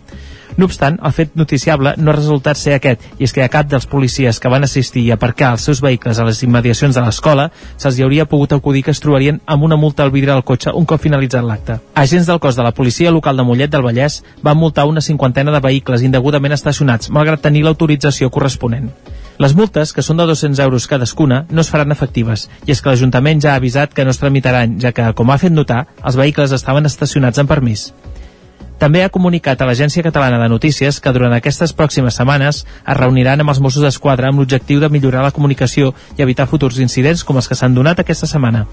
No 0.56 0.66
obstant, 0.70 0.98
el 1.04 1.14
fet 1.14 1.36
noticiable 1.36 1.94
no 1.98 2.12
ha 2.12 2.16
resultat 2.16 2.58
ser 2.58 2.78
aquest, 2.78 3.04
i 3.20 3.28
és 3.28 3.34
que 3.36 3.44
a 3.44 3.50
cap 3.52 3.68
dels 3.70 3.88
policies 3.90 4.40
que 4.40 4.52
van 4.54 4.64
assistir 4.64 5.04
i 5.04 5.12
aparcar 5.12 5.52
els 5.58 5.68
seus 5.68 5.82
vehicles 5.84 6.20
a 6.20 6.26
les 6.28 6.42
immediacions 6.48 6.96
de 6.96 7.04
l'escola 7.04 7.50
se'ls 7.76 8.00
hi 8.00 8.06
hauria 8.06 8.26
pogut 8.26 8.56
acudir 8.56 8.86
que 8.86 8.96
es 8.96 9.04
trobarien 9.04 9.42
amb 9.46 9.68
una 9.68 9.76
multa 9.76 10.04
al 10.04 10.14
vidre 10.16 10.32
del 10.32 10.46
cotxe 10.48 10.74
un 10.74 10.86
cop 10.86 11.04
finalitzat 11.04 11.44
l'acte. 11.44 11.80
Agents 11.96 12.32
del 12.32 12.40
cos 12.40 12.56
de 12.56 12.64
la 12.64 12.72
policia 12.72 13.12
local 13.12 13.38
de 13.38 13.44
Mollet 13.44 13.72
del 13.74 13.86
Vallès 13.86 14.22
van 14.42 14.58
multar 14.58 14.88
una 14.88 15.02
cinquantena 15.02 15.52
de 15.52 15.64
vehicles 15.68 16.04
indegudament 16.08 16.56
estacionats, 16.56 17.12
malgrat 17.12 17.44
tenir 17.44 17.66
l'autorització 17.66 18.30
corresponent. 18.30 18.92
Les 19.38 19.54
multes, 19.54 19.92
que 19.94 20.02
són 20.02 20.18
de 20.18 20.26
200 20.26 20.60
euros 20.64 20.88
cadascuna, 20.90 21.44
no 21.52 21.62
es 21.62 21.70
faran 21.70 21.94
efectives, 21.94 22.48
i 22.66 22.74
és 22.74 22.80
que 22.82 22.90
l'Ajuntament 22.90 23.44
ja 23.44 23.52
ha 23.54 23.62
avisat 23.62 23.94
que 23.94 24.06
no 24.06 24.10
es 24.10 24.18
tramitaran, 24.18 24.80
ja 24.82 24.92
que, 24.98 25.12
com 25.14 25.30
ha 25.30 25.38
fet 25.38 25.54
notar, 25.54 25.84
els 26.02 26.18
vehicles 26.18 26.56
estaven 26.58 26.90
estacionats 26.90 27.38
amb 27.38 27.52
permís. 27.54 27.92
També 28.78 29.02
ha 29.02 29.10
comunicat 29.10 29.62
a 29.62 29.66
l'Agència 29.66 30.06
Catalana 30.06 30.38
de 30.44 30.50
Notícies 30.52 31.00
que 31.02 31.14
durant 31.16 31.34
aquestes 31.34 31.74
pròximes 31.74 32.20
setmanes 32.20 32.60
es 32.62 32.98
reuniran 33.00 33.42
amb 33.42 33.54
els 33.54 33.62
Mossos 33.64 33.82
d'Esquadra 33.82 34.30
amb 34.30 34.44
l'objectiu 34.44 34.84
de 34.84 34.92
millorar 34.94 35.24
la 35.26 35.34
comunicació 35.34 35.96
i 36.18 36.22
evitar 36.22 36.46
futurs 36.52 36.78
incidents 36.84 37.26
com 37.26 37.42
els 37.42 37.50
que 37.50 37.58
s'han 37.58 37.74
donat 37.74 38.06
aquesta 38.06 38.30
setmana. 38.30 38.68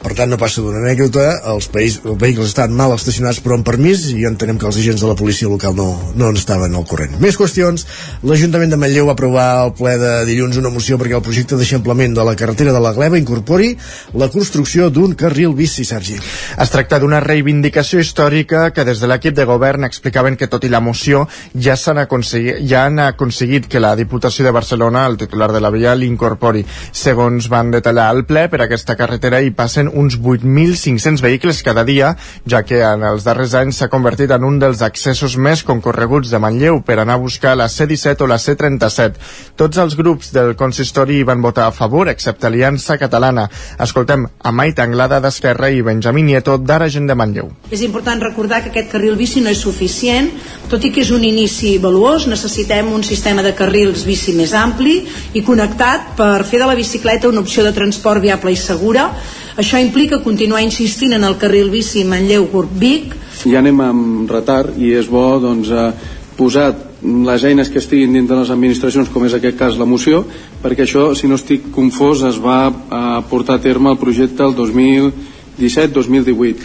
Per 0.00 0.14
tant, 0.16 0.30
no 0.32 0.38
passa 0.40 0.62
d'una 0.64 0.78
anècdota, 0.80 1.26
els, 1.52 1.66
país, 1.68 1.98
els 2.06 2.16
vehicles 2.16 2.48
estan 2.48 2.72
mal 2.72 2.94
estacionats 2.94 3.42
però 3.44 3.58
amb 3.58 3.66
permís 3.68 4.06
i 4.14 4.24
entenem 4.24 4.56
que 4.56 4.64
els 4.64 4.78
agents 4.80 5.02
de 5.04 5.08
la 5.10 5.16
policia 5.18 5.48
local 5.50 5.74
no, 5.76 5.90
no 6.16 6.30
en 6.32 6.38
estaven 6.40 6.72
al 6.72 6.86
corrent. 6.88 7.18
Més 7.20 7.36
qüestions, 7.36 7.84
l'Ajuntament 8.24 8.72
de 8.72 8.78
Manlleu 8.80 9.10
va 9.10 9.12
aprovar 9.12 9.44
al 9.60 9.74
ple 9.76 9.98
de 10.00 10.12
dilluns 10.30 10.56
una 10.56 10.72
moció 10.72 10.96
perquè 10.96 11.18
el 11.18 11.24
projecte 11.26 11.58
d'eixamplament 11.60 12.16
de 12.16 12.24
la 12.24 12.32
carretera 12.32 12.72
de 12.72 12.80
la 12.80 12.94
Gleva 12.96 13.20
incorpori 13.20 13.74
la 14.16 14.30
construcció 14.32 14.88
d'un 14.88 15.12
carril 15.20 15.52
bici, 15.58 15.84
Sergi. 15.84 16.16
Es 16.16 16.72
tracta 16.72 16.96
d'una 17.02 17.20
reivindicació 17.20 18.00
històrica 18.00 18.70
que 18.72 18.86
des 18.88 19.04
de 19.04 19.12
l'equip 19.12 19.36
de 19.36 19.44
govern 19.44 19.84
explicaven 19.84 20.40
que 20.40 20.48
tot 20.48 20.64
i 20.64 20.72
la 20.72 20.80
moció 20.80 21.26
ja 21.52 21.76
s'han 21.76 22.00
aconseguit, 22.06 22.64
ja 22.64 22.86
han 22.88 23.02
aconseguit 23.04 23.68
que 23.68 23.84
la 23.84 23.92
Diputació 24.00 24.48
de 24.48 24.56
Barcelona, 24.56 25.04
el 25.12 25.20
titular 25.20 25.52
de 25.52 25.60
la 25.60 25.74
via, 25.76 25.92
l'incorpori. 25.92 26.64
Segons 27.04 27.52
van 27.52 27.76
detallar 27.76 28.08
al 28.08 28.24
ple, 28.24 28.48
per 28.48 28.64
aquesta 28.64 28.96
carretera 28.96 29.44
hi 29.44 29.52
passen 29.52 29.89
uns 29.94 30.18
8.500 30.18 31.20
vehicles 31.22 31.62
cada 31.62 31.84
dia, 31.84 32.14
ja 32.46 32.62
que 32.62 32.80
en 32.84 33.04
els 33.06 33.24
darrers 33.26 33.54
anys 33.58 33.80
s'ha 33.80 33.90
convertit 33.92 34.30
en 34.34 34.44
un 34.44 34.58
dels 34.62 34.82
accessos 34.82 35.36
més 35.36 35.62
concorreguts 35.66 36.30
de 36.30 36.40
Manlleu 36.42 36.80
per 36.86 36.98
anar 37.00 37.18
a 37.18 37.22
buscar 37.22 37.56
la 37.58 37.68
C-17 37.68 38.24
o 38.24 38.30
la 38.30 38.38
C-37. 38.38 39.18
Tots 39.56 39.80
els 39.82 39.96
grups 39.98 40.32
del 40.34 40.54
consistori 40.56 41.22
van 41.26 41.42
votar 41.42 41.66
a 41.68 41.74
favor, 41.74 42.08
excepte 42.08 42.48
Aliança 42.48 42.98
Catalana. 42.98 43.48
Escoltem 43.80 44.26
a 44.26 44.52
Maite 44.52 44.82
Anglada 44.82 45.20
d'Esquerra 45.20 45.70
i 45.70 45.82
Benjamí 45.82 46.22
Nieto 46.26 46.56
d'Ara 46.58 46.88
Gent 46.88 47.08
de 47.10 47.16
Manlleu. 47.18 47.50
És 47.70 47.82
important 47.86 48.20
recordar 48.22 48.62
que 48.62 48.72
aquest 48.72 48.90
carril 48.92 49.16
bici 49.18 49.42
no 49.44 49.50
és 49.52 49.60
suficient, 49.60 50.30
tot 50.70 50.84
i 50.84 50.92
que 50.94 51.02
és 51.04 51.10
un 51.14 51.24
inici 51.26 51.76
valuós, 51.82 52.26
necessitem 52.30 52.92
un 52.92 53.04
sistema 53.06 53.42
de 53.46 53.54
carrils 53.58 54.04
bici 54.06 54.34
més 54.36 54.54
ampli 54.54 55.00
i 55.34 55.44
connectat 55.46 56.14
per 56.18 56.44
fer 56.46 56.60
de 56.62 56.68
la 56.70 56.78
bicicleta 56.78 57.28
una 57.28 57.42
opció 57.44 57.64
de 57.66 57.74
transport 57.76 58.22
viable 58.22 58.52
i 58.52 58.58
segura. 58.60 59.10
Això 59.58 59.80
implica 59.82 60.20
continuar 60.22 60.62
insistint 60.62 61.16
en 61.16 61.24
el 61.26 61.34
carril 61.40 61.70
bici 61.72 62.04
Manlleu-Vic. 62.06 63.16
Ja 63.50 63.58
anem 63.58 63.80
amb 63.82 64.30
retard 64.30 64.76
i 64.78 64.92
és 64.94 65.08
bo 65.10 65.40
doncs, 65.42 65.70
eh, 65.70 65.92
posar 66.36 66.74
les 67.02 67.44
eines 67.44 67.68
que 67.68 67.78
estiguin 67.80 68.12
dintre 68.12 68.36
de 68.36 68.42
les 68.42 68.50
administracions, 68.52 69.08
com 69.08 69.24
és 69.26 69.34
aquest 69.34 69.58
cas 69.58 69.78
la 69.80 69.88
moció, 69.88 70.24
perquè 70.62 70.84
això, 70.84 71.14
si 71.16 71.28
no 71.28 71.34
estic 71.40 71.70
confós, 71.74 72.22
es 72.28 72.38
va 72.38 72.70
eh, 72.70 73.22
portar 73.30 73.54
a 73.58 73.64
terme 73.64 73.90
el 73.90 73.98
projecte 73.98 74.42
el 74.44 74.54
2017-2018. 74.56 76.56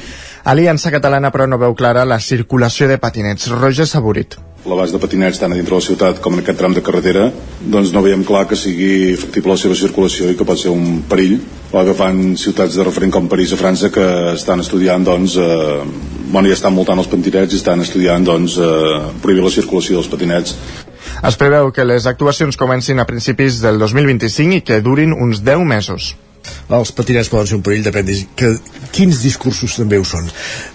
Aliança 0.45 0.91
Catalana, 0.91 1.31
però, 1.31 1.47
no 1.49 1.57
veu 1.57 1.73
clara 1.73 2.05
la 2.05 2.19
circulació 2.19 2.87
de 2.87 2.97
patinets. 3.01 3.49
Roger 3.49 3.87
Saborit 3.89 4.44
l'abast 4.65 4.95
de 4.95 4.99
patinets 5.01 5.37
tant 5.39 5.53
a 5.53 5.57
dintre 5.57 5.75
de 5.75 5.81
la 5.81 5.85
ciutat 5.85 6.19
com 6.23 6.33
en 6.33 6.41
aquest 6.41 6.57
tram 6.57 6.73
de 6.73 6.81
carretera 6.85 7.27
doncs 7.61 7.91
no 7.93 8.01
veiem 8.05 8.23
clar 8.25 8.45
que 8.49 8.57
sigui 8.57 9.13
factible 9.19 9.53
la 9.53 9.61
seva 9.61 9.77
circulació 9.77 10.31
i 10.31 10.37
que 10.37 10.47
pot 10.47 10.59
ser 10.59 10.73
un 10.73 11.03
perill. 11.09 11.37
O 11.71 11.79
agafant 11.81 12.35
ciutats 12.39 12.77
de 12.77 12.85
referent 12.87 13.13
com 13.13 13.29
París 13.29 13.53
a 13.53 13.59
França 13.59 13.91
que 13.93 14.05
estan 14.33 14.63
estudiant 14.63 15.05
doncs 15.05 15.37
eh, 15.37 15.85
bueno, 16.31 16.47
ja 16.49 16.57
estan 16.57 16.73
multant 16.73 17.01
els 17.01 17.09
patinets 17.11 17.53
i 17.53 17.61
estan 17.61 17.83
estudiant 17.85 18.25
doncs 18.25 18.57
eh, 18.57 18.99
prohibir 19.21 19.45
la 19.45 19.53
circulació 19.53 19.99
dels 19.99 20.11
patinets. 20.11 20.55
Es 21.25 21.37
preveu 21.37 21.71
que 21.71 21.85
les 21.85 22.07
actuacions 22.09 22.57
comencin 22.57 22.99
a 22.99 23.07
principis 23.09 23.61
del 23.61 23.77
2025 23.81 24.59
i 24.59 24.63
que 24.65 24.81
durin 24.81 25.13
uns 25.13 25.43
10 25.45 25.65
mesos 25.67 26.15
els 26.69 26.91
patinets 26.95 27.29
poden 27.31 27.49
ser 27.49 27.59
un 27.59 27.65
perill, 27.65 27.85
depèn 27.85 28.07
de 28.07 28.17
que, 28.37 28.51
quins 28.95 29.21
discursos 29.23 29.75
també 29.77 29.99
ho 29.99 30.05
són. 30.07 30.27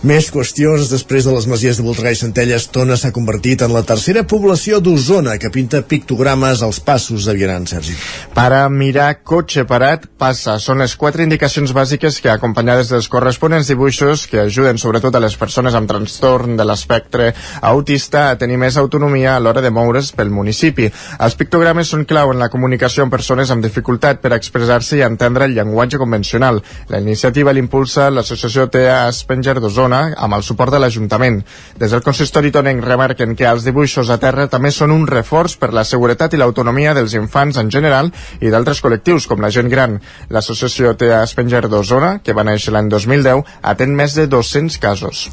Més 0.07 0.31
qüestions, 0.33 0.91
després 0.93 1.27
de 1.27 1.35
les 1.35 1.47
masies 1.51 1.79
de 1.81 1.87
Voltregà 1.87 2.13
i 2.15 2.21
Centelles, 2.21 2.69
Tona 2.75 2.99
s'ha 3.01 3.13
convertit 3.17 3.65
en 3.65 3.75
la 3.75 3.83
tercera 3.87 4.25
població 4.29 4.81
d'Osona 4.85 5.39
que 5.41 5.53
pinta 5.55 5.83
pictogrames 5.83 6.63
als 6.63 6.81
passos 6.85 7.25
de 7.29 7.35
Vianant, 7.39 7.69
Sergi. 7.71 7.97
Para 8.35 8.63
mirar 8.69 9.23
cotxe 9.25 9.65
parat, 9.69 10.07
passa. 10.21 10.59
Són 10.61 10.83
les 10.83 10.97
quatre 11.01 11.25
indicacions 11.25 11.73
bàsiques 11.77 12.21
que, 12.21 12.31
acompanyades 12.33 12.93
dels 12.93 13.09
corresponents 13.09 13.71
dibuixos, 13.71 14.27
que 14.31 14.45
ajuden 14.45 14.79
sobretot 14.79 15.17
a 15.17 15.23
les 15.25 15.37
persones 15.41 15.77
amb 15.77 15.89
trastorn 15.91 16.59
de 16.59 16.67
l'espectre 16.69 17.33
autista 17.73 18.29
a 18.31 18.39
tenir 18.39 18.59
més 18.61 18.77
autonomia 18.81 19.37
a 19.37 19.41
l'hora 19.41 19.65
de 19.65 19.73
moure's 19.73 20.13
pel 20.17 20.33
municipi. 20.35 20.91
Els 21.21 21.37
pictogrames 21.41 21.91
són 21.93 22.05
clau 22.09 22.35
en 22.35 22.43
la 22.43 22.51
comunicació 22.53 23.07
amb 23.07 23.15
persones 23.15 23.51
amb 23.51 23.65
dificultat 23.65 24.21
per 24.21 24.35
expressar-se 24.37 24.99
i 25.01 25.05
entendre 25.07 25.49
el 25.49 25.57
llenguatge 25.61 26.01
convencional. 26.01 26.61
La 26.89 27.01
iniciativa 27.01 27.53
l'impulsa 27.53 28.09
l'associació 28.11 28.67
TEA 28.73 29.13
Spenger 29.13 29.59
d'Osona 29.61 30.01
amb 30.17 30.39
el 30.39 30.45
suport 30.47 30.73
de 30.75 30.81
l'Ajuntament. 30.81 31.41
Des 31.79 31.93
del 31.93 32.05
consistori 32.05 32.51
tonenc 32.51 32.85
remarquen 32.85 33.37
que 33.37 33.49
els 33.49 33.65
dibuixos 33.69 34.11
a 34.11 34.19
terra 34.23 34.49
també 34.51 34.73
són 34.75 34.95
un 34.95 35.07
reforç 35.09 35.57
per 35.61 35.73
la 35.77 35.85
seguretat 35.85 36.35
i 36.35 36.41
l'autonomia 36.41 36.95
dels 36.97 37.15
infants 37.19 37.61
en 37.61 37.71
general 37.71 38.11
i 38.41 38.51
d'altres 38.51 38.83
col·lectius 38.83 39.29
com 39.29 39.43
la 39.45 39.53
gent 39.55 39.71
gran. 39.71 39.99
L'associació 40.31 40.95
TEA 40.97 41.23
Spenger 41.29 41.67
d'Osona, 41.69 42.17
que 42.25 42.35
va 42.37 42.45
néixer 42.47 42.75
l'any 42.75 42.89
2010, 42.91 43.45
atén 43.63 43.95
més 43.97 44.17
de 44.17 44.27
200 44.31 44.79
casos. 44.83 45.29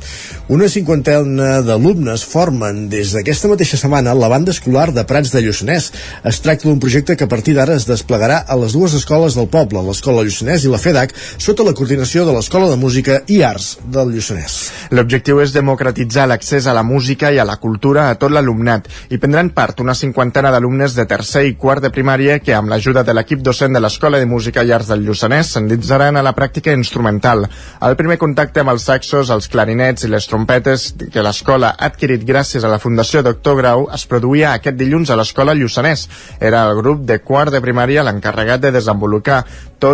Una 0.54 0.68
cinquantena 0.72 1.62
d'alumnes 1.66 2.24
formen 2.28 2.88
des 2.92 3.14
d'aquesta 3.16 3.50
mateixa 3.52 3.80
setmana 3.80 4.16
la 4.18 4.30
banda 4.32 4.54
escolar 4.56 4.90
de 4.94 5.04
Prats 5.08 5.32
de 5.34 5.42
Lluçanès. 5.44 5.92
Es 6.28 6.42
tracta 6.44 6.68
d'un 6.68 6.80
projecte 6.84 7.16
que 7.18 7.28
a 7.28 7.32
partir 7.32 7.56
d'ara 7.58 7.76
es 7.78 7.88
desplegarà 7.88 8.44
a 8.48 8.58
les 8.60 8.76
dues 8.76 8.94
escoles 8.98 9.36
del 9.38 9.50
poble, 9.52 9.84
l'Escola 9.84 10.17
Lluçanès 10.26 10.66
i 10.66 10.72
la 10.72 10.80
FEDAC, 10.82 11.14
sota 11.38 11.66
la 11.68 11.74
coordinació 11.78 12.26
de 12.26 12.34
l'Escola 12.36 12.70
de 12.72 12.78
Música 12.80 13.20
i 13.28 13.42
Arts 13.46 13.78
del 13.86 14.14
Lluçanès. 14.16 14.58
L'objectiu 14.96 15.42
és 15.44 15.54
democratitzar 15.56 16.28
l'accés 16.28 16.68
a 16.68 16.74
la 16.74 16.84
música 16.84 17.32
i 17.34 17.40
a 17.40 17.46
la 17.46 17.58
cultura 17.62 18.08
a 18.10 18.16
tot 18.20 18.32
l'alumnat 18.32 18.88
i 19.12 19.20
prendran 19.22 19.52
part 19.56 19.82
una 19.84 19.96
cinquantena 19.98 20.52
d'alumnes 20.54 20.96
de 20.96 21.06
tercer 21.10 21.46
i 21.48 21.56
quart 21.60 21.84
de 21.84 21.92
primària 21.94 22.40
que 22.40 22.56
amb 22.56 22.72
l'ajuda 22.72 23.04
de 23.04 23.14
l'equip 23.14 23.44
docent 23.46 23.74
de 23.74 23.82
l'Escola 23.84 24.20
de 24.22 24.30
Música 24.30 24.64
i 24.64 24.72
Arts 24.72 24.92
del 24.92 25.06
Lluçanès 25.06 25.54
s'endinsaran 25.54 26.18
a 26.18 26.26
la 26.26 26.36
pràctica 26.38 26.74
instrumental. 26.74 27.46
El 27.82 27.96
primer 28.00 28.18
contacte 28.22 28.64
amb 28.64 28.74
els 28.74 28.88
saxos, 28.88 29.30
els 29.34 29.50
clarinets 29.52 30.06
i 30.08 30.12
les 30.12 30.28
trompetes 30.28 30.94
que 31.14 31.24
l'escola 31.26 31.74
ha 31.76 31.92
adquirit 31.92 32.26
gràcies 32.28 32.64
a 32.64 32.72
la 32.72 32.80
Fundació 32.80 33.24
Doctor 33.26 33.58
Grau 33.62 33.88
es 33.94 34.06
produïa 34.10 34.54
aquest 34.54 34.78
dilluns 34.80 35.10
a 35.10 35.18
l'escola 35.20 35.56
Lluçanès. 35.58 36.08
Era 36.40 36.64
el 36.68 36.78
grup 36.82 37.06
de 37.08 37.20
quart 37.20 37.54
de 37.54 37.62
primària 37.64 38.06
l'encarregat 38.06 38.64
de 38.64 38.74
desenvolupar 38.76 39.44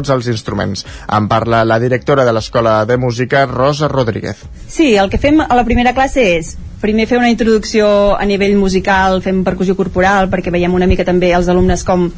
tots 0.03 0.13
els 0.17 0.27
instruments. 0.27 0.83
En 1.07 1.29
parla 1.31 1.63
la 1.65 1.79
directora 1.79 2.27
de 2.27 2.35
l'Escola 2.35 2.83
de 2.85 2.97
Música, 2.97 3.45
Rosa 3.47 3.87
Rodríguez. 3.87 4.43
Sí, 4.67 4.95
el 4.99 5.09
que 5.09 5.17
fem 5.17 5.41
a 5.41 5.55
la 5.55 5.63
primera 5.63 5.95
classe 5.95 6.27
és 6.35 6.53
primer 6.83 7.07
fer 7.07 7.17
una 7.17 7.31
introducció 7.31 7.87
a 8.19 8.25
nivell 8.27 8.57
musical, 8.59 9.21
fem 9.23 9.43
percussió 9.47 9.77
corporal 9.79 10.27
perquè 10.29 10.51
veiem 10.51 10.73
una 10.75 10.89
mica 10.89 11.05
també 11.07 11.31
els 11.31 11.47
alumnes 11.47 11.85
com 11.87 12.09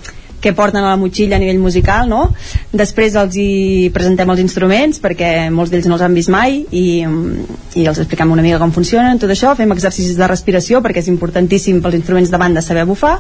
què 0.41 0.52
porten 0.53 0.84
a 0.84 0.91
la 0.91 0.98
motxilla 0.98 1.38
a 1.38 1.41
nivell 1.41 1.62
musical, 1.62 2.10
no? 2.10 2.28
Després 2.74 3.16
els 3.18 3.38
hi 3.38 3.90
presentem 3.94 4.30
els 4.30 4.41
instruments 4.41 4.99
perquè 5.02 5.52
molts 5.53 5.72
d'ells 5.74 5.88
no 5.90 5.98
els 5.98 6.06
han 6.06 6.18
vist 6.18 6.34
mai 6.34 6.64
i, 6.70 6.86
i 7.06 7.86
els 7.86 8.02
expliquem 8.02 8.34
una 8.34 8.45
mica 8.45 8.60
com 8.62 8.74
funcionen, 8.74 9.22
tot 9.22 9.32
això, 9.34 9.53
fem 9.57 9.74
exercicis 9.74 10.18
de 10.18 10.30
respiració 10.30 10.82
perquè 10.86 11.06
és 11.06 11.14
importantíssim 11.14 11.82
pels 11.82 12.02
instruments 12.02 12.34
de 12.34 12.41
banda 12.41 12.66
saber 12.66 12.86
bufar 12.90 13.20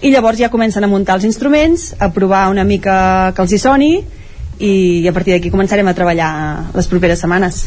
i 0.00 0.12
llavors 0.12 0.38
ja 0.38 0.50
comencen 0.50 0.84
a 0.84 0.90
muntar 0.90 1.16
els 1.18 1.26
instruments, 1.26 1.90
a 1.98 2.10
provar 2.14 2.48
una 2.52 2.64
mica 2.64 3.32
que 3.34 3.42
els 3.42 3.52
hi 3.52 3.58
soni 3.58 3.92
i 4.58 5.06
a 5.08 5.12
partir 5.14 5.34
d'aquí 5.34 5.50
començarem 5.50 5.86
a 5.88 5.94
treballar 5.94 6.30
les 6.74 6.86
properes 6.90 7.22
setmanes. 7.24 7.66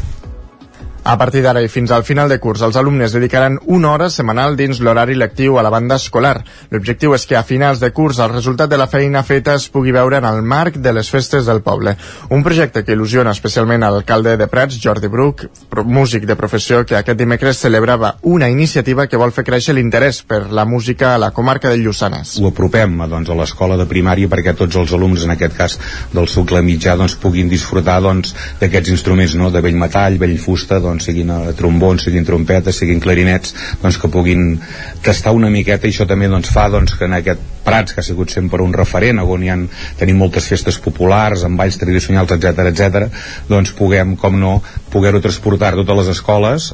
A 1.04 1.18
partir 1.18 1.42
d'ara 1.42 1.64
i 1.66 1.68
fins 1.68 1.90
al 1.90 2.04
final 2.06 2.30
de 2.30 2.38
curs, 2.38 2.62
els 2.62 2.76
alumnes 2.78 3.14
dedicaran 3.16 3.56
una 3.74 3.90
hora 3.90 4.08
setmanal 4.14 4.54
dins 4.56 4.78
l'horari 4.86 5.16
lectiu 5.18 5.56
a 5.58 5.64
la 5.66 5.72
banda 5.74 5.96
escolar. 5.98 6.44
L'objectiu 6.70 7.16
és 7.18 7.24
que 7.26 7.36
a 7.40 7.42
finals 7.42 7.80
de 7.82 7.90
curs 7.90 8.20
el 8.22 8.30
resultat 8.30 8.70
de 8.70 8.78
la 8.78 8.86
feina 8.88 9.24
feta 9.26 9.56
es 9.58 9.66
pugui 9.74 9.96
veure 9.96 10.20
en 10.22 10.28
el 10.30 10.44
marc 10.46 10.78
de 10.78 10.94
les 10.94 11.10
festes 11.10 11.50
del 11.50 11.64
poble. 11.66 11.96
Un 12.30 12.44
projecte 12.46 12.84
que 12.86 12.94
il·lusiona 12.94 13.34
especialment 13.34 13.82
l'alcalde 13.82 14.36
de 14.38 14.48
Prats, 14.48 14.78
Jordi 14.78 15.10
Bruc, 15.10 15.48
músic 15.90 16.28
de 16.30 16.36
professió 16.38 16.84
que 16.86 17.00
aquest 17.00 17.18
dimecres 17.18 17.64
celebrava 17.66 18.14
una 18.22 18.52
iniciativa 18.54 19.08
que 19.08 19.18
vol 19.18 19.34
fer 19.34 19.48
créixer 19.48 19.74
l'interès 19.74 20.22
per 20.22 20.52
la 20.54 20.68
música 20.70 21.16
a 21.16 21.18
la 21.18 21.32
comarca 21.34 21.74
del 21.74 21.82
Lluçanès. 21.82 22.36
Ho 22.38 22.52
apropem 22.54 23.02
doncs, 23.10 23.34
a 23.34 23.40
l'escola 23.42 23.80
de 23.82 23.90
primària 23.90 24.30
perquè 24.30 24.54
tots 24.54 24.78
els 24.78 24.94
alumnes, 24.94 25.26
en 25.26 25.34
aquest 25.34 25.58
cas 25.58 25.80
del 26.14 26.30
sucle 26.30 26.62
mitjà, 26.62 26.94
doncs, 26.96 27.18
puguin 27.18 27.50
disfrutar 27.50 27.98
doncs, 28.06 28.36
d'aquests 28.62 28.92
doncs, 28.92 28.96
instruments 29.00 29.36
no? 29.42 29.50
de 29.50 29.66
vell 29.66 29.82
metall, 29.82 30.22
vell 30.22 30.38
fusta, 30.38 30.78
doncs, 30.78 30.91
siguin 31.00 31.32
eh, 31.32 31.54
trombons, 31.58 32.04
siguin 32.04 32.28
trompetes, 32.28 32.82
siguin 32.82 33.00
clarinets, 33.00 33.56
doncs 33.82 34.02
que 34.02 34.12
puguin 34.12 34.60
tastar 35.06 35.32
una 35.38 35.50
miqueta. 35.54 35.88
I 35.88 35.96
això 35.96 36.10
també 36.10 36.28
doncs, 36.28 36.52
fa 36.52 36.68
doncs, 36.74 36.98
que 37.00 37.08
en 37.08 37.18
aquest 37.22 37.48
Prats, 37.62 37.94
que 37.94 38.02
ha 38.02 38.04
sigut 38.04 38.32
sempre 38.34 38.64
un 38.66 38.72
referent, 38.74 39.20
on 39.22 39.44
hi 39.46 39.52
ha, 39.54 39.58
tenim 40.00 40.18
moltes 40.18 40.48
festes 40.50 40.80
populars, 40.82 41.44
amb 41.46 41.62
balls 41.62 41.78
tradicionals, 41.78 42.34
etc 42.34 42.72
etc, 42.72 43.06
doncs 43.46 43.76
puguem, 43.78 44.16
com 44.18 44.40
no, 44.42 44.56
poder-ho 44.90 45.22
transportar 45.22 45.76
a 45.76 45.84
totes 45.84 46.02
les 46.02 46.16
escoles 46.18 46.72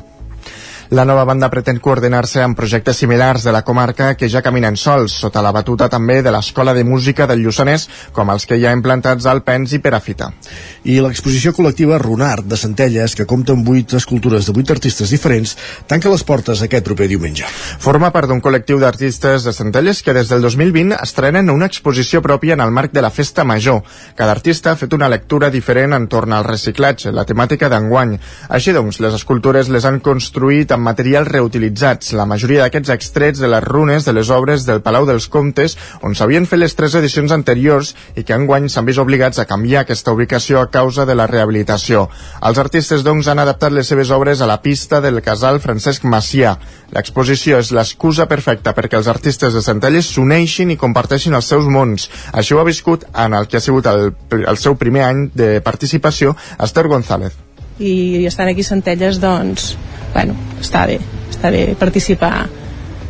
la 0.90 1.04
nova 1.04 1.26
banda 1.28 1.50
pretén 1.52 1.82
coordinar-se 1.84 2.40
amb 2.40 2.56
projectes 2.56 3.02
similars 3.02 3.44
de 3.44 3.52
la 3.52 3.64
comarca 3.68 4.14
que 4.16 4.30
ja 4.32 4.42
caminen 4.42 4.78
sols, 4.80 5.18
sota 5.20 5.42
la 5.44 5.52
batuta 5.52 5.90
també 5.92 6.22
de 6.24 6.32
l'Escola 6.32 6.72
de 6.74 6.86
Música 6.88 7.28
del 7.28 7.42
Lluçanès, 7.44 7.88
com 8.16 8.30
els 8.32 8.46
que 8.48 8.56
hi 8.56 8.64
ha 8.66 8.72
implantats 8.72 9.28
al 9.28 9.42
Pens 9.44 9.74
i 9.76 9.80
Perafita. 9.84 10.30
I 10.88 11.02
l'exposició 11.04 11.52
col·lectiva 11.52 12.00
Runart 12.00 12.48
de 12.48 12.56
Centelles, 12.56 13.18
que 13.20 13.26
compta 13.28 13.52
amb 13.52 13.68
vuit 13.68 13.98
escultures 14.00 14.48
de 14.48 14.56
vuit 14.56 14.72
artistes 14.72 15.12
diferents, 15.12 15.58
tanca 15.92 16.14
les 16.14 16.24
portes 16.24 16.64
aquest 16.64 16.88
proper 16.88 17.10
diumenge. 17.12 17.44
Forma 17.84 18.14
part 18.16 18.32
d'un 18.32 18.40
col·lectiu 18.40 18.80
d'artistes 18.80 19.44
de 19.44 19.56
Centelles 19.58 20.00
que 20.02 20.16
des 20.16 20.32
del 20.32 20.46
2020 20.46 20.96
estrenen 21.02 21.52
una 21.52 21.68
exposició 21.68 22.24
pròpia 22.24 22.56
en 22.56 22.64
el 22.64 22.72
marc 22.72 22.96
de 22.96 23.04
la 23.04 23.12
Festa 23.12 23.44
Major. 23.44 23.84
Cada 24.16 24.32
artista 24.32 24.72
ha 24.72 24.80
fet 24.80 24.96
una 24.96 25.12
lectura 25.12 25.52
diferent 25.52 25.98
entorn 26.00 26.32
al 26.32 26.48
reciclatge, 26.48 27.12
la 27.12 27.28
temàtica 27.28 27.68
d'enguany. 27.68 28.16
Així 28.56 28.72
doncs, 28.72 29.02
les 29.04 29.20
escultures 29.20 29.68
les 29.68 29.84
han 29.84 30.00
construït 30.00 30.77
amb 30.78 30.86
materials 30.88 31.28
reutilitzats, 31.28 32.14
la 32.18 32.26
majoria 32.30 32.64
d'aquests 32.64 32.94
extrets 32.94 33.42
de 33.42 33.50
les 33.50 33.64
runes 33.64 34.06
de 34.06 34.14
les 34.14 34.30
obres 34.34 34.66
del 34.68 34.82
Palau 34.86 35.08
dels 35.10 35.28
Comtes, 35.34 35.76
on 36.06 36.16
s'havien 36.16 36.46
fet 36.48 36.62
les 36.62 36.76
tres 36.78 36.96
edicions 37.00 37.34
anteriors 37.34 37.94
i 38.16 38.24
que 38.24 38.38
enguany 38.38 38.70
s'han 38.70 38.86
vist 38.88 39.02
obligats 39.02 39.42
a 39.42 39.48
canviar 39.50 39.84
aquesta 39.84 40.14
ubicació 40.14 40.62
a 40.62 40.70
causa 40.72 41.06
de 41.10 41.16
la 41.18 41.28
rehabilitació. 41.28 42.08
Els 42.48 42.62
artistes, 42.62 43.04
doncs, 43.04 43.28
han 43.28 43.42
adaptat 43.44 43.74
les 43.76 43.90
seves 43.90 44.14
obres 44.14 44.42
a 44.42 44.50
la 44.50 44.62
pista 44.62 45.02
del 45.02 45.22
casal 45.26 45.60
Francesc 45.64 46.06
Macià. 46.06 46.56
L'exposició 46.96 47.60
és 47.60 47.74
l'excusa 47.76 48.30
perfecta 48.30 48.76
perquè 48.78 49.02
els 49.02 49.10
artistes 49.12 49.58
de 49.58 49.66
Centelles 49.66 50.14
s'uneixin 50.14 50.72
i 50.72 50.80
comparteixin 50.80 51.36
els 51.36 51.50
seus 51.50 51.68
mons. 51.68 52.08
Així 52.32 52.56
ho 52.56 52.62
ha 52.62 52.70
viscut 52.70 53.04
en 53.14 53.34
el 53.34 53.50
que 53.50 53.58
ha 53.58 53.66
sigut 53.66 53.90
el, 53.92 54.14
el 54.38 54.62
seu 54.62 54.78
primer 54.78 55.04
any 55.10 55.28
de 55.36 55.58
participació 55.66 56.38
Esther 56.62 56.88
González 56.88 57.36
i 57.80 58.26
estant 58.26 58.50
aquí 58.50 58.66
Centelles 58.66 59.20
doncs, 59.22 59.76
bueno, 60.14 60.36
està 60.62 60.86
bé 60.90 61.00
està 61.30 61.52
bé 61.54 61.64
participar 61.80 62.48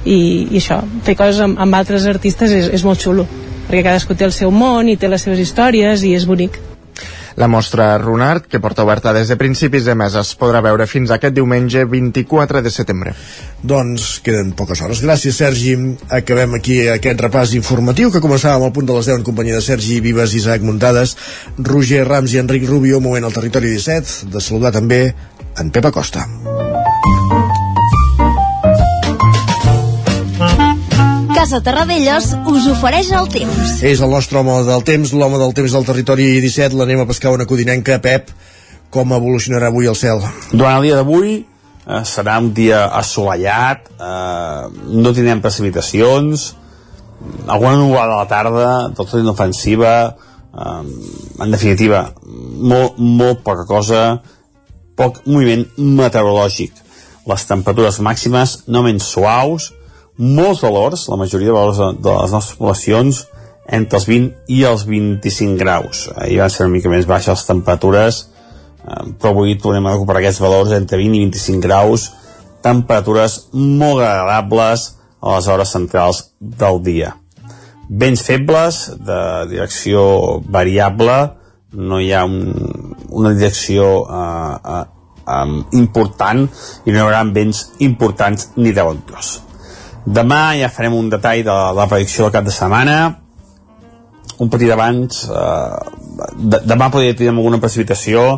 i, 0.06 0.48
i 0.52 0.58
això, 0.60 0.82
fer 1.04 1.18
coses 1.20 1.42
amb, 1.44 1.60
amb 1.60 1.78
altres 1.78 2.08
artistes 2.08 2.54
és, 2.54 2.72
és 2.74 2.88
molt 2.88 3.02
xulo 3.04 3.28
perquè 3.68 3.84
cadascú 3.84 4.16
té 4.16 4.28
el 4.28 4.36
seu 4.36 4.52
món 4.52 4.88
i 4.88 4.98
té 5.00 5.10
les 5.12 5.24
seves 5.24 5.44
històries 5.44 6.06
i 6.08 6.16
és 6.16 6.28
bonic 6.28 6.62
la 7.38 7.48
mostra 7.48 8.00
Runart, 8.00 8.48
que 8.50 8.60
porta 8.60 8.82
oberta 8.82 9.14
des 9.14 9.30
de 9.30 9.36
principis 9.38 9.86
de 9.86 9.94
mes, 9.94 10.16
es 10.18 10.32
podrà 10.42 10.58
veure 10.66 10.88
fins 10.90 11.14
aquest 11.14 11.36
diumenge 11.38 11.84
24 11.86 12.64
de 12.66 12.72
setembre. 12.74 13.14
Doncs 13.62 14.08
queden 14.26 14.56
poques 14.58 14.82
hores. 14.82 15.04
Gràcies, 15.06 15.38
Sergi. 15.38 15.76
Acabem 16.10 16.58
aquí 16.58 16.80
aquest 16.90 17.22
repàs 17.22 17.54
informatiu 17.54 18.10
que 18.10 18.24
començàvem 18.26 18.66
al 18.66 18.74
punt 18.74 18.90
de 18.90 18.98
les 18.98 19.12
10 19.14 19.22
en 19.22 19.30
companyia 19.30 19.62
de 19.62 19.68
Sergi 19.70 20.02
Vives, 20.02 20.34
Isaac 20.34 20.66
Muntades, 20.66 21.14
Roger 21.62 22.08
Rams 22.10 22.34
i 22.34 22.42
Enric 22.42 22.66
Rubio, 22.66 23.06
moment 23.06 23.30
al 23.30 23.38
territori 23.38 23.70
17, 23.78 24.34
de 24.34 24.42
saludar 24.42 24.74
també 24.74 25.04
en 25.62 25.70
Pepa 25.70 25.94
Costa. 25.94 26.26
Casa 31.38 31.62
Terradellos 31.64 32.34
us 32.52 32.66
ofereix 32.68 33.12
el 33.16 33.28
temps. 33.32 33.78
És 33.86 34.02
el 34.04 34.10
nostre 34.12 34.42
home 34.42 34.56
del 34.68 34.82
temps, 34.84 35.14
l'home 35.16 35.38
del 35.40 35.54
temps 35.56 35.76
del 35.78 35.86
territori 35.88 36.26
17, 36.44 36.76
l'anem 36.76 37.04
a 37.04 37.06
pescar 37.08 37.32
una 37.32 37.46
codinenca. 37.48 38.00
Pep, 38.04 38.34
com 38.92 39.14
evolucionarà 39.16 39.70
avui 39.72 39.88
el 39.88 39.96
cel? 39.96 40.20
Durant 40.52 40.80
el 40.80 40.88
dia 40.90 40.98
d'avui 40.98 41.36
eh, 41.38 42.02
serà 42.04 42.40
un 42.44 42.50
dia 42.58 42.82
assolellat, 43.00 43.88
eh, 43.96 44.64
no 44.92 45.14
tindrem 45.16 45.40
precipitacions, 45.46 46.50
alguna 47.48 47.78
nuvolada 47.80 48.18
a 48.18 48.24
la 48.26 48.28
tarda, 48.34 48.68
tot 48.98 49.14
inofensiva, 49.22 49.94
eh, 50.52 50.82
en 51.46 51.56
definitiva, 51.56 52.10
molt, 52.26 53.00
molt 53.00 53.46
poca 53.48 53.64
cosa, 53.70 54.04
poc 54.98 55.24
moviment 55.30 55.64
meteorològic. 55.78 56.87
Les 57.28 57.44
temperatures 57.50 58.00
màximes 58.04 58.54
no 58.72 58.84
menys 58.86 59.10
suaus, 59.12 59.72
molts 60.18 60.64
valors, 60.64 61.08
la 61.12 61.18
majoria 61.20 61.52
de 61.52 61.58
valors 61.58 61.80
de, 62.00 62.14
les 62.22 62.34
nostres 62.34 62.58
poblacions, 62.58 63.26
entre 63.68 64.00
els 64.00 64.08
20 64.08 64.54
i 64.56 64.64
els 64.64 64.86
25 64.88 65.60
graus. 65.60 66.08
Ahir 66.16 66.40
van 66.40 66.54
ser 66.54 66.66
una 66.66 66.76
mica 66.78 66.92
més 66.92 67.08
baixes 67.10 67.36
les 67.36 67.48
temperatures, 67.50 68.22
eh, 68.24 69.04
però 69.20 69.34
avui 69.34 69.58
tornem 69.60 69.86
a 69.86 69.98
recuperar 69.98 70.24
aquests 70.24 70.42
valors 70.42 70.74
entre 70.78 71.02
20 71.02 71.20
i 71.20 71.26
25 71.28 71.68
graus, 71.68 72.10
temperatures 72.64 73.42
molt 73.54 74.02
agradables 74.02 74.94
a 75.22 75.36
les 75.36 75.48
hores 75.52 75.74
centrals 75.76 76.24
del 76.40 76.82
dia. 76.84 77.16
Vents 77.88 78.24
febles, 78.24 78.86
de 79.00 79.20
direcció 79.52 80.40
variable, 80.44 81.18
no 81.72 82.00
hi 82.00 82.14
ha 82.16 82.24
un, 82.26 82.96
una 83.12 83.34
direcció 83.36 84.06
eh, 84.08 84.84
eh, 85.28 85.46
important 85.80 86.48
i 86.86 86.92
no 86.92 86.98
hi 86.98 87.04
haurà 87.04 87.24
vents 87.36 87.64
importants 87.80 88.52
ni 88.58 88.74
de 88.74 88.84
bon 88.84 89.04
tros. 89.08 89.38
Demà 90.08 90.56
ja 90.56 90.72
farem 90.72 90.96
un 90.96 91.10
detall 91.12 91.44
de 91.44 91.56
la 91.76 91.88
predicció 91.92 92.26
del 92.26 92.36
cap 92.38 92.46
de 92.48 92.56
setmana. 92.56 92.98
Un 94.40 94.50
petit 94.54 94.72
abans, 94.72 95.26
eh, 95.28 96.30
de, 96.38 96.62
demà 96.64 96.92
podria 96.94 97.16
tenir 97.16 97.34
alguna 97.34 97.60
precipitació 97.60 98.30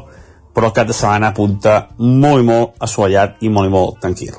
però 0.53 0.69
el 0.69 0.75
cap 0.75 0.89
de 0.89 0.97
setmana 0.97 1.29
apunta 1.31 1.79
molt 1.99 2.43
i 2.43 2.47
molt 2.47 2.85
assolellat 2.85 3.43
i 3.45 3.51
molt 3.53 3.69
i 3.69 3.73
molt 3.73 3.99
tranquil 4.03 4.37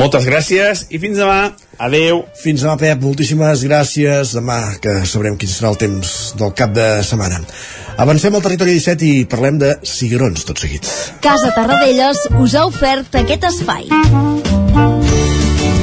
moltes 0.00 0.26
gràcies 0.28 0.86
i 0.94 1.00
fins 1.00 1.18
demà 1.20 1.50
adeu 1.78 2.22
Fins 2.40 2.62
demà, 2.62 2.76
Pep, 2.78 3.00
moltíssimes 3.02 3.64
gràcies. 3.66 4.34
Demà 4.36 4.58
que 4.82 5.00
sabrem 5.08 5.36
quin 5.40 5.50
serà 5.50 5.72
el 5.72 5.78
temps 5.80 6.12
del 6.38 6.52
cap 6.56 6.74
de 6.76 6.86
setmana. 7.02 7.40
Avancem 7.96 8.34
al 8.34 8.42
territori 8.42 8.72
17 8.74 9.06
i 9.06 9.24
parlem 9.30 9.58
de 9.60 9.74
cigrons 9.86 10.44
tot 10.48 10.58
seguit. 10.58 10.88
Casa 11.22 11.52
Tarradellas 11.54 12.18
us 12.42 12.54
ha 12.58 12.66
ofert 12.66 13.14
aquest 13.20 13.44
espai. 13.52 13.86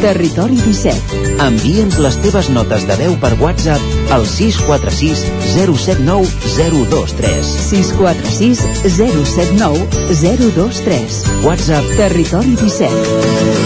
Territori 0.01 0.57
17. 0.57 1.21
Envia'ns 1.45 1.99
les 2.01 2.15
teves 2.23 2.49
notes 2.49 2.87
de 2.89 2.95
veu 2.97 3.13
per 3.21 3.31
WhatsApp 3.39 4.11
al 4.11 4.25
646 4.25 5.21
079 5.53 6.25
023. 6.89 7.53
646 7.69 8.65
079 8.97 9.85
023. 10.09 11.21
WhatsApp 11.45 11.85
Territori 12.01 12.57
17. 12.57 13.61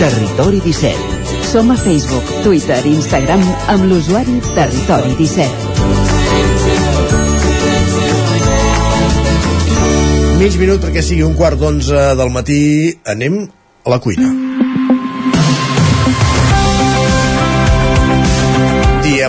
Territori 0.00 0.60
17. 0.64 1.19
Som 1.50 1.70
a 1.70 1.74
Facebook, 1.74 2.22
Twitter 2.44 2.78
i 2.86 2.92
Instagram 2.94 3.40
amb 3.72 3.82
l'usuari 3.90 4.36
Territori 4.54 5.16
17. 5.18 5.50
Mig 10.38 10.54
minut 10.62 10.78
perquè 10.84 11.02
sigui 11.02 11.26
un 11.26 11.34
quart 11.34 11.58
d'onze 11.58 12.14
del 12.20 12.30
matí. 12.30 12.94
Anem 13.02 13.50
a 13.82 13.90
la 13.90 13.98
cuina. 13.98 14.30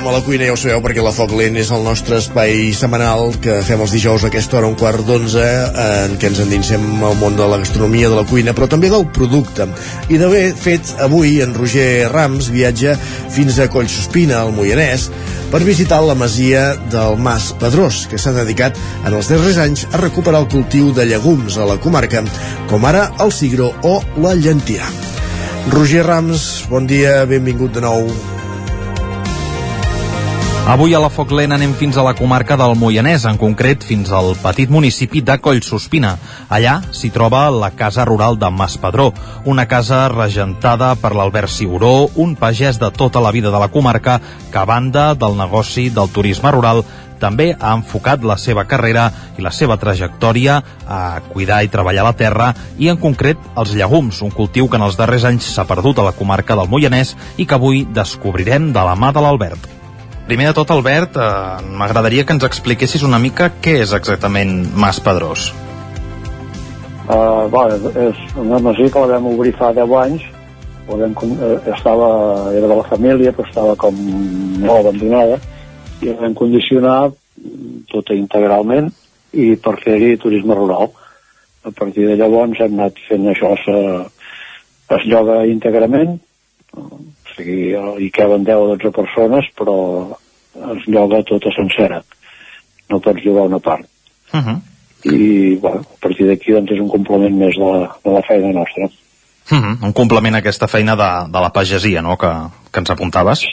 Diem 0.02 0.10
a 0.10 0.18
la 0.18 0.24
cuina, 0.26 0.46
ja 0.48 0.54
ho 0.56 0.58
sabeu, 0.58 0.80
perquè 0.82 1.04
la 1.06 1.12
Foc 1.14 1.30
Lent 1.38 1.60
és 1.62 1.68
el 1.70 1.84
nostre 1.86 2.16
espai 2.18 2.72
setmanal 2.74 3.36
que 3.38 3.60
fem 3.62 3.84
els 3.84 3.92
dijous 3.94 4.24
a 4.26 4.32
aquesta 4.32 4.58
hora, 4.58 4.72
un 4.72 4.74
quart 4.80 5.04
d'onze, 5.06 5.44
en 5.78 6.16
què 6.18 6.32
ens 6.32 6.42
endinsem 6.42 7.04
al 7.06 7.20
món 7.20 7.38
de 7.38 7.46
la 7.46 7.60
gastronomia, 7.62 8.10
de 8.10 8.18
la 8.18 8.24
cuina, 8.26 8.56
però 8.58 8.66
també 8.72 8.90
del 8.90 9.06
producte. 9.14 9.68
I 10.10 10.18
d'haver 10.18 10.56
fet 10.58 10.96
avui, 11.06 11.36
en 11.46 11.54
Roger 11.54 12.10
Rams 12.10 12.50
viatja 12.50 12.96
fins 13.30 13.62
a 13.62 13.70
Collsospina, 13.70 14.42
al 14.42 14.56
Moianès, 14.58 15.06
per 15.54 15.62
visitar 15.70 16.02
la 16.02 16.18
masia 16.18 16.72
del 16.90 17.22
Mas 17.22 17.52
Pedrós, 17.62 18.08
que 18.10 18.18
s'ha 18.18 18.34
dedicat 18.34 18.82
en 19.06 19.14
els 19.14 19.30
darrers 19.30 19.62
anys 19.62 19.86
a 19.92 20.02
recuperar 20.02 20.42
el 20.42 20.50
cultiu 20.50 20.90
de 20.98 21.06
llegums 21.14 21.62
a 21.62 21.70
la 21.70 21.78
comarca, 21.78 22.26
com 22.74 22.90
ara 22.90 23.12
el 23.22 23.38
cigró 23.38 23.70
o 23.86 24.00
la 24.18 24.34
llentia. 24.34 24.90
Roger 25.70 26.08
Rams, 26.10 26.66
bon 26.74 26.90
dia, 26.90 27.20
benvingut 27.30 27.78
de 27.78 27.86
nou. 27.86 28.08
Avui 30.70 30.94
a 30.94 31.00
la 31.02 31.10
Foc 31.10 31.32
Lent 31.34 31.56
anem 31.56 31.72
fins 31.74 31.96
a 31.98 32.04
la 32.06 32.14
comarca 32.14 32.54
del 32.56 32.76
Moianès, 32.78 33.24
en 33.26 33.36
concret 33.42 33.82
fins 33.82 34.12
al 34.14 34.36
petit 34.44 34.70
municipi 34.70 35.24
de 35.26 35.40
Collsospina. 35.42 36.12
Allà 36.54 36.76
s'hi 36.94 37.10
troba 37.10 37.48
la 37.50 37.72
casa 37.74 38.06
rural 38.06 38.38
de 38.38 38.52
Maspadró, 38.54 39.08
una 39.50 39.66
casa 39.66 40.04
regentada 40.14 40.94
per 41.02 41.16
l'Albert 41.18 41.50
Siguró, 41.50 42.12
un 42.16 42.36
pagès 42.38 42.78
de 42.78 42.92
tota 42.94 43.20
la 43.26 43.34
vida 43.34 43.50
de 43.50 43.58
la 43.58 43.72
comarca 43.74 44.20
que 44.52 44.62
a 44.62 44.68
banda 44.70 45.16
del 45.16 45.36
negoci 45.42 45.90
del 45.90 46.14
turisme 46.14 46.54
rural 46.54 46.86
també 47.18 47.52
ha 47.58 47.74
enfocat 47.74 48.22
la 48.22 48.38
seva 48.38 48.68
carrera 48.70 49.10
i 49.38 49.42
la 49.42 49.52
seva 49.52 49.82
trajectòria 49.82 50.62
a 50.86 51.02
cuidar 51.34 51.64
i 51.66 51.74
treballar 51.74 52.06
la 52.06 52.16
terra 52.18 52.54
i 52.78 52.94
en 52.94 53.02
concret 53.02 53.52
els 53.58 53.74
llegums, 53.74 54.22
un 54.22 54.30
cultiu 54.30 54.70
que 54.70 54.78
en 54.78 54.86
els 54.86 55.02
darrers 55.02 55.26
anys 55.26 55.56
s'ha 55.56 55.66
perdut 55.66 56.00
a 56.00 56.10
la 56.12 56.16
comarca 56.18 56.56
del 56.56 56.70
Moianès 56.70 57.18
i 57.38 57.50
que 57.50 57.58
avui 57.58 57.88
descobrirem 57.90 58.72
de 58.72 58.90
la 58.92 58.96
mà 58.96 59.10
de 59.12 59.26
l'Albert. 59.26 59.81
Primer 60.32 60.48
de 60.48 60.54
tot, 60.56 60.70
Albert, 60.72 61.18
eh, 61.20 61.64
m'agradaria 61.76 62.24
que 62.24 62.32
ens 62.32 62.46
expliquessis 62.48 63.02
una 63.04 63.18
mica 63.20 63.50
què 63.60 63.74
és 63.84 63.92
exactament 63.92 64.54
Mas 64.80 65.02
Pedrós. 65.04 65.50
Uh, 67.04 67.50
bueno, 67.52 67.92
és 68.00 68.22
una 68.40 68.62
masia 68.64 68.88
que 68.94 69.02
la 69.04 69.18
vam 69.18 69.28
obrir 69.34 69.52
fa 69.60 69.74
10 69.76 69.92
anys, 70.00 70.24
vam, 70.88 71.18
eh, 71.36 71.50
estava, 71.74 72.08
era 72.56 72.70
de 72.72 72.78
la 72.80 72.88
família, 72.88 73.34
però 73.36 73.50
estava 73.50 73.76
com 73.76 74.00
molt 74.64 74.86
abandonada, 74.86 75.42
i 76.00 76.14
la 76.14 76.16
vam 76.22 76.40
condicionar 76.40 77.12
tota 77.92 78.16
integralment 78.16 78.88
i 79.36 79.58
per 79.60 79.76
fer-hi 79.84 80.16
turisme 80.16 80.56
rural. 80.56 80.94
A 81.68 81.76
partir 81.76 82.08
de 82.08 82.16
llavors 82.16 82.64
hem 82.64 82.80
anat 82.80 83.04
fent 83.10 83.28
això, 83.36 83.52
se- 83.66 84.96
es 84.96 85.12
lloga 85.12 85.42
íntegrament, 85.44 86.22
sigui, 87.42 87.76
hi 88.06 88.10
caben 88.16 88.44
10 88.48 88.56
o 88.56 88.76
12 88.76 88.92
persones, 88.96 89.46
però 89.58 89.76
es 90.76 90.88
lloga 90.88 91.24
tota 91.28 91.52
sencera. 91.56 92.02
No 92.90 93.00
pots 93.00 93.24
llogar 93.26 93.48
una 93.50 93.60
part 93.60 93.88
Uh 94.34 94.40
-huh. 94.40 94.60
i 95.04 95.56
bueno, 95.56 95.80
a 95.82 95.98
partir 96.00 96.26
d'aquí 96.28 96.54
doncs 96.54 96.72
és 96.72 96.80
un 96.80 96.88
complement 96.88 97.36
més 97.36 97.56
de 97.58 97.66
la, 97.66 97.98
de 98.04 98.12
la 98.12 98.22
feina 98.22 98.52
nostra 98.54 98.86
Uh 99.52 99.58
-huh. 99.58 99.84
Un 99.84 99.92
complement 99.94 100.36
a 100.36 100.38
aquesta 100.38 100.68
feina 100.68 100.96
de, 100.96 101.32
de 101.32 101.40
la 101.40 101.50
pagesia, 101.50 102.02
no?, 102.02 102.16
que, 102.18 102.32
que 102.72 102.80
ens 102.80 102.90
apuntaves. 102.90 103.44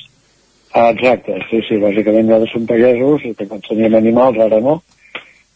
ah, 0.72 0.90
exacte, 0.90 1.32
sí, 1.50 1.60
sí, 1.68 1.74
bàsicament 1.76 2.26
nosaltres 2.26 2.52
som 2.52 2.66
pagesos 2.66 3.24
i 3.24 3.46
quan 3.46 3.60
teníem 3.60 3.94
animals, 3.94 4.38
ara 4.38 4.60
no 4.60 4.82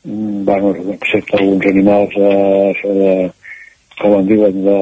Mm, 0.05 0.45
bueno, 0.45 0.75
excepte 0.93 1.37
alguns 1.37 1.65
animals 1.67 2.11
eh, 2.17 2.75
això 2.75 2.91
de, 2.91 3.11
com 4.01 4.17
en 4.19 4.27
diuen 4.27 4.65
de, 4.65 4.79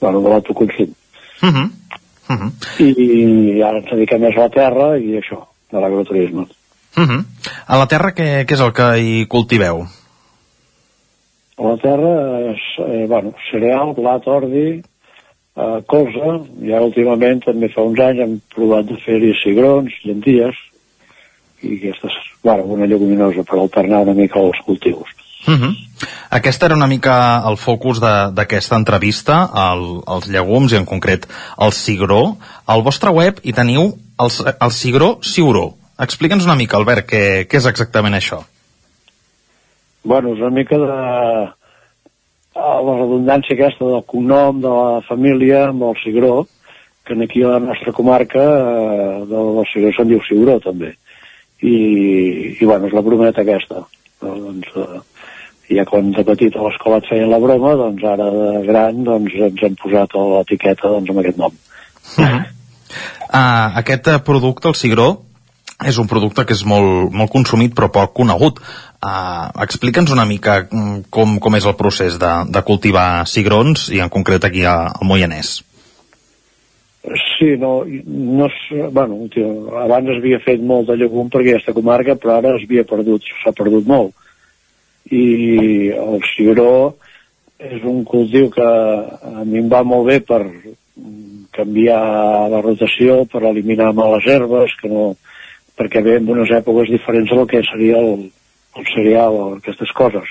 bueno, 0.00 0.22
de 0.22 0.28
l'autoconsum 0.28 0.94
Uh 1.42 1.48
-huh. 1.48 1.70
Uh 2.30 2.36
-huh. 2.36 2.50
i 2.86 3.62
ara 3.62 3.78
ens 3.78 3.90
dediquem 3.90 4.20
més 4.22 4.36
a 4.36 4.46
la 4.46 4.54
terra 4.54 4.96
i 4.98 5.18
això, 5.18 5.44
de 5.70 5.78
l'agroturisme 5.80 6.46
Uh 6.96 7.06
-huh. 7.06 7.24
A 7.66 7.78
la 7.78 7.86
terra 7.86 8.10
què, 8.10 8.44
què 8.44 8.52
és 8.54 8.60
el 8.60 8.72
que 8.72 8.98
hi 8.98 9.26
cultiveu? 9.26 9.86
a 11.60 11.68
la 11.68 11.76
terra 11.76 12.12
és, 12.52 12.60
eh, 12.78 13.06
bueno, 13.06 13.34
cereal, 13.50 13.92
blat, 13.94 14.26
ordi, 14.26 14.80
eh, 15.56 15.80
colza, 15.86 16.40
i 16.62 16.72
ara 16.72 16.88
últimament, 16.88 17.44
també 17.44 17.68
fa 17.68 17.84
uns 17.84 18.00
anys, 18.00 18.20
hem 18.24 18.36
provat 18.54 18.88
de 18.88 18.96
fer-hi 19.04 19.34
cigrons, 19.42 19.92
llenties, 20.04 20.56
i 21.60 21.76
aquestes, 21.76 22.16
bueno, 22.42 22.64
una 22.76 22.86
lleguminosa 22.86 23.44
per 23.44 23.58
alternar 23.58 24.06
una 24.06 24.16
mica 24.16 24.40
els 24.40 24.60
cultius. 24.64 25.12
Uh 25.46 25.54
-huh. 25.54 25.76
Aquesta 26.30 26.66
era 26.66 26.74
una 26.76 26.86
mica 26.86 27.42
el 27.48 27.56
focus 27.56 28.00
de- 28.00 28.30
d'aquesta 28.32 28.76
entrevista, 28.76 29.50
el, 29.72 30.02
els 30.06 30.26
llegums 30.28 30.72
i 30.72 30.76
en 30.76 30.84
concret 30.84 31.26
el 31.58 31.72
cigró. 31.72 32.36
Al 32.66 32.82
vostre 32.82 33.10
web 33.10 33.40
hi 33.42 33.52
teniu 33.52 33.98
el, 34.18 34.30
el 34.60 34.70
cigró 34.70 35.18
ciuró. 35.22 35.74
Explica'ns 35.98 36.44
una 36.44 36.54
mica, 36.56 36.76
Albert, 36.76 37.06
què, 37.10 37.46
què 37.48 37.56
és 37.56 37.66
exactament 37.66 38.14
això. 38.14 38.44
Bueno, 40.02 40.32
és 40.32 40.38
una 40.40 40.50
mica 40.50 40.76
de 40.78 40.86
la 40.86 41.54
redundància 43.00 43.54
aquesta 43.54 43.84
del 43.84 44.04
cognom 44.06 44.60
de 44.60 44.68
la 44.68 45.00
família 45.08 45.68
amb 45.68 45.82
el 45.82 45.94
cigró, 46.04 46.46
que 47.04 47.14
aquí 47.24 47.42
a 47.42 47.48
la 47.56 47.60
nostra 47.60 47.92
comarca 47.92 48.40
eh, 48.40 49.24
del 49.28 49.64
cigró 49.72 49.92
se'n 49.96 50.08
diu 50.08 50.20
cigró 50.28 50.60
també. 50.60 50.94
I, 51.60 52.56
i 52.60 52.64
bueno, 52.64 52.86
és 52.86 52.92
la 52.96 53.00
brometa 53.04 53.42
aquesta. 53.42 53.82
No? 54.22 54.34
Doncs, 54.46 54.68
eh, 54.76 55.00
ja 55.70 55.86
quan 55.88 56.10
de 56.14 56.24
petit 56.26 56.56
a 56.56 56.66
l'escola 56.66 56.98
et 57.00 57.08
feien 57.10 57.30
la 57.30 57.40
broma, 57.42 57.76
doncs 57.78 58.04
ara 58.06 58.28
de 58.34 58.52
gran 58.66 59.04
doncs, 59.06 59.34
ens 59.48 59.62
hem 59.66 59.76
posat 59.80 60.16
l'etiqueta 60.18 60.90
doncs, 60.90 61.10
amb 61.10 61.22
aquest 61.22 61.40
nom. 61.40 61.56
Uh, 63.30 63.66
aquest 63.78 64.08
eh, 64.10 64.18
producte, 64.26 64.66
el 64.70 64.74
cigró, 64.74 65.10
és 65.86 65.96
un 66.02 66.08
producte 66.10 66.44
que 66.44 66.56
és 66.56 66.64
molt, 66.68 67.12
molt 67.14 67.30
consumit 67.32 67.74
però 67.76 67.88
poc 67.92 68.12
conegut. 68.18 68.60
Uh, 69.00 69.48
Explica'ns 69.64 70.12
una 70.12 70.26
mica 70.28 70.60
mm, 70.66 71.08
com, 71.14 71.38
com 71.40 71.56
és 71.56 71.64
el 71.64 71.76
procés 71.78 72.18
de, 72.20 72.32
de 72.52 72.62
cultivar 72.66 73.24
cigrons 73.30 73.88
i 73.94 74.02
en 74.02 74.12
concret 74.12 74.44
aquí 74.44 74.66
a, 74.68 74.76
al 74.90 75.08
Moianès. 75.08 75.60
Sí, 77.00 77.54
no, 77.56 77.78
no 77.86 78.48
bueno, 78.92 79.22
tio, 79.32 79.46
abans 79.80 80.10
es 80.12 80.18
havia 80.20 80.40
fet 80.44 80.60
molt 80.60 80.90
de 80.90 80.98
llegum 81.00 81.30
per 81.32 81.40
aquesta 81.40 81.72
comarca, 81.72 82.18
però 82.20 82.36
ara 82.36 82.52
es 82.58 82.66
havia 82.66 82.84
perdut, 82.84 83.24
s'ha 83.40 83.54
perdut 83.56 83.88
molt. 83.88 84.12
I 85.10 85.90
el 85.96 86.20
cigró 86.36 86.94
és 87.58 87.82
un 87.84 88.04
cultiu 88.08 88.48
que 88.54 88.64
a 88.64 89.42
mi 89.44 89.58
em 89.60 89.68
va 89.68 89.82
molt 89.84 90.06
bé 90.08 90.20
per 90.24 90.40
canviar 91.52 92.00
la 92.52 92.60
rotació, 92.62 93.24
per 93.26 93.42
eliminar 93.44 93.90
males 93.92 94.26
herbes, 94.30 94.72
que 94.80 94.88
no, 94.88 95.10
perquè 95.76 96.02
ve 96.04 96.16
en 96.20 96.30
unes 96.30 96.52
èpoques 96.54 96.88
diferents 96.92 97.30
del 97.34 97.46
que 97.50 97.62
seria 97.66 97.98
el, 97.98 98.30
el 98.78 98.86
cereal 98.94 99.34
o 99.36 99.44
aquestes 99.58 99.90
coses. 99.98 100.30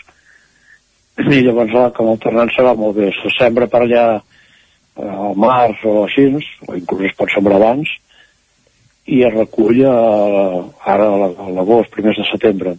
I 1.19 1.41
llavors, 1.43 1.75
ah, 1.75 1.89
com 1.91 2.07
a 2.07 2.13
alternança 2.15 2.63
va 2.63 2.73
molt 2.79 2.95
bé. 2.95 3.09
Se 3.19 3.29
sembra 3.35 3.67
per 3.67 3.81
allà 3.83 4.03
eh, 4.15 5.03
al 5.03 5.35
març 5.35 5.83
o 5.83 6.05
així, 6.05 6.29
o 6.65 6.77
inclús 6.79 7.09
es 7.09 7.17
pot 7.19 7.29
sembrar 7.35 7.59
abans, 7.59 7.91
i 9.09 9.23
es 9.27 9.33
recull 9.35 9.81
eh, 9.83 10.61
ara 10.87 11.09
a 11.11 11.17
la- 11.25 11.33
a 11.35 11.49
l'agost, 11.57 11.91
primers 11.91 12.17
de 12.17 12.25
setembre. 12.31 12.77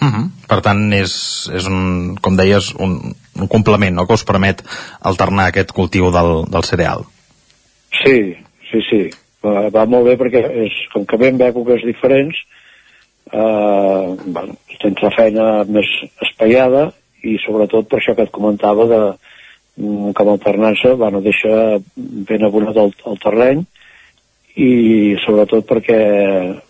Uh 0.00 0.08
-huh. 0.08 0.24
Per 0.48 0.60
tant, 0.60 0.92
és, 0.92 1.12
és 1.54 1.66
un, 1.66 2.16
com 2.20 2.36
deies, 2.36 2.74
un, 2.78 3.14
un 3.40 3.48
complement 3.48 3.94
no? 3.94 4.06
que 4.06 4.14
us 4.14 4.24
permet 4.24 4.62
alternar 5.00 5.46
aquest 5.46 5.72
cultiu 5.72 6.10
del, 6.12 6.44
del 6.50 6.64
cereal. 6.64 7.06
Sí, 8.04 8.36
sí, 8.70 8.80
sí. 8.90 9.10
Va, 9.44 9.68
va 9.70 9.86
molt 9.86 10.06
bé 10.06 10.16
perquè 10.18 10.42
és, 10.66 10.72
com 10.92 11.06
que 11.06 11.16
ve 11.16 11.28
en 11.28 11.40
èpoques 11.40 11.84
diferents, 11.86 12.36
eh, 13.32 14.16
bueno, 14.26 14.56
tens 14.82 15.02
la 15.02 15.12
feina 15.16 15.64
més 15.64 15.86
espaiada 16.20 16.92
i 17.22 17.38
sobretot 17.44 17.88
per 17.88 18.00
això 18.00 18.14
que 18.14 18.26
et 18.26 18.34
comentava 18.34 18.86
de, 18.90 19.00
mm, 19.78 20.12
com 20.12 20.28
a 20.28 20.32
alternança, 20.32 20.94
bueno, 20.94 21.20
deixa 21.20 21.80
ben 21.96 22.44
abonat 22.44 22.76
el, 22.76 22.92
el 23.06 23.18
terreny 23.22 23.64
i 24.56 25.16
sobretot 25.24 25.66
perquè 25.68 26.00
mm, 26.02 26.65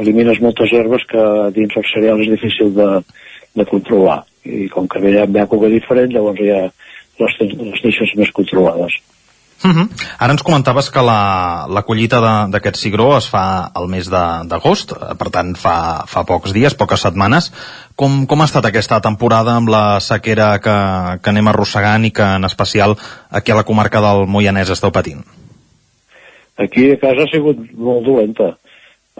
elimines 0.00 0.40
moltes 0.42 0.72
herbes 0.72 1.04
que 1.10 1.22
dins 1.56 1.76
el 1.76 1.86
cereal 1.92 2.22
és 2.24 2.32
difícil 2.32 2.72
de, 2.74 2.88
de 3.56 3.68
controlar 3.68 4.22
i 4.44 4.68
com 4.72 4.88
que 4.88 5.02
ve 5.02 5.16
en 5.20 5.36
època 5.42 5.68
diferent 5.72 6.12
llavors 6.14 6.40
ja 6.40 6.66
les, 7.20 7.38
les 7.40 7.86
deixes 7.86 8.16
més 8.16 8.32
controlades 8.36 9.00
Uh 9.62 9.70
-huh. 9.76 9.88
Ara 10.18 10.32
ens 10.32 10.42
comentaves 10.42 10.90
que 10.90 11.02
la, 11.02 11.66
la 11.68 11.82
collita 11.82 12.48
d'aquest 12.48 12.76
cigró 12.76 13.18
es 13.18 13.28
fa 13.28 13.70
al 13.74 13.88
mes 13.88 14.08
de- 14.08 14.48
d'agost, 14.48 14.92
eh, 14.92 15.14
per 15.18 15.28
tant 15.28 15.54
fa, 15.54 16.04
fa 16.06 16.24
pocs 16.24 16.54
dies, 16.54 16.74
poques 16.74 17.00
setmanes. 17.00 17.52
Com, 17.94 18.24
com 18.26 18.40
ha 18.40 18.44
estat 18.44 18.64
aquesta 18.64 19.00
temporada 19.00 19.52
amb 19.56 19.68
la 19.68 20.00
sequera 20.00 20.58
que, 20.60 21.20
que 21.22 21.30
anem 21.30 21.48
arrossegant 21.48 22.06
i 22.06 22.10
que 22.10 22.22
en 22.22 22.44
especial 22.44 22.96
aquí 23.30 23.52
a 23.52 23.56
la 23.56 23.64
comarca 23.64 24.00
del 24.00 24.26
Moianès 24.26 24.70
esteu 24.70 24.90
patint? 24.90 25.24
aquí 26.56 26.90
a 26.92 26.98
casa 26.98 27.24
ha 27.24 27.30
sigut 27.32 27.58
molt 27.76 28.04
dolenta 28.06 28.48
uh, 28.52 28.69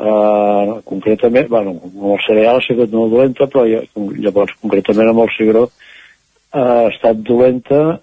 concretament, 0.01 1.49
bueno, 1.49 1.77
amb 1.85 2.05
el 2.15 2.23
cereal 2.25 2.57
ha 2.61 2.65
sigut 2.65 2.93
molt 2.95 3.13
dolenta 3.13 3.49
però 3.53 3.67
llavors 3.67 4.55
concretament 4.63 5.11
amb 5.11 5.25
el 5.27 5.33
cigró 5.37 5.67
uh, 5.67 5.73
ha 6.57 6.89
estat 6.89 7.21
dolenta 7.27 8.01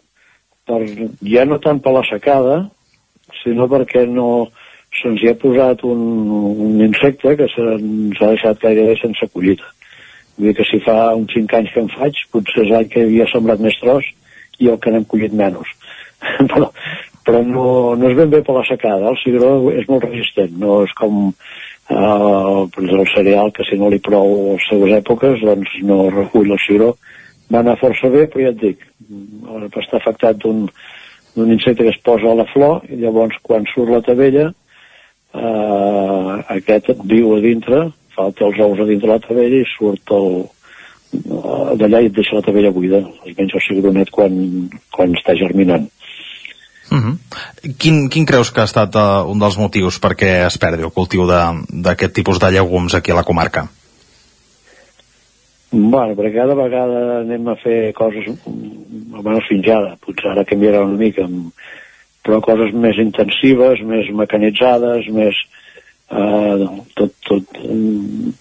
per, 0.68 0.82
ja 1.26 1.46
no 1.46 1.58
tant 1.64 1.82
per 1.82 1.96
la 1.96 2.06
secada 2.10 2.60
sinó 3.42 3.66
perquè 3.72 4.06
no 4.10 4.50
se'ns 5.02 5.24
hi 5.24 5.32
ha 5.32 5.40
posat 5.42 5.84
un, 5.90 6.04
un 6.68 6.86
insecte 6.86 7.34
que 7.40 7.50
se'ns 7.56 8.22
ha 8.22 8.32
deixat 8.36 8.62
gairebé 8.62 8.96
sense 9.02 9.30
collita 9.34 9.74
vull 10.38 10.52
dir 10.52 10.56
que 10.58 10.66
si 10.70 10.80
fa 10.86 11.16
uns 11.18 11.34
5 11.34 11.58
anys 11.58 11.74
que 11.74 11.82
en 11.82 11.92
faig 11.98 12.24
potser 12.32 12.64
és 12.66 12.72
l'any 12.72 12.90
que 12.94 13.04
havia 13.06 13.28
sembrat 13.32 13.62
més 13.64 13.78
tros 13.82 14.06
i 14.60 14.70
el 14.70 14.80
que 14.82 14.94
n'hem 14.94 15.06
collit 15.10 15.34
menys. 15.34 15.70
Però, 16.52 16.72
però 17.28 17.42
no, 17.46 17.64
no 18.00 18.08
és 18.10 18.16
ben 18.18 18.32
bé 18.32 18.40
per 18.42 18.56
la 18.56 18.64
secada. 18.66 19.12
El 19.12 19.18
cigró 19.22 19.50
és 19.70 19.86
molt 19.90 20.06
resistent 20.08 20.56
no 20.58 20.80
és 20.86 20.94
com 20.98 21.28
eh, 21.90 22.68
doncs 22.76 22.94
el 22.94 23.08
cereal 23.14 23.52
que 23.54 23.66
si 23.68 23.78
no 23.80 23.90
li 23.90 24.00
prou 24.04 24.54
les 24.54 24.68
seves 24.70 24.94
èpoques 25.00 25.44
doncs 25.44 25.78
no 25.88 26.10
recull 26.10 26.52
el 26.52 26.64
cigró 26.66 26.94
va 27.52 27.64
anar 27.64 27.78
força 27.82 28.12
bé 28.14 28.28
però 28.28 28.48
ja 28.48 28.54
et 28.54 28.62
dic 28.62 28.84
mm, 29.08 29.72
està 29.84 30.02
afectat 30.02 30.40
d'un 30.44 30.68
insecte 31.54 31.84
que 31.84 31.94
es 31.94 32.02
posa 32.04 32.32
a 32.32 32.40
la 32.40 32.48
flor 32.52 32.84
i 32.90 33.00
llavors 33.04 33.38
quan 33.44 33.68
surt 33.74 33.94
la 33.94 34.04
tabella 34.06 34.50
eh, 34.50 36.34
aquest 36.58 36.94
viu 37.06 37.36
a 37.36 37.42
dintre 37.44 37.88
fa 38.16 38.30
els 38.32 38.62
ous 38.68 38.80
a 38.80 38.90
dintre 38.90 39.14
la 39.14 39.24
tabella 39.24 39.62
i 39.62 39.72
surt 39.78 40.16
el 40.18 40.32
eh, 40.44 41.76
d'allà 41.80 42.04
i 42.04 42.12
et 42.12 42.18
deixa 42.20 42.40
la 42.40 42.48
tabella 42.48 42.74
buida 42.76 43.04
menja 43.38 43.62
el 43.62 43.68
cigronet 43.70 44.12
quan, 44.12 44.34
quan 44.92 45.16
està 45.16 45.38
germinant 45.40 45.88
Uh 46.90 46.98
-huh. 46.98 47.16
quin, 47.78 48.10
quin 48.10 48.26
creus 48.26 48.52
que 48.52 48.62
ha 48.62 48.70
estat 48.70 48.96
uh, 48.96 49.28
un 49.28 49.40
dels 49.40 49.58
motius 49.58 50.00
perquè 50.00 50.46
es 50.48 50.58
perdi 50.58 50.84
el 50.84 50.92
cultiu 50.92 51.28
d'aquest 51.28 52.14
tipus 52.14 52.40
de 52.40 52.52
llegums 52.52 52.96
aquí 52.96 53.12
a 53.12 53.16
la 53.16 53.24
comarca? 53.24 53.68
Bueno, 55.72 56.16
perquè 56.16 56.34
cada 56.34 56.56
vegada 56.56 57.20
anem 57.20 57.48
a 57.48 57.56
fer 57.60 57.94
coses, 57.94 58.30
almenys 59.14 59.48
fins 59.50 59.68
ara, 59.68 59.98
potser 60.00 60.32
ara 60.32 60.46
canviarà 60.48 60.86
una 60.86 60.96
mica, 60.96 61.28
però 62.24 62.40
coses 62.40 62.72
més 62.74 62.96
intensives, 62.98 63.82
més 63.84 64.08
mecanitzades, 64.16 65.10
més 65.12 65.36
eh, 66.12 66.68
tot, 66.96 67.12
tot, 67.28 67.60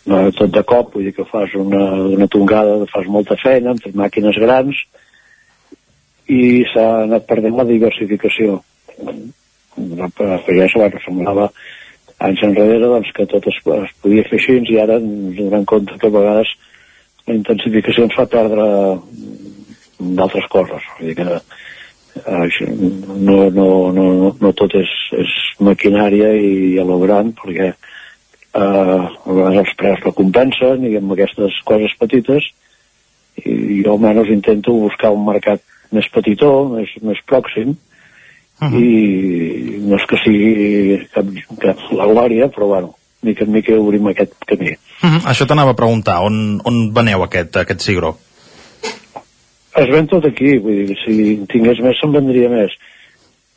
no, 0.07 0.21
tot 0.39 0.55
de 0.55 0.63
cop, 0.63 0.95
vull 0.95 1.09
dir 1.09 1.17
que 1.17 1.27
fas 1.27 1.51
una, 1.59 1.83
una 2.15 2.29
tongada, 2.31 2.87
fas 2.93 3.11
molta 3.11 3.35
feina 3.43 3.75
amb 3.75 3.91
màquines 3.95 4.39
grans 4.39 4.87
i 6.33 6.65
s'ha 6.73 6.87
anat 7.05 7.27
perdent 7.29 7.57
la 7.59 7.67
diversificació. 7.69 8.61
No, 9.77 10.09
per, 10.17 10.39
per 10.47 10.55
això 10.65 10.81
bueno, 10.81 11.03
semblava 11.05 11.51
anys 12.27 12.43
enrere 12.47 12.81
doncs, 12.81 13.13
que 13.13 13.27
tot 13.29 13.47
es, 13.51 13.59
es 13.61 13.93
podia 14.03 14.25
fer 14.29 14.39
així 14.41 14.57
i 14.73 14.79
ara 14.81 14.97
ens 15.03 15.37
donem 15.37 15.67
compte 15.69 15.99
que 16.01 16.09
a 16.09 16.15
vegades 16.15 16.53
la 17.27 17.37
intensificació 17.37 18.07
ens 18.07 18.17
fa 18.17 18.27
perdre 18.31 18.67
d'altres 19.99 20.49
coses. 20.53 20.87
Vull 20.99 21.11
dir 21.11 21.17
que 21.19 21.27
eh, 21.37 22.71
no, 23.29 23.39
no, 23.51 23.69
no, 23.93 24.07
no, 24.41 24.53
tot 24.57 24.77
és, 24.81 24.93
és 25.21 25.35
maquinària 25.61 26.33
i 26.41 26.79
a 26.81 26.87
lo 26.89 26.99
gran, 27.03 27.35
perquè 27.37 27.71
eh, 27.73 28.61
a 28.63 29.33
vegades 29.33 29.63
els 29.65 29.75
preus 29.81 30.05
no 30.07 30.17
compensen 30.17 30.87
i 30.89 30.97
amb 31.01 31.13
aquestes 31.13 31.61
coses 31.69 31.97
petites 32.01 32.53
i 33.45 33.83
jo 33.85 33.93
almenys 33.93 34.33
intento 34.33 34.73
buscar 34.87 35.13
un 35.13 35.27
mercat 35.27 35.61
més 35.93 36.09
petitó, 36.13 36.53
més, 36.73 36.91
més 37.03 37.21
pròxim 37.27 37.77
uh 38.61 38.69
-huh. 38.69 38.81
i 38.81 39.79
no 39.87 39.97
és 39.97 40.07
que 40.07 40.19
sigui 40.25 41.09
cap, 41.13 41.27
cap 41.61 41.79
la 41.93 42.07
glòria, 42.07 42.49
però 42.49 42.67
bueno, 42.67 42.95
mica 43.23 43.45
en 43.45 43.53
mica 43.53 43.79
obrim 43.79 44.07
aquest 44.07 44.33
camí. 44.47 44.71
Uh 45.03 45.09
-huh. 45.11 45.23
Això 45.31 45.47
t'anava 45.47 45.71
a 45.71 45.81
preguntar, 45.83 46.23
on, 46.23 46.61
on 46.65 46.93
veneu 46.93 47.23
aquest, 47.23 47.57
aquest 47.57 47.81
cigró? 47.81 48.17
Es 49.77 49.89
ven 49.91 50.07
tot 50.07 50.25
aquí, 50.25 50.59
vull 50.59 50.87
dir, 50.87 50.97
si 51.05 51.35
en 51.35 51.47
tingués 51.47 51.81
més 51.81 51.99
se'n 52.01 52.13
vendria 52.13 52.49
més. 52.49 52.73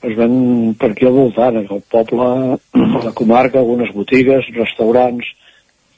Es 0.01 0.15
ven 0.17 0.75
per 0.79 0.91
aquí 0.91 1.05
al 1.05 1.13
voltant, 1.13 1.57
al 1.57 1.83
poble, 1.89 2.57
a 2.73 3.03
la 3.05 3.11
comarca, 3.11 3.59
algunes 3.59 3.93
botigues, 3.93 4.45
restaurants. 4.55 5.25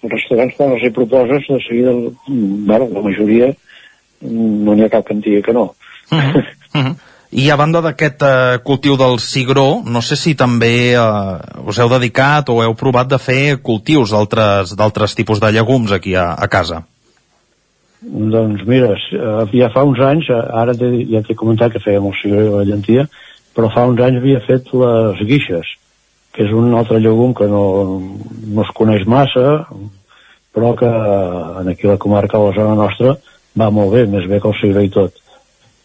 Els 0.03 0.11
restaurants, 0.11 0.55
quan 0.55 0.71
els 0.71 0.83
hi 0.83 0.89
proposes, 0.89 1.47
de 1.47 1.59
seguida, 1.67 1.91
mm, 1.91 2.65
bueno, 2.65 2.89
la 2.93 3.01
majoria, 3.01 3.47
mm, 4.21 4.63
no 4.63 4.75
n'hi 4.75 4.83
ha 4.83 4.89
cap 4.89 5.05
que 5.05 5.13
en 5.13 5.21
digui 5.21 5.41
que 5.41 5.53
no. 5.53 5.63
Uh 5.63 5.90
-huh. 6.17 6.43
Uh 6.73 6.81
-huh. 6.81 6.95
I 7.31 7.49
a 7.49 7.55
banda 7.55 7.79
d'aquest 7.79 8.21
eh, 8.21 8.59
cultiu 8.59 8.97
del 8.99 9.19
cigró, 9.19 9.81
no 9.85 10.01
sé 10.01 10.17
si 10.19 10.35
també 10.35 10.91
eh, 10.91 11.65
us 11.65 11.79
heu 11.79 11.88
dedicat 11.88 12.49
o 12.49 12.57
heu 12.61 12.73
provat 12.75 13.07
de 13.07 13.17
fer 13.17 13.61
cultius 13.63 14.11
d'altres 14.11 15.15
tipus 15.15 15.39
de 15.39 15.51
llegums 15.51 15.91
aquí 15.91 16.15
a, 16.15 16.33
a 16.33 16.47
casa. 16.47 16.83
Doncs 18.01 18.65
mira, 18.67 18.97
eh, 18.97 19.45
ja 19.53 19.69
fa 19.69 19.85
uns 19.88 19.99
anys, 20.03 20.27
ara 20.29 20.73
ja 20.73 21.21
t'he 21.23 21.38
comentat 21.39 21.71
que 21.71 21.79
fèiem 21.79 22.09
el 22.09 22.17
cigró 22.19 22.41
i 22.41 22.51
la 22.51 22.67
llentia, 22.67 23.07
però 23.55 23.71
fa 23.71 23.85
uns 23.88 24.01
anys 24.01 24.19
havia 24.19 24.43
fet 24.43 24.67
les 24.73 25.23
guixes, 25.23 25.71
que 26.35 26.43
és 26.43 26.51
un 26.51 26.73
altre 26.75 26.99
llegum 26.99 27.31
que 27.38 27.47
no, 27.47 27.63
no 28.43 28.65
es 28.65 28.75
coneix 28.75 29.07
massa, 29.07 29.67
però 30.51 30.73
que 30.75 30.91
en 31.61 31.71
aquí 31.71 31.88
la 31.88 31.99
comarca, 32.01 32.38
a 32.38 32.49
la 32.49 32.55
zona 32.59 32.75
nostra, 32.75 33.15
va 33.55 33.71
molt 33.71 33.93
bé, 33.93 34.07
més 34.09 34.27
bé 34.27 34.41
que 34.41 34.51
el 34.51 34.59
cigró 34.59 34.83
i 34.83 34.91
tot. 34.91 35.20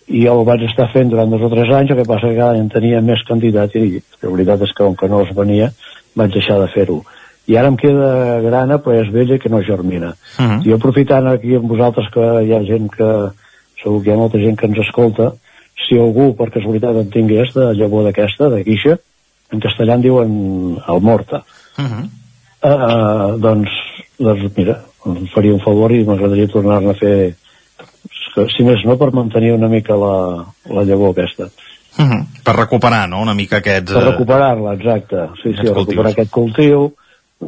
I 0.09 0.27
el 0.31 0.45
vaig 0.47 0.63
estar 0.69 0.89
fent 0.93 1.11
durant 1.11 1.31
dos 1.31 1.43
o 1.43 1.51
tres 1.51 1.71
anys, 1.75 1.91
el 1.91 2.01
que 2.01 2.09
passa 2.09 2.29
que 2.29 2.39
cada 2.39 2.55
any 2.55 2.65
en 2.65 2.69
tenia 2.71 3.01
més 3.03 3.23
quantitat 3.27 3.75
i 3.75 4.01
la 4.23 4.31
veritat 4.31 4.63
és 4.63 4.73
que 4.73 4.85
com 4.85 4.95
que 4.97 5.09
no 5.09 5.23
es 5.25 5.33
venia, 5.35 5.73
vaig 6.15 6.33
deixar 6.33 6.61
de 6.61 6.69
fer-ho. 6.75 7.01
I 7.47 7.57
ara 7.57 7.71
em 7.71 7.77
queda 7.79 8.41
grana, 8.43 8.79
però 8.83 9.01
és 9.01 9.11
vella 9.15 9.39
que 9.39 9.51
no 9.51 9.63
germina. 9.63 10.15
Uh 10.39 10.45
-huh. 10.45 10.61
I 10.67 10.71
jo 10.71 10.77
aprofitant 10.77 11.27
aquí 11.27 11.55
amb 11.55 11.69
vosaltres 11.69 12.09
que 12.13 12.21
hi 12.21 12.53
ha 12.53 12.63
gent 12.63 12.91
que 12.91 13.11
segur 13.83 14.03
que 14.03 14.11
hi 14.11 14.13
ha 14.13 14.17
molta 14.17 14.39
gent 14.39 14.57
que 14.59 14.67
ens 14.67 14.79
escolta 14.79 15.33
si 15.87 15.99
algú 15.99 16.35
per 16.37 16.51
casualitat 16.51 16.97
en 16.97 17.11
tingués 17.11 17.53
de 17.55 17.75
llavor 17.75 18.05
d'aquesta, 18.05 18.49
de 18.49 18.63
guixa 18.63 18.99
en 19.53 19.61
castellà 19.61 19.95
en 19.95 20.03
diuen 20.03 20.79
almorta 20.87 21.45
Uh 21.79 21.85
-huh. 21.85 22.05
uh, 22.65 23.39
doncs, 23.39 23.71
doncs 24.19 24.57
mira 24.57 24.81
em 25.07 25.27
faria 25.27 25.53
un 25.53 25.61
favor 25.61 25.93
i 25.93 26.05
m'agradaria 26.05 26.49
tornar-ne 26.49 26.91
a 26.91 26.95
fer 26.95 27.35
si 28.53 28.67
més 28.67 28.85
no 28.85 28.99
per 29.01 29.13
mantenir 29.17 29.55
una 29.57 29.69
mica 29.73 29.97
la, 29.97 30.45
la 30.73 30.85
llavor 30.85 31.15
aquesta 31.17 31.51
Uh 31.97 32.05
-huh. 32.05 32.25
Per 32.45 32.55
recuperar, 32.55 33.09
no?, 33.09 33.23
una 33.23 33.33
mica 33.35 33.57
aquests... 33.57 33.93
per 33.93 34.03
eh, 34.03 34.11
recuperar-la, 34.11 34.75
exacte 34.75 35.17
sí, 35.43 35.55
sí, 35.55 35.63
recuperar 35.63 35.75
cultius. 35.75 36.13
aquest 36.13 36.31
cultiu 36.31 36.93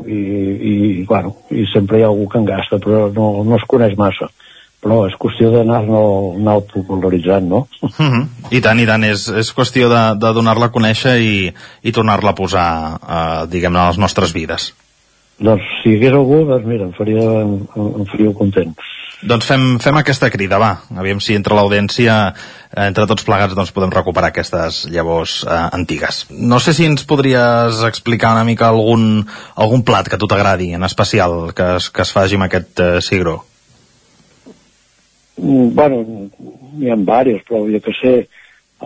i, 0.06 0.20
i, 0.70 1.05
bueno, 1.05 1.35
i 1.51 1.66
sempre 1.73 1.98
hi 1.98 2.02
ha 2.02 2.06
algú 2.06 2.28
que 2.28 2.39
en 2.39 2.47
gasta 2.47 2.78
però 2.78 3.12
no, 3.12 3.44
no 3.44 3.56
es 3.56 3.65
coneix 3.69 3.97
massa 3.97 4.31
però 4.82 5.06
és 5.09 5.15
qüestió 5.19 5.51
d'anar-lo 5.51 6.01
anar 6.39 6.60
popularitzant, 6.73 7.48
no? 7.48 7.66
Uh 7.82 7.90
-huh. 7.90 8.27
I 8.51 8.60
tant, 8.60 8.78
i 8.78 8.86
tant, 8.86 9.05
és, 9.05 9.28
és 9.28 9.55
qüestió 9.55 9.89
de, 9.89 10.02
de 10.19 10.32
donar-la 10.32 10.66
a 10.66 10.73
conèixer 10.73 11.19
i, 11.19 11.52
i 11.82 11.93
tornar-la 11.93 12.31
a 12.31 12.35
posar, 12.35 12.98
eh, 13.02 13.47
diguem-ne, 13.51 13.78
a 13.78 13.89
les 13.89 13.98
nostres 13.98 14.32
vides. 14.32 14.74
Doncs 15.39 15.62
si 15.82 15.90
hi 15.90 15.97
hagués 15.97 16.12
algú, 16.12 16.44
doncs 16.47 16.66
mira, 16.66 16.85
em 16.85 16.93
faria, 16.93 17.23
em, 17.43 17.66
em 17.77 18.05
faria 18.06 18.32
content. 18.32 18.74
Doncs 19.19 19.49
fem, 19.51 19.62
fem 19.82 19.97
aquesta 19.99 20.28
crida, 20.31 20.61
va. 20.62 20.77
Aviam 20.95 21.19
si 21.19 21.35
entre 21.35 21.57
l'audiència, 21.59 22.15
eh, 22.70 22.85
entre 22.85 23.07
tots 23.11 23.24
plegats, 23.27 23.57
doncs 23.59 23.73
podem 23.74 23.90
recuperar 23.90 24.31
aquestes 24.31 24.85
llavors 24.95 25.40
eh, 25.43 25.57
antigues. 25.74 26.20
No 26.31 26.61
sé 26.62 26.74
si 26.77 26.86
ens 26.86 27.03
podries 27.09 27.82
explicar 27.89 28.36
una 28.36 28.47
mica 28.47 28.69
algun, 28.70 29.24
algun 29.59 29.82
plat 29.82 30.07
que 30.07 30.15
a 30.15 30.23
tu 30.23 30.28
t'agradi, 30.31 30.70
en 30.78 30.86
especial, 30.86 31.51
que 31.51 31.66
es, 31.81 31.90
que 31.90 32.07
es 32.07 32.15
faci 32.15 32.39
amb 32.39 32.47
aquest 32.47 32.85
eh, 32.85 32.93
cigró. 33.03 33.40
Mm, 35.43 35.74
Bueno, 35.74 36.05
n'hi 36.78 36.93
ha 36.93 37.01
diversos, 37.03 37.43
però 37.49 37.65
jo 37.66 37.82
que 37.82 37.97
sé, 37.99 38.15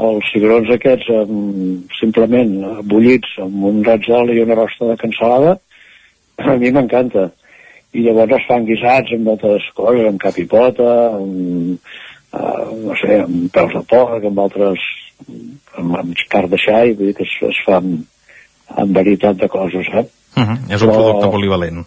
els 0.09 0.33
cigrons 0.33 0.73
aquests 0.73 1.13
amb, 1.13 1.93
simplement 2.01 2.57
bullits 2.89 3.37
amb 3.45 3.69
un 3.69 3.85
raig 3.85 4.09
d'oli 4.09 4.39
i 4.39 4.47
una 4.47 4.57
rosta 4.57 4.89
de 4.89 4.97
cansalada, 4.97 5.59
a 6.49 6.57
mi 6.57 6.73
m'encanta. 6.73 7.29
I 7.93 8.06
llavors 8.06 8.39
es 8.39 8.47
fan 8.48 8.64
guisats 8.69 9.12
amb 9.12 9.28
moltes 9.28 9.66
coses, 9.77 10.06
amb 10.09 10.20
cap 10.20 10.39
i 10.40 10.47
pota, 10.48 10.93
amb, 11.19 11.90
uh, 12.32 12.70
no 12.86 12.97
sé, 13.01 13.19
amb 13.20 13.51
peus 13.52 13.74
de 13.77 13.82
porc, 13.90 14.24
amb 14.24 14.40
altres, 14.47 14.86
amb, 15.77 15.98
amb 16.01 16.24
carn 16.32 16.52
de 16.52 16.60
xai, 16.62 16.94
vull 16.97 17.10
dir 17.10 17.16
que 17.19 17.28
es, 17.28 17.35
es 17.51 17.60
fa 17.66 17.77
amb, 17.82 18.06
amb 18.81 18.97
varietat 18.97 19.36
de 19.43 19.48
coses, 19.52 19.89
eh? 19.93 20.06
Uh 20.36 20.43
-huh. 20.43 20.59
És 20.70 20.82
un 20.82 20.89
Però- 20.89 21.02
producte 21.02 21.31
polivalent. 21.31 21.85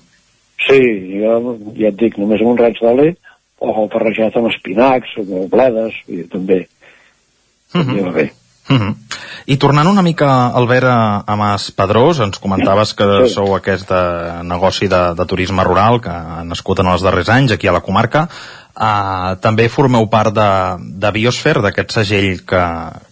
Sí, 0.68 0.82
jo 1.22 1.58
ja 1.76 1.88
et 1.88 1.98
dic, 2.00 2.18
només 2.18 2.42
amb 2.42 2.50
un 2.50 2.58
raig 2.58 2.78
d'oli 2.80 3.16
o 3.60 3.88
barrejat 3.88 4.36
amb 4.38 4.48
espinacs, 4.48 5.18
o 5.18 5.48
bledes, 5.52 5.94
i 6.08 6.24
també, 6.24 6.68
també 7.72 8.02
va 8.02 8.12
bé. 8.12 8.32
Uh 8.68 8.76
-huh. 8.78 8.96
I 9.46 9.58
tornant 9.58 9.88
una 9.88 10.02
mica, 10.02 10.48
Albert, 10.48 10.88
a, 10.90 11.36
Mas 11.36 11.72
Pedrós, 11.72 12.20
ens 12.20 12.40
comentaves 12.40 12.94
que 12.96 13.28
sou 13.30 13.56
aquest 13.56 13.92
eh, 13.92 14.42
negoci 14.44 14.88
de, 14.88 15.14
de 15.16 15.26
turisme 15.26 15.64
rural 15.64 16.02
que 16.02 16.10
ha 16.10 16.44
nascut 16.44 16.80
en 16.80 16.88
els 16.88 17.02
darrers 17.04 17.30
anys 17.30 17.52
aquí 17.52 17.68
a 17.68 17.72
la 17.72 17.82
comarca. 17.82 18.28
Uh, 18.76 19.38
també 19.40 19.70
formeu 19.70 20.10
part 20.10 20.34
de, 20.36 20.50
de 21.00 21.12
Biosfer, 21.12 21.62
d'aquest 21.62 21.92
segell 21.92 22.42
que, 22.46 22.64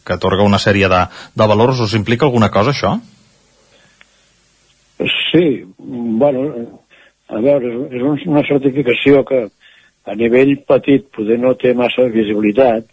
que 0.04 0.14
atorga 0.14 0.44
una 0.44 0.58
sèrie 0.60 0.90
de, 0.90 1.08
de 1.36 1.48
valors. 1.48 1.80
Us 1.80 1.94
implica 1.94 2.26
alguna 2.26 2.50
cosa, 2.50 2.72
això? 2.72 3.00
Sí, 5.32 5.66
bueno, 5.78 6.82
a 7.30 7.40
veure, 7.42 7.68
és, 7.68 7.94
és 7.98 8.02
un- 8.02 8.20
una 8.28 8.44
certificació 8.48 9.24
que 9.26 9.48
a 10.06 10.16
nivell 10.16 10.58
petit 10.68 11.08
poder 11.16 11.40
no 11.40 11.56
té 11.56 11.74
massa 11.74 12.10
visibilitat. 12.12 12.86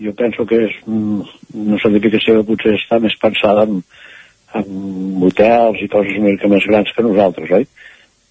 Jo 0.00 0.14
penso 0.16 0.46
que 0.48 0.62
és 0.66 0.76
una 0.88 1.78
certificació 1.82 2.38
que 2.38 2.48
potser 2.52 2.76
està 2.78 3.00
més 3.02 3.16
pensada 3.20 3.66
en, 3.68 3.82
en 4.56 5.26
hotels 5.26 5.82
i 5.84 5.90
coses 5.92 6.16
una 6.16 6.32
mica 6.32 6.48
més 6.48 6.64
grans 6.68 6.92
que 6.96 7.04
nosaltres, 7.04 7.52
oi? 7.58 7.68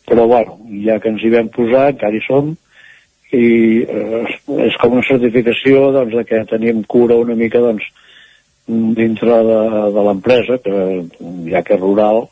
Però, 0.09 0.25
bueno, 0.25 0.57
ja 0.85 0.97
que 0.99 1.11
ens 1.13 1.21
hi 1.23 1.29
vam 1.35 1.51
posar, 1.53 1.91
encara 1.93 2.17
hi 2.17 2.23
som, 2.25 2.55
i 3.29 3.45
eh, 3.85 4.23
és 4.65 4.77
com 4.81 4.97
una 4.97 5.05
certificació 5.05 5.91
doncs, 5.93 6.15
de 6.17 6.25
que 6.25 6.41
tenim 6.49 6.81
cura 6.89 7.19
una 7.21 7.37
mica 7.37 7.61
doncs, 7.61 7.85
dintre 8.97 9.37
de, 9.45 9.61
de 9.93 10.07
l'empresa, 10.07 10.57
que 10.65 10.73
ja 11.49 11.61
que 11.65 11.77
és 11.77 11.81
rural, 11.81 12.25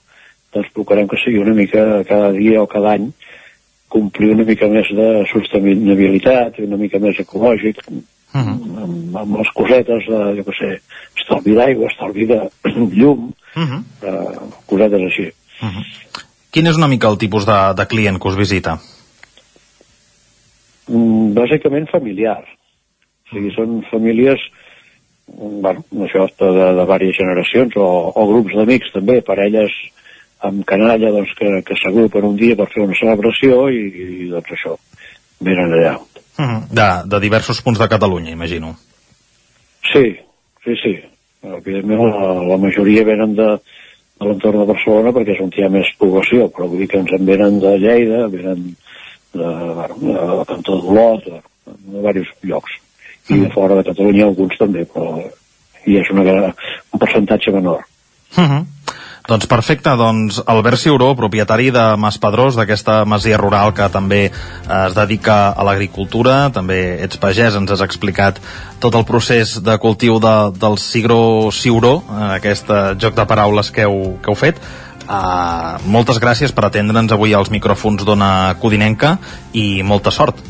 doncs 0.53 0.73
procurem 0.73 1.09
que 1.09 1.19
sigui 1.21 1.41
una 1.43 1.53
mica 1.57 2.03
cada 2.09 2.31
dia 2.33 2.61
o 2.63 2.69
cada 2.69 2.95
any 2.97 3.11
complir 3.93 4.33
una 4.33 4.45
mica 4.47 4.67
més 4.71 4.89
de 4.91 5.07
sostenibilitat 5.31 6.57
una 6.63 6.79
mica 6.79 6.99
més 6.99 7.19
ecològic 7.23 7.79
Uh 8.37 8.45
-huh. 8.45 8.83
amb, 8.83 9.15
amb 9.23 9.37
les 9.39 9.49
cosetes 9.57 10.05
de, 10.05 10.19
jo 10.37 10.43
què 10.47 10.55
sé, 10.59 10.71
estalvi 11.17 11.55
d'aigua, 11.55 11.89
estalvi 11.91 12.25
de 12.29 12.39
llum, 12.99 13.33
Uh 13.55 13.63
-huh. 13.63 13.81
eh, 14.03 14.39
cosetes 14.65 15.01
així. 15.01 15.31
Quin 16.51 16.67
és 16.67 16.77
una 16.77 16.87
mica 16.87 17.09
el 17.09 17.17
tipus 17.17 17.45
de, 17.45 17.73
de 17.77 17.85
client 17.87 18.19
que 18.21 18.27
us 18.27 18.37
visita? 18.37 18.77
Mm, 20.87 21.33
bàsicament 21.35 21.89
familiar. 21.91 22.39
O 23.27 23.35
sigui, 23.35 23.51
són 23.55 23.81
famílies 23.91 24.39
mm, 25.27 25.61
bueno, 25.61 25.83
això, 26.05 26.27
de, 26.39 26.45
de, 26.45 26.67
de 26.77 26.81
diverses 26.81 27.17
generacions 27.19 27.75
o, 27.75 27.87
o 28.15 28.27
grups 28.31 28.55
d'amics 28.55 28.93
també, 28.93 29.21
parelles 29.21 29.73
amb 30.47 30.63
canalla 30.69 31.11
doncs, 31.11 31.33
que, 31.37 31.61
que 31.65 31.75
s'agrupen 31.81 32.23
un 32.23 32.37
dia 32.37 32.55
per 32.55 32.69
fer 32.73 32.85
una 32.85 32.97
celebració 32.99 33.67
i, 33.73 33.81
i 34.25 34.29
doncs 34.31 34.53
això, 34.53 34.77
venen 35.41 35.73
allà. 35.73 35.97
-huh. 36.45 36.61
de, 36.71 36.87
de 37.09 37.19
diversos 37.19 37.61
punts 37.61 37.79
de 37.79 37.87
Catalunya, 37.87 38.31
imagino. 38.31 38.75
Sí, 39.91 40.15
sí, 40.63 40.75
sí. 40.83 40.93
Evidentment 41.43 42.01
la, 42.01 42.33
la 42.43 42.57
majoria 42.57 43.03
venen 43.03 43.35
de, 43.35 43.49
de 44.19 44.25
l'entorn 44.25 44.59
de 44.59 44.69
Barcelona 44.73 45.13
perquè 45.15 45.35
és 45.35 45.41
on 45.41 45.51
hi 45.55 45.63
ha 45.63 45.69
més 45.69 45.89
població, 45.97 46.49
però 46.49 46.67
vull 46.67 46.79
dir 46.83 46.89
que 46.91 46.99
ens 46.99 47.13
en 47.13 47.25
venen 47.25 47.59
de 47.63 47.77
Lleida, 47.77 48.27
venen 48.27 48.75
de, 49.33 49.49
de, 50.01 50.13
de 50.13 50.45
Cantó 50.49 50.79
d'Olot, 50.81 51.25
de, 51.25 51.41
de 51.65 51.97
diversos 51.97 52.35
llocs. 52.43 52.79
I 53.29 53.41
de 53.43 53.49
fora 53.51 53.75
de 53.75 53.83
Catalunya 53.83 54.25
alguns 54.25 54.55
també, 54.57 54.85
però 54.87 55.17
i 55.87 55.97
és 55.99 56.09
una, 56.11 56.23
un 56.91 56.99
percentatge 56.99 57.51
menor. 57.51 57.83
Uh 58.35 58.43
-huh. 58.43 58.65
Doncs 59.27 59.43
perfecte, 59.43 59.91
doncs 59.99 60.37
Albert 60.47 60.79
Ciuró, 60.79 61.09
propietari 61.19 61.67
de 61.75 61.81
Mas 61.99 62.15
Pedrós, 62.15 62.55
d'aquesta 62.55 63.01
masia 63.03 63.35
rural 63.35 63.73
que 63.75 63.83
també 63.91 64.21
eh, 64.29 64.31
es 64.85 64.93
dedica 64.95 65.49
a 65.51 65.65
l'agricultura, 65.67 66.47
també 66.55 66.77
ets 67.03 67.19
pagès, 67.19 67.57
ens 67.59 67.73
has 67.75 67.83
explicat 67.83 68.39
tot 68.79 68.95
el 68.95 69.03
procés 69.03 69.57
de 69.59 69.75
cultiu 69.83 70.21
de, 70.23 70.35
del 70.55 70.79
cigró 70.79 71.51
ciuró, 71.51 71.97
eh, 72.07 72.21
aquest 72.37 72.71
eh, 72.71 72.83
joc 73.03 73.17
de 73.19 73.25
paraules 73.27 73.71
que 73.75 73.83
heu, 73.83 74.15
que 74.23 74.31
heu 74.31 74.39
fet. 74.39 74.63
Uh, 75.07 75.79
moltes 75.87 76.17
gràcies 76.19 76.51
per 76.51 76.65
atendre'ns 76.67 77.13
avui 77.15 77.31
als 77.31 77.47
micròfons 77.47 78.03
d'Ona 78.03 78.57
Codinenca 78.59 79.13
i 79.55 79.79
molta 79.87 80.11
sort. 80.11 80.41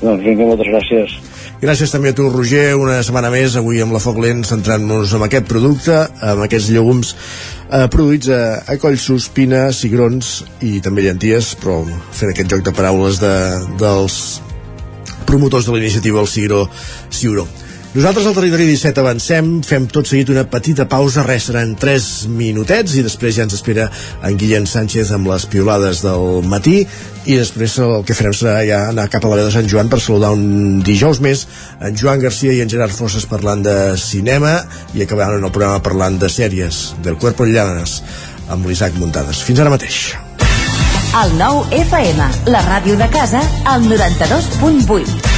Doncs 0.00 0.24
vinga, 0.24 0.46
moltes 0.46 0.66
gràcies. 0.66 1.14
Gràcies 1.58 1.90
també 1.90 2.12
a 2.12 2.14
tu, 2.14 2.28
Roger, 2.30 2.76
una 2.78 3.00
setmana 3.02 3.32
més, 3.34 3.56
avui 3.58 3.80
amb 3.82 3.90
la 3.90 3.98
Foc 3.98 4.20
Lent, 4.22 4.44
centrant-nos 4.46 5.10
en 5.16 5.24
aquest 5.26 5.48
producte, 5.50 5.96
amb 6.22 6.44
aquests 6.44 6.68
llegums 6.70 7.10
eh, 7.16 7.88
produïts 7.90 8.30
a, 8.30 8.42
a 8.62 8.76
Collsos, 8.78 9.26
Pina, 9.34 9.64
Cigrons 9.74 10.36
i 10.62 10.76
també 10.84 11.02
llenties, 11.02 11.56
però 11.58 11.80
fent 12.14 12.30
aquest 12.30 12.54
joc 12.54 12.62
de 12.62 12.76
paraules 12.78 13.18
de, 13.18 13.34
dels 13.82 14.20
promotors 15.26 15.66
de 15.66 15.74
la 15.74 15.82
iniciativa 15.82 16.22
El 16.22 16.30
Cigró 16.30 16.68
Ciuró. 17.10 17.48
Nosaltres 17.98 18.28
al 18.30 18.34
Territori 18.36 18.66
17 18.68 19.00
avancem, 19.02 19.46
fem 19.66 19.88
tot 19.90 20.06
seguit 20.06 20.28
una 20.30 20.44
petita 20.46 20.84
pausa, 20.86 21.24
res 21.26 21.48
seran 21.48 21.72
3 21.74 22.04
minutets 22.30 22.92
i 22.94 23.00
després 23.02 23.34
ja 23.34 23.42
ens 23.42 23.56
espera 23.56 23.88
en 24.22 24.36
Guillem 24.38 24.68
Sánchez 24.70 25.10
amb 25.16 25.26
les 25.26 25.48
piolades 25.50 26.04
del 26.04 26.46
matí 26.46 26.76
i 27.26 27.38
després 27.40 27.72
el 27.82 28.04
que 28.06 28.14
farem 28.14 28.36
serà 28.38 28.60
ja 28.68 28.78
anar 28.92 29.08
cap 29.10 29.26
a 29.26 29.32
la 29.32 29.40
veu 29.40 29.48
de 29.48 29.54
Sant 29.56 29.66
Joan 29.72 29.90
per 29.90 29.98
saludar 29.98 30.30
un 30.36 30.78
dijous 30.86 31.18
més 31.26 31.42
en 31.82 31.98
Joan 31.98 32.22
Garcia 32.22 32.54
i 32.54 32.60
en 32.62 32.70
Gerard 32.70 32.94
Fosses 32.94 33.26
parlant 33.26 33.66
de 33.66 33.74
cinema 33.98 34.60
i 34.94 35.02
acabaran 35.02 35.42
el 35.42 35.50
programa 35.50 35.82
parlant 35.82 36.20
de 36.22 36.30
sèries 36.30 36.92
del 37.02 37.18
Cuerpo 37.18 37.48
en 37.48 37.56
Llanes 37.56 37.96
amb 38.46 38.70
l'Isaac 38.70 38.94
Muntades. 39.02 39.42
Fins 39.42 39.58
ara 39.58 39.74
mateix. 39.74 40.04
El 41.18 41.34
nou 41.42 41.64
FM, 41.74 42.30
la 42.54 42.62
ràdio 42.70 42.94
de 43.02 43.10
casa, 43.10 43.42
al 43.66 43.90
92.8. 43.90 45.37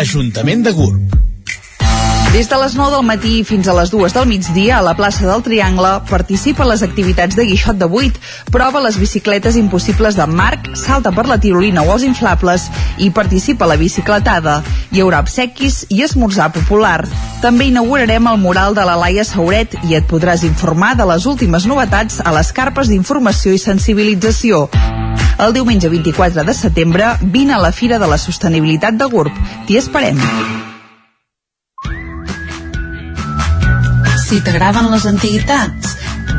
Ajuntament 0.00 0.62
de 0.64 0.72
Gurb. 0.72 1.19
Des 2.32 2.48
de 2.48 2.56
les 2.62 2.76
9 2.78 2.94
del 2.94 3.02
matí 3.02 3.42
fins 3.42 3.66
a 3.66 3.72
les 3.74 3.90
2 3.90 4.12
del 4.14 4.28
migdia 4.30 4.76
a 4.78 4.84
la 4.86 4.92
plaça 4.94 5.26
del 5.26 5.42
Triangle 5.42 5.96
participa 6.06 6.62
en 6.62 6.68
les 6.70 6.84
activitats 6.86 7.34
de 7.34 7.42
Guixot 7.48 7.74
de 7.74 7.88
8, 7.90 8.20
prova 8.54 8.82
les 8.84 9.00
bicicletes 9.02 9.56
impossibles 9.58 10.14
de 10.14 10.28
Marc, 10.30 10.70
salta 10.78 11.10
per 11.10 11.26
la 11.26 11.40
tirolina 11.42 11.82
o 11.82 11.90
els 11.90 12.06
inflables 12.06 12.68
i 13.02 13.10
participa 13.10 13.66
a 13.66 13.72
la 13.72 13.78
bicicletada. 13.82 14.60
Hi 14.94 15.02
haurà 15.02 15.24
obsequis 15.26 15.82
i 15.90 16.04
esmorzar 16.06 16.52
popular. 16.54 17.02
També 17.42 17.66
inaugurarem 17.66 18.30
el 18.30 18.38
mural 18.38 18.78
de 18.78 18.86
la 18.86 18.94
Laia 19.02 19.26
Sauret 19.26 19.74
i 19.90 19.98
et 19.98 20.06
podràs 20.06 20.46
informar 20.46 20.94
de 20.94 21.10
les 21.10 21.26
últimes 21.26 21.66
novetats 21.66 22.22
a 22.22 22.30
les 22.38 22.54
carpes 22.54 22.94
d'informació 22.94 23.58
i 23.58 23.58
sensibilització. 23.58 24.68
El 25.42 25.56
diumenge 25.58 25.90
24 25.90 26.46
de 26.46 26.54
setembre 26.54 27.16
vine 27.22 27.58
a 27.58 27.64
la 27.66 27.74
Fira 27.74 27.98
de 27.98 28.06
la 28.06 28.22
Sostenibilitat 28.22 28.94
de 28.94 29.10
Gurb. 29.10 29.46
T'hi 29.66 29.82
esperem. 29.82 30.69
Si 34.30 34.36
t'agraden 34.46 34.86
les 34.92 35.08
antiguitats, 35.10 35.96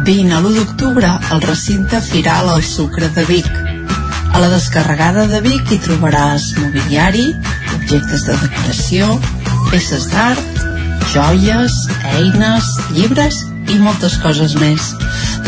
vine 0.07 0.31
a 0.31 0.38
l'1 0.39 0.53
d'octubre 0.55 1.09
al 1.35 1.41
recinte 1.43 1.99
Firal 1.99 2.47
al 2.47 2.63
Sucre 2.63 3.09
de 3.18 3.26
Vic. 3.27 3.49
A 4.31 4.39
la 4.39 4.47
descarregada 4.53 5.26
de 5.27 5.41
Vic 5.43 5.73
hi 5.76 5.80
trobaràs 5.84 6.45
mobiliari, 6.61 7.26
objectes 7.76 8.23
de 8.30 8.38
decoració, 8.45 9.09
peces 9.73 10.07
d'art, 10.13 10.63
joies, 11.11 11.76
eines, 12.13 12.72
llibres 12.95 13.43
i 13.68 13.76
moltes 13.84 14.15
coses 14.23 14.55
més. 14.63 14.93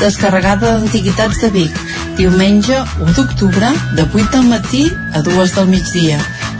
Descarregada 0.04 0.76
d'Antiguitats 0.82 1.40
de 1.46 1.54
Vic. 1.56 1.84
Diumenge 2.20 2.84
1 3.08 3.16
d'octubre, 3.22 3.72
de 3.96 4.04
8 4.12 4.28
del 4.36 4.52
matí 4.52 4.90
a 5.16 5.24
2 5.24 5.56
del 5.62 5.72
migdia. 5.78 6.20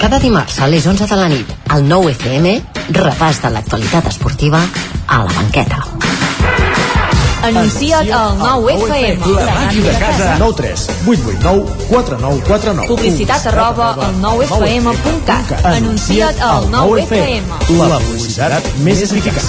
Cada 0.00 0.18
dimarts 0.18 0.60
a 0.60 0.68
les 0.68 0.86
11 0.86 1.06
de 1.06 1.16
la 1.16 1.28
nit, 1.28 1.52
al 1.68 1.86
9 1.88 2.12
FM, 2.12 2.52
repàs 2.96 3.40
de 3.42 3.50
l'actualitat 3.50 4.06
esportiva 4.12 4.60
a 5.06 5.22
la 5.24 5.32
banqueta. 5.32 5.82
Anuncia't 7.46 8.10
al 8.10 8.38
9 8.38 8.72
FM. 8.74 9.32
La 9.36 9.54
màquina 9.54 9.92
de 9.92 9.98
casa. 9.98 10.36
9 10.38 10.54
3 10.60 10.86
8 11.06 11.22
8 11.26 11.38
9 11.42 11.64
4 11.88 12.18
9 12.20 12.42
4 12.46 12.74
9. 12.74 12.88
Publicitat 12.88 13.46
arroba 13.52 13.92
al 13.94 14.16
9fm.cat. 14.22 15.64
Anuncia't 15.64 16.40
al 16.40 16.70
9 16.70 17.02
FM. 17.02 17.46
La 17.78 18.00
publicitat 18.02 18.72
més 18.82 19.04
eficaç. 19.06 19.46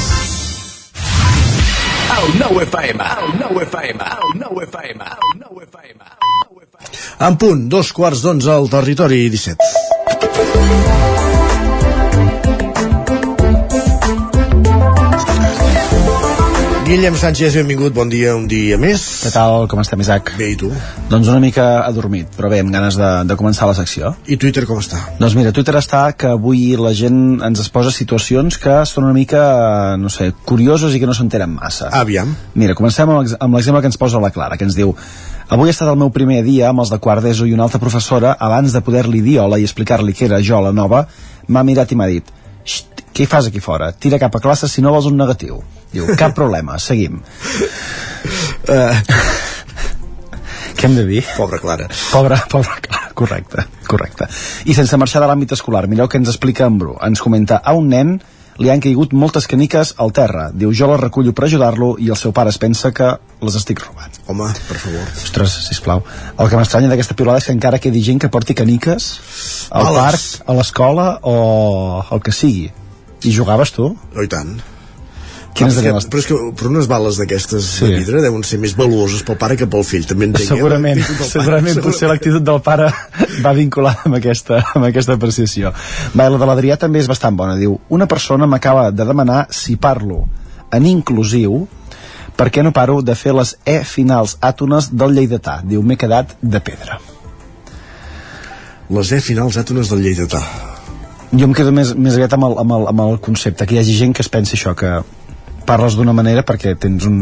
El 2.18 2.40
9 2.40 2.64
FM, 2.70 3.04
el 3.04 3.34
9 3.40 3.66
FM, 3.66 4.14
el 4.14 4.40
9 4.46 4.70
FM, 4.70 5.04
el 5.04 5.40
9 5.42 5.68
FM. 5.72 6.17
En 7.20 7.38
punt, 7.42 7.66
dos 7.72 7.90
quarts 7.98 8.22
d'onze 8.22 8.52
al 8.54 8.70
territori 8.70 9.26
17. 9.34 10.78
Guillem 16.88 17.18
Sánchez, 17.20 17.52
benvingut, 17.60 17.92
bon 17.92 18.08
dia, 18.08 18.32
un 18.32 18.46
dia 18.48 18.78
més. 18.80 19.02
Què 19.26 19.32
tal, 19.34 19.66
com 19.68 19.82
estem, 19.82 20.00
Isaac? 20.06 20.30
Bé, 20.40 20.54
i 20.54 20.56
tu? 20.56 20.70
Doncs 21.12 21.28
una 21.28 21.42
mica 21.44 21.66
adormit, 21.84 22.30
però 22.38 22.48
bé, 22.54 22.62
amb 22.64 22.72
ganes 22.72 22.96
de, 22.96 23.10
de 23.28 23.36
començar 23.36 23.68
la 23.68 23.76
secció. 23.76 24.14
I 24.24 24.38
Twitter 24.40 24.64
com 24.70 24.80
està? 24.80 25.02
Doncs 25.20 25.36
mira, 25.36 25.52
Twitter 25.52 25.76
està 25.82 26.06
que 26.16 26.32
avui 26.38 26.78
la 26.80 26.94
gent 26.96 27.42
ens 27.44 27.66
es 27.66 27.68
posa 27.74 27.92
situacions 27.92 28.56
que 28.64 28.78
són 28.88 29.10
una 29.10 29.18
mica, 29.18 29.42
no 30.00 30.08
sé, 30.08 30.30
curioses 30.48 30.96
i 30.96 31.02
que 31.04 31.10
no 31.10 31.18
s'enteren 31.18 31.58
massa. 31.58 31.92
Aviam. 31.92 32.32
Mira, 32.56 32.78
comencem 32.78 33.12
amb 33.12 33.60
l'exemple 33.60 33.84
que 33.84 33.92
ens 33.92 34.00
posa 34.00 34.24
la 34.24 34.32
Clara, 34.32 34.56
que 34.56 34.70
ens 34.70 34.80
diu 34.80 34.96
Avui 35.48 35.70
ha 35.70 35.74
estat 35.76 35.88
el 35.88 36.00
meu 36.00 36.10
primer 36.12 36.42
dia 36.44 36.68
amb 36.70 36.84
els 36.84 36.90
de 36.92 37.00
quart 37.00 37.24
d'ESO 37.24 37.46
i 37.48 37.54
una 37.56 37.64
altra 37.68 37.80
professora, 37.80 38.34
abans 38.36 38.74
de 38.76 38.82
poder-li 38.84 39.22
dir 39.24 39.38
hola 39.40 39.60
i 39.60 39.64
explicar-li 39.64 40.12
que 40.14 40.26
era 40.28 40.42
jo 40.44 40.60
la 40.60 40.74
nova, 40.76 41.06
m'ha 41.48 41.64
mirat 41.64 41.92
i 41.92 41.96
m'ha 41.96 42.10
dit 42.12 42.34
Xt, 42.68 43.06
què 43.16 43.24
hi 43.24 43.30
fas 43.32 43.48
aquí 43.48 43.62
fora? 43.64 43.94
Tira 43.96 44.20
cap 44.20 44.36
a 44.36 44.42
classe 44.44 44.68
si 44.68 44.84
no 44.84 44.92
vols 44.92 45.08
un 45.08 45.16
negatiu. 45.16 45.62
Diu, 45.94 46.10
cap 46.20 46.36
problema, 46.40 46.76
seguim. 46.84 47.22
Uh, 48.68 48.92
Què 50.78 50.86
hem 50.86 50.98
de 51.00 51.06
dir? 51.08 51.24
Pobra 51.38 51.58
Clara. 51.64 51.88
Pobra, 52.12 52.38
pobra 52.52 52.76
Clara, 52.84 53.14
correcte, 53.18 53.64
correcte. 53.88 54.28
I 54.68 54.76
sense 54.78 55.00
marxar 55.00 55.24
de 55.24 55.30
l'àmbit 55.32 55.56
escolar, 55.56 55.88
millor 55.88 56.12
que 56.12 56.20
ens 56.20 56.30
explica 56.30 56.68
en 56.68 56.76
Bru. 56.78 56.98
Ens 57.08 57.24
comenta, 57.24 57.58
a 57.64 57.74
un 57.74 57.88
nen 57.90 58.18
li 58.60 58.70
han 58.70 58.84
caigut 58.84 59.16
moltes 59.16 59.48
caniques 59.50 59.96
al 59.98 60.12
terra. 60.14 60.52
Diu, 60.54 60.76
jo 60.76 60.92
les 60.92 61.02
recullo 61.02 61.34
per 61.34 61.48
ajudar-lo 61.48 61.96
i 62.04 62.12
el 62.14 62.20
seu 62.20 62.36
pare 62.36 62.54
es 62.54 62.60
pensa 62.62 62.92
que 62.92 63.16
les 63.42 63.56
estic 63.56 63.80
robant. 63.86 64.12
Home, 64.28 64.48
per 64.68 64.78
favor. 64.82 65.04
Ostres, 65.24 65.54
sisplau. 65.68 66.02
El 66.40 66.50
que 66.50 66.58
m'estranya 66.58 66.90
d'aquesta 66.90 67.14
piulada 67.16 67.38
és 67.42 67.46
que 67.46 67.54
encara 67.54 67.80
quedi 67.80 68.02
gent 68.02 68.20
que 68.24 68.30
porti 68.34 68.56
caniques 68.58 69.12
al 69.70 69.84
Bales. 69.92 70.00
parc, 70.02 70.50
a 70.50 70.54
l'escola 70.58 71.20
o 71.22 72.04
el 72.12 72.22
que 72.22 72.32
sigui. 72.32 72.72
I 73.24 73.32
jugaves 73.36 73.72
tu? 73.74 73.92
Oh, 74.16 74.24
i 74.24 74.28
tant. 74.28 74.58
Quines 75.58 75.74
Ah, 75.74 75.80
perquè, 75.80 75.86
eren 75.90 75.96
les- 75.98 76.06
però 76.10 76.20
és 76.20 76.26
que 76.28 76.36
per 76.56 76.68
unes 76.68 76.86
bales 76.88 77.18
d'aquestes 77.18 77.64
Sí. 77.66 77.86
de 77.88 77.98
vidre 77.98 78.22
deuen 78.22 78.44
ser 78.44 78.60
més 78.60 78.76
valuoses 78.78 79.24
pel 79.24 79.38
pare 79.38 79.56
que 79.58 79.66
pel 79.66 79.84
fill, 79.84 80.06
també 80.06 80.26
entenc. 80.26 80.44
eh? 80.46 80.56
segurament, 80.56 80.98
del 81.02 81.16
pare, 81.18 81.30
segurament 81.30 81.82
potser 81.82 82.08
l'actitud 82.10 82.44
del 82.44 82.62
pare 82.62 82.92
va 83.46 83.54
vinculada 83.54 84.02
amb 84.06 84.16
aquesta, 84.20 84.64
amb 84.76 84.86
aquesta 84.86 85.14
apreciació 85.14 85.74
va, 86.14 86.30
la 86.30 86.38
de 86.38 86.46
l'Adrià 86.46 86.78
també 86.78 87.00
és 87.00 87.08
bastant 87.08 87.36
bona 87.36 87.56
diu, 87.58 87.80
una 87.90 88.06
persona 88.06 88.46
m'acaba 88.46 88.92
de 88.92 89.04
demanar 89.04 89.48
si 89.50 89.78
parlo 89.78 90.28
en 90.72 90.86
inclusiu 90.86 91.68
per 92.38 92.50
què 92.54 92.62
no 92.64 92.72
paro 92.76 93.00
de 93.02 93.16
fer 93.18 93.34
les 93.34 93.56
E 93.66 93.80
finals 93.84 94.38
àtones 94.46 94.92
del 94.94 95.16
lleidatà 95.18 95.60
diu, 95.66 95.82
m'he 95.84 95.98
quedat 95.98 96.36
de 96.42 96.60
pedra 96.62 97.00
Les 98.94 99.12
E 99.12 99.20
finals 99.20 99.58
àtones 99.60 99.90
del 99.92 100.00
lleidatà. 100.06 100.40
jo 101.34 101.44
em 101.44 101.54
quedo 101.54 101.74
més, 101.76 101.90
més 102.00 102.16
aviat 102.16 102.34
amb 102.38 102.46
el, 102.48 102.54
amb, 102.64 102.72
el, 102.78 102.86
amb 102.94 103.02
el 103.04 103.18
concepte 103.20 103.66
que 103.68 103.76
hi 103.76 103.80
hagi 103.82 103.98
gent 104.00 104.14
que 104.16 104.24
es 104.24 104.30
pensi 104.32 104.56
això 104.56 104.72
que 104.80 104.94
parles 105.68 105.98
d'una 106.00 106.14
manera 106.16 106.46
perquè 106.48 106.78
tens 106.80 107.04
un, 107.10 107.18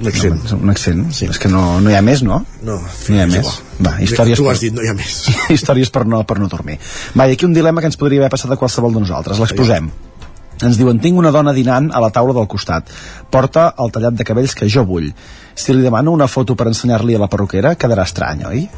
un 0.00 0.08
accent. 0.10 0.40
no, 0.50 0.56
un 0.64 0.70
accent. 0.72 1.04
Sí. 1.14 1.28
és 1.30 1.38
que 1.38 1.46
no, 1.48 1.78
no 1.80 1.92
hi 1.92 1.94
ha 1.94 2.00
més, 2.02 2.24
no? 2.26 2.40
No, 2.66 2.80
no 2.80 3.14
hi 3.14 3.20
ha 3.22 3.28
és 3.28 3.36
més 3.36 3.52
va, 3.78 3.92
històries 4.02 4.40
Tu 4.40 4.42
per- 4.48 4.50
has 4.56 4.64
dit, 4.64 4.74
no 4.74 4.82
hi 4.82 4.88
ha 4.90 4.94
més. 4.98 5.20
històries 5.54 5.92
per 5.94 6.02
no, 6.10 6.24
per 6.26 6.40
no 6.42 6.48
dormir. 6.50 6.80
Va, 7.14 7.28
i 7.30 7.36
aquí 7.36 7.46
un 7.46 7.54
dilema 7.54 7.80
que 7.80 7.86
ens 7.92 8.00
podria 8.00 8.24
haver 8.24 8.32
passat 8.34 8.50
a 8.50 8.58
qualsevol 8.58 8.96
de 8.98 9.04
nosaltres. 9.06 9.38
L'exposem. 9.38 9.86
Ens 10.62 10.78
diuen, 10.78 11.00
tinc 11.02 11.18
una 11.18 11.32
dona 11.34 11.52
dinant 11.52 11.90
a 11.90 12.00
la 12.02 12.12
taula 12.14 12.36
del 12.36 12.46
costat. 12.46 12.90
Porta 13.30 13.72
el 13.82 13.90
tallat 13.94 14.14
de 14.14 14.26
cabells 14.26 14.54
que 14.54 14.70
jo 14.70 14.84
vull. 14.86 15.10
Si 15.54 15.74
li 15.74 15.82
demano 15.82 16.14
una 16.14 16.30
foto 16.30 16.54
per 16.54 16.68
ensenyar-li 16.70 17.16
a 17.16 17.22
la 17.24 17.30
perruquera, 17.30 17.74
quedarà 17.74 18.06
estrany, 18.06 18.44
oi? 18.46 18.68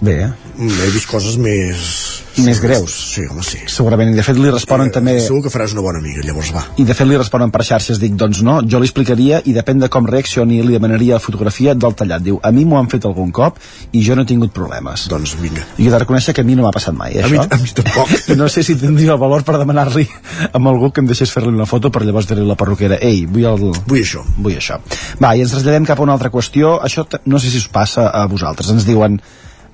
Bé, 0.00 0.12
eh? 0.26 0.30
Mm, 0.58 0.70
He 0.86 0.90
vist 0.92 1.08
coses 1.10 1.36
més... 1.40 2.22
Més 2.36 2.58
greus. 2.60 2.92
Sí, 3.14 3.22
home, 3.24 3.40
sí. 3.40 3.56
segurament. 3.72 4.10
I 4.12 4.16
de 4.18 4.20
fet 4.20 4.36
li 4.36 4.50
responen 4.52 4.90
també... 4.92 5.14
Segur 5.24 5.38
que 5.46 5.48
faràs 5.48 5.72
una 5.72 5.80
bona 5.80 6.02
amiga, 6.02 6.20
llavors 6.20 6.50
va. 6.52 6.66
I 6.76 6.84
de 6.84 6.92
fet 6.92 7.08
li 7.08 7.16
responen 7.16 7.48
per 7.48 7.62
xarxes, 7.64 7.96
dic, 7.96 8.12
doncs 8.20 8.42
no, 8.44 8.58
jo 8.68 8.76
li 8.76 8.84
explicaria 8.90 9.38
i 9.48 9.54
depèn 9.56 9.80
de 9.80 9.88
com 9.88 10.04
reaccioni 10.04 10.58
li 10.60 10.74
demanaria 10.76 11.16
fotografia 11.24 11.72
del 11.72 11.94
tallat. 11.96 12.20
Diu, 12.26 12.36
a 12.44 12.50
mi 12.52 12.66
m'ho 12.68 12.76
han 12.76 12.90
fet 12.92 13.06
algun 13.08 13.32
cop 13.32 13.56
i 13.96 14.02
jo 14.04 14.18
no 14.18 14.26
he 14.26 14.28
tingut 14.28 14.52
problemes. 14.52 15.06
Doncs 15.08 15.32
vinga. 15.40 15.64
I 15.80 15.88
he 15.88 15.94
de 15.94 16.02
reconèixer 16.04 16.34
que 16.36 16.44
a 16.44 16.48
mi 16.50 16.58
no 16.60 16.66
m'ha 16.66 16.74
passat 16.76 16.92
mai, 16.98 17.16
eh, 17.16 17.24
A 17.24 17.30
mi- 17.32 17.40
això. 17.40 17.48
a 17.56 17.60
mi 17.62 17.72
tampoc. 17.80 18.12
No 18.42 18.50
sé 18.52 18.66
si 18.68 18.76
tindria 18.76 19.16
el 19.16 19.22
valor 19.24 19.46
per 19.48 19.56
demanar-li 19.56 20.04
amb 20.52 20.68
algú 20.68 20.92
que 20.92 21.00
em 21.00 21.08
deixés 21.08 21.32
fer-li 21.32 21.48
una 21.56 21.64
foto 21.64 21.88
per 21.88 22.04
llavors 22.04 22.28
dir-li 22.28 22.44
a 22.44 22.50
la 22.52 22.58
perruquera, 22.60 23.00
ei, 23.00 23.24
vull 23.24 23.48
el... 23.48 23.64
Vull 23.88 24.02
això. 24.04 24.20
Vull 24.36 24.60
això. 24.60 24.76
Va, 25.24 25.32
i 25.32 25.40
ens 25.40 25.56
traslladem 25.56 25.88
cap 25.88 26.04
a 26.04 26.04
una 26.04 26.12
altra 26.20 26.28
qüestió. 26.28 26.76
Això 26.84 27.08
no 27.24 27.40
sé 27.40 27.48
si 27.48 27.64
us 27.64 27.70
passa 27.72 28.10
a 28.12 28.26
vosaltres. 28.28 28.68
Ens 28.76 28.84
diuen, 28.84 29.16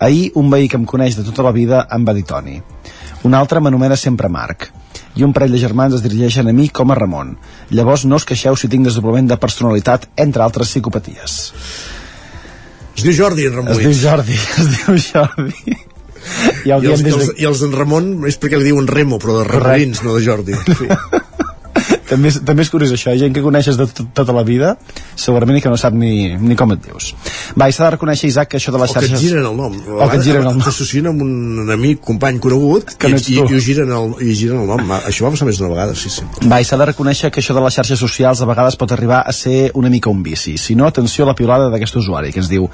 ahir 0.03 0.31
un 0.35 0.51
veí 0.51 0.69
que 0.69 0.79
em 0.81 0.87
coneix 0.89 1.17
de 1.17 1.25
tota 1.27 1.45
la 1.47 1.55
vida 1.55 1.87
em 1.95 2.07
va 2.07 2.15
dir 2.17 2.25
Toni. 2.29 2.59
Un 3.23 3.35
altre 3.39 3.61
m'anomena 3.63 3.97
sempre 3.97 4.31
Marc 4.33 4.71
i 5.15 5.25
un 5.25 5.33
parell 5.37 5.53
de 5.55 5.61
germans 5.61 5.95
es 5.95 6.03
dirigeixen 6.03 6.49
a 6.49 6.55
mi 6.57 6.69
com 6.69 6.91
a 6.91 6.97
Ramon. 6.99 7.37
Llavors 7.71 8.07
no 8.09 8.19
us 8.19 8.27
queixeu 8.29 8.57
si 8.57 8.71
tinc 8.73 8.89
desdoblament 8.89 9.29
de 9.31 9.39
personalitat, 9.41 10.09
entre 10.17 10.43
altres 10.43 10.73
psicopaties. 10.73 11.39
Es 12.97 13.05
diu 13.05 13.15
Jordi, 13.17 13.47
en 13.49 13.59
Ramon. 13.61 13.73
Es 13.75 13.83
diu 13.83 13.95
Jordi, 14.03 14.39
es 14.63 14.71
diu 14.77 15.01
Jordi. 15.11 15.79
Ja 16.65 16.79
ho 16.79 16.85
I 16.85 16.93
els, 16.93 17.03
des 17.03 17.15
els, 17.15 17.29
de... 17.33 17.37
I 17.43 17.49
els 17.51 17.61
d'en 17.65 17.75
Ramon 17.75 18.13
és 18.31 18.39
perquè 18.41 18.61
li 18.61 18.71
diuen 18.71 18.89
Remo, 18.89 19.19
però 19.23 19.41
de 19.41 19.47
Ramorins, 19.49 20.03
no 20.07 20.17
de 20.17 20.25
Jordi. 20.25 20.59
Sí. 20.83 20.89
També, 22.13 22.33
és, 22.33 22.39
també 22.47 22.67
és 22.67 22.71
curiós 22.73 22.93
això, 22.95 23.15
gent 23.19 23.35
que 23.35 23.43
coneixes 23.45 23.79
de 23.81 23.89
tot, 23.89 24.13
tota 24.21 24.37
la 24.37 24.45
vida 24.47 24.75
segurament 25.17 25.59
i 25.59 25.65
que 25.65 25.73
no 25.73 25.79
sap 25.81 25.97
ni, 25.97 26.35
ni 26.41 26.57
com 26.59 26.75
et 26.77 26.85
dius 26.87 27.13
va, 27.59 27.69
i 27.69 27.75
s'ha 27.75 27.87
de 27.89 27.93
reconèixer 27.97 28.31
Isaac 28.33 28.53
que 28.53 28.61
això 28.61 28.75
de 28.75 28.81
les 28.83 28.93
O 28.93 28.95
que 28.95 29.05
et 29.05 29.11
xarxes 29.11 29.25
giren 29.27 29.49
el 29.49 29.57
nom. 29.59 29.75
o 29.75 30.09
que 30.09 30.21
et 30.21 30.27
giren 30.27 30.47
el 30.47 30.51
nom 30.53 30.65
T'associen 30.67 31.11
amb 31.11 31.25
un 31.25 31.73
amic, 31.73 32.03
company 32.05 32.41
conegut 32.43 32.97
Que 32.99 33.11
i, 33.11 33.17
no 33.17 33.21
i, 33.23 33.37
i, 33.37 33.43
ho 33.43 33.63
giren 33.63 33.93
el, 33.97 34.15
i 34.23 34.35
giren 34.39 34.63
el 34.63 34.71
nom. 34.71 34.95
Això 35.01 35.27
va 35.27 35.33
passar 35.35 35.49
més 35.49 35.61
d'una 35.61 35.73
vegada, 35.73 35.95
sí, 35.99 36.11
sí. 36.13 36.25
Va, 36.49 36.61
i 36.63 36.67
s'ha 36.69 36.79
de 36.81 36.89
reconèixer 36.93 37.31
que 37.33 37.41
això 37.43 37.57
de 37.57 37.63
les 37.65 37.79
xarxes 37.79 38.01
socials 38.01 38.43
a 38.43 38.49
vegades 38.49 38.77
pot 38.81 38.93
arribar 38.95 39.23
a 39.27 39.33
ser 39.37 39.71
una 39.79 39.91
mica 39.93 40.11
un 40.11 40.23
vici. 40.23 40.57
Si 40.59 40.77
no, 40.79 40.87
atenció 40.87 41.25
a 41.25 41.33
la 41.33 41.37
piulada 41.39 41.71
d'aquest 41.73 41.97
usuari, 42.03 42.33
que 42.35 42.43
ens 42.43 42.51
diu 42.53 42.69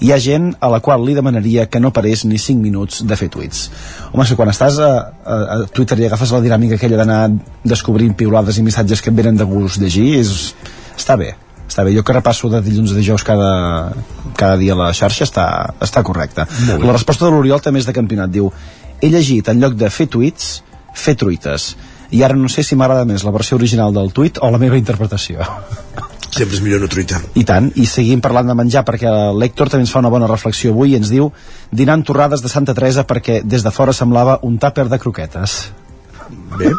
hi 0.00 0.12
ha 0.12 0.18
gent 0.22 0.52
a 0.60 0.70
la 0.70 0.78
qual 0.84 1.02
li 1.06 1.14
demanaria 1.16 1.66
que 1.66 1.80
no 1.80 1.92
parés 1.92 2.24
ni 2.24 2.38
5 2.38 2.62
minuts 2.62 3.02
de 3.06 3.16
fer 3.18 3.28
tuits. 3.34 3.66
Home, 4.12 4.26
si 4.26 4.36
quan 4.38 4.50
estàs 4.52 4.78
a, 4.78 4.90
a, 5.24 5.38
a 5.54 5.58
Twitter 5.74 5.98
i 5.98 6.06
agafes 6.06 6.32
la 6.34 6.42
dinàmica 6.44 6.78
aquella 6.78 7.00
d'anar 7.00 7.20
descobrint 7.64 8.14
piulades 8.18 8.58
i 8.58 8.64
missatges 8.66 9.02
que 9.02 9.10
et 9.10 9.18
venen 9.18 9.38
de 9.38 9.46
gust 9.48 9.82
llegir, 9.82 10.08
és, 10.20 10.52
està 10.96 11.18
bé. 11.18 11.34
Està 11.68 11.84
bé, 11.84 11.92
jo 11.92 12.02
que 12.06 12.14
repasso 12.16 12.48
de 12.48 12.62
dilluns 12.64 12.94
a 12.94 12.96
dijous 12.96 13.24
cada, 13.26 13.50
cada 14.38 14.56
dia 14.56 14.76
la 14.78 14.92
xarxa 14.96 15.26
està, 15.26 15.48
està 15.84 16.02
bé. 16.06 16.86
La 16.86 16.94
resposta 16.94 17.26
de 17.26 17.34
l'Oriol 17.34 17.60
també 17.60 17.82
és 17.82 17.88
de 17.88 17.92
campionat. 17.96 18.32
Diu, 18.32 18.48
he 19.02 19.10
llegit 19.12 19.50
en 19.50 19.60
lloc 19.60 19.76
de 19.76 19.90
fer 19.92 20.08
tuits, 20.08 20.62
fer 20.94 21.14
truites. 21.18 21.74
i 22.10 22.22
ara 22.24 22.34
no 22.34 22.48
sé 22.48 22.62
si 22.64 22.74
m'agrada 22.74 23.04
més 23.04 23.20
la 23.20 23.30
versió 23.30 23.58
original 23.58 23.92
del 23.92 24.14
tuit 24.16 24.38
o 24.40 24.48
la 24.50 24.56
meva 24.56 24.78
interpretació 24.80 25.44
sempre 26.30 26.54
és 26.56 26.62
millor 26.62 26.80
no 26.84 26.88
truita 26.92 27.20
i 27.40 27.44
tant, 27.48 27.70
i 27.76 27.86
seguim 27.86 28.20
parlant 28.24 28.46
de 28.50 28.54
menjar 28.58 28.84
perquè 28.88 29.08
l'Hèctor 29.38 29.70
també 29.72 29.86
ens 29.86 29.92
fa 29.94 30.02
una 30.02 30.10
bona 30.12 30.28
reflexió 30.30 30.72
avui 30.74 30.92
i 30.92 30.98
ens 31.00 31.08
diu 31.12 31.30
dinant 31.72 32.02
torrades 32.04 32.42
de 32.44 32.48
Santa 32.52 32.74
Teresa 32.74 33.06
perquè 33.08 33.40
des 33.44 33.62
de 33.64 33.70
fora 33.74 33.92
semblava 33.96 34.38
un 34.42 34.58
tàper 34.58 34.88
de 34.88 34.98
croquetes 34.98 35.58
bé 36.58 36.72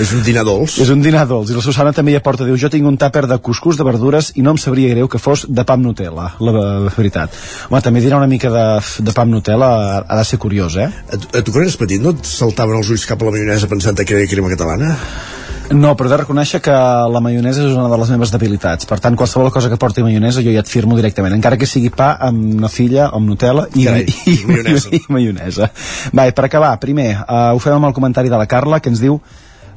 és 0.00 0.08
un 0.16 0.22
dinar 0.24 0.40
dolç. 0.42 0.78
És 0.80 0.88
un 0.90 1.02
dinar 1.04 1.26
dolç. 1.28 1.50
I 1.52 1.54
la 1.54 1.60
Susana 1.62 1.90
també 1.92 2.14
hi 2.14 2.16
aporta, 2.16 2.46
diu, 2.48 2.56
jo 2.58 2.70
tinc 2.72 2.86
un 2.88 2.96
tàper 2.98 3.26
de 3.28 3.36
cuscús 3.44 3.76
de 3.76 3.84
verdures 3.84 4.30
i 4.40 4.42
no 4.42 4.54
em 4.56 4.58
sabria 4.58 4.88
greu 4.94 5.06
que 5.12 5.20
fos 5.20 5.44
de 5.52 5.62
pa 5.68 5.76
amb 5.76 5.84
Nutella, 5.84 6.30
la, 6.40 6.54
la 6.86 6.92
veritat. 6.96 7.36
Home, 7.68 7.82
també 7.84 8.00
dinar 8.00 8.16
una 8.22 8.26
mica 8.30 8.48
de, 8.50 8.64
de 9.04 9.12
pa 9.14 9.26
amb 9.26 9.36
Nutella 9.36 9.68
ha, 10.00 10.16
de 10.16 10.24
ser 10.24 10.40
curiós, 10.42 10.78
eh? 10.80 10.88
A, 11.12 11.20
tu- 11.20 11.28
a 11.38 11.44
tu 11.44 11.52
quan 11.52 11.66
eres 11.68 11.76
petit 11.78 12.00
no 12.02 12.14
et 12.16 12.24
saltaven 12.26 12.80
els 12.80 12.88
ulls 12.90 13.04
cap 13.06 13.20
a 13.22 13.28
la 13.28 13.34
maionesa 13.36 13.68
pensant 13.70 14.00
que 14.00 14.16
era 14.16 14.26
crema 14.32 14.50
catalana? 14.56 14.96
No, 15.72 15.94
però 15.96 16.08
he 16.08 16.12
de 16.12 16.18
reconèixer 16.20 16.60
que 16.64 16.72
la 17.12 17.20
maionesa 17.24 17.62
és 17.64 17.72
una 17.72 17.88
de 17.88 17.98
les 18.00 18.10
meves 18.12 18.32
debilitats. 18.34 18.88
Per 18.88 18.98
tant, 19.00 19.16
qualsevol 19.16 19.52
cosa 19.54 19.70
que 19.72 19.78
porti 19.80 20.04
maionesa 20.04 20.44
jo 20.44 20.52
ja 20.52 20.60
et 20.64 20.68
firmo 20.68 20.98
directament, 20.98 21.34
encara 21.36 21.56
que 21.60 21.68
sigui 21.68 21.92
pa 21.94 22.12
amb 22.20 22.60
nafilla 22.60 23.08
o 23.10 23.20
amb 23.20 23.32
Nutella 23.32 23.68
i, 23.72 23.86
Carai, 23.86 24.04
i, 24.04 24.34
i, 24.34 24.36
maionesa. 24.50 24.92
i 24.98 25.00
maionesa. 25.08 25.70
Va, 26.12 26.28
per 26.28 26.46
acabar, 26.48 26.74
primer, 26.82 27.08
uh, 27.22 27.54
ho 27.56 27.62
fem 27.62 27.78
amb 27.78 27.88
el 27.88 27.96
comentari 27.96 28.32
de 28.32 28.38
la 28.40 28.48
Carla, 28.50 28.82
que 28.84 28.92
ens 28.92 29.00
diu 29.00 29.18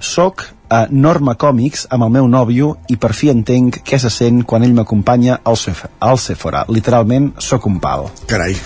Soc 0.04 0.44
a 0.70 0.86
Norma 0.92 1.38
Còmics 1.40 1.88
amb 1.96 2.04
el 2.08 2.14
meu 2.18 2.28
nòvio 2.28 2.74
i 2.92 2.98
per 3.00 3.14
fi 3.16 3.32
entenc 3.32 3.80
què 3.86 4.00
se 4.02 4.12
sent 4.12 4.44
quan 4.44 4.66
ell 4.66 4.76
m'acompanya 4.76 5.40
al, 5.44 5.56
Sef 5.60 5.86
al 6.04 6.20
Sephora. 6.20 6.66
Literalment, 6.68 7.32
sóc 7.40 7.70
un 7.70 7.80
pal. 7.80 8.10
Carai. 8.28 8.58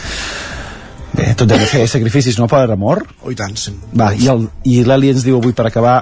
Bé, 1.14 1.34
tot 1.38 1.50
de 1.50 1.58
fer 1.70 1.86
sacrificis, 1.90 2.38
no, 2.40 2.48
per 2.50 2.66
amor? 2.72 3.04
Oh, 3.24 3.32
i 3.34 3.38
tant. 3.38 3.58
sí. 3.58 3.74
Va, 3.98 4.14
i 4.16 4.82
l'Eli 4.86 5.14
ens 5.14 5.26
diu 5.26 5.38
avui 5.38 5.54
per 5.58 5.68
acabar 5.70 6.00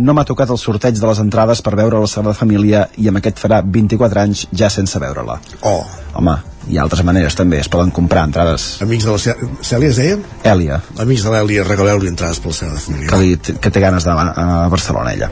no 0.00 0.14
m'ha 0.16 0.24
tocat 0.28 0.50
el 0.54 0.58
sorteig 0.60 0.96
de 1.00 1.06
les 1.08 1.18
entrades 1.22 1.60
per 1.64 1.74
veure 1.78 2.00
la 2.00 2.08
Sagrada 2.10 2.36
Família 2.38 2.86
i 3.00 3.08
amb 3.10 3.20
aquest 3.20 3.40
farà 3.42 3.60
24 3.64 4.22
anys 4.22 4.46
ja 4.56 4.70
sense 4.72 4.98
veure-la. 5.02 5.36
Oh. 5.68 5.82
Home, 6.20 6.34
hi 6.70 6.78
ha 6.78 6.82
altres 6.82 7.04
maneres 7.06 7.36
també, 7.38 7.60
es 7.62 7.68
poden 7.70 7.92
comprar 7.94 8.24
entrades. 8.26 8.64
Amics 8.82 9.06
de 9.06 9.12
la 9.14 9.20
Cè- 9.22 9.36
Cèlia, 9.62 9.90
es 9.92 10.00
deia? 10.00 10.16
Èlia, 10.54 10.80
Amics 11.04 11.22
de 11.26 11.34
l'Èlia, 11.36 11.64
regaleu-li 11.68 12.10
entrades 12.10 12.40
pel 12.42 12.56
Sagrada 12.56 12.80
Família. 12.86 13.08
que, 13.12 13.20
li, 13.22 13.36
que 13.60 13.70
té 13.70 13.80
ganes 13.84 14.04
d'anar 14.08 14.32
a 14.36 14.68
Barcelona 14.72 15.12
ella. 15.14 15.30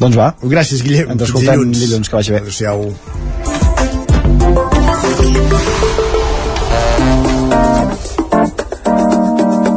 Doncs 0.00 0.16
va. 0.16 0.32
Gràcies, 0.42 0.82
Guillem. 0.86 1.10
Ens 1.16 1.26
escoltem 1.28 1.70
dilluns, 1.72 2.08
que 2.08 2.16
vagi 2.16 2.32
bé. 2.32 2.44
Adéu-siau. 2.46 2.88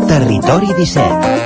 Territori 0.08 0.68
17 0.78 1.41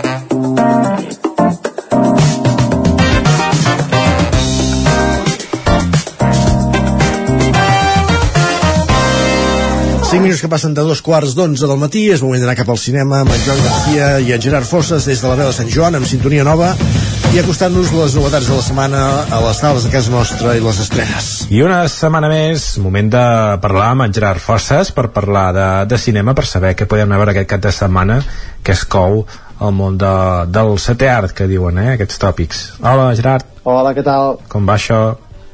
5 10.05 10.21
minuts 10.21 10.41
que 10.41 10.47
passen 10.47 10.73
de 10.73 10.83
dos 10.85 11.01
quarts 11.01 11.33
d'onze 11.35 11.67
del 11.67 11.79
matí 11.81 12.05
és 12.13 12.21
moment 12.23 12.39
d'anar 12.43 12.55
cap 12.59 12.69
al 12.69 12.77
cinema 12.79 13.23
amb 13.23 13.31
en 13.33 13.41
Joan 13.41 13.61
García 13.65 14.09
i 14.21 14.31
en 14.35 14.41
Gerard 14.43 14.67
Fosses 14.69 15.07
des 15.09 15.21
de 15.21 15.27
la 15.27 15.35
veu 15.39 15.49
de 15.49 15.55
Sant 15.57 15.71
Joan 15.73 15.97
amb 15.97 16.07
sintonia 16.07 16.45
nova 16.45 16.69
i 17.33 17.39
acostant-nos 17.41 17.89
les 17.91 18.13
novetats 18.15 18.47
de 18.47 18.55
la 18.55 18.63
setmana 18.63 19.01
a 19.33 19.39
les 19.43 19.59
sales 19.59 19.83
de 19.87 19.91
casa 19.91 20.13
nostra 20.13 20.53
i 20.55 20.61
les 20.63 20.79
estrenes. 20.85 21.31
I 21.51 21.63
una 21.65 21.81
setmana 21.91 22.29
més, 22.31 22.67
moment 22.79 23.09
de 23.11 23.25
parlar 23.65 23.89
amb 23.95 24.05
en 24.05 24.13
Gerard 24.15 24.39
Fosses 24.45 24.93
per 24.95 25.09
parlar 25.15 25.49
de, 25.57 25.67
de 25.91 25.99
cinema, 25.99 26.37
per 26.37 26.45
saber 26.47 26.75
què 26.77 26.87
podem 26.87 27.09
anar 27.09 27.19
a 27.19 27.23
veure 27.25 27.35
aquest 27.35 27.51
cap 27.55 27.65
de 27.65 27.73
setmana 27.75 28.21
que 28.63 28.77
es 28.77 28.85
cou 28.85 29.25
al 29.59 29.75
món 29.75 29.97
de, 29.99 30.13
del 30.53 30.77
setè 30.79 31.09
art, 31.11 31.33
que 31.35 31.49
diuen, 31.49 31.81
eh, 31.81 31.91
aquests 31.97 32.21
tòpics. 32.21 32.63
Hola, 32.83 33.09
Gerard, 33.17 33.49
Hola, 33.65 33.91
què 33.97 34.05
tal? 34.05 34.37
com 34.47 34.69
va 34.69 34.77
això? 34.77 35.01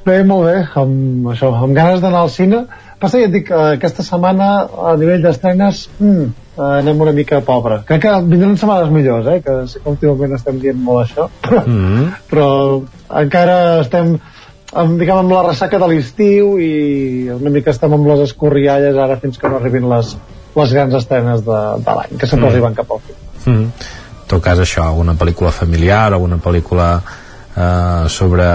Bé, 0.05 0.21
molt 0.25 0.47
bé, 0.49 0.55
amb, 0.81 1.27
això, 1.33 1.53
amb 1.55 1.75
ganes 1.77 2.01
d'anar 2.01 2.25
al 2.25 2.31
cine. 2.33 2.65
Passa 3.01 3.17
que 3.17 3.23
ja 3.25 3.29
et 3.31 3.33
dic, 3.33 3.47
eh, 3.49 3.75
aquesta 3.79 4.03
setmana 4.05 4.47
a 4.91 4.91
nivell 4.99 5.23
d'estrenes 5.25 5.87
mm, 5.99 6.25
eh, 6.57 6.65
anem 6.81 6.99
una 7.01 7.11
mica 7.17 7.39
pobre. 7.41 7.79
Crec 7.87 8.03
que 8.03 8.11
vindran 8.29 8.57
setmanes 8.61 8.91
millors, 8.93 9.25
eh, 9.31 9.39
que 9.41 9.55
sí 9.71 9.79
que 9.81 9.89
últimament 9.89 10.35
estem 10.37 10.59
dient 10.61 10.77
molt 10.77 11.07
això, 11.07 11.25
però, 11.47 11.63
Mm. 11.65 12.11
però 12.29 12.49
encara 13.23 13.55
estem 13.81 14.13
amb, 14.73 14.99
diguem, 15.01 15.17
amb 15.23 15.33
la 15.33 15.41
ressaca 15.49 15.79
de 15.81 15.87
l'estiu 15.91 16.53
i 16.61 17.29
una 17.33 17.49
mica 17.51 17.73
estem 17.73 17.91
amb 17.97 18.05
les 18.07 18.21
escorrialles 18.29 18.95
ara 18.95 19.17
fins 19.19 19.37
que 19.41 19.49
no 19.49 19.57
arribin 19.57 19.89
les, 19.91 20.13
les 20.55 20.71
grans 20.77 20.93
estrenes 21.01 21.41
de, 21.43 21.57
de 21.83 21.97
l'any, 21.97 22.13
que 22.21 22.27
sempre 22.29 22.47
Mm. 22.47 22.51
arriben 22.53 22.77
cap 22.77 22.91
al 22.95 23.01
fi. 23.07 23.17
Mm. 23.49 23.65
En 24.21 24.27
tot 24.37 24.43
cas, 24.45 24.59
això, 24.63 24.85
alguna 24.85 25.17
pel·lícula 25.19 25.51
familiar, 25.51 26.13
alguna 26.13 26.37
pel·lícula 26.37 27.01
eh, 27.01 28.05
sobre, 28.07 28.45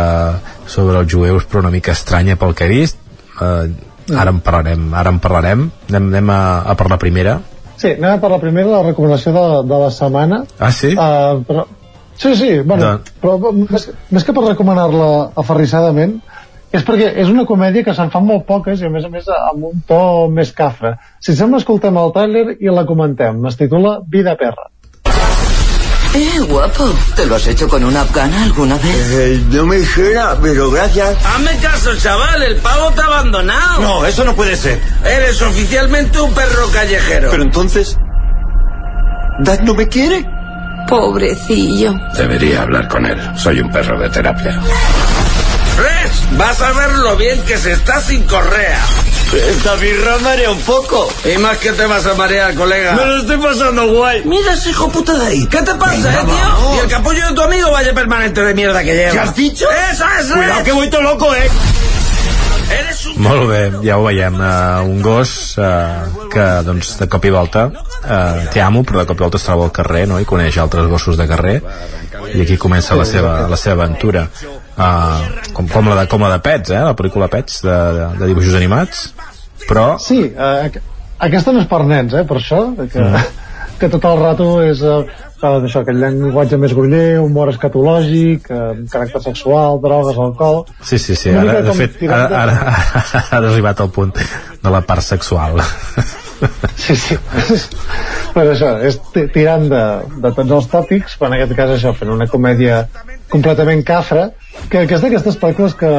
sobre 0.67 1.03
els 1.03 1.13
jueus, 1.13 1.45
però 1.51 1.61
una 1.67 1.71
mica 1.75 1.93
estranya 1.93 2.37
pel 2.41 2.55
que 2.55 2.65
he 2.65 2.69
vist. 2.69 2.97
Eh, 3.43 3.67
ara 4.15 4.33
en 4.33 4.41
parlarem, 4.45 4.87
ara 4.95 5.13
en 5.15 5.21
parlarem. 5.23 5.67
Anem, 5.91 6.09
anem 6.13 6.31
a, 6.31 6.41
a 6.63 6.77
per 6.79 6.89
la 6.93 6.99
primera. 7.03 7.41
Sí, 7.77 7.93
anem 7.97 8.21
per 8.23 8.31
la 8.33 8.41
primera, 8.43 8.71
la 8.73 8.85
recomanació 8.87 9.33
de, 9.35 9.47
de 9.69 9.81
la 9.83 9.91
setmana. 9.95 10.45
Ah, 10.59 10.73
sí? 10.73 10.95
Uh, 10.95 11.43
però, 11.49 11.67
sí, 12.17 12.35
sí, 12.39 12.53
bueno, 12.61 12.97
Doncs- 12.97 13.17
però 13.23 13.53
més, 13.53 13.91
més 14.15 14.25
que 14.25 14.35
per 14.37 14.47
recomanar-la 14.47 15.11
aferrissadament, 15.43 16.19
és 16.77 16.85
perquè 16.85 17.13
és 17.23 17.29
una 17.31 17.47
comèdia 17.49 17.85
que 17.87 17.95
se'n 17.97 18.11
fan 18.13 18.25
molt 18.27 18.47
poques 18.49 18.81
i 18.83 18.89
a 18.89 18.93
més 18.93 19.05
a 19.07 19.11
més 19.13 19.29
amb 19.33 19.69
un 19.71 19.83
to 19.89 20.01
més 20.33 20.51
cafre. 20.57 20.97
Si 21.21 21.33
et 21.33 21.39
sembla, 21.39 21.61
escoltem 21.63 21.97
el 22.01 22.13
tràiler 22.17 22.57
i 22.61 22.73
la 22.73 22.85
comentem. 22.89 23.45
Es 23.49 23.59
titula 23.61 24.01
Vida 24.13 24.35
perra. 24.41 24.69
Eh, 26.17 26.41
guapo. 26.49 26.95
¿Te 27.15 27.27
lo 27.27 27.37
has 27.37 27.47
hecho 27.47 27.69
con 27.69 27.85
una 27.85 28.01
afgana 28.01 28.45
alguna 28.45 28.77
vez? 28.77 29.11
Eh, 29.11 29.45
no 29.51 29.67
me 29.67 29.77
dijera, 29.77 30.35
pero 30.41 30.71
gracias. 30.71 31.15
Hazme 31.27 31.55
caso, 31.59 31.95
chaval, 31.97 32.43
el 32.43 32.57
pavo 32.57 32.91
te 32.93 33.03
ha 33.03 33.05
abandonado. 33.05 33.83
No, 33.83 34.07
eso 34.07 34.25
no 34.25 34.35
puede 34.35 34.57
ser. 34.57 34.81
Eres 35.05 35.43
oficialmente 35.43 36.19
un 36.19 36.33
perro 36.33 36.71
callejero. 36.73 37.31
Pero 37.31 37.43
entonces... 37.43 37.99
¿Dad 39.41 39.61
no 39.61 39.75
me 39.75 39.87
quiere? 39.89 40.25
Pobrecillo. 40.89 41.95
Debería 42.17 42.63
hablar 42.63 42.89
con 42.89 43.05
él. 43.05 43.21
Soy 43.37 43.61
un 43.61 43.71
perro 43.71 44.01
de 44.01 44.09
terapia. 44.09 44.59
Res, 45.77 46.39
vas 46.39 46.61
a 46.63 46.73
ver 46.73 46.93
lo 46.93 47.17
bien 47.17 47.41
que 47.43 47.59
se 47.59 47.73
está 47.73 48.01
sin 48.01 48.23
correa. 48.25 48.83
Esta 49.35 49.75
birra 49.75 50.19
marea 50.19 50.51
un 50.51 50.61
poco. 50.61 51.09
Y 51.25 51.37
más 51.39 51.59
que 51.59 51.73
te 51.73 51.85
vas 51.87 52.07
a 52.07 52.15
marear, 52.15 52.55
colega. 52.55 52.93
Me 52.93 53.05
lo 53.05 53.19
estoy 53.19 53.39
pasando 53.39 53.87
guay. 53.93 54.23
Mira 54.25 54.53
ese 54.55 54.71
hijo 54.71 54.89
puta 54.89 55.15
de 55.15 55.27
ahí. 55.27 55.47
¿Qué 55.47 55.63
te 55.63 55.75
pasa, 55.75 56.13
eh, 56.13 56.25
tío? 56.25 56.77
Y 56.77 56.79
el 56.79 56.89
capullo 56.89 57.29
de 57.29 57.35
tu 57.35 57.43
amigo 57.43 57.71
vaya 57.71 57.93
permanente 57.93 58.43
de 58.43 58.55
mierda 58.55 58.83
que 58.83 58.95
lleva. 58.95 59.13
¿Qué 59.13 59.19
has 59.19 59.35
dicho? 59.35 59.67
Eso 59.93 60.05
es, 60.19 60.27
Cuidado 60.33 60.65
que 60.65 60.73
voy 60.73 60.89
todo 60.89 61.03
loco, 61.03 61.35
eh. 61.35 61.51
Molt 63.17 63.47
bé, 63.49 63.61
ja 63.85 63.97
ho 63.97 64.05
veiem. 64.05 64.35
Uh, 64.41 64.83
un 64.85 65.01
gos 65.03 65.57
uh, 65.59 66.27
que, 66.33 66.45
doncs, 66.67 66.97
de 67.01 67.07
cop 67.09 67.25
i 67.25 67.31
volta 67.33 67.67
uh, 67.71 68.47
té 68.53 68.61
amo, 68.61 68.83
però 68.87 69.05
de 69.05 69.09
cop 69.09 69.21
i 69.21 69.25
volta 69.25 69.41
es 69.41 69.47
troba 69.47 69.69
al 69.69 69.75
carrer 69.75 70.05
no? 70.11 70.19
i 70.21 70.27
coneix 70.29 70.59
altres 70.61 70.89
gossos 70.91 71.17
de 71.21 71.29
carrer 71.31 71.61
i 72.35 72.43
aquí 72.43 72.59
comença 72.61 72.99
la 72.99 73.07
seva, 73.09 73.39
la 73.49 73.59
seva 73.61 73.85
aventura. 73.85 74.27
Uh, 74.77 75.53
com, 75.57 75.69
com, 75.73 75.87
la 75.89 76.03
de, 76.03 76.09
com 76.13 76.21
la 76.21 76.35
de 76.35 76.41
Pets, 76.45 76.71
eh? 76.77 76.83
la 76.85 76.93
pel·lícula 76.99 77.31
Pets, 77.33 77.63
de, 77.65 77.77
de, 77.97 78.09
de 78.21 78.27
dibuixos 78.29 78.55
animats, 78.59 79.07
però... 79.69 79.95
Sí, 80.03 80.19
aqu- 80.37 80.83
aquesta 81.25 81.55
no 81.57 81.63
és 81.65 81.71
per 81.71 81.79
nens, 81.89 82.13
eh, 82.13 82.27
per 82.29 82.37
això, 82.43 82.59
que, 82.83 83.01
Mm. 83.01 83.23
que 83.81 83.89
tot 83.93 84.05
el 84.09 84.19
rato 84.21 84.51
és 84.65 84.83
eh, 84.85 84.99
això, 85.41 85.81
aquell 85.81 85.99
llenguatge 86.01 86.57
més 86.61 86.73
groller, 86.77 87.19
humor 87.25 87.51
escatològic, 87.55 88.51
eh, 88.53 88.85
caràcter 88.93 89.23
sexual, 89.31 89.81
drogues, 89.81 90.17
alcohol... 90.21 90.63
Sí, 90.85 90.99
sí, 91.01 91.17
sí, 91.17 91.33
ara, 91.33 91.63
de 91.65 91.73
fet, 91.81 91.97
ara, 92.09 92.29
ara, 92.45 92.55
ara 93.33 93.33
ha 93.33 93.41
arribat 93.55 93.81
al 93.81 93.91
punt 93.97 94.13
de 94.17 94.71
la 94.77 94.85
part 94.85 95.01
sexual. 95.09 95.61
Sí, 96.77 96.93
sí. 97.01 97.15
per 98.35 98.43
això, 98.53 98.75
és 98.85 98.99
ti- 99.15 99.23
tirant 99.33 99.63
de, 99.73 99.79
de 100.21 100.31
tots 100.37 100.51
els 100.59 100.67
tòpics, 100.69 101.15
però 101.17 101.31
en 101.31 101.37
aquest 101.39 101.55
cas 101.57 101.71
això, 101.79 101.95
fent 101.97 102.11
una 102.13 102.27
comèdia 102.29 102.83
completament 103.31 103.83
cafra, 103.87 104.31
que, 104.71 104.85
que 104.87 104.95
és 104.95 105.03
d'aquestes 105.03 105.39
pel·lícules 105.41 105.75
que, 105.79 105.93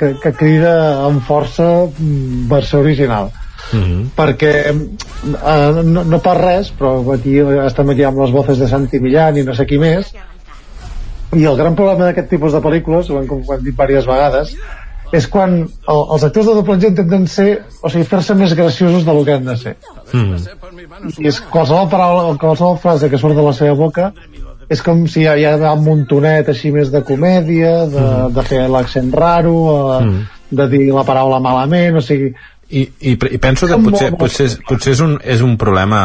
que, 0.00 0.12
que 0.22 0.34
crida 0.36 0.74
amb 1.06 1.24
força 1.24 1.70
mm, 1.86 2.44
versió 2.50 2.80
original. 2.84 3.32
Mm 3.72 3.82
-hmm. 3.82 4.02
perquè 4.16 4.52
eh, 4.70 5.82
no, 5.84 6.04
no 6.04 6.18
per 6.20 6.36
res 6.36 6.70
però 6.78 7.00
aquí 7.14 7.38
estem 7.66 7.88
aquí 7.90 8.04
amb 8.04 8.18
les 8.18 8.30
voces 8.30 8.58
de 8.58 8.68
Santi 8.68 9.00
Millán 9.00 9.36
i 9.38 9.42
no 9.42 9.54
sé 9.54 9.64
qui 9.66 9.78
més 9.78 10.12
i 11.32 11.44
el 11.44 11.56
gran 11.56 11.74
problema 11.74 12.04
d'aquest 12.04 12.28
tipus 12.28 12.52
de 12.52 12.60
pel·lícules 12.60 13.10
ho 13.10 13.18
hem, 13.18 13.30
ho 13.30 13.54
hem 13.54 13.64
dit 13.64 13.74
diverses 13.74 14.06
vegades 14.06 14.54
és 15.12 15.26
quan 15.26 15.50
el, 15.62 16.00
els 16.12 16.24
actors 16.24 16.46
de 16.46 16.54
doblatge 16.54 16.86
intenten 16.88 17.26
ser 17.26 17.62
o 17.82 17.88
sigui, 17.88 18.04
fer-se 18.04 18.34
més 18.34 18.54
graciosos 18.54 19.04
del 19.04 19.24
que 19.24 19.32
han 19.32 19.44
de 19.44 19.56
ser 19.56 19.76
Mm. 20.14 20.36
i 21.18 21.26
és 21.26 21.40
qualsevol 21.50 21.88
paraula 21.90 22.36
qualsevol 22.38 22.76
frase 22.78 23.08
que 23.10 23.18
surt 23.18 23.34
de 23.34 23.42
la 23.42 23.52
seva 23.52 23.74
boca 23.74 24.12
és 24.68 24.82
com 24.84 25.04
si 25.10 25.22
hi 25.24 25.28
ha, 25.28 25.36
hi 25.36 25.44
ha 25.46 25.72
un 25.74 25.84
montonet 25.84 26.48
així 26.48 26.72
més 26.74 26.92
de 26.92 27.02
comèdia 27.06 27.84
de, 27.90 28.06
de 28.34 28.46
fer 28.46 28.64
l'accent 28.70 29.12
raro 29.14 29.56
eh, 29.74 30.00
Mm. 30.04 30.26
de 30.50 30.66
dir 30.68 30.92
la 30.94 31.04
paraula 31.06 31.40
malament 31.42 31.98
o 31.98 32.02
sigui, 32.04 32.34
I, 32.70 32.82
i, 33.00 33.12
i 33.14 33.38
penso 33.38 33.66
que 33.68 33.76
potser, 33.80 34.10
potser, 34.18 34.46
és, 34.48 34.54
potser 34.68 34.94
és, 34.94 35.00
un, 35.04 35.16
és 35.20 35.42
un 35.44 35.56
problema 35.60 36.00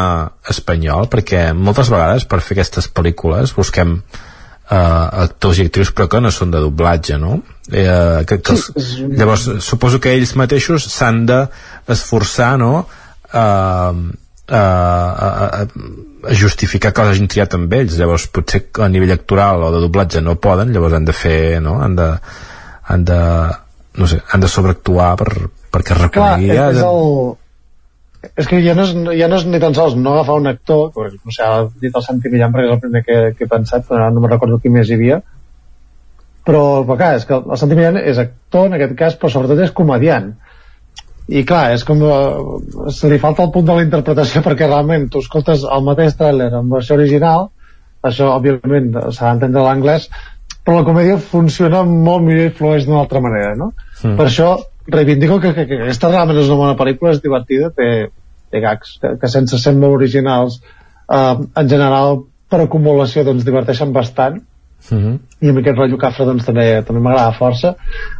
espanyol 0.48 1.08
perquè 1.12 1.50
moltes 1.56 1.90
vegades 1.92 2.26
per 2.28 2.40
fer 2.44 2.56
aquestes 2.58 2.90
pel·lícules 2.92 3.54
busquem 3.56 3.96
uh, 3.96 4.76
actors 5.24 5.60
i 5.60 5.68
actrius 5.68 5.92
però 5.96 6.08
que 6.12 6.20
no 6.20 6.32
són 6.34 6.52
de 6.52 6.60
doblatge 6.62 7.18
no? 7.18 7.40
Eh, 7.70 8.24
que, 8.26 8.40
que 8.42 8.56
els, 8.56 8.68
llavors 9.16 9.48
suposo 9.64 10.00
que 10.02 10.12
ells 10.16 10.34
mateixos 10.36 10.88
s'han 10.92 11.24
d'esforçar 11.30 12.56
no? 12.60 12.84
Uh, 13.30 14.10
a, 14.50 14.60
a, 14.60 15.46
a 15.62 15.66
justificar 16.36 16.92
que 16.92 17.02
els 17.04 17.14
hagin 17.14 17.28
triat 17.30 17.56
amb 17.56 17.72
ells. 17.72 17.96
Llavors 17.98 18.28
potser 18.34 18.64
a 18.82 18.88
nivell 18.92 19.14
actoral 19.14 19.66
o 19.66 19.72
de 19.74 19.82
doblatge 19.82 20.22
no 20.24 20.38
poden, 20.42 20.72
llavors 20.74 20.98
han 20.98 21.08
de 21.08 21.16
fer 21.16 21.40
no? 21.64 21.78
han 21.82 21.96
de, 21.98 22.08
han 22.92 23.04
de 23.08 23.20
no 24.00 24.06
sé, 24.06 24.20
han 24.32 24.42
de 24.42 24.48
sobreactuar 24.48 25.14
per, 25.20 25.30
perquè 25.72 25.96
es 25.96 26.02
reconegui. 26.02 26.50
Clar, 26.52 26.68
és, 26.74 26.82
el... 26.84 28.30
és 28.44 28.50
que 28.50 28.60
ja 28.64 28.76
no 28.78 28.86
és, 28.86 28.94
ja 29.18 29.28
no 29.30 29.40
és 29.40 29.48
ni 29.48 29.60
tan 29.62 29.76
sols 29.76 29.96
no 29.98 30.14
agafar 30.14 30.38
un 30.42 30.50
actor 30.52 30.92
no 30.94 31.34
sé, 31.34 31.44
ha 31.46 31.66
dit 31.82 31.94
el 31.94 32.06
Santi 32.06 32.32
Millán 32.32 32.54
perquè 32.54 32.68
és 32.68 32.76
el 32.76 32.82
primer 32.84 33.04
que, 33.06 33.20
que 33.36 33.46
he 33.46 33.50
pensat 33.50 33.86
però 33.88 34.10
no 34.14 34.22
me 34.22 34.32
recordo 34.32 34.60
qui 34.62 34.72
més 34.72 34.90
hi 34.90 34.98
havia. 34.98 35.20
Però 36.46 36.62
el 36.80 36.86
clar, 36.94 37.16
és 37.18 37.26
que 37.28 37.36
el 37.36 37.58
Santi 37.60 37.78
Millán 37.78 38.00
és 38.00 38.20
actor 38.22 38.70
en 38.70 38.78
aquest 38.78 38.96
cas 38.98 39.18
però 39.18 39.32
sobretot 39.32 39.66
és 39.66 39.74
comediant 39.76 40.32
i 41.30 41.44
clar, 41.46 41.70
és 41.76 41.84
com 41.86 42.02
eh, 42.02 42.90
se 42.94 43.10
li 43.10 43.20
falta 43.22 43.44
el 43.46 43.52
punt 43.54 43.68
de 43.68 43.78
la 43.78 43.86
interpretació 43.86 44.42
perquè 44.46 44.68
realment 44.68 45.08
tu 45.12 45.22
escoltes 45.24 45.64
el 45.64 45.86
mateix 45.86 46.18
tràiler 46.18 46.50
en 46.58 46.68
versió 46.72 46.98
original 46.98 47.48
això 48.06 48.32
òbviament 48.36 48.92
s'ha 49.12 49.30
d'entendre 49.30 49.64
l'anglès 49.66 50.08
però 50.64 50.80
la 50.80 50.86
comèdia 50.86 51.20
funciona 51.22 51.82
molt 51.88 52.24
millor 52.26 52.50
i 52.50 52.54
flueix 52.56 52.86
d'una 52.86 53.02
altra 53.04 53.22
manera 53.22 53.54
no? 53.58 53.70
Mm. 54.02 54.16
per 54.16 54.26
això 54.26 54.50
reivindico 54.90 55.38
que, 55.40 55.54
que, 55.54 55.66
que 55.70 55.80
aquesta 55.84 56.10
realment 56.10 56.40
és 56.40 56.48
una 56.50 56.58
bona 56.64 56.76
pel·lícula, 56.78 57.12
és 57.14 57.22
divertida, 57.22 57.70
té, 57.76 58.10
té 58.50 58.62
gags 58.64 58.96
que, 59.02 59.14
que 59.20 59.30
sense 59.30 59.60
ser 59.60 59.74
molt 59.76 60.00
originals 60.00 60.58
eh, 60.60 61.36
en 61.38 61.70
general 61.70 62.24
per 62.50 62.64
acumulació 62.64 63.22
doncs 63.26 63.46
diverteixen 63.46 63.92
bastant 63.94 64.40
Mm 64.90 64.98
-hmm. 64.98 65.18
i 65.40 65.48
amb 65.48 65.58
aquest 65.58 65.76
rotllo 65.78 65.98
cafre 65.98 66.24
doncs 66.24 66.44
també 66.44 66.82
també 66.86 67.00
m'agrada 67.00 67.36
força 67.38 67.74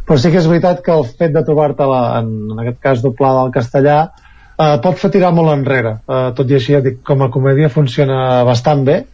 però 0.07 0.17
sí 0.17 0.31
que 0.31 0.37
és 0.37 0.47
veritat 0.47 0.83
que 0.85 0.91
el 0.91 1.05
fet 1.05 1.33
de 1.33 1.43
trobar-te-la 1.43 2.19
en, 2.19 2.27
en 2.51 2.59
aquest 2.59 2.79
cas 2.79 3.01
doblada 3.01 3.41
al 3.41 3.51
castellà 3.51 4.11
eh, 4.59 4.77
pot 4.83 4.97
fer 4.97 5.09
tirar 5.11 5.31
molt 5.33 5.51
enrere 5.53 5.97
eh, 6.07 6.31
tot 6.35 6.49
i 6.49 6.53
així 6.53 6.73
ja 6.73 6.81
dic, 6.81 7.01
com 7.03 7.21
a 7.21 7.29
comèdia 7.29 7.69
funciona 7.69 8.43
bastant 8.43 8.85
bé 8.85 9.05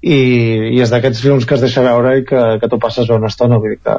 i, 0.00 0.18
i 0.74 0.80
és 0.80 0.90
d'aquests 0.90 1.20
films 1.20 1.46
que 1.46 1.54
es 1.54 1.60
deixa 1.60 1.82
veure 1.82 2.18
i 2.18 2.24
que, 2.24 2.58
que 2.60 2.68
tu 2.68 2.78
passes 2.78 3.08
bé 3.08 3.14
una 3.14 3.28
estona 3.28 3.58
vull 3.58 3.76
dir 3.76 3.80
que, 3.84 3.96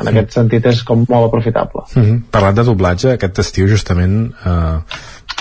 en 0.00 0.08
aquest 0.08 0.36
sentit 0.36 0.66
és 0.66 0.82
com 0.88 1.04
molt 1.08 1.26
aprofitable 1.26 1.82
mm 1.94 2.02
-hmm. 2.02 2.20
Parlant 2.30 2.56
de 2.56 2.64
doblatge, 2.64 3.12
aquest 3.12 3.38
estiu 3.38 3.66
justament 3.66 4.32
eh, 4.46 4.78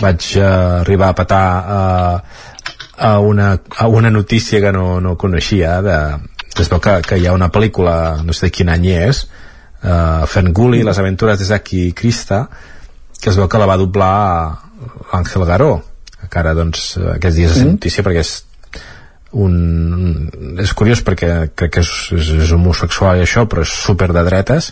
vaig 0.02 0.38
eh, 0.38 0.44
arribar 0.82 1.10
a 1.10 1.14
petar 1.14 1.46
eh, 1.78 2.20
a, 2.98 3.20
una, 3.20 3.60
a 3.78 3.88
una 3.88 4.10
notícia 4.10 4.62
que 4.62 4.72
no, 4.72 5.00
no 5.02 5.18
coneixia 5.18 5.82
de, 5.82 5.98
es 6.60 6.70
veu 6.70 6.82
que, 6.84 6.98
que 7.08 7.18
hi 7.18 7.28
ha 7.28 7.38
una 7.38 7.52
pel·lícula 7.54 7.96
no 8.26 8.36
sé 8.36 8.50
de 8.50 8.56
quin 8.56 8.70
any 8.74 8.90
és 8.92 9.24
eh, 9.24 10.26
Ferngully, 10.28 10.84
les 10.84 11.00
aventures 11.00 11.40
de 11.40 11.48
Zaki 11.48 11.92
Krista 11.98 12.44
que 13.22 13.30
es 13.30 13.38
veu 13.38 13.48
que 13.48 13.62
la 13.62 13.70
va 13.70 13.80
doblar 13.80 14.14
l'Àngel 15.14 15.48
Garó 15.48 15.74
que 16.30 16.40
ara 16.40 16.54
doncs 16.58 16.96
aquests 17.16 17.38
dies 17.38 17.58
és 17.58 17.68
notícia 17.68 18.04
perquè 18.06 18.24
és 18.26 18.36
un, 19.32 20.28
és 20.60 20.74
curiós 20.76 21.02
perquè 21.08 21.32
crec 21.56 21.76
que 21.78 21.84
és, 21.84 21.92
és, 22.18 22.32
és 22.46 22.54
homosexual 22.56 23.20
i 23.20 23.26
això 23.26 23.46
però 23.50 23.64
és 23.66 23.72
super 23.72 24.12
de 24.12 24.24
dretes. 24.28 24.72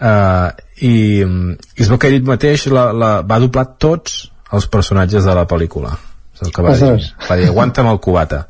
Uh, 0.00 0.48
i, 0.80 1.20
i 1.20 1.82
es 1.82 1.90
veu 1.90 1.98
que 2.00 2.08
ell 2.08 2.22
mateix 2.24 2.68
la, 2.72 2.88
la, 2.96 3.10
va 3.26 3.40
doblar 3.42 3.66
tots 3.82 4.22
els 4.54 4.68
personatges 4.70 5.26
de 5.26 5.34
la 5.36 5.46
pel·lícula. 5.50 5.92
És 6.34 6.46
el 6.46 6.54
que 6.54 6.64
va 6.64 6.76
dir, 6.78 6.94
va 7.26 7.36
dir 7.36 7.50
aguanta'm 7.50 7.90
el 7.90 8.00
cubata. 8.02 8.44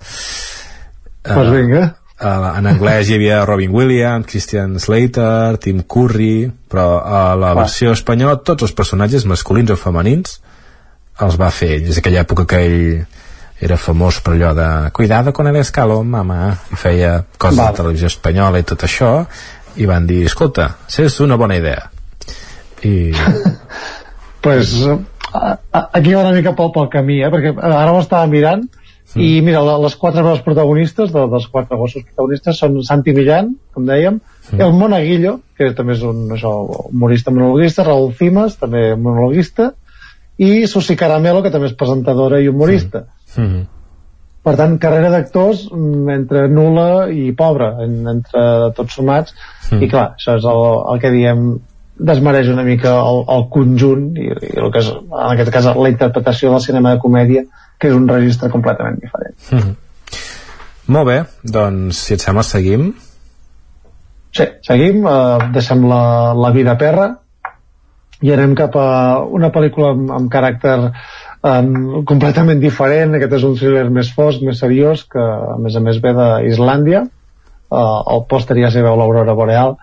Uh, 1.25 1.33
pues 1.33 1.51
vinga. 1.57 1.83
uh, 1.89 2.00
en 2.21 2.69
anglès 2.69 3.09
hi 3.09 3.17
havia 3.17 3.45
Robin 3.49 3.73
Williams, 3.73 4.27
Christian 4.29 4.79
Slater, 4.83 5.57
Tim 5.63 5.83
Curry, 5.89 6.51
però 6.71 7.01
a 7.01 7.23
la 7.39 7.55
versió 7.57 7.95
espanyola 7.97 8.43
tots 8.45 8.67
els 8.67 8.77
personatges 8.77 9.25
masculins 9.29 9.73
o 9.73 9.79
femenins 9.81 10.39
els 11.21 11.39
va 11.41 11.51
fer 11.53 11.75
ell. 11.79 11.89
És 11.93 12.01
aquella 12.01 12.25
època 12.25 12.47
que 12.49 12.61
ell 12.67 13.07
era 13.61 13.77
famós 13.77 14.21
per 14.25 14.35
allò 14.35 14.53
de 14.57 14.91
cuidado 14.97 15.33
con 15.33 15.47
el 15.47 15.57
escalo, 15.61 16.03
mama 16.03 16.57
i 16.73 16.77
feia 16.81 17.25
coses 17.37 17.59
Val. 17.59 17.73
de 17.73 17.83
televisió 17.83 18.09
espanyola 18.09 18.61
i 18.61 18.69
tot 18.69 18.85
això 18.89 19.11
i 19.77 19.87
van 19.87 20.07
dir, 20.09 20.25
escolta, 20.27 20.75
és 20.89 21.21
una 21.21 21.37
bona 21.41 21.57
idea 21.61 21.91
i 22.83 23.13
pues 24.45 24.73
aquí 25.73 26.15
va 26.15 26.23
una 26.23 26.33
mica 26.33 26.55
pel, 26.57 26.73
pel 26.75 26.89
camí 26.93 27.21
eh? 27.21 27.29
perquè 27.31 27.53
ara 27.61 27.93
ho 27.93 28.01
estava 28.01 28.27
mirant 28.27 28.65
mm. 29.15 29.23
i 29.25 29.41
mira, 29.47 29.63
les 29.85 29.97
quatre 30.01 30.23
veus 30.27 30.43
protagonistes 30.47 31.13
de, 31.15 31.27
dels 31.33 31.49
quatre 31.53 31.79
gossos 31.81 32.05
protagonistes 32.05 32.61
són 32.63 32.81
Santi 32.87 33.15
Millán, 33.17 33.55
com 33.75 33.89
dèiem 33.89 34.21
mm. 34.21 34.61
el 34.61 34.73
Monaguillo, 34.77 35.39
que 35.59 35.73
també 35.77 35.97
és 35.99 36.07
un 36.07 36.29
això, 36.37 36.55
humorista 36.91 37.35
monologuista, 37.35 37.87
Raúl 37.87 38.13
Cimas 38.19 38.57
també 38.61 38.95
monologuista 38.97 39.73
i 40.41 40.67
Susi 40.67 40.97
Caramelo, 40.97 41.43
que 41.45 41.53
també 41.53 41.69
és 41.69 41.77
presentadora 41.77 42.41
i 42.41 42.49
humorista 42.49 43.05
mm 43.05 43.21
Mm 43.37 43.47
-hmm. 43.47 43.67
Per 44.41 44.57
tant, 44.57 44.79
carrera 44.79 45.11
d'actors 45.13 45.67
mm, 45.71 46.09
entre 46.09 46.49
nula 46.49 47.11
i 47.13 47.33
pobra, 47.37 47.75
en, 47.85 48.07
entre 48.09 48.73
tots 48.77 48.95
sumats, 48.97 49.35
mm. 49.71 49.83
i 49.83 49.89
clar, 49.89 50.15
això 50.17 50.37
és 50.39 50.45
el, 50.45 50.63
el 50.93 51.01
que 51.03 51.11
diem 51.13 51.61
desmereix 52.01 52.49
una 52.49 52.65
mica 52.65 52.95
el, 53.05 53.23
el 53.35 53.47
conjunt 53.53 54.09
i, 54.17 54.31
i 54.31 54.57
el 54.57 54.73
que 54.73 54.83
és, 54.83 54.91
en 54.95 55.29
aquest 55.35 55.53
cas 55.55 55.69
la 55.77 55.93
interpretació 55.93 56.55
del 56.55 56.65
cinema 56.65 56.95
de 56.95 57.03
comèdia 57.03 57.45
que 57.81 57.91
és 57.91 57.97
un 57.97 58.09
registre 58.09 58.51
completament 58.53 58.99
diferent. 59.01 59.37
Mm 59.51 59.59
-hmm. 59.59 59.75
Molt 60.95 61.07
bé, 61.07 61.19
doncs 61.45 62.05
si 62.07 62.15
et 62.15 62.21
sembla 62.21 62.43
seguim. 62.43 62.93
Sí, 64.33 64.45
seguim, 64.63 65.07
eh, 65.07 65.51
deixem 65.53 65.85
la, 65.89 66.35
la 66.35 66.51
vida 66.51 66.77
perra 66.79 67.09
i 68.21 68.33
anem 68.33 68.55
cap 68.55 68.77
a 68.77 68.89
una 69.25 69.51
pel·lícula 69.51 69.93
amb, 69.95 70.11
amb 70.11 70.33
caràcter 70.33 70.77
um, 71.43 72.05
completament 72.05 72.61
diferent. 72.61 73.15
Aquest 73.15 73.33
és 73.33 73.47
un 73.49 73.57
thriller 73.57 73.89
més 73.91 74.13
fosc, 74.13 74.43
més 74.43 74.59
seriós 74.59 75.05
que 75.05 75.21
a 75.21 75.57
més 75.59 75.77
a 75.77 75.81
més 75.81 76.03
ve 76.03 76.13
d'Islàndia. 76.13 77.07
Uh, 77.71 78.03
el 78.15 78.27
pòster 78.29 78.59
ja 78.59 78.71
s'hi 78.71 78.83
veu 78.83 78.97
l'aurora 78.99 79.35
boreal 79.35 79.77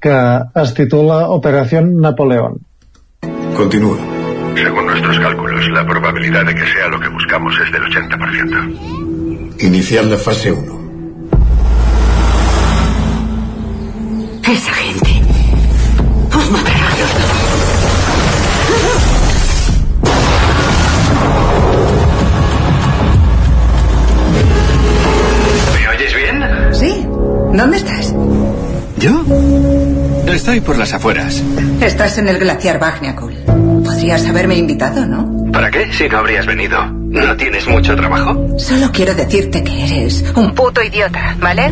que 0.00 0.40
es 0.54 0.74
titula 0.74 1.28
Operación 1.28 2.00
Napoleón 2.00 2.60
Continúa 3.56 3.98
Según 4.56 4.86
nuestros 4.86 5.18
cálculos, 5.18 5.68
la 5.70 5.86
probabilidad 5.86 6.46
de 6.46 6.54
que 6.54 6.66
sea 6.66 6.88
lo 6.88 6.98
que 6.98 7.08
buscamos 7.08 7.54
es 7.60 7.72
del 7.72 7.82
80%. 7.82 9.62
Iniciar 9.62 10.04
la 10.04 10.16
fase 10.16 10.52
1. 10.52 10.80
Esa 14.50 14.72
gente 14.72 15.22
os 16.34 16.50
matará 16.50 16.86
a 16.86 16.98
los 16.98 17.14
dos. 17.14 17.40
¿Dónde 27.60 27.76
estás? 27.76 28.14
¿Yo? 28.96 29.10
Estoy 30.32 30.60
por 30.60 30.78
las 30.78 30.92
afueras. 30.92 31.42
Estás 31.80 32.18
en 32.18 32.28
el 32.28 32.38
glaciar 32.38 32.78
Bagniakul. 32.78 33.34
Podrías 33.84 34.26
haberme 34.26 34.56
invitado, 34.56 35.04
¿no? 35.06 35.50
¿Para 35.52 35.70
qué? 35.70 35.92
Si 35.92 36.08
no 36.08 36.18
habrías 36.18 36.46
venido. 36.46 36.84
¿No 36.86 37.36
tienes 37.36 37.66
mucho 37.66 37.96
trabajo? 37.96 38.58
Solo 38.58 38.90
quiero 38.92 39.14
decirte 39.14 39.64
que 39.64 39.84
eres 39.84 40.24
un 40.36 40.54
puto 40.54 40.82
idiota, 40.82 41.36
¿vale? 41.40 41.70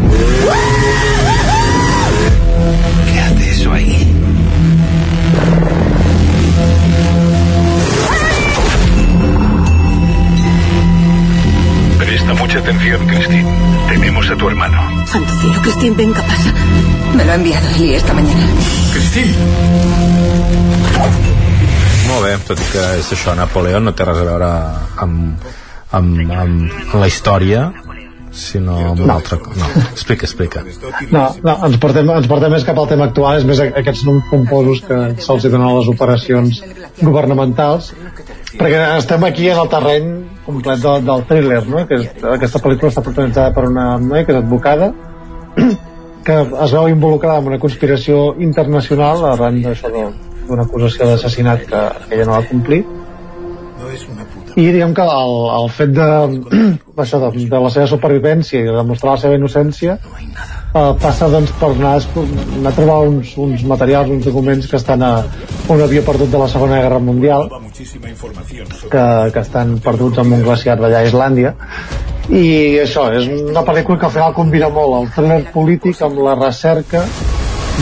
Atención, 12.59 13.07
Christine. 13.07 13.51
Tenemos 13.89 14.31
a 14.31 14.37
tu 14.37 14.49
hermano. 14.49 15.07
Santo 15.07 15.33
cielo, 15.41 15.63
Christine, 15.63 15.97
venga, 15.97 16.23
pasa. 16.23 16.53
Me 17.15 17.25
lo 17.25 17.33
ha 17.33 17.35
enviado 17.35 17.69
Eli 17.77 17.95
esta 17.95 18.13
mañana. 18.15 18.47
Christine! 18.93 19.35
Molt 22.09 22.25
bé, 22.25 22.37
tot 22.49 22.61
i 22.61 22.69
que 22.73 22.85
és 22.99 23.11
això, 23.15 23.35
Napoleó 23.37 23.83
no 23.85 23.93
té 23.95 24.07
res 24.09 24.17
a 24.23 24.25
veure 24.25 24.49
amb, 25.05 25.45
amb, 25.95 26.33
amb, 26.33 26.79
la 26.97 27.09
història, 27.11 27.67
sinó 28.33 28.79
amb 28.93 29.03
una 29.05 29.19
altra 29.19 29.37
cosa. 29.43 29.61
No, 29.61 29.83
explica, 29.93 30.25
explica. 30.25 30.65
No, 31.13 31.27
no 31.45 31.55
ens, 31.69 31.77
portem, 31.83 32.09
ens 32.17 32.31
portem 32.31 32.53
més 32.55 32.65
cap 32.65 32.81
al 32.81 32.89
tema 32.91 33.11
actual, 33.11 33.43
és 33.43 33.47
més 33.49 33.61
aquests 33.69 34.07
noms 34.09 34.25
pomposos 34.33 34.83
que 34.89 34.99
se'ls 35.21 35.47
donen 35.51 35.69
a 35.69 35.77
les 35.77 35.93
operacions 35.93 36.63
governamentals, 37.03 37.93
perquè 38.57 38.83
estem 38.97 39.29
aquí 39.29 39.53
en 39.53 39.63
el 39.63 39.71
terreny 39.77 40.11
complet 40.49 40.81
del, 40.83 41.05
del 41.07 41.25
thriller, 41.29 41.61
no? 41.69 41.85
que 41.89 41.99
és, 42.01 42.09
aquesta 42.33 42.61
pel·lícula 42.65 42.93
està 42.93 43.05
protagonitzada 43.05 43.53
per 43.57 43.67
una 43.69 43.87
noia 44.03 44.25
que 44.25 44.35
és 44.35 44.41
advocada 44.41 44.93
que 46.29 46.39
es 46.65 46.75
veu 46.77 46.89
involucrada 46.93 47.43
en 47.43 47.51
una 47.53 47.61
conspiració 47.63 48.35
internacional 48.45 49.25
arran 49.33 49.61
d'això 49.65 49.91
d'una 49.93 50.65
acusació 50.65 51.09
d'assassinat 51.11 51.67
que, 51.69 51.83
que 52.07 52.17
ella 52.17 52.29
no 52.29 52.37
va 52.37 52.47
complir. 52.49 52.83
I 54.59 54.65
diguem 54.75 54.93
que 54.97 55.05
el, 55.05 55.35
el 55.61 55.69
fet 55.73 55.93
de, 55.97 56.09
això, 57.05 57.21
de, 57.25 57.49
de 57.53 57.63
la 57.67 57.73
seva 57.75 57.89
supervivència 57.95 58.61
i 58.61 58.69
de 58.69 58.77
demostrar 58.77 59.17
la 59.17 59.25
seva 59.25 59.39
innocència 59.39 59.99
eh, 60.75 60.93
passa 61.01 61.29
doncs 61.33 61.53
per 61.61 61.71
anar, 61.73 61.97
anar 62.59 62.73
a 62.73 62.77
trobar 62.77 62.99
uns, 63.09 63.35
uns 63.41 63.65
materials, 63.65 64.11
uns 64.11 64.29
documents 64.29 64.69
que 64.69 64.77
estan 64.77 65.03
a 65.03 65.13
un 65.69 65.83
avió 65.83 66.03
perdut 66.05 66.31
de 66.33 66.43
la 66.43 66.49
Segona 66.49 66.81
Guerra 66.83 66.99
Mundial 66.99 67.49
que, 68.91 69.05
que 69.33 69.41
estan 69.41 69.79
perduts 69.85 70.23
en 70.23 70.33
un 70.33 70.45
glaciar 70.45 70.79
d'allà 70.81 71.03
a 71.03 71.09
Islàndia 71.09 71.55
i 72.29 72.79
això, 72.83 73.09
és 73.17 73.29
una 73.29 73.65
pel·lícula 73.65 73.99
que 73.99 74.09
al 74.09 74.15
final 74.17 74.35
combina 74.37 74.69
molt 74.73 74.99
el 74.99 75.13
thriller 75.15 75.53
polític 75.55 76.03
amb 76.05 76.21
la 76.25 76.35
recerca 76.37 77.05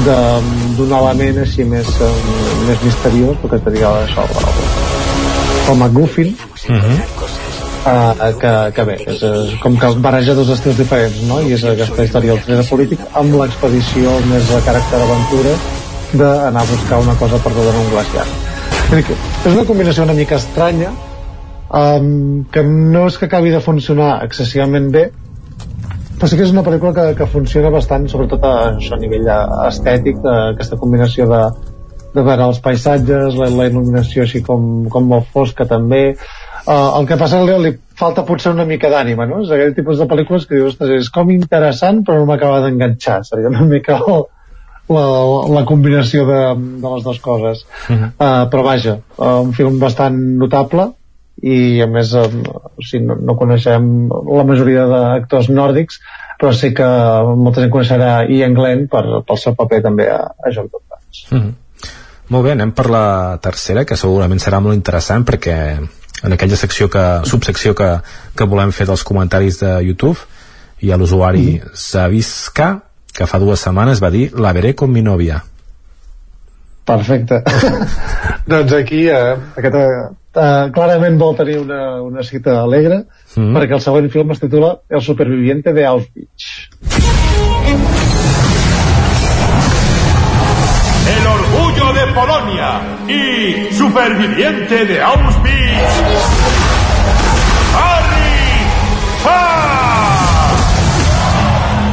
d'un 0.05 0.93
element 0.93 1.41
així 1.43 1.65
més, 1.65 1.89
eh, 2.05 2.13
més 2.69 2.85
misteriós 2.85 3.41
perquè 3.43 3.63
te 3.65 3.75
diria 3.75 3.95
això 4.05 4.27
el, 4.27 4.61
el 5.73 5.77
McGuffin 5.81 6.35
uh 6.37 6.77
-huh. 6.77 7.46
Uh, 7.87 8.39
que, 8.41 8.53
que 8.77 8.85
bé, 8.89 8.97
és, 9.07 9.25
com 9.63 9.77
que 9.81 9.91
barreja 10.05 10.35
dos 10.39 10.51
estils 10.55 10.79
diferents 10.81 11.23
no? 11.31 11.41
i 11.43 11.55
és 11.57 11.65
aquesta 11.71 12.07
història 12.07 12.35
del 12.35 12.45
thriller 12.45 12.67
polític 12.69 13.05
amb 13.23 13.37
l'expedició 13.41 14.15
més 14.31 14.49
de 14.51 14.63
caràcter 14.67 15.03
aventura 15.03 15.57
d'anar 16.17 16.63
a 16.63 16.71
buscar 16.71 17.03
una 17.03 17.17
cosa 17.21 17.43
perduda 17.45 17.75
en 17.75 17.83
un 17.85 17.93
glaciar 17.95 18.27
és 19.03 19.53
una 19.53 19.67
combinació 19.69 20.07
una 20.07 20.17
mica 20.19 20.39
estranya 20.41 20.93
um, 21.71 22.45
que 22.53 22.63
no 22.67 23.07
és 23.11 23.19
que 23.19 23.31
acabi 23.31 23.55
de 23.55 23.63
funcionar 23.63 24.17
excessivament 24.27 24.91
bé 24.95 25.09
però 26.17 26.31
sí 26.31 26.39
que 26.39 26.47
és 26.47 26.53
una 26.55 26.65
pel·lícula 26.65 26.95
que, 26.97 27.07
que 27.19 27.31
funciona 27.31 27.71
bastant 27.75 28.07
sobretot 28.09 28.45
a, 28.47 28.57
això, 28.77 28.97
a 28.97 29.01
nivell 29.03 29.27
estètic 29.69 30.23
de, 30.25 30.37
aquesta 30.55 30.79
combinació 30.81 31.27
de, 31.29 31.43
de 32.17 32.25
veure 32.25 32.47
els 32.49 32.63
paisatges, 32.65 33.37
la, 33.37 33.51
la 33.53 33.67
il·luminació 33.69 34.25
així 34.25 34.41
com, 34.47 34.87
com 34.93 35.11
molt 35.11 35.29
fosca 35.35 35.67
també 35.69 36.17
Uh, 36.67 36.99
el 36.99 37.07
que 37.07 37.19
passa 37.21 37.39
que 37.47 37.59
li 37.63 37.71
falta 37.95 38.25
potser 38.27 38.51
una 38.51 38.67
mica 38.67 38.91
d'ànima, 38.91 39.27
no? 39.31 39.43
És 39.45 39.53
aquell 39.55 39.75
tipus 39.77 40.01
de 40.03 40.09
pel·lícules 40.11 40.49
que 40.49 40.59
dius, 40.59 40.79
és 40.99 41.11
com 41.15 41.31
interessant 41.31 42.03
però 42.05 42.19
no 42.19 42.27
m'acaba 42.27 42.61
d'enganxar. 42.65 43.21
Seria 43.29 43.53
una 43.53 43.63
mica 43.71 44.01
el, 44.01 44.27
la, 44.91 45.07
la 45.61 45.65
combinació 45.69 46.27
de, 46.27 46.43
de 46.83 46.93
les 46.95 47.07
dues 47.07 47.23
coses. 47.23 47.65
Uh 47.87 47.95
-huh. 47.95 48.11
uh, 48.19 48.45
però 48.51 48.67
vaja, 48.67 48.99
uh, 49.19 49.41
un 49.47 49.53
film 49.53 49.79
bastant 49.79 50.19
notable 50.43 50.91
i 51.43 51.81
a 51.83 51.87
més 51.87 52.13
uh, 52.15 52.27
o 52.27 52.83
sigui, 52.83 53.05
no, 53.07 53.15
no 53.15 53.37
coneixem 53.37 54.09
la 54.09 54.45
majoria 54.45 54.87
d'actors 54.89 55.49
nòrdics 55.49 56.01
però 56.41 56.53
sí 56.53 56.73
que 56.77 56.87
molta 57.37 57.61
gent 57.61 57.73
coneixerà 57.73 58.11
Ian 58.29 58.55
Glenn 58.55 58.89
per, 58.93 59.05
pel 59.27 59.39
seu 59.41 59.55
paper 59.57 59.83
també 59.83 60.09
a, 60.13 60.21
a 60.37 60.53
Joc 60.53 60.69
Thrones. 60.71 61.23
Uh 61.31 61.39
-huh. 61.39 61.55
Molt 62.29 62.45
bé, 62.45 62.53
anem 62.53 62.73
per 62.73 62.91
la 62.91 63.39
tercera, 63.41 63.85
que 63.85 63.97
segurament 63.97 64.41
serà 64.41 64.61
molt 64.61 64.75
interessant 64.75 65.25
perquè 65.25 65.79
en 66.27 66.33
aquella 66.35 66.57
secció 66.59 66.91
que, 66.91 67.05
subsecció 67.25 67.75
que, 67.79 67.91
que 68.37 68.49
volem 68.51 68.73
fer 68.75 68.89
dels 68.89 69.05
comentaris 69.07 69.61
de 69.63 69.73
YouTube 69.87 70.19
hi 70.83 70.91
ha 70.91 70.99
l'usuari 70.99 71.47
mm. 71.61 71.77
Savisca 71.79 72.71
que 73.17 73.29
fa 73.31 73.41
dues 73.41 73.63
setmanes 73.65 74.03
va 74.03 74.11
dir 74.13 74.29
la 74.35 74.53
veré 74.57 74.75
con 74.75 74.93
mi 74.93 75.03
novia 75.07 75.41
perfecte 76.87 77.43
doncs 78.53 78.75
aquí 78.77 79.07
eh, 79.09 79.37
aquesta, 79.57 79.85
eh, 80.35 80.67
clarament 80.75 81.19
vol 81.23 81.39
tenir 81.39 81.61
una, 81.63 81.81
una 82.03 82.27
cita 82.27 82.59
alegre 82.63 83.05
mm. 83.37 83.55
perquè 83.57 83.79
el 83.79 83.85
següent 83.87 84.11
film 84.13 84.35
es 84.35 84.43
titula 84.43 84.77
El 84.91 85.03
superviviente 85.03 85.73
de 85.73 85.87
Auschwitz 85.87 86.51
El 91.07 91.46
de 91.93 92.07
Polonia 92.13 92.81
y 93.09 93.73
superviviente 93.75 94.85
de 94.87 95.03
Auschwitz, 95.03 95.53
Harry 97.77 98.27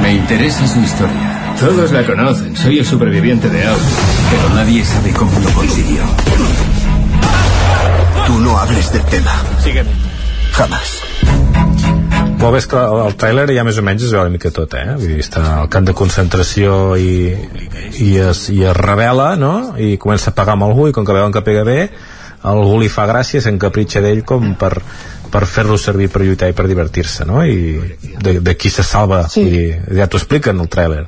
Me 0.02 0.14
interesa 0.14 0.68
su 0.68 0.80
historia. 0.80 1.56
Todos 1.60 1.91
la 1.91 2.06
conocen, 2.06 2.56
soy 2.56 2.80
el 2.80 2.86
superviviente 2.86 3.49
de 3.49 3.68
Auschwitz, 3.68 4.22
pero 4.32 4.49
nadie 4.56 4.84
sabe 4.84 5.11
cómo 5.11 5.40
lo 5.40 5.49
consiguió. 5.52 6.03
Tú 8.26 8.40
no 8.40 8.57
hables 8.57 8.91
del 8.91 9.03
tema. 9.06 9.32
Sígueme. 9.61 9.91
Jamás. 10.53 11.12
Bé, 12.52 12.60
és 12.60 12.68
que 12.70 12.80
el, 12.80 13.15
tràiler 13.20 13.45
ja 13.56 13.64
més 13.68 13.80
o 13.80 13.84
menys 13.86 14.07
es 14.07 14.14
veu 14.15 14.24
una 14.26 14.34
mica 14.34 14.52
tot, 14.56 14.76
eh? 14.80 14.98
Vull 14.99 15.14
dir, 15.15 15.22
està 15.24 15.44
al 15.61 15.70
camp 15.72 15.88
de 15.88 15.95
concentració 15.98 16.98
i, 16.99 17.32
i, 18.02 18.10
es, 18.20 18.48
i 18.53 18.64
es 18.68 18.76
revela, 18.78 19.34
no? 19.40 19.53
I 19.80 19.95
comença 20.02 20.32
a 20.32 20.36
pagar 20.38 20.57
amb 20.57 20.68
algú 20.68 20.90
i 20.90 20.95
com 20.95 21.07
que 21.07 21.15
veuen 21.15 21.34
que 21.36 21.45
pega 21.45 21.64
bé, 21.68 21.80
algú 22.44 22.78
li 22.82 22.91
fa 22.91 23.07
gràcia, 23.10 23.41
s'encapritxa 23.44 24.03
d'ell 24.03 24.24
com 24.28 24.53
per, 24.60 24.74
per 25.32 25.45
fer-lo 25.49 25.80
servir 25.80 26.10
per 26.11 26.24
lluitar 26.26 26.52
i 26.52 26.57
per 26.57 26.68
divertir-se, 26.70 27.26
no? 27.30 27.44
I 27.48 27.98
de, 28.20 28.40
de 28.44 28.56
qui 28.60 28.74
se 28.74 28.86
salva, 28.88 29.24
sí. 29.32 29.48
i 29.48 29.98
ja 29.98 30.07
t'ho 30.07 30.20
expliquen 30.22 30.60
el 30.60 30.72
tràiler. 30.72 31.06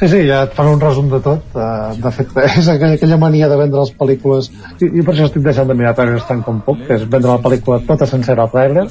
Sí, 0.00 0.08
sí, 0.08 0.20
ja 0.24 0.44
et 0.46 0.54
fan 0.56 0.70
un 0.70 0.78
resum 0.80 1.10
de 1.12 1.18
tot. 1.20 1.42
Uh, 1.52 1.90
de 2.00 2.10
fet, 2.16 2.30
és 2.46 2.68
aquella, 2.72 2.94
aquella 2.96 3.18
mania 3.20 3.50
de 3.52 3.58
vendre 3.60 3.82
les 3.82 3.90
pel·lícules... 3.98 4.46
I, 4.80 4.86
i 4.88 5.02
per 5.04 5.12
això 5.12 5.26
estic 5.28 5.42
deixant 5.44 5.68
de 5.68 5.76
mirar 5.76 5.92
trailers 5.98 6.24
tant 6.24 6.40
com 6.46 6.62
puc, 6.64 6.86
que 6.86 6.96
és 6.96 7.04
vendre 7.04 7.34
la 7.34 7.42
pel·lícula 7.44 7.82
tota 7.84 8.08
sencera 8.08 8.46
al 8.46 8.54
trailer, 8.54 8.86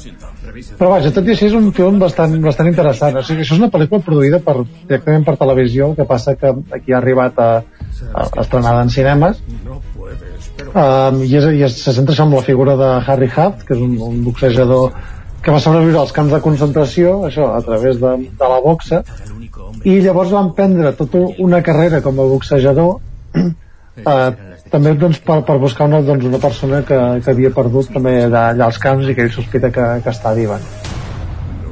però 0.77 0.91
vaja, 0.91 1.10
tot 1.15 1.26
i 1.26 1.34
així 1.34 1.48
és 1.48 1.56
un 1.57 1.72
film 1.73 1.98
bastant, 2.03 2.36
bastant 2.44 2.69
interessant. 2.69 3.18
O 3.18 3.23
sigui, 3.26 3.41
això 3.41 3.57
és 3.57 3.64
una 3.64 3.72
pel·lícula 3.73 4.06
produïda 4.06 4.41
per, 4.45 4.60
directament 4.84 5.26
per 5.26 5.36
televisió, 5.41 5.90
el 5.90 5.98
que 5.98 6.06
passa 6.14 6.36
que 6.38 6.53
aquí 6.77 6.94
ha 6.94 6.99
arribat 7.02 7.41
a, 7.41 7.49
a, 8.14 8.27
estrenada 8.44 8.86
en 8.86 8.94
cinemes. 8.94 9.41
Um, 10.69 11.23
i, 11.26 11.34
és, 11.40 11.49
i 11.57 11.65
és, 11.65 11.80
se 11.88 11.95
centra 11.98 12.18
en 12.22 12.38
la 12.38 12.45
figura 12.45 12.77
de 12.77 12.91
Harry 12.99 13.31
Huff, 13.34 13.65
que 13.65 13.73
és 13.73 13.81
un, 13.81 13.98
un 14.11 14.22
boxejador 14.27 14.94
que 15.41 15.53
va 15.56 15.61
sobreviure 15.64 16.03
als 16.03 16.14
camps 16.14 16.36
de 16.36 16.41
concentració, 16.44 17.23
això, 17.31 17.49
a 17.56 17.61
través 17.65 17.98
de, 17.98 18.15
de 18.38 18.53
la 18.53 18.61
boxa, 18.61 19.02
i 19.88 19.99
llavors 20.03 20.34
van 20.35 20.53
prendre 20.57 20.91
tota 20.97 21.23
una 21.39 21.61
carrera 21.64 22.01
com 22.01 22.19
a 22.19 22.27
boxejador 22.34 22.99
eh, 23.39 24.30
també 24.69 24.93
doncs, 24.99 25.22
per, 25.26 25.41
per 25.47 25.57
buscar 25.61 25.88
una, 25.89 26.01
doncs, 26.06 26.27
una 26.30 26.41
persona 26.41 26.84
que, 26.85 26.99
que 27.23 27.34
havia 27.34 27.53
perdut 27.56 27.93
també 27.95 28.19
allà, 28.26 28.49
allà 28.53 28.69
als 28.69 28.80
camps 28.81 29.10
i 29.10 29.18
que 29.18 29.26
ell 29.26 29.34
sospita 29.34 29.73
que, 29.73 29.89
que 30.03 30.15
està 30.15 30.35
viva 30.38 30.60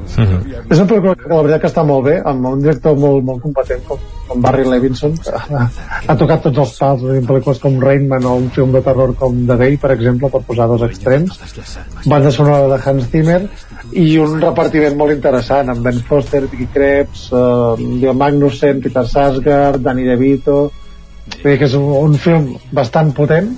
Uh 0.08 0.22
mhm. 0.22 0.38
-huh. 0.38 0.72
és 0.72 0.78
una 0.78 0.88
pel·lícula 0.90 1.14
que 1.16 1.28
la 1.28 1.42
veritat 1.42 1.60
que 1.60 1.68
està 1.68 1.82
molt 1.84 2.04
bé 2.04 2.14
amb 2.24 2.46
un 2.46 2.60
director 2.62 2.96
molt, 2.96 3.24
molt 3.24 3.42
competent 3.42 3.82
com, 3.86 3.98
com 4.26 4.40
Barry 4.40 4.64
Levinson 4.64 5.12
que 5.16 5.30
ha, 5.30 5.68
ha 6.08 6.16
tocat 6.16 6.42
tots 6.42 6.58
els 6.58 6.72
pals 6.78 7.02
en 7.02 7.26
pel·lícules 7.26 7.60
com 7.60 7.78
Rainman 7.80 8.24
o 8.24 8.34
un 8.36 8.48
film 8.50 8.72
de 8.72 8.82
terror 8.82 9.14
com 9.14 9.46
The 9.46 9.56
Day 9.56 9.76
per 9.76 9.90
exemple 9.92 10.30
per 10.30 10.40
posar 10.48 10.66
dos 10.66 10.82
extrems 10.82 11.38
banda 12.06 12.30
sonora 12.30 12.66
de 12.72 12.80
Hans 12.84 13.10
Zimmer 13.12 13.42
i 13.96 14.18
un 14.20 14.36
repartiment 14.40 14.96
molt 14.98 15.14
interessant 15.14 15.70
amb 15.72 15.84
Ben 15.84 16.02
Foster, 16.04 16.42
Vicky 16.46 16.68
Krebs 16.74 17.28
uh, 17.32 18.12
Magnussen, 18.14 18.82
Peter 18.84 19.06
Sarsgaard 19.08 19.80
Danny 19.84 20.04
DeVito 20.08 20.58
Vull 21.42 21.58
que 21.60 21.66
és 21.68 21.74
un, 21.76 21.88
un 21.96 22.16
film 22.20 22.54
bastant 22.72 23.12
potent 23.16 23.52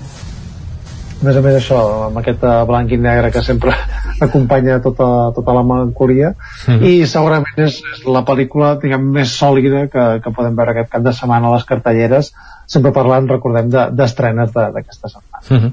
a 1.21 1.25
més 1.27 1.37
a 1.37 1.41
més 1.45 1.55
això, 1.59 1.79
amb 2.07 2.17
aquest 2.17 2.41
eh, 2.41 2.53
blanc 2.65 2.91
i 2.91 2.97
negre 2.97 3.29
que 3.29 3.43
sempre 3.45 3.75
acompanya 4.25 4.79
tota, 4.81 5.07
tota 5.35 5.53
la 5.53 5.61
melancolia 5.61 6.31
mm 6.31 6.73
-hmm. 6.73 6.87
i 6.89 7.05
segurament 7.07 7.59
és, 7.67 7.77
és 7.93 8.05
la 8.05 8.23
pel·lícula 8.25 8.79
diguem, 8.81 9.05
més 9.17 9.29
sòlida 9.29 9.85
que, 9.87 10.05
que 10.23 10.33
podem 10.33 10.55
veure 10.55 10.71
aquest 10.71 10.89
cap 10.89 11.03
de 11.03 11.13
setmana 11.13 11.47
a 11.47 11.53
les 11.53 11.63
cartelleres 11.63 12.33
sempre 12.65 12.91
parlant, 12.91 13.27
recordem, 13.27 13.69
d'estrenes 13.69 14.51
de, 14.53 14.65
d'aquesta 14.73 15.07
setmana. 15.07 15.30
Mm 15.49 15.57
-hmm. 15.57 15.71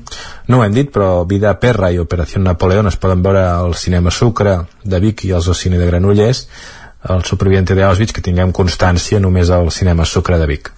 No 0.49 0.59
ho 0.59 0.65
hem 0.65 0.73
dit, 0.73 0.91
però 0.95 1.27
Vida 1.27 1.59
Perra 1.61 1.91
i 1.93 1.99
Operació 1.99 2.41
Napoleón 2.41 2.87
es 2.87 2.97
poden 2.97 3.23
veure 3.23 3.45
al 3.47 3.75
cinema 3.75 4.11
Sucre 4.11 4.59
de 4.85 5.01
Vic 5.01 5.25
i 5.25 5.33
als 5.33 5.51
cine 5.59 5.79
de 5.79 5.87
Granollers 5.87 6.49
el 7.09 7.23
superviviente 7.25 7.75
d'Auschwitz 7.75 8.13
que 8.13 8.21
tinguem 8.21 8.53
constància 8.53 9.21
només 9.21 9.51
al 9.51 9.71
cinema 9.71 10.05
Sucre 10.05 10.39
de 10.39 10.47
Vic. 10.47 10.73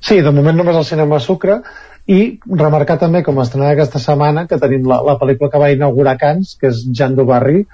Sí, 0.00 0.20
de 0.20 0.32
moment 0.32 0.56
només 0.56 0.76
al 0.76 0.84
cinema 0.84 1.20
Sucre 1.20 1.60
i 2.06 2.40
remarcar 2.46 2.98
també 2.98 3.22
com 3.22 3.38
estrenada 3.40 3.72
aquesta 3.72 3.98
setmana 3.98 4.46
que 4.46 4.58
tenim 4.58 4.88
la, 4.88 5.02
la 5.02 5.18
pel·lícula 5.20 5.50
que 5.50 5.58
va 5.58 5.70
inaugurar 5.70 6.16
Cans, 6.18 6.56
que 6.60 6.68
és 6.72 6.82
Jan 6.92 7.14
Dubarri 7.14 7.66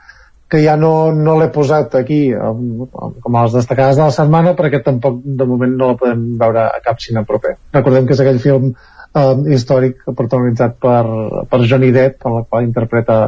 que 0.48 0.62
ja 0.62 0.76
no, 0.78 1.12
no 1.12 1.34
l'he 1.40 1.48
posat 1.50 1.94
aquí 1.98 2.20
com 2.30 3.36
a 3.36 3.42
les 3.46 3.56
destacades 3.56 3.96
de 3.98 4.04
la 4.04 4.14
setmana 4.14 4.54
perquè 4.58 4.82
tampoc 4.84 5.18
de 5.24 5.46
moment 5.48 5.72
no 5.74 5.88
la 5.90 5.98
podem 5.98 6.26
veure 6.38 6.68
a 6.68 6.82
cap 6.84 7.00
cine 7.02 7.24
proper. 7.26 7.56
Recordem 7.74 8.06
que 8.06 8.14
és 8.14 8.22
aquell 8.22 8.38
film 8.42 8.74
eh, 9.16 9.52
històric 9.56 10.02
protagonitzat 10.06 10.76
per, 10.82 11.04
per 11.50 11.62
Johnny 11.64 11.92
Depp 11.94 12.26
en 12.28 12.40
el 12.40 12.48
qual 12.48 12.66
interpreta 12.66 13.20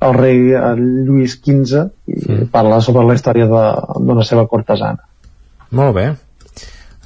el 0.00 0.16
rei 0.16 0.54
el 0.56 0.80
Lluís 1.06 1.36
XV 1.40 1.84
i 2.08 2.20
sí. 2.24 2.40
parla 2.52 2.80
sobre 2.84 3.04
la 3.08 3.16
història 3.18 3.48
d'una 3.50 4.24
seva 4.24 4.46
cortesana. 4.48 5.04
Molt 5.76 5.96
bé. 5.96 6.06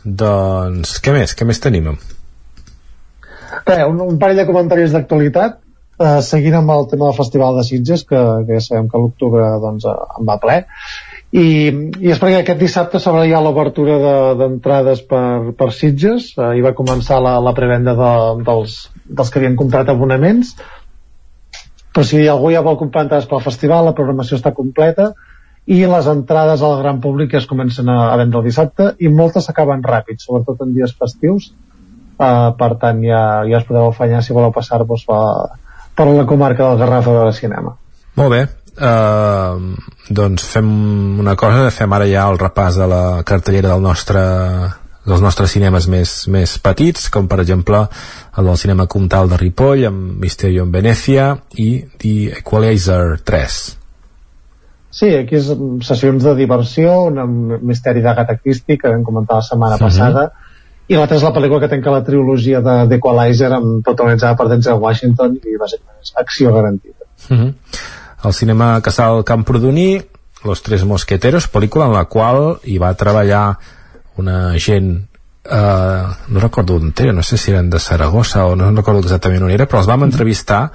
Doncs, 0.05 0.99
què 1.03 1.15
més? 1.17 1.35
Què 1.35 1.47
més 1.49 1.61
tenim? 1.65 1.91
Bé, 3.65 3.79
un, 3.89 4.01
un 4.05 4.19
parell 4.21 4.43
de 4.43 4.47
comentaris 4.49 4.95
d'actualitat 4.95 5.59
eh, 5.59 6.21
seguint 6.27 6.59
amb 6.61 6.75
el 6.75 6.87
tema 6.91 7.09
del 7.09 7.19
Festival 7.19 7.59
de 7.59 7.65
Sitges 7.67 8.05
que, 8.09 8.21
que 8.47 8.59
ja 8.59 8.65
sabem 8.67 8.91
que 8.93 9.01
l'octubre 9.01 9.49
doncs, 9.63 9.89
en 9.89 10.29
va 10.29 10.39
ple 10.43 10.61
i, 11.35 11.47
i 11.99 12.13
és 12.15 12.21
perquè 12.23 12.45
aquest 12.45 12.61
dissabte 12.63 13.01
s'obre 13.03 13.25
ja 13.27 13.41
l'obertura 13.43 13.97
d'entrades 14.39 15.03
de, 15.03 15.07
per, 15.11 15.55
per 15.59 15.71
Sitges. 15.75 16.31
Eh, 16.39 16.53
i 16.61 16.63
va 16.63 16.77
començar 16.79 17.19
la, 17.25 17.41
la 17.43 17.55
prevenda 17.57 17.97
de, 17.99 18.11
dels, 18.47 18.77
dels 19.05 19.33
que 19.33 19.41
havien 19.41 19.59
comprat 19.59 19.91
abonaments. 19.91 20.55
Però 21.95 22.07
si 22.07 22.23
algú 22.31 22.55
ja 22.55 22.63
vol 22.63 22.79
comprar 22.79 23.07
entrades 23.07 23.27
pel 23.31 23.43
festival 23.43 23.89
la 23.89 23.97
programació 23.99 24.39
està 24.39 24.55
completa 24.55 25.13
i 25.67 25.81
les 25.89 26.07
entrades 26.11 26.63
al 26.63 26.79
gran 26.83 26.99
públic 27.03 27.35
es 27.39 27.47
comencen 27.51 27.89
a, 27.89 27.99
a 28.13 28.17
vendre 28.21 28.43
el 28.43 28.49
dissabte 28.51 28.91
i 29.01 29.11
moltes 29.11 29.47
s'acaben 29.49 29.83
ràpid, 29.83 30.21
sobretot 30.23 30.61
en 30.63 30.75
dies 30.77 30.95
festius. 30.99 31.53
Uh, 32.15 32.53
per 32.55 32.77
tant 32.79 33.01
ja, 33.03 33.23
ja 33.49 33.59
us 33.59 33.67
podeu 33.67 33.89
afanyar 33.89 34.21
si 34.23 34.35
voleu 34.37 34.53
passar-vos 34.55 35.03
per 35.09 36.07
la 36.11 36.27
comarca 36.31 36.69
del 36.69 36.85
Garraf 36.85 37.09
a 37.11 37.17
veure 37.17 37.33
cinema. 37.35 37.75
Molt 38.15 38.31
bé, 38.31 38.45
uh, 38.79 39.59
doncs 40.09 40.47
fem 40.47 40.71
una 41.21 41.37
cosa, 41.37 41.71
fem 41.71 41.93
ara 41.93 42.09
ja 42.11 42.27
el 42.31 42.41
repàs 42.41 42.79
de 42.81 42.89
la 42.91 43.05
cartellera 43.27 43.75
del 43.75 43.85
nostre 43.85 44.25
dels 45.05 45.21
nostres 45.21 45.53
cinemes 45.53 45.85
més, 45.93 46.13
més 46.33 46.57
petits, 46.65 47.11
com 47.13 47.27
per 47.29 47.43
exemple 47.43 47.83
el 48.39 48.47
del 48.49 48.57
cinema 48.57 48.87
Comtal 48.89 49.29
de 49.29 49.37
Ripoll 49.37 49.85
amb 49.91 50.21
Mysterium 50.23 50.73
Venècia 50.73 51.35
i 51.61 51.71
The 52.01 52.41
Equalizer 52.41 53.19
3 53.21 53.59
Sí, 54.95 55.09
aquí 55.11 55.41
és 55.41 55.49
sessions 55.83 56.23
de 56.23 56.37
diversió, 56.39 56.93
un 57.11 57.59
misteri 57.67 58.03
d'Agatha 58.03 58.37
Christie 58.39 58.79
que 58.79 58.93
vam 58.93 59.03
comentar 59.03 59.41
la 59.41 59.47
setmana 59.47 59.75
uh 59.75 59.81
mhm. 59.81 59.89
-huh. 59.89 59.91
passada, 59.91 60.33
i 60.87 60.95
l'altra 60.95 61.17
és 61.17 61.25
la 61.25 61.33
pel·lícula 61.33 61.61
que 61.61 61.69
tanca 61.73 61.91
la 61.91 62.05
trilogia 62.05 62.61
de 62.61 62.77
d'Equalizer 62.91 63.51
amb 63.53 63.83
protagonitzada 63.85 64.37
per 64.37 64.49
Denzel 64.49 64.79
Washington 64.85 65.37
i 65.37 65.57
bàsicament 65.59 66.01
és 66.03 66.13
acció 66.23 66.53
garantida. 66.53 67.03
Uh 67.29 67.35
mhm. 67.35 67.43
-huh. 67.43 67.53
El 68.25 68.33
cinema 68.33 68.81
Casal 68.83 69.25
Camprodoní, 69.25 70.03
Los 70.45 70.63
Tres 70.63 70.85
Mosqueteros, 70.85 71.49
pel·lícula 71.53 71.89
en 71.89 71.97
la 71.97 72.05
qual 72.09 72.59
hi 72.65 72.79
va 72.81 72.95
treballar 72.97 73.59
una 74.21 74.55
gent 74.61 75.07
eh, 75.45 76.05
no 76.29 76.41
recordo 76.41 76.77
on 76.77 76.93
era, 76.97 77.13
no 77.13 77.23
sé 77.23 77.37
si 77.39 77.53
eren 77.53 77.71
de 77.71 77.79
Saragossa 77.79 78.47
o 78.47 78.57
no 78.57 78.71
recordo 78.73 79.01
exactament 79.01 79.45
on 79.45 79.51
era, 79.51 79.67
però 79.67 79.83
els 79.83 79.91
vam 79.91 80.07
entrevistar 80.07 80.69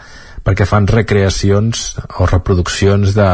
perquè 0.43 0.65
fan 0.65 0.87
recreacions 0.87 1.97
o 2.19 2.25
reproduccions 2.29 3.15
de, 3.15 3.29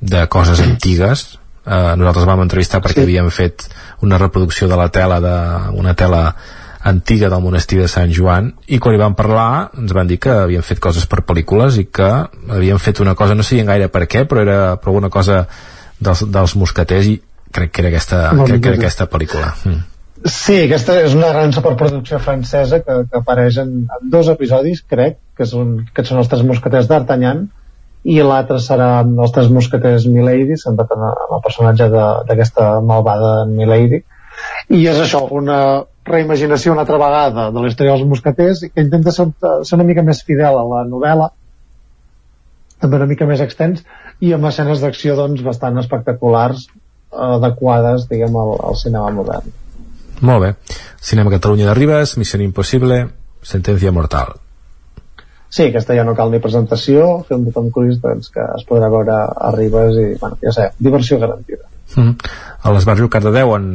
de 0.00 0.26
coses 0.28 0.60
antigues 0.60 1.38
eh, 1.64 1.94
nosaltres 1.96 2.26
vam 2.26 2.42
entrevistar 2.44 2.82
perquè 2.84 3.02
sí. 3.02 3.06
havíem 3.06 3.30
fet 3.34 3.68
una 4.02 4.18
reproducció 4.18 4.68
de 4.68 4.78
la 4.78 4.88
tela 4.94 5.20
d'una 5.20 5.94
tela 5.94 6.22
antiga 6.88 7.28
del 7.32 7.42
monestir 7.44 7.80
de 7.82 7.88
Sant 7.90 8.12
Joan 8.14 8.52
i 8.66 8.78
quan 8.82 8.96
hi 8.96 9.00
vam 9.00 9.16
parlar 9.18 9.70
ens 9.78 9.94
van 9.96 10.08
dir 10.08 10.18
que 10.22 10.34
havien 10.44 10.64
fet 10.66 10.80
coses 10.82 11.06
per 11.10 11.24
pel·lícules 11.28 11.78
i 11.82 11.86
que 11.92 12.08
havien 12.56 12.80
fet 12.82 13.02
una 13.04 13.14
cosa, 13.18 13.36
no 13.36 13.46
sabien 13.46 13.68
gaire 13.68 13.90
per 13.92 14.06
què 14.10 14.24
però 14.28 14.44
era 14.44 14.58
per 14.76 14.92
alguna 14.92 15.10
cosa 15.12 15.44
dels, 16.00 16.24
dels 16.32 16.56
mosqueters 16.56 17.12
i 17.12 17.18
crec 17.52 17.72
que 17.72 17.84
era 17.84 17.92
aquesta, 17.92 18.24
crec 18.44 18.62
que 18.62 18.74
era 18.74 18.80
aquesta 18.80 19.08
pel·lícula. 19.10 19.52
Mm. 19.64 19.86
Sí, 20.26 20.56
aquesta 20.64 20.96
és 20.98 21.14
una 21.14 21.28
gran 21.30 21.52
superproducció 21.54 22.18
francesa 22.18 22.80
que, 22.82 22.96
que 23.10 23.20
apareix 23.20 23.60
en, 23.62 23.74
en 23.86 24.10
dos 24.10 24.28
episodis, 24.32 24.82
crec, 24.82 25.20
que 25.38 25.46
són, 25.46 25.76
que 25.94 26.04
són 26.04 26.18
els 26.18 26.30
tres 26.30 26.42
mosqueters 26.46 26.88
d'Artagnan, 26.90 27.44
i 28.08 28.18
l'altre 28.22 28.58
serà 28.62 28.88
els 29.04 29.34
tres 29.34 29.50
mosqueters 29.52 30.06
Milady 30.10 30.56
centrat 30.58 30.94
en, 30.94 31.04
en 31.06 31.36
el 31.36 31.44
personatge 31.44 31.88
d'aquesta 31.92 32.70
malvada 32.86 33.32
Milady. 33.50 34.02
I 34.74 34.84
és 34.90 35.00
això, 35.02 35.24
una 35.34 35.58
reimaginació 36.10 36.72
una 36.74 36.84
altra 36.86 36.98
vegada 37.00 37.48
de 37.54 37.62
la 37.62 37.70
història 37.70 37.94
dels 37.94 38.08
mosqueters 38.08 38.64
que 38.72 38.84
intenta 38.84 39.14
ser, 39.14 39.28
ser 39.38 39.78
una 39.78 39.86
mica 39.88 40.04
més 40.06 40.24
fidel 40.26 40.58
a 40.58 40.64
la 40.72 40.82
novel·la 40.88 41.30
també 42.78 43.00
una 43.00 43.08
mica 43.10 43.28
més 43.28 43.42
extens 43.44 43.84
i 44.24 44.32
amb 44.34 44.50
escenes 44.50 44.82
d'acció 44.82 45.16
doncs, 45.18 45.44
bastant 45.46 45.78
espectaculars 45.82 46.66
adequades 47.12 48.08
diguem 48.10 48.36
al, 48.36 48.56
al 48.70 48.76
cinema 48.80 49.14
modern 49.14 49.54
molt 50.18 50.42
bé, 50.42 50.52
Cinema 50.98 51.30
Catalunya 51.30 51.70
de 51.70 51.78
Ribes 51.78 52.16
Missió 52.18 52.40
Impossible, 52.42 53.04
Sentència 53.46 53.94
Mortal 53.94 54.34
Sí, 55.48 55.64
aquesta 55.64 55.94
ja 55.96 56.04
no 56.04 56.12
cal 56.16 56.28
ni 56.28 56.42
presentació, 56.44 57.22
film 57.28 57.46
de 57.46 57.54
Tom 57.54 57.70
Cruise 57.72 58.02
doncs, 58.02 58.28
que 58.34 58.44
es 58.58 58.66
podrà 58.68 58.90
veure 58.92 59.14
a 59.16 59.52
Ribes 59.54 59.96
i, 59.96 60.08
bueno, 60.20 60.36
ja 60.44 60.52
sé, 60.52 60.66
diversió 60.76 61.16
garantida. 61.22 61.64
Mm. 61.96 62.28
A 62.68 62.72
l'Esbarjo 62.74 63.08
Cardedeu 63.08 63.54
han 63.56 63.70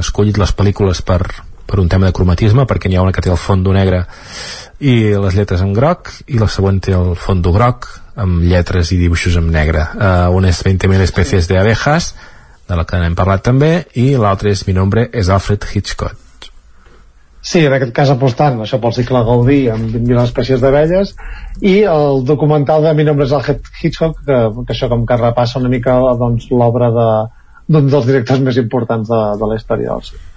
escollit 0.00 0.40
les 0.40 0.54
pel·lícules 0.56 1.02
per, 1.04 1.20
per 1.68 1.78
un 1.82 1.88
tema 1.92 2.08
de 2.08 2.16
cromatisme, 2.16 2.64
perquè 2.66 2.88
n'hi 2.88 2.96
ha 2.96 3.04
una 3.04 3.12
que 3.12 3.22
té 3.24 3.30
el 3.30 3.40
fondo 3.40 3.74
negre 3.76 4.06
i 4.80 4.94
les 5.12 5.36
lletres 5.36 5.62
en 5.64 5.74
groc, 5.76 6.12
i 6.32 6.38
la 6.40 6.48
següent 6.48 6.80
té 6.80 6.94
el 6.96 7.12
fondo 7.18 7.52
groc 7.52 7.90
amb 8.18 8.42
lletres 8.46 8.92
i 8.94 8.98
dibuixos 9.00 9.36
en 9.38 9.50
negre. 9.52 9.84
Uh, 9.98 10.30
una 10.34 10.50
és 10.52 10.62
20.000 10.64 11.04
espècies 11.04 11.50
de 11.50 11.58
abejas, 11.60 12.14
de 12.68 12.76
la 12.78 12.86
que 12.88 13.00
n'hem 13.00 13.16
parlat 13.18 13.44
també, 13.44 13.72
i 14.00 14.14
l'altra 14.16 14.52
és 14.52 14.64
Mi 14.68 14.74
nombre 14.76 15.08
és 15.12 15.28
Alfred 15.28 15.66
Hitchcock. 15.72 16.16
Sí, 17.48 17.62
en 17.64 17.72
aquest 17.72 17.94
cas 17.96 18.10
apostant 18.12 18.58
això 18.60 18.80
pel 18.82 18.92
cicle 18.96 19.22
Gaudí 19.24 19.60
amb 19.72 19.92
20.000 19.94 20.20
espècies 20.24 20.60
d'abelles 20.60 21.14
i 21.64 21.78
el 21.88 22.24
documental 22.28 22.82
de 22.84 22.92
Mi 22.98 23.06
nombre 23.08 23.28
és 23.28 23.32
el 23.32 23.60
Hitchcock 23.80 24.18
que, 24.26 24.40
que 24.58 24.74
això 24.74 24.90
com 24.90 25.06
que 25.08 25.20
repassa 25.20 25.62
una 25.62 25.70
mica 25.72 25.94
doncs, 26.18 26.50
l'obra 26.50 26.90
de, 26.96 27.08
dels 27.78 28.10
directors 28.10 28.42
més 28.44 28.58
importants 28.60 29.08
de, 29.08 29.22
de 29.40 29.48
la 29.52 29.60
història 29.60 29.94
del 29.94 30.04
cine. 30.10 30.27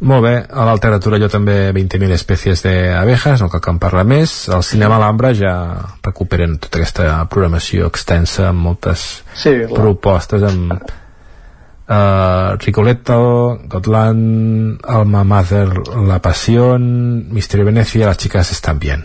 Molt 0.00 0.24
bé, 0.24 0.32
a 0.48 0.64
l'Altera 0.64 0.96
Torelló 0.96 1.28
també 1.28 1.74
20.000 1.76 2.14
espècies 2.16 2.62
d'abejas, 2.64 3.42
no 3.42 3.50
cal 3.52 3.60
que 3.60 3.72
en 3.74 3.80
parla 3.82 4.00
més. 4.08 4.48
Al 4.48 4.64
cinema 4.64 4.96
Alhambra 4.96 5.34
ja 5.36 5.52
recuperen 6.00 6.56
tota 6.56 6.80
aquesta 6.80 7.08
programació 7.28 7.90
extensa 7.90 8.46
amb 8.48 8.64
moltes 8.64 9.02
sí, 9.36 9.52
propostes, 9.74 10.46
amb 10.48 10.72
uh, 10.72 12.56
Ricoletto, 12.64 13.18
Gotland, 13.68 14.80
Alma 14.88 15.20
Mater, 15.24 15.68
La 16.08 16.16
Pasión, 16.24 17.28
Misterio 17.34 17.66
Venecia, 17.68 18.06
Las 18.06 18.16
chicas 18.16 18.52
están 18.52 18.78
bien. 18.78 19.04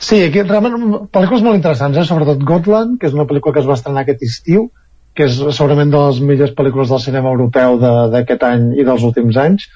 Sí, 0.00 0.22
aquí 0.24 0.40
realment 0.48 1.10
pel·lícules 1.12 1.44
molt 1.44 1.60
interessants, 1.60 1.98
eh? 2.00 2.06
sobretot 2.08 2.40
Gotland, 2.40 2.96
que 2.96 3.10
és 3.10 3.12
una 3.12 3.28
pel·lícula 3.28 3.52
que 3.52 3.60
es 3.60 3.68
va 3.68 3.76
estrenar 3.76 4.06
aquest 4.06 4.24
estiu, 4.24 4.70
que 5.12 5.26
és 5.28 5.36
segurament 5.36 5.92
de 5.92 6.00
les 6.06 6.22
millors 6.24 6.56
pel·lícules 6.56 6.88
del 6.88 7.04
cinema 7.04 7.34
europeu 7.34 7.76
d'aquest 8.14 8.40
de, 8.40 8.48
any 8.48 8.66
i 8.80 8.86
dels 8.88 9.04
últims 9.04 9.36
anys, 9.36 9.68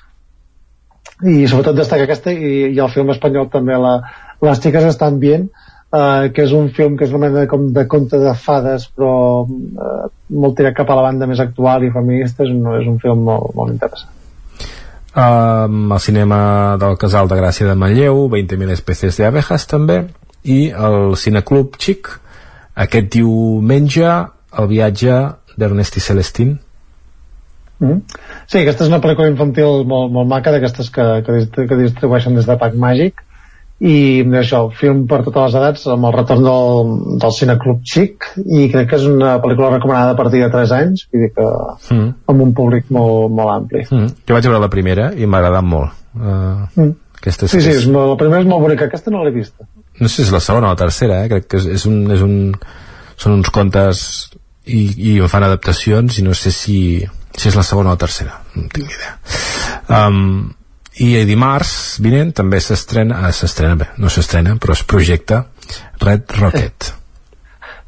i 1.22 1.44
sobretot 1.46 1.76
destaca 1.78 2.08
aquesta 2.08 2.32
i, 2.34 2.72
i 2.74 2.80
el 2.80 2.90
film 2.90 3.12
espanyol 3.14 3.50
també 3.52 3.76
la, 3.78 4.00
Les 4.42 4.58
xiques 4.60 4.84
estan 4.88 5.20
bien 5.22 5.46
uh, 5.46 6.26
que 6.34 6.42
és 6.44 6.52
un 6.52 6.70
film 6.74 6.98
que 6.98 7.06
és 7.06 7.14
una 7.14 7.28
mena 7.28 7.46
com 7.50 7.68
de 7.72 7.86
conte 7.90 8.18
de 8.20 8.34
fades 8.34 8.88
però 8.90 9.12
uh, 9.44 10.10
molt 10.34 10.58
tirat 10.58 10.76
cap 10.76 10.90
a 10.90 10.98
la 10.98 11.06
banda 11.06 11.28
més 11.30 11.40
actual 11.40 11.86
i 11.86 11.92
feminista 11.94 12.44
és 12.44 12.50
un, 12.50 12.66
és 12.80 12.90
un 12.90 12.98
film 13.02 13.24
molt, 13.28 13.54
molt 13.54 13.72
interessant. 13.72 14.10
Um, 15.14 15.92
el 15.94 16.00
cinema 16.02 16.40
del 16.82 16.98
Casal 16.98 17.30
de 17.30 17.38
Gràcia 17.38 17.68
de 17.68 17.78
Manlleu 17.78 18.24
20.000 18.32 18.74
espècies 18.74 19.20
d'abejas 19.20 19.68
també 19.70 20.00
i 20.50 20.72
el 20.74 21.14
Cineclub 21.14 21.78
Xic 21.78 22.10
aquest 22.74 23.12
diumenge 23.14 24.08
el 24.58 24.66
viatge 24.70 25.20
d'Ernest 25.54 26.00
i 26.00 26.02
Celestín 26.02 26.56
Mm 27.80 27.90
-hmm. 27.90 28.18
Sí, 28.46 28.58
aquesta 28.58 28.84
és 28.84 28.90
una 28.90 29.00
pel·lícula 29.02 29.30
infantil 29.30 29.84
molt, 29.86 30.12
molt 30.12 30.28
maca 30.28 30.52
d'aquestes 30.52 30.90
que, 30.90 31.22
que, 31.26 31.66
que 31.66 31.76
distribueixen 31.76 32.34
des 32.34 32.46
de 32.46 32.56
Pac 32.56 32.74
Màgic 32.74 33.24
i 33.82 34.22
això, 34.38 34.68
film 34.70 35.02
per 35.10 35.24
totes 35.24 35.48
les 35.48 35.54
edats 35.58 35.86
amb 35.90 36.06
el 36.06 36.12
retorn 36.14 36.44
del, 36.46 36.92
del 37.18 37.32
Cineclub 37.34 37.80
Xic 37.82 38.28
i 38.38 38.68
crec 38.70 38.92
que 38.92 38.98
és 39.00 39.06
una 39.10 39.34
pel·lícula 39.42 39.72
recomanada 39.72 40.14
a 40.14 40.18
partir 40.18 40.44
de 40.44 40.50
3 40.52 40.74
anys 40.76 41.08
vull 41.10 41.24
dir 41.24 41.30
que 41.34 41.46
mm. 41.90 42.12
amb 42.30 42.44
un 42.46 42.52
públic 42.54 42.86
molt, 42.94 43.34
molt 43.34 43.50
ampli 43.50 43.82
mm. 43.88 44.12
jo 44.28 44.36
vaig 44.36 44.46
veure 44.46 44.62
la 44.62 44.70
primera 44.70 45.10
i 45.18 45.26
m'ha 45.26 45.42
agradat 45.42 45.66
molt 45.66 45.90
uh, 45.90 46.62
mm. 46.78 46.94
aquesta 47.18 47.50
sí, 47.50 47.64
sí, 47.66 47.74
és, 47.74 47.88
la 47.90 48.14
primera 48.20 48.44
és 48.44 48.48
molt 48.52 48.62
bonica 48.62 48.86
aquesta 48.86 49.10
no 49.10 49.24
l'he 49.26 49.34
vista 49.34 49.66
no 49.98 50.06
sé 50.06 50.20
si 50.20 50.28
és 50.28 50.32
la 50.36 50.42
segona 50.44 50.70
o 50.70 50.76
la 50.76 50.80
tercera 50.84 51.24
eh? 51.24 51.28
crec 51.34 51.50
que 51.50 51.58
és, 51.58 51.66
és, 51.80 51.88
un, 51.90 51.98
és 52.14 52.22
un, 52.22 52.38
són 53.18 53.40
uns 53.40 53.50
contes 53.50 54.06
i, 54.64 54.86
i 55.10 55.18
fan 55.28 55.48
adaptacions 55.50 56.22
i 56.22 56.24
no 56.24 56.38
sé 56.38 56.54
si, 56.54 56.78
si 57.36 57.50
és 57.50 57.56
la 57.58 57.64
segona 57.66 57.92
o 57.92 57.96
la 57.96 58.00
tercera 58.00 58.40
no 58.54 58.68
tinc 58.72 58.92
idea. 58.94 59.16
Um, 59.88 60.54
i 61.02 61.10
dimarts 61.26 61.98
vinent 62.02 62.30
també 62.38 62.60
s'estrena 62.62 63.24
ah, 63.26 63.32
s'estrena 63.34 63.78
bé, 63.80 63.90
no 63.98 64.10
s'estrena 64.12 64.54
però 64.62 64.76
es 64.76 64.84
projecta 64.86 65.44
Red 66.02 66.36
Rocket. 66.38 66.92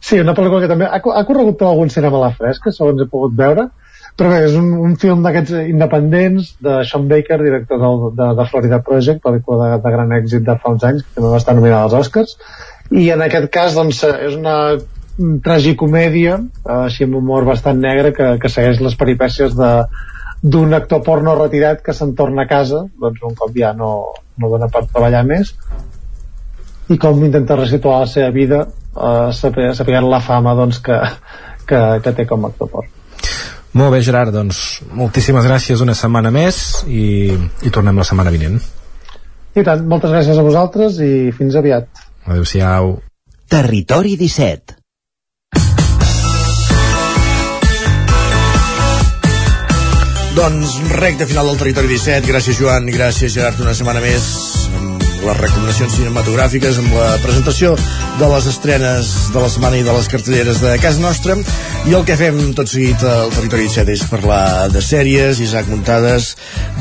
Sí, 0.06 0.18
una 0.22 0.34
pel·lícula 0.34 0.64
que 0.64 0.70
també 0.70 0.86
ha, 0.86 0.98
ha 0.98 1.26
corregut 1.26 1.58
per 1.58 1.68
algun 1.70 1.90
cinema 1.90 2.18
a 2.18 2.28
la 2.28 2.34
fresca 2.36 2.74
segons 2.74 3.02
he 3.02 3.10
pogut 3.10 3.34
veure 3.38 3.68
però 4.16 4.30
bé, 4.32 4.38
és 4.48 4.54
un, 4.56 4.70
un 4.80 4.94
film 4.96 5.22
d'aquests 5.24 5.52
independents 5.68 6.54
de 6.64 6.78
Sean 6.88 7.04
Baker, 7.10 7.36
director 7.42 7.80
del, 7.82 8.06
de, 8.16 8.30
de 8.38 8.46
Florida 8.48 8.78
Project, 8.84 9.20
pel·lícula 9.24 9.74
de, 9.74 9.80
de 9.84 9.92
gran 9.92 10.14
èxit 10.16 10.46
de 10.46 10.56
fa 10.62 10.72
uns 10.72 10.86
anys, 10.88 11.04
que 11.04 11.18
també 11.18 11.32
va 11.34 11.40
estar 11.42 11.54
nominada 11.58 11.84
als 11.84 11.98
Oscars 12.00 12.36
i 12.96 13.10
en 13.12 13.24
aquest 13.26 13.50
cas 13.52 13.76
doncs, 13.76 14.00
és 14.06 14.38
una 14.38 14.56
tragicomèdia 15.16 16.36
així 16.76 17.06
amb 17.06 17.16
humor 17.20 17.46
bastant 17.48 17.80
negre 17.80 18.12
que, 18.16 18.34
que 18.40 18.50
segueix 18.52 18.82
les 18.84 18.96
peripècies 19.00 19.54
de, 19.56 19.70
d'un 20.42 20.76
actor 20.76 21.02
porno 21.06 21.34
retirat 21.38 21.80
que 21.84 21.94
se'n 21.96 22.12
torna 22.18 22.44
a 22.44 22.50
casa 22.50 22.84
doncs 23.00 23.22
un 23.24 23.36
cop 23.38 23.54
ja 23.56 23.72
no, 23.76 23.92
no 24.36 24.50
dona 24.52 24.68
per 24.72 24.84
treballar 24.90 25.24
més 25.24 25.54
i 26.92 26.98
com 27.00 27.24
intenta 27.24 27.56
resituar 27.56 28.02
la 28.04 28.10
seva 28.10 28.28
vida 28.34 28.60
eh, 28.66 29.32
sapiguent 29.32 30.10
la 30.10 30.20
fama 30.20 30.54
doncs, 30.58 30.82
que, 30.84 31.00
que, 31.66 31.80
que 32.04 32.14
té 32.20 32.28
com 32.28 32.44
a 32.44 32.52
actor 32.52 32.70
porno 32.74 32.92
Molt 33.76 33.92
bé, 33.92 33.98
Gerard, 34.00 34.32
doncs 34.32 34.80
moltíssimes 34.96 35.44
gràcies 35.44 35.82
una 35.84 35.92
setmana 35.96 36.30
més 36.32 36.84
i, 36.88 37.34
i 37.60 37.72
tornem 37.74 37.98
la 38.00 38.06
setmana 38.08 38.32
vinent. 38.32 38.56
I 39.52 39.64
tant, 39.66 39.82
moltes 39.90 40.14
gràcies 40.14 40.40
a 40.40 40.46
vosaltres 40.46 40.96
i 41.04 41.10
fins 41.36 41.58
aviat. 41.60 41.90
Adéu-siau. 42.24 42.94
Territori 43.52 44.16
17 44.16 44.75
Doncs 50.36 50.74
recte 50.92 51.24
final 51.24 51.46
del 51.48 51.56
Territori 51.56 51.88
17. 51.88 52.28
Gràcies, 52.28 52.58
Joan. 52.60 52.84
Gràcies, 52.92 53.32
Gerard, 53.32 53.56
una 53.64 53.72
setmana 53.72 54.02
més 54.04 54.26
amb 54.76 55.06
les 55.24 55.38
recomanacions 55.38 55.94
cinematogràfiques, 55.96 56.76
amb 56.82 56.92
la 56.92 57.06
presentació 57.22 57.70
de 58.20 58.28
les 58.34 58.50
estrenes 58.50 59.14
de 59.32 59.40
la 59.40 59.48
setmana 59.48 59.80
i 59.80 59.86
de 59.86 59.96
les 59.96 60.10
cartelleres 60.12 60.60
de 60.60 60.76
casa 60.82 61.00
nostra. 61.00 61.38
I 61.88 61.96
el 61.96 62.04
que 62.04 62.18
fem 62.20 62.36
tot 62.58 62.68
seguit 62.68 63.00
al 63.00 63.32
Territori 63.32 63.64
17 63.70 63.96
és 63.96 64.04
parlar 64.12 64.68
de 64.76 64.84
sèries. 64.84 65.40
Isaac 65.40 65.72
Muntades, 65.72 66.34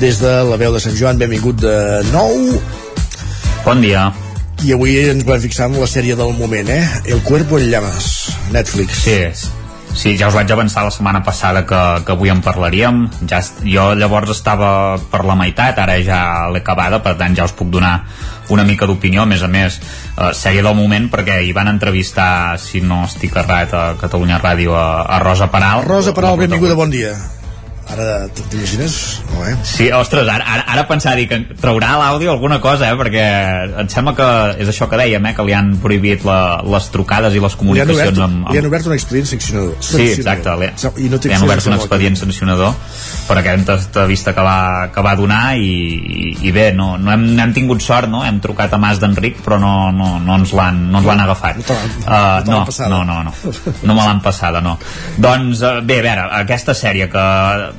des 0.04 0.20
de 0.20 0.38
la 0.52 0.60
veu 0.60 0.76
de 0.76 0.84
Sant 0.84 1.00
Joan, 1.00 1.22
benvingut 1.24 1.64
de 1.64 1.78
nou. 2.12 2.60
Bon 3.64 3.88
dia. 3.88 4.10
I 4.68 4.76
avui 4.76 5.00
ens 5.08 5.24
volem 5.24 5.48
fixar 5.48 5.72
en 5.72 5.80
la 5.80 5.88
sèrie 5.88 6.20
del 6.20 6.36
moment, 6.36 6.76
eh? 6.76 6.84
El 7.08 7.24
cuerpo 7.24 7.56
en 7.56 7.72
llamas, 7.72 8.34
Netflix. 8.52 9.06
Sí, 9.08 9.22
Sí, 9.96 10.18
ja 10.20 10.28
us 10.28 10.36
vaig 10.36 10.52
avançar 10.52 10.84
la 10.84 10.92
setmana 10.92 11.22
passada 11.24 11.64
que, 11.66 11.82
que 12.06 12.14
avui 12.14 12.30
en 12.30 12.42
parlaríem. 12.44 13.06
Ja, 13.32 13.40
jo 13.64 13.86
llavors 13.96 14.34
estava 14.34 14.70
per 15.12 15.24
la 15.24 15.38
meitat, 15.40 15.80
ara 15.80 15.96
ja 16.04 16.20
l'he 16.52 16.60
acabada, 16.60 17.00
per 17.04 17.16
tant 17.20 17.38
ja 17.38 17.48
us 17.48 17.56
puc 17.56 17.72
donar 17.72 17.96
una 18.52 18.68
mica 18.68 18.86
d'opinió. 18.90 19.24
A 19.24 19.30
més 19.30 19.42
a 19.42 19.50
més, 19.52 19.80
eh, 19.80 20.34
sèrie 20.36 20.66
del 20.66 20.76
moment, 20.76 21.08
perquè 21.14 21.40
hi 21.48 21.56
van 21.56 21.72
entrevistar, 21.72 22.60
si 22.60 22.84
no 22.84 23.06
estic 23.08 23.40
errat, 23.40 23.74
a 23.74 23.88
Catalunya 24.02 24.42
Ràdio, 24.44 24.76
a, 24.76 25.08
a 25.08 25.24
Rosa 25.24 25.48
Peral. 25.48 25.88
Rosa 25.88 26.14
Peral, 26.14 26.38
benvinguda, 26.44 26.76
bon 26.76 26.92
dia. 26.92 27.16
Ara 27.86 28.26
t'imagines? 28.34 29.22
No, 29.30 29.44
eh? 29.46 29.54
Sí, 29.62 29.92
ostres, 29.94 30.26
ara, 30.26 30.42
ara, 30.42 30.64
ara 30.74 30.84
pensava 30.90 31.20
dir 31.20 31.28
que 31.30 31.38
traurà 31.62 31.92
l'àudio 32.00 32.32
alguna 32.34 32.58
cosa, 32.62 32.88
eh? 32.90 32.98
perquè 32.98 33.26
em 33.84 33.90
sembla 33.92 34.16
que 34.18 34.30
és 34.64 34.72
això 34.72 34.88
que 34.90 34.98
dèiem, 34.98 35.28
eh? 35.30 35.34
que 35.38 35.46
li 35.46 35.54
han 35.54 35.76
prohibit 35.84 36.26
la, 36.26 36.64
les 36.66 36.88
trucades 36.94 37.38
i 37.38 37.44
les 37.44 37.58
comunicacions 37.60 37.94
li 37.94 38.02
obert, 38.02 38.24
amb, 38.26 38.48
amb... 38.48 38.54
Li 38.56 38.62
han 38.62 38.70
obert 38.72 38.90
un 38.90 38.96
expedient 38.96 39.30
sancionador. 39.30 39.76
Sí, 39.86 40.08
exacte, 40.16 40.56
li, 40.62 40.72
I 41.06 41.12
no 41.14 41.20
li 41.22 41.36
han 41.38 41.46
obert 41.46 41.70
un 41.70 41.78
expedient 41.78 42.18
sancionador 42.24 42.74
per 43.30 43.38
aquesta 43.42 43.78
entrevista 43.78 44.34
que 44.34 44.48
va, 44.48 44.58
que 44.94 45.06
va 45.06 45.14
donar 45.20 45.44
i, 45.62 45.70
i, 45.70 46.34
i 46.50 46.56
bé, 46.56 46.72
no, 46.74 46.96
no, 46.98 47.14
hem, 47.14 47.28
no 47.38 47.46
hem 47.46 47.54
tingut 47.54 47.86
sort, 47.86 48.10
no? 48.10 48.24
hem 48.26 48.42
trucat 48.42 48.74
a 48.74 48.82
Mas 48.82 49.02
d'Enric 49.04 49.44
però 49.46 49.62
no, 49.62 49.76
no, 49.94 50.16
no 50.26 50.40
ens 50.40 50.56
l'han 50.58 50.82
no 50.90 51.04
ens 51.04 51.10
l'han 51.12 51.24
agafat. 51.28 51.62
No, 51.62 51.78
uh, 52.10 52.42
no, 52.50 52.60
no, 52.66 53.04
no, 53.06 53.22
no, 53.30 53.54
no 53.86 53.94
me 53.94 54.02
l'han 54.02 54.26
passada, 54.26 54.62
no. 54.66 54.76
Doncs 55.22 55.62
uh, 55.62 55.78
bé, 55.86 56.02
a 56.02 56.08
veure, 56.10 56.28
aquesta 56.42 56.74
sèrie 56.78 57.10
que 57.14 57.26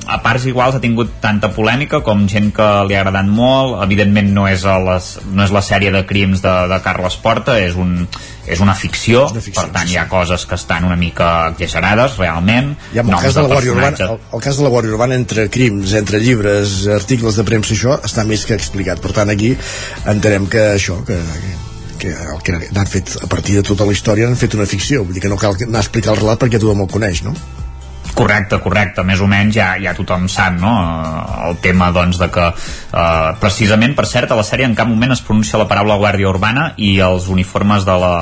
a 0.05 0.17
parts 0.23 0.45
iguals 0.47 0.77
ha 0.77 0.81
tingut 0.83 1.17
tanta 1.23 1.49
polèmica 1.55 1.99
com 2.05 2.25
gent 2.29 2.51
que 2.55 2.65
li 2.87 2.95
ha 2.95 3.01
agradat 3.01 3.27
molt. 3.27 3.77
Evidentment 3.83 4.29
no 4.35 4.47
és, 4.49 4.63
les, 4.63 5.09
no 5.33 5.45
és 5.45 5.53
la 5.53 5.63
sèrie 5.65 5.91
de 5.93 6.03
crims 6.07 6.43
de, 6.43 6.53
de 6.71 6.79
Carles 6.85 7.17
Porta 7.23 7.57
és, 7.59 7.75
un, 7.79 8.07
és 8.47 8.61
una 8.63 8.75
ficció, 8.77 9.25
una 9.33 9.43
ficció 9.43 9.63
per 9.63 9.73
tant 9.75 9.91
hi 9.91 9.99
ha 9.99 10.07
coses 10.11 10.45
que 10.47 10.57
estan 10.59 10.87
una 10.87 10.97
mica 10.99 11.51
exagerades 11.55 12.17
realment. 12.21 12.73
I 12.95 13.03
amb 13.03 13.11
el 13.11 13.21
cas, 13.27 13.37
de 13.37 13.45
la 13.45 13.53
Guàrdia 13.55 13.75
Urbana, 13.75 14.09
el, 14.15 14.25
el 14.39 14.45
cas 14.47 14.59
de 14.59 14.67
la 14.67 14.73
Guàrdia 14.73 14.95
Urbana 14.95 15.19
entre 15.19 15.47
crims, 15.53 15.95
entre 15.99 16.23
llibres 16.23 16.79
articles 16.95 17.39
de 17.39 17.47
premsa, 17.47 17.75
això 17.75 17.99
està 18.07 18.27
més 18.27 18.45
que 18.47 18.57
explicat. 18.57 19.03
Per 19.03 19.15
tant 19.17 19.33
aquí 19.33 19.53
entenem 20.07 20.47
que 20.51 20.69
això 20.77 21.01
que, 21.07 21.19
que 21.99 22.15
el 22.15 22.41
que 22.45 22.57
han 22.57 22.89
fet 22.89 23.17
a 23.21 23.27
partir 23.27 23.59
de 23.59 23.65
tota 23.67 23.85
la 23.87 23.95
història 23.95 24.29
han 24.29 24.39
fet 24.39 24.55
una 24.55 24.69
ficció, 24.69 25.03
vull 25.03 25.17
dir 25.17 25.25
que 25.25 25.31
no 25.31 25.39
cal 25.41 25.57
anar 25.67 25.81
a 25.81 25.87
explicar 25.87 26.15
el 26.15 26.21
relat 26.21 26.43
perquè 26.43 26.61
tothom 26.61 26.85
el 26.85 26.91
coneix, 26.91 27.25
no? 27.27 27.35
Correcte, 28.17 28.57
correcte, 28.63 29.03
més 29.05 29.19
o 29.21 29.27
menys 29.29 29.53
ja, 29.59 29.67
ja 29.81 29.93
tothom 29.93 30.25
sap, 30.31 30.55
no? 30.57 30.71
El 31.47 31.59
tema, 31.61 31.91
doncs, 31.93 32.17
de 32.17 32.29
que 32.33 32.47
eh, 32.49 33.27
precisament, 33.41 33.93
per 33.97 34.07
cert, 34.09 34.31
a 34.33 34.39
la 34.39 34.45
sèrie 34.47 34.65
en 34.65 34.73
cap 34.77 34.89
moment 34.89 35.13
es 35.13 35.21
pronuncia 35.21 35.59
la 35.61 35.67
paraula 35.69 35.99
guàrdia 36.01 36.31
urbana 36.31 36.71
i 36.81 36.95
els 37.05 37.29
uniformes 37.29 37.85
de 37.85 37.97
la, 38.01 38.15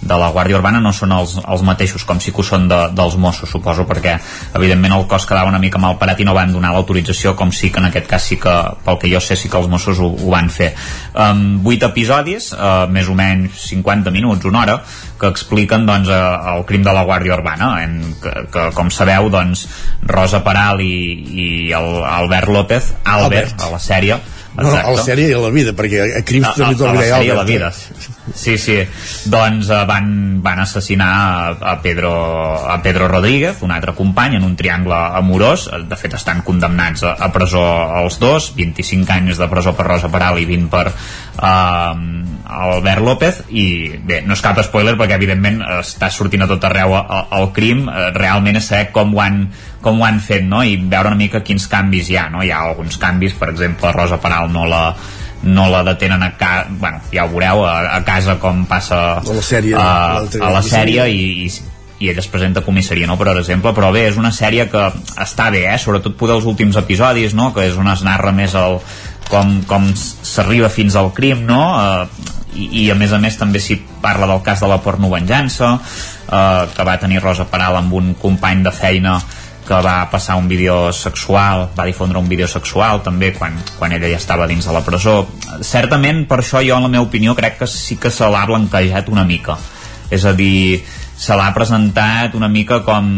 de 0.00 0.16
la 0.16 0.30
Guàrdia 0.32 0.56
Urbana 0.56 0.80
no 0.80 0.92
són 0.96 1.12
els, 1.12 1.36
els 1.40 1.62
mateixos 1.66 2.04
com 2.08 2.20
si 2.22 2.32
que 2.32 2.40
ho 2.40 2.46
són 2.46 2.66
de, 2.70 2.78
dels 2.96 3.16
Mossos 3.20 3.50
suposo 3.52 3.84
perquè 3.88 4.16
evidentment 4.56 4.94
el 4.96 5.06
cos 5.10 5.26
quedava 5.28 5.50
una 5.52 5.60
mica 5.62 5.80
mal 5.82 5.98
parat 6.00 6.22
i 6.22 6.26
no 6.28 6.34
van 6.36 6.54
donar 6.54 6.72
l'autorització 6.74 7.34
com 7.36 7.52
sí 7.52 7.70
que 7.70 7.82
en 7.82 7.90
aquest 7.90 8.08
cas 8.08 8.30
sí 8.30 8.40
que 8.40 8.54
pel 8.86 8.98
que 9.02 9.12
jo 9.12 9.20
sé 9.20 9.36
sí 9.36 9.52
que 9.52 9.60
els 9.60 9.68
Mossos 9.68 10.00
ho, 10.00 10.08
ho 10.08 10.32
van 10.32 10.48
fer 10.52 10.72
um, 11.12 11.60
8 11.68 11.90
episodis 11.90 12.50
uh, 12.56 12.88
més 12.90 13.12
o 13.12 13.16
menys 13.18 13.68
50 13.68 14.14
minuts, 14.14 14.48
una 14.48 14.64
hora 14.64 14.80
que 15.20 15.28
expliquen 15.28 15.84
doncs, 15.88 16.08
uh, 16.08 16.56
el 16.56 16.64
crim 16.68 16.84
de 16.86 16.96
la 16.96 17.04
Guàrdia 17.04 17.36
Urbana 17.36 17.72
en, 17.84 18.00
que, 18.22 18.34
que 18.52 18.68
com 18.76 18.90
sabeu 18.94 19.28
doncs, 19.32 19.66
Rosa 20.08 20.40
Peral 20.46 20.80
i, 20.80 20.92
i 21.30 21.48
el 21.76 21.90
Albert 22.08 22.48
López 22.48 22.94
Albert, 23.04 23.58
Albert. 23.60 23.66
a 23.66 23.74
la 23.76 23.82
sèrie 23.82 24.20
no, 24.56 24.72
a 24.74 24.90
la 24.90 25.02
sèrie 25.04 25.30
i 25.30 25.34
a 25.36 25.40
la 25.40 25.50
vida, 25.54 25.74
perquè 25.76 26.06
a 26.18 26.22
crims 26.26 26.48
a, 26.50 26.70
a, 26.70 26.72
a 26.74 26.94
la 26.94 27.04
sèrie 27.06 27.28
i 27.28 27.32
a 27.32 27.38
la 27.38 27.46
vida. 27.46 27.70
Sí, 28.34 28.56
sí. 28.58 28.76
Doncs 29.30 29.70
uh, 29.70 29.82
van, 29.88 30.10
van 30.44 30.60
assassinar 30.62 31.10
a, 31.10 31.54
a, 31.72 31.76
Pedro, 31.82 32.12
a 32.70 32.80
Pedro 32.82 33.08
Rodríguez, 33.08 33.62
un 33.66 33.72
altre 33.74 33.94
company, 33.98 34.36
en 34.38 34.46
un 34.46 34.56
triangle 34.58 34.96
amorós. 35.18 35.68
De 35.88 35.98
fet, 35.98 36.14
estan 36.18 36.42
condemnats 36.46 37.04
a, 37.06 37.14
a 37.18 37.30
presó 37.34 37.64
els 38.02 38.20
dos, 38.22 38.50
25 38.58 39.16
anys 39.16 39.40
de 39.40 39.50
presó 39.50 39.74
per 39.78 39.88
Rosa 39.88 40.10
Peral 40.12 40.40
i 40.42 40.46
20 40.50 40.70
per 40.72 40.86
uh, 40.90 41.94
Albert 42.50 43.06
López 43.06 43.42
i 43.54 43.66
bé, 44.04 44.20
no 44.26 44.34
és 44.34 44.42
cap 44.44 44.58
spoiler 44.66 44.96
perquè 44.98 45.16
evidentment 45.16 45.60
està 45.78 46.10
sortint 46.12 46.44
a 46.44 46.50
tot 46.50 46.64
arreu 46.66 46.96
el, 46.98 47.26
el 47.38 47.50
crim, 47.56 47.86
uh, 47.88 48.10
realment 48.16 48.58
és 48.58 48.70
saber 48.72 48.90
com 48.94 49.14
ho 49.14 49.22
han 49.22 49.44
com 49.80 50.00
ho 50.00 50.06
han 50.06 50.20
fet 50.20 50.44
no? 50.44 50.62
i 50.62 50.76
veure 50.76 51.12
una 51.12 51.20
mica 51.20 51.42
quins 51.46 51.66
canvis 51.70 52.10
hi 52.10 52.18
ha 52.20 52.28
no? 52.32 52.44
hi 52.44 52.52
ha 52.52 52.60
alguns 52.68 52.98
canvis, 53.00 53.34
per 53.38 53.50
exemple 53.54 53.92
Rosa 53.96 54.20
Peral 54.22 54.52
no 54.52 54.66
la, 54.68 54.84
no 55.42 55.68
la 55.72 55.82
detenen 55.86 56.22
a 56.22 56.34
casa, 56.36 56.68
bueno, 56.70 57.00
ja 57.12 57.24
ho 57.24 57.32
veureu 57.32 57.64
a, 57.64 57.74
a 57.96 58.00
casa 58.04 58.38
com 58.40 58.64
passa 58.68 59.02
a 59.18 59.36
la 59.36 59.44
sèrie, 59.44 59.76
a, 59.76 60.24
a 60.24 60.54
la 60.54 60.64
sèrie 60.64 61.08
i, 61.10 61.46
i, 61.46 61.52
i 62.00 62.10
ella 62.12 62.24
es 62.24 62.28
presenta 62.32 62.60
a 62.60 62.64
comissaria, 62.64 63.08
no? 63.08 63.18
per 63.20 63.34
exemple, 63.36 63.72
però 63.76 63.92
bé, 63.92 64.06
és 64.08 64.20
una 64.20 64.32
sèrie 64.32 64.68
que 64.72 64.88
està 65.20 65.50
bé, 65.52 65.66
eh? 65.68 65.78
sobretot 65.80 66.16
poder 66.16 66.38
els 66.38 66.48
últims 66.48 66.76
episodis, 66.80 67.36
no? 67.36 67.52
que 67.56 67.68
és 67.68 67.80
on 67.80 67.88
es 67.92 68.04
narra 68.04 68.32
més 68.36 68.56
el, 68.56 68.80
com, 69.30 69.60
com 69.68 69.88
s'arriba 69.96 70.68
fins 70.72 70.96
al 70.98 71.12
crim, 71.16 71.46
no? 71.48 71.62
Eh, 71.80 72.36
i, 72.50 72.66
i 72.82 72.86
a 72.90 72.96
més 72.98 73.12
a 73.14 73.20
més 73.22 73.36
també 73.38 73.60
s'hi 73.62 73.78
parla 74.02 74.26
del 74.26 74.42
cas 74.42 74.62
de 74.62 74.68
la 74.70 74.80
pornovenjança 74.82 75.74
eh, 75.76 76.64
que 76.74 76.86
va 76.86 76.98
tenir 77.02 77.22
Rosa 77.22 77.46
Peral 77.50 77.78
amb 77.78 77.94
un 77.94 78.14
company 78.18 78.64
de 78.66 78.72
feina 78.74 79.20
que 79.70 79.78
va 79.86 80.10
passar 80.10 80.34
un 80.40 80.48
vídeo 80.50 80.90
sexual, 80.90 81.68
va 81.78 81.86
difondre 81.86 82.18
un 82.18 82.28
vídeo 82.28 82.48
sexual 82.50 83.04
també 83.06 83.30
quan, 83.36 83.54
quan 83.78 83.92
ella 83.94 84.10
ja 84.10 84.18
estava 84.18 84.48
dins 84.50 84.66
de 84.66 84.74
la 84.74 84.82
presó. 84.82 85.20
Certament, 85.62 86.24
per 86.26 86.40
això 86.42 86.58
jo, 86.66 86.74
en 86.74 86.88
la 86.88 86.90
meva 86.90 87.06
opinió, 87.06 87.36
crec 87.38 87.60
que 87.60 87.68
sí 87.70 88.00
que 88.02 88.10
se 88.10 88.26
l'ha 88.26 88.42
blanquejat 88.50 89.12
una 89.14 89.22
mica. 89.28 89.54
És 90.10 90.26
a 90.26 90.34
dir, 90.34 90.82
se 91.20 91.36
l'ha 91.38 91.52
presentat 91.54 92.34
una 92.34 92.48
mica 92.50 92.80
com, 92.82 93.12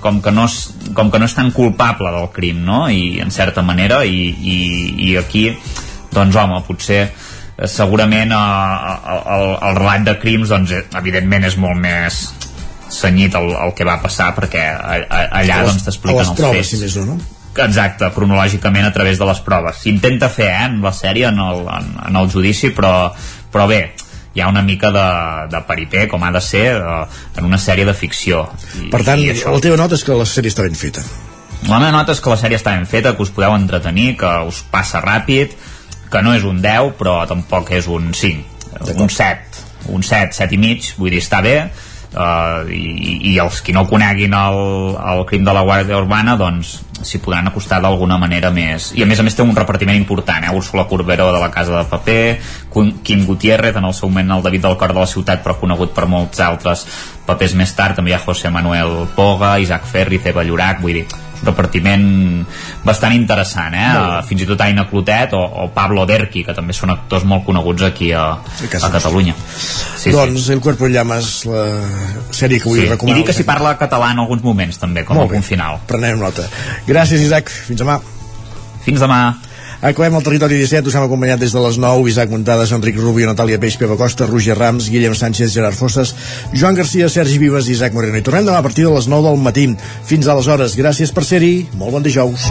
com, 0.00 0.22
que 0.24 0.32
no 0.32 0.46
com 0.96 1.12
que 1.12 1.20
no 1.20 1.28
és 1.28 1.36
tan 1.36 1.52
culpable 1.52 2.14
del 2.14 2.30
crim, 2.32 2.64
no? 2.64 2.86
I 2.88 3.20
en 3.20 3.34
certa 3.34 3.60
manera, 3.66 4.00
i, 4.06 4.30
i, 4.32 4.58
i 5.10 5.16
aquí, 5.20 5.50
doncs 6.14 6.40
home, 6.40 6.62
potser 6.64 7.02
eh, 7.04 7.68
segurament 7.68 8.32
eh, 8.32 8.98
el, 9.36 9.48
el 9.60 9.80
relat 9.82 10.08
de 10.08 10.16
crims 10.22 10.56
doncs, 10.56 10.72
evidentment 11.02 11.44
és 11.50 11.60
molt 11.60 11.76
més 11.84 12.22
senyit 12.94 13.34
el, 13.38 13.50
el 13.52 13.74
que 13.76 13.86
va 13.88 13.98
passar 14.02 14.30
perquè 14.36 14.64
allà 14.72 15.62
doncs 15.66 15.86
t'expliquen 15.86 16.24
els 16.24 16.38
proves, 16.38 16.58
fets. 16.62 16.74
si 16.74 16.82
més 16.82 16.96
no, 17.00 17.14
no? 17.14 17.38
exacte, 17.58 18.10
cronològicament 18.14 18.86
a 18.86 18.92
través 18.94 19.18
de 19.18 19.26
les 19.28 19.40
proves. 19.44 19.80
S'intenta 19.82 20.28
fer 20.32 20.50
eh, 20.50 20.66
en 20.66 20.82
la 20.84 20.92
sèrie 20.94 21.30
en 21.30 21.40
el, 21.42 21.64
en, 21.78 21.94
en 22.08 22.20
el 22.20 22.30
judici 22.32 22.72
però, 22.76 23.10
però 23.52 23.66
bé 23.70 23.80
hi 24.36 24.42
ha 24.44 24.50
una 24.50 24.62
mica 24.62 24.92
de, 24.94 25.06
de 25.50 25.62
paripé 25.66 26.04
com 26.10 26.22
ha 26.22 26.30
de 26.34 26.42
ser 26.44 26.66
eh, 26.76 27.00
en 27.38 27.48
una 27.48 27.58
sèrie 27.58 27.88
de 27.88 27.96
ficció. 27.96 28.44
I, 28.78 28.90
per 28.92 29.02
tant, 29.06 29.24
això... 29.24 29.54
la 29.54 29.64
teva 29.64 29.80
nota 29.80 29.98
és 29.98 30.06
que 30.06 30.18
la 30.18 30.28
sèrie 30.28 30.54
està 30.54 30.66
ben 30.66 30.78
feta. 30.78 31.02
La 31.66 31.80
meva 31.80 31.90
nota 31.90 32.14
és 32.14 32.20
que 32.22 32.30
la 32.30 32.38
sèrie 32.38 32.60
està 32.60 32.76
ben 32.76 32.86
feta 32.86 33.16
que 33.16 33.24
us 33.24 33.34
podeu 33.34 33.56
entretenir, 33.56 34.12
que 34.20 34.30
us 34.46 34.62
passa 34.70 35.02
ràpid 35.02 35.56
que 36.08 36.22
no 36.24 36.34
és 36.36 36.44
un 36.48 36.62
10 36.64 36.94
però 36.98 37.20
tampoc 37.28 37.72
és 37.76 37.88
un 37.90 38.12
5 38.16 38.96
un 38.96 39.10
7 39.12 39.66
un 39.94 40.02
7, 40.04 40.34
7 40.36 40.56
i 40.56 40.58
mig, 40.60 40.92
vull 40.98 41.12
dir, 41.12 41.20
està 41.22 41.40
bé 41.44 41.56
uh, 42.14 42.68
i, 42.70 43.32
i 43.32 43.38
els 43.42 43.60
qui 43.64 43.74
no 43.76 43.86
coneguin 43.88 44.34
el, 44.34 44.60
el 44.96 45.24
crim 45.28 45.44
de 45.46 45.54
la 45.54 45.64
Guàrdia 45.66 45.98
Urbana 46.00 46.36
doncs 46.40 46.78
s'hi 46.98 47.20
podran 47.22 47.46
acostar 47.46 47.78
d'alguna 47.82 48.18
manera 48.18 48.50
més 48.50 48.90
i 48.98 49.04
a 49.04 49.06
més 49.06 49.20
a 49.20 49.26
més 49.26 49.36
té 49.36 49.44
un 49.44 49.54
repartiment 49.56 49.96
important 49.96 50.44
eh? 50.44 50.54
Úrsula 50.54 50.88
Corberó 50.90 51.28
de 51.34 51.42
la 51.42 51.50
Casa 51.54 51.76
de 51.76 51.84
Paper 51.90 52.40
Quim 53.04 53.24
Gutiérrez 53.26 53.76
en 53.78 53.86
el 53.86 53.94
seu 53.94 54.10
moment 54.10 54.38
el 54.38 54.42
David 54.42 54.66
del 54.66 54.76
Cor 54.80 54.94
de 54.94 55.00
la 55.04 55.06
Ciutat 55.10 55.44
però 55.44 55.58
conegut 55.60 55.94
per 55.94 56.08
molts 56.10 56.42
altres 56.42 56.86
papers 57.28 57.54
més 57.54 57.74
tard 57.76 57.98
també 57.98 58.14
hi 58.14 58.18
ha 58.18 58.24
José 58.24 58.50
Manuel 58.50 59.06
Poga 59.14 59.58
Isaac 59.62 59.86
Ferri, 59.86 60.18
Ceba 60.22 60.46
Llorac 60.46 60.82
vull 60.82 61.02
dir, 61.02 61.06
repartiment 61.46 62.04
bastant 62.86 63.14
interessant 63.14 63.76
eh? 63.78 63.88
fins 64.28 64.44
i 64.44 64.48
tot 64.48 64.62
Aina 64.64 64.86
Clotet 64.90 65.34
o, 65.38 65.42
o 65.64 65.66
Pablo 65.74 66.04
Derqui 66.08 66.44
que 66.46 66.54
també 66.56 66.76
són 66.76 66.94
actors 66.94 67.26
molt 67.28 67.46
coneguts 67.46 67.86
aquí 67.88 68.10
a, 68.12 68.26
a 68.38 68.92
Catalunya. 68.92 69.34
Sí, 69.38 70.12
doncs 70.14 70.46
sí. 70.46 70.52
El 70.54 70.62
Cuerpo 70.64 70.88
en 70.88 70.96
Llamas 70.96 71.32
la 71.48 71.66
sèrie 72.30 72.62
que 72.62 72.70
vull 72.70 72.82
sí. 72.82 72.88
recomanar. 72.90 73.16
i 73.16 73.20
dir 73.20 73.28
que 73.28 73.36
s'hi 73.36 73.46
parla 73.48 73.76
català 73.80 74.12
en 74.14 74.24
alguns 74.24 74.44
moments 74.46 74.80
també 74.80 75.04
com 75.08 75.20
Molt 75.20 75.30
a 75.30 75.36
punt 75.36 75.46
final. 75.46 75.82
Prenem 75.90 76.20
nota. 76.22 76.46
Gràcies 76.88 77.26
Isaac, 77.26 77.50
fins 77.50 77.84
demà. 77.84 78.00
Fins 78.86 79.02
demà 79.04 79.22
Acabem 79.80 80.16
el 80.18 80.24
territori 80.26 80.56
17, 80.58 80.90
us 80.90 80.96
hem 80.98 81.04
acompanyat 81.06 81.38
des 81.38 81.52
de 81.54 81.60
les 81.62 81.76
9, 81.78 82.08
Isaac 82.10 82.32
Montades, 82.32 82.72
Enric 82.74 82.96
Rubio, 82.98 83.28
Natàlia 83.30 83.60
Peix, 83.62 83.76
Peva 83.78 83.94
Costa, 84.00 84.26
Roger 84.26 84.56
Rams, 84.58 84.88
Guillem 84.90 85.14
Sánchez, 85.14 85.52
Gerard 85.54 85.78
Fosses, 85.78 86.16
Joan 86.52 86.74
Garcia, 86.74 87.06
Sergi 87.08 87.38
Vives 87.38 87.70
i 87.70 87.76
Isaac 87.76 87.94
Moreno. 87.94 88.18
I 88.18 88.26
tornem 88.26 88.48
demà 88.48 88.58
a 88.58 88.66
partir 88.66 88.88
de 88.88 88.96
les 88.96 89.06
9 89.06 89.30
del 89.30 89.38
matí. 89.44 89.68
Fins 90.08 90.26
aleshores, 90.26 90.74
gràcies 90.74 91.14
per 91.14 91.22
ser-hi, 91.22 91.68
molt 91.78 91.94
bon 91.94 92.02
dijous. 92.02 92.50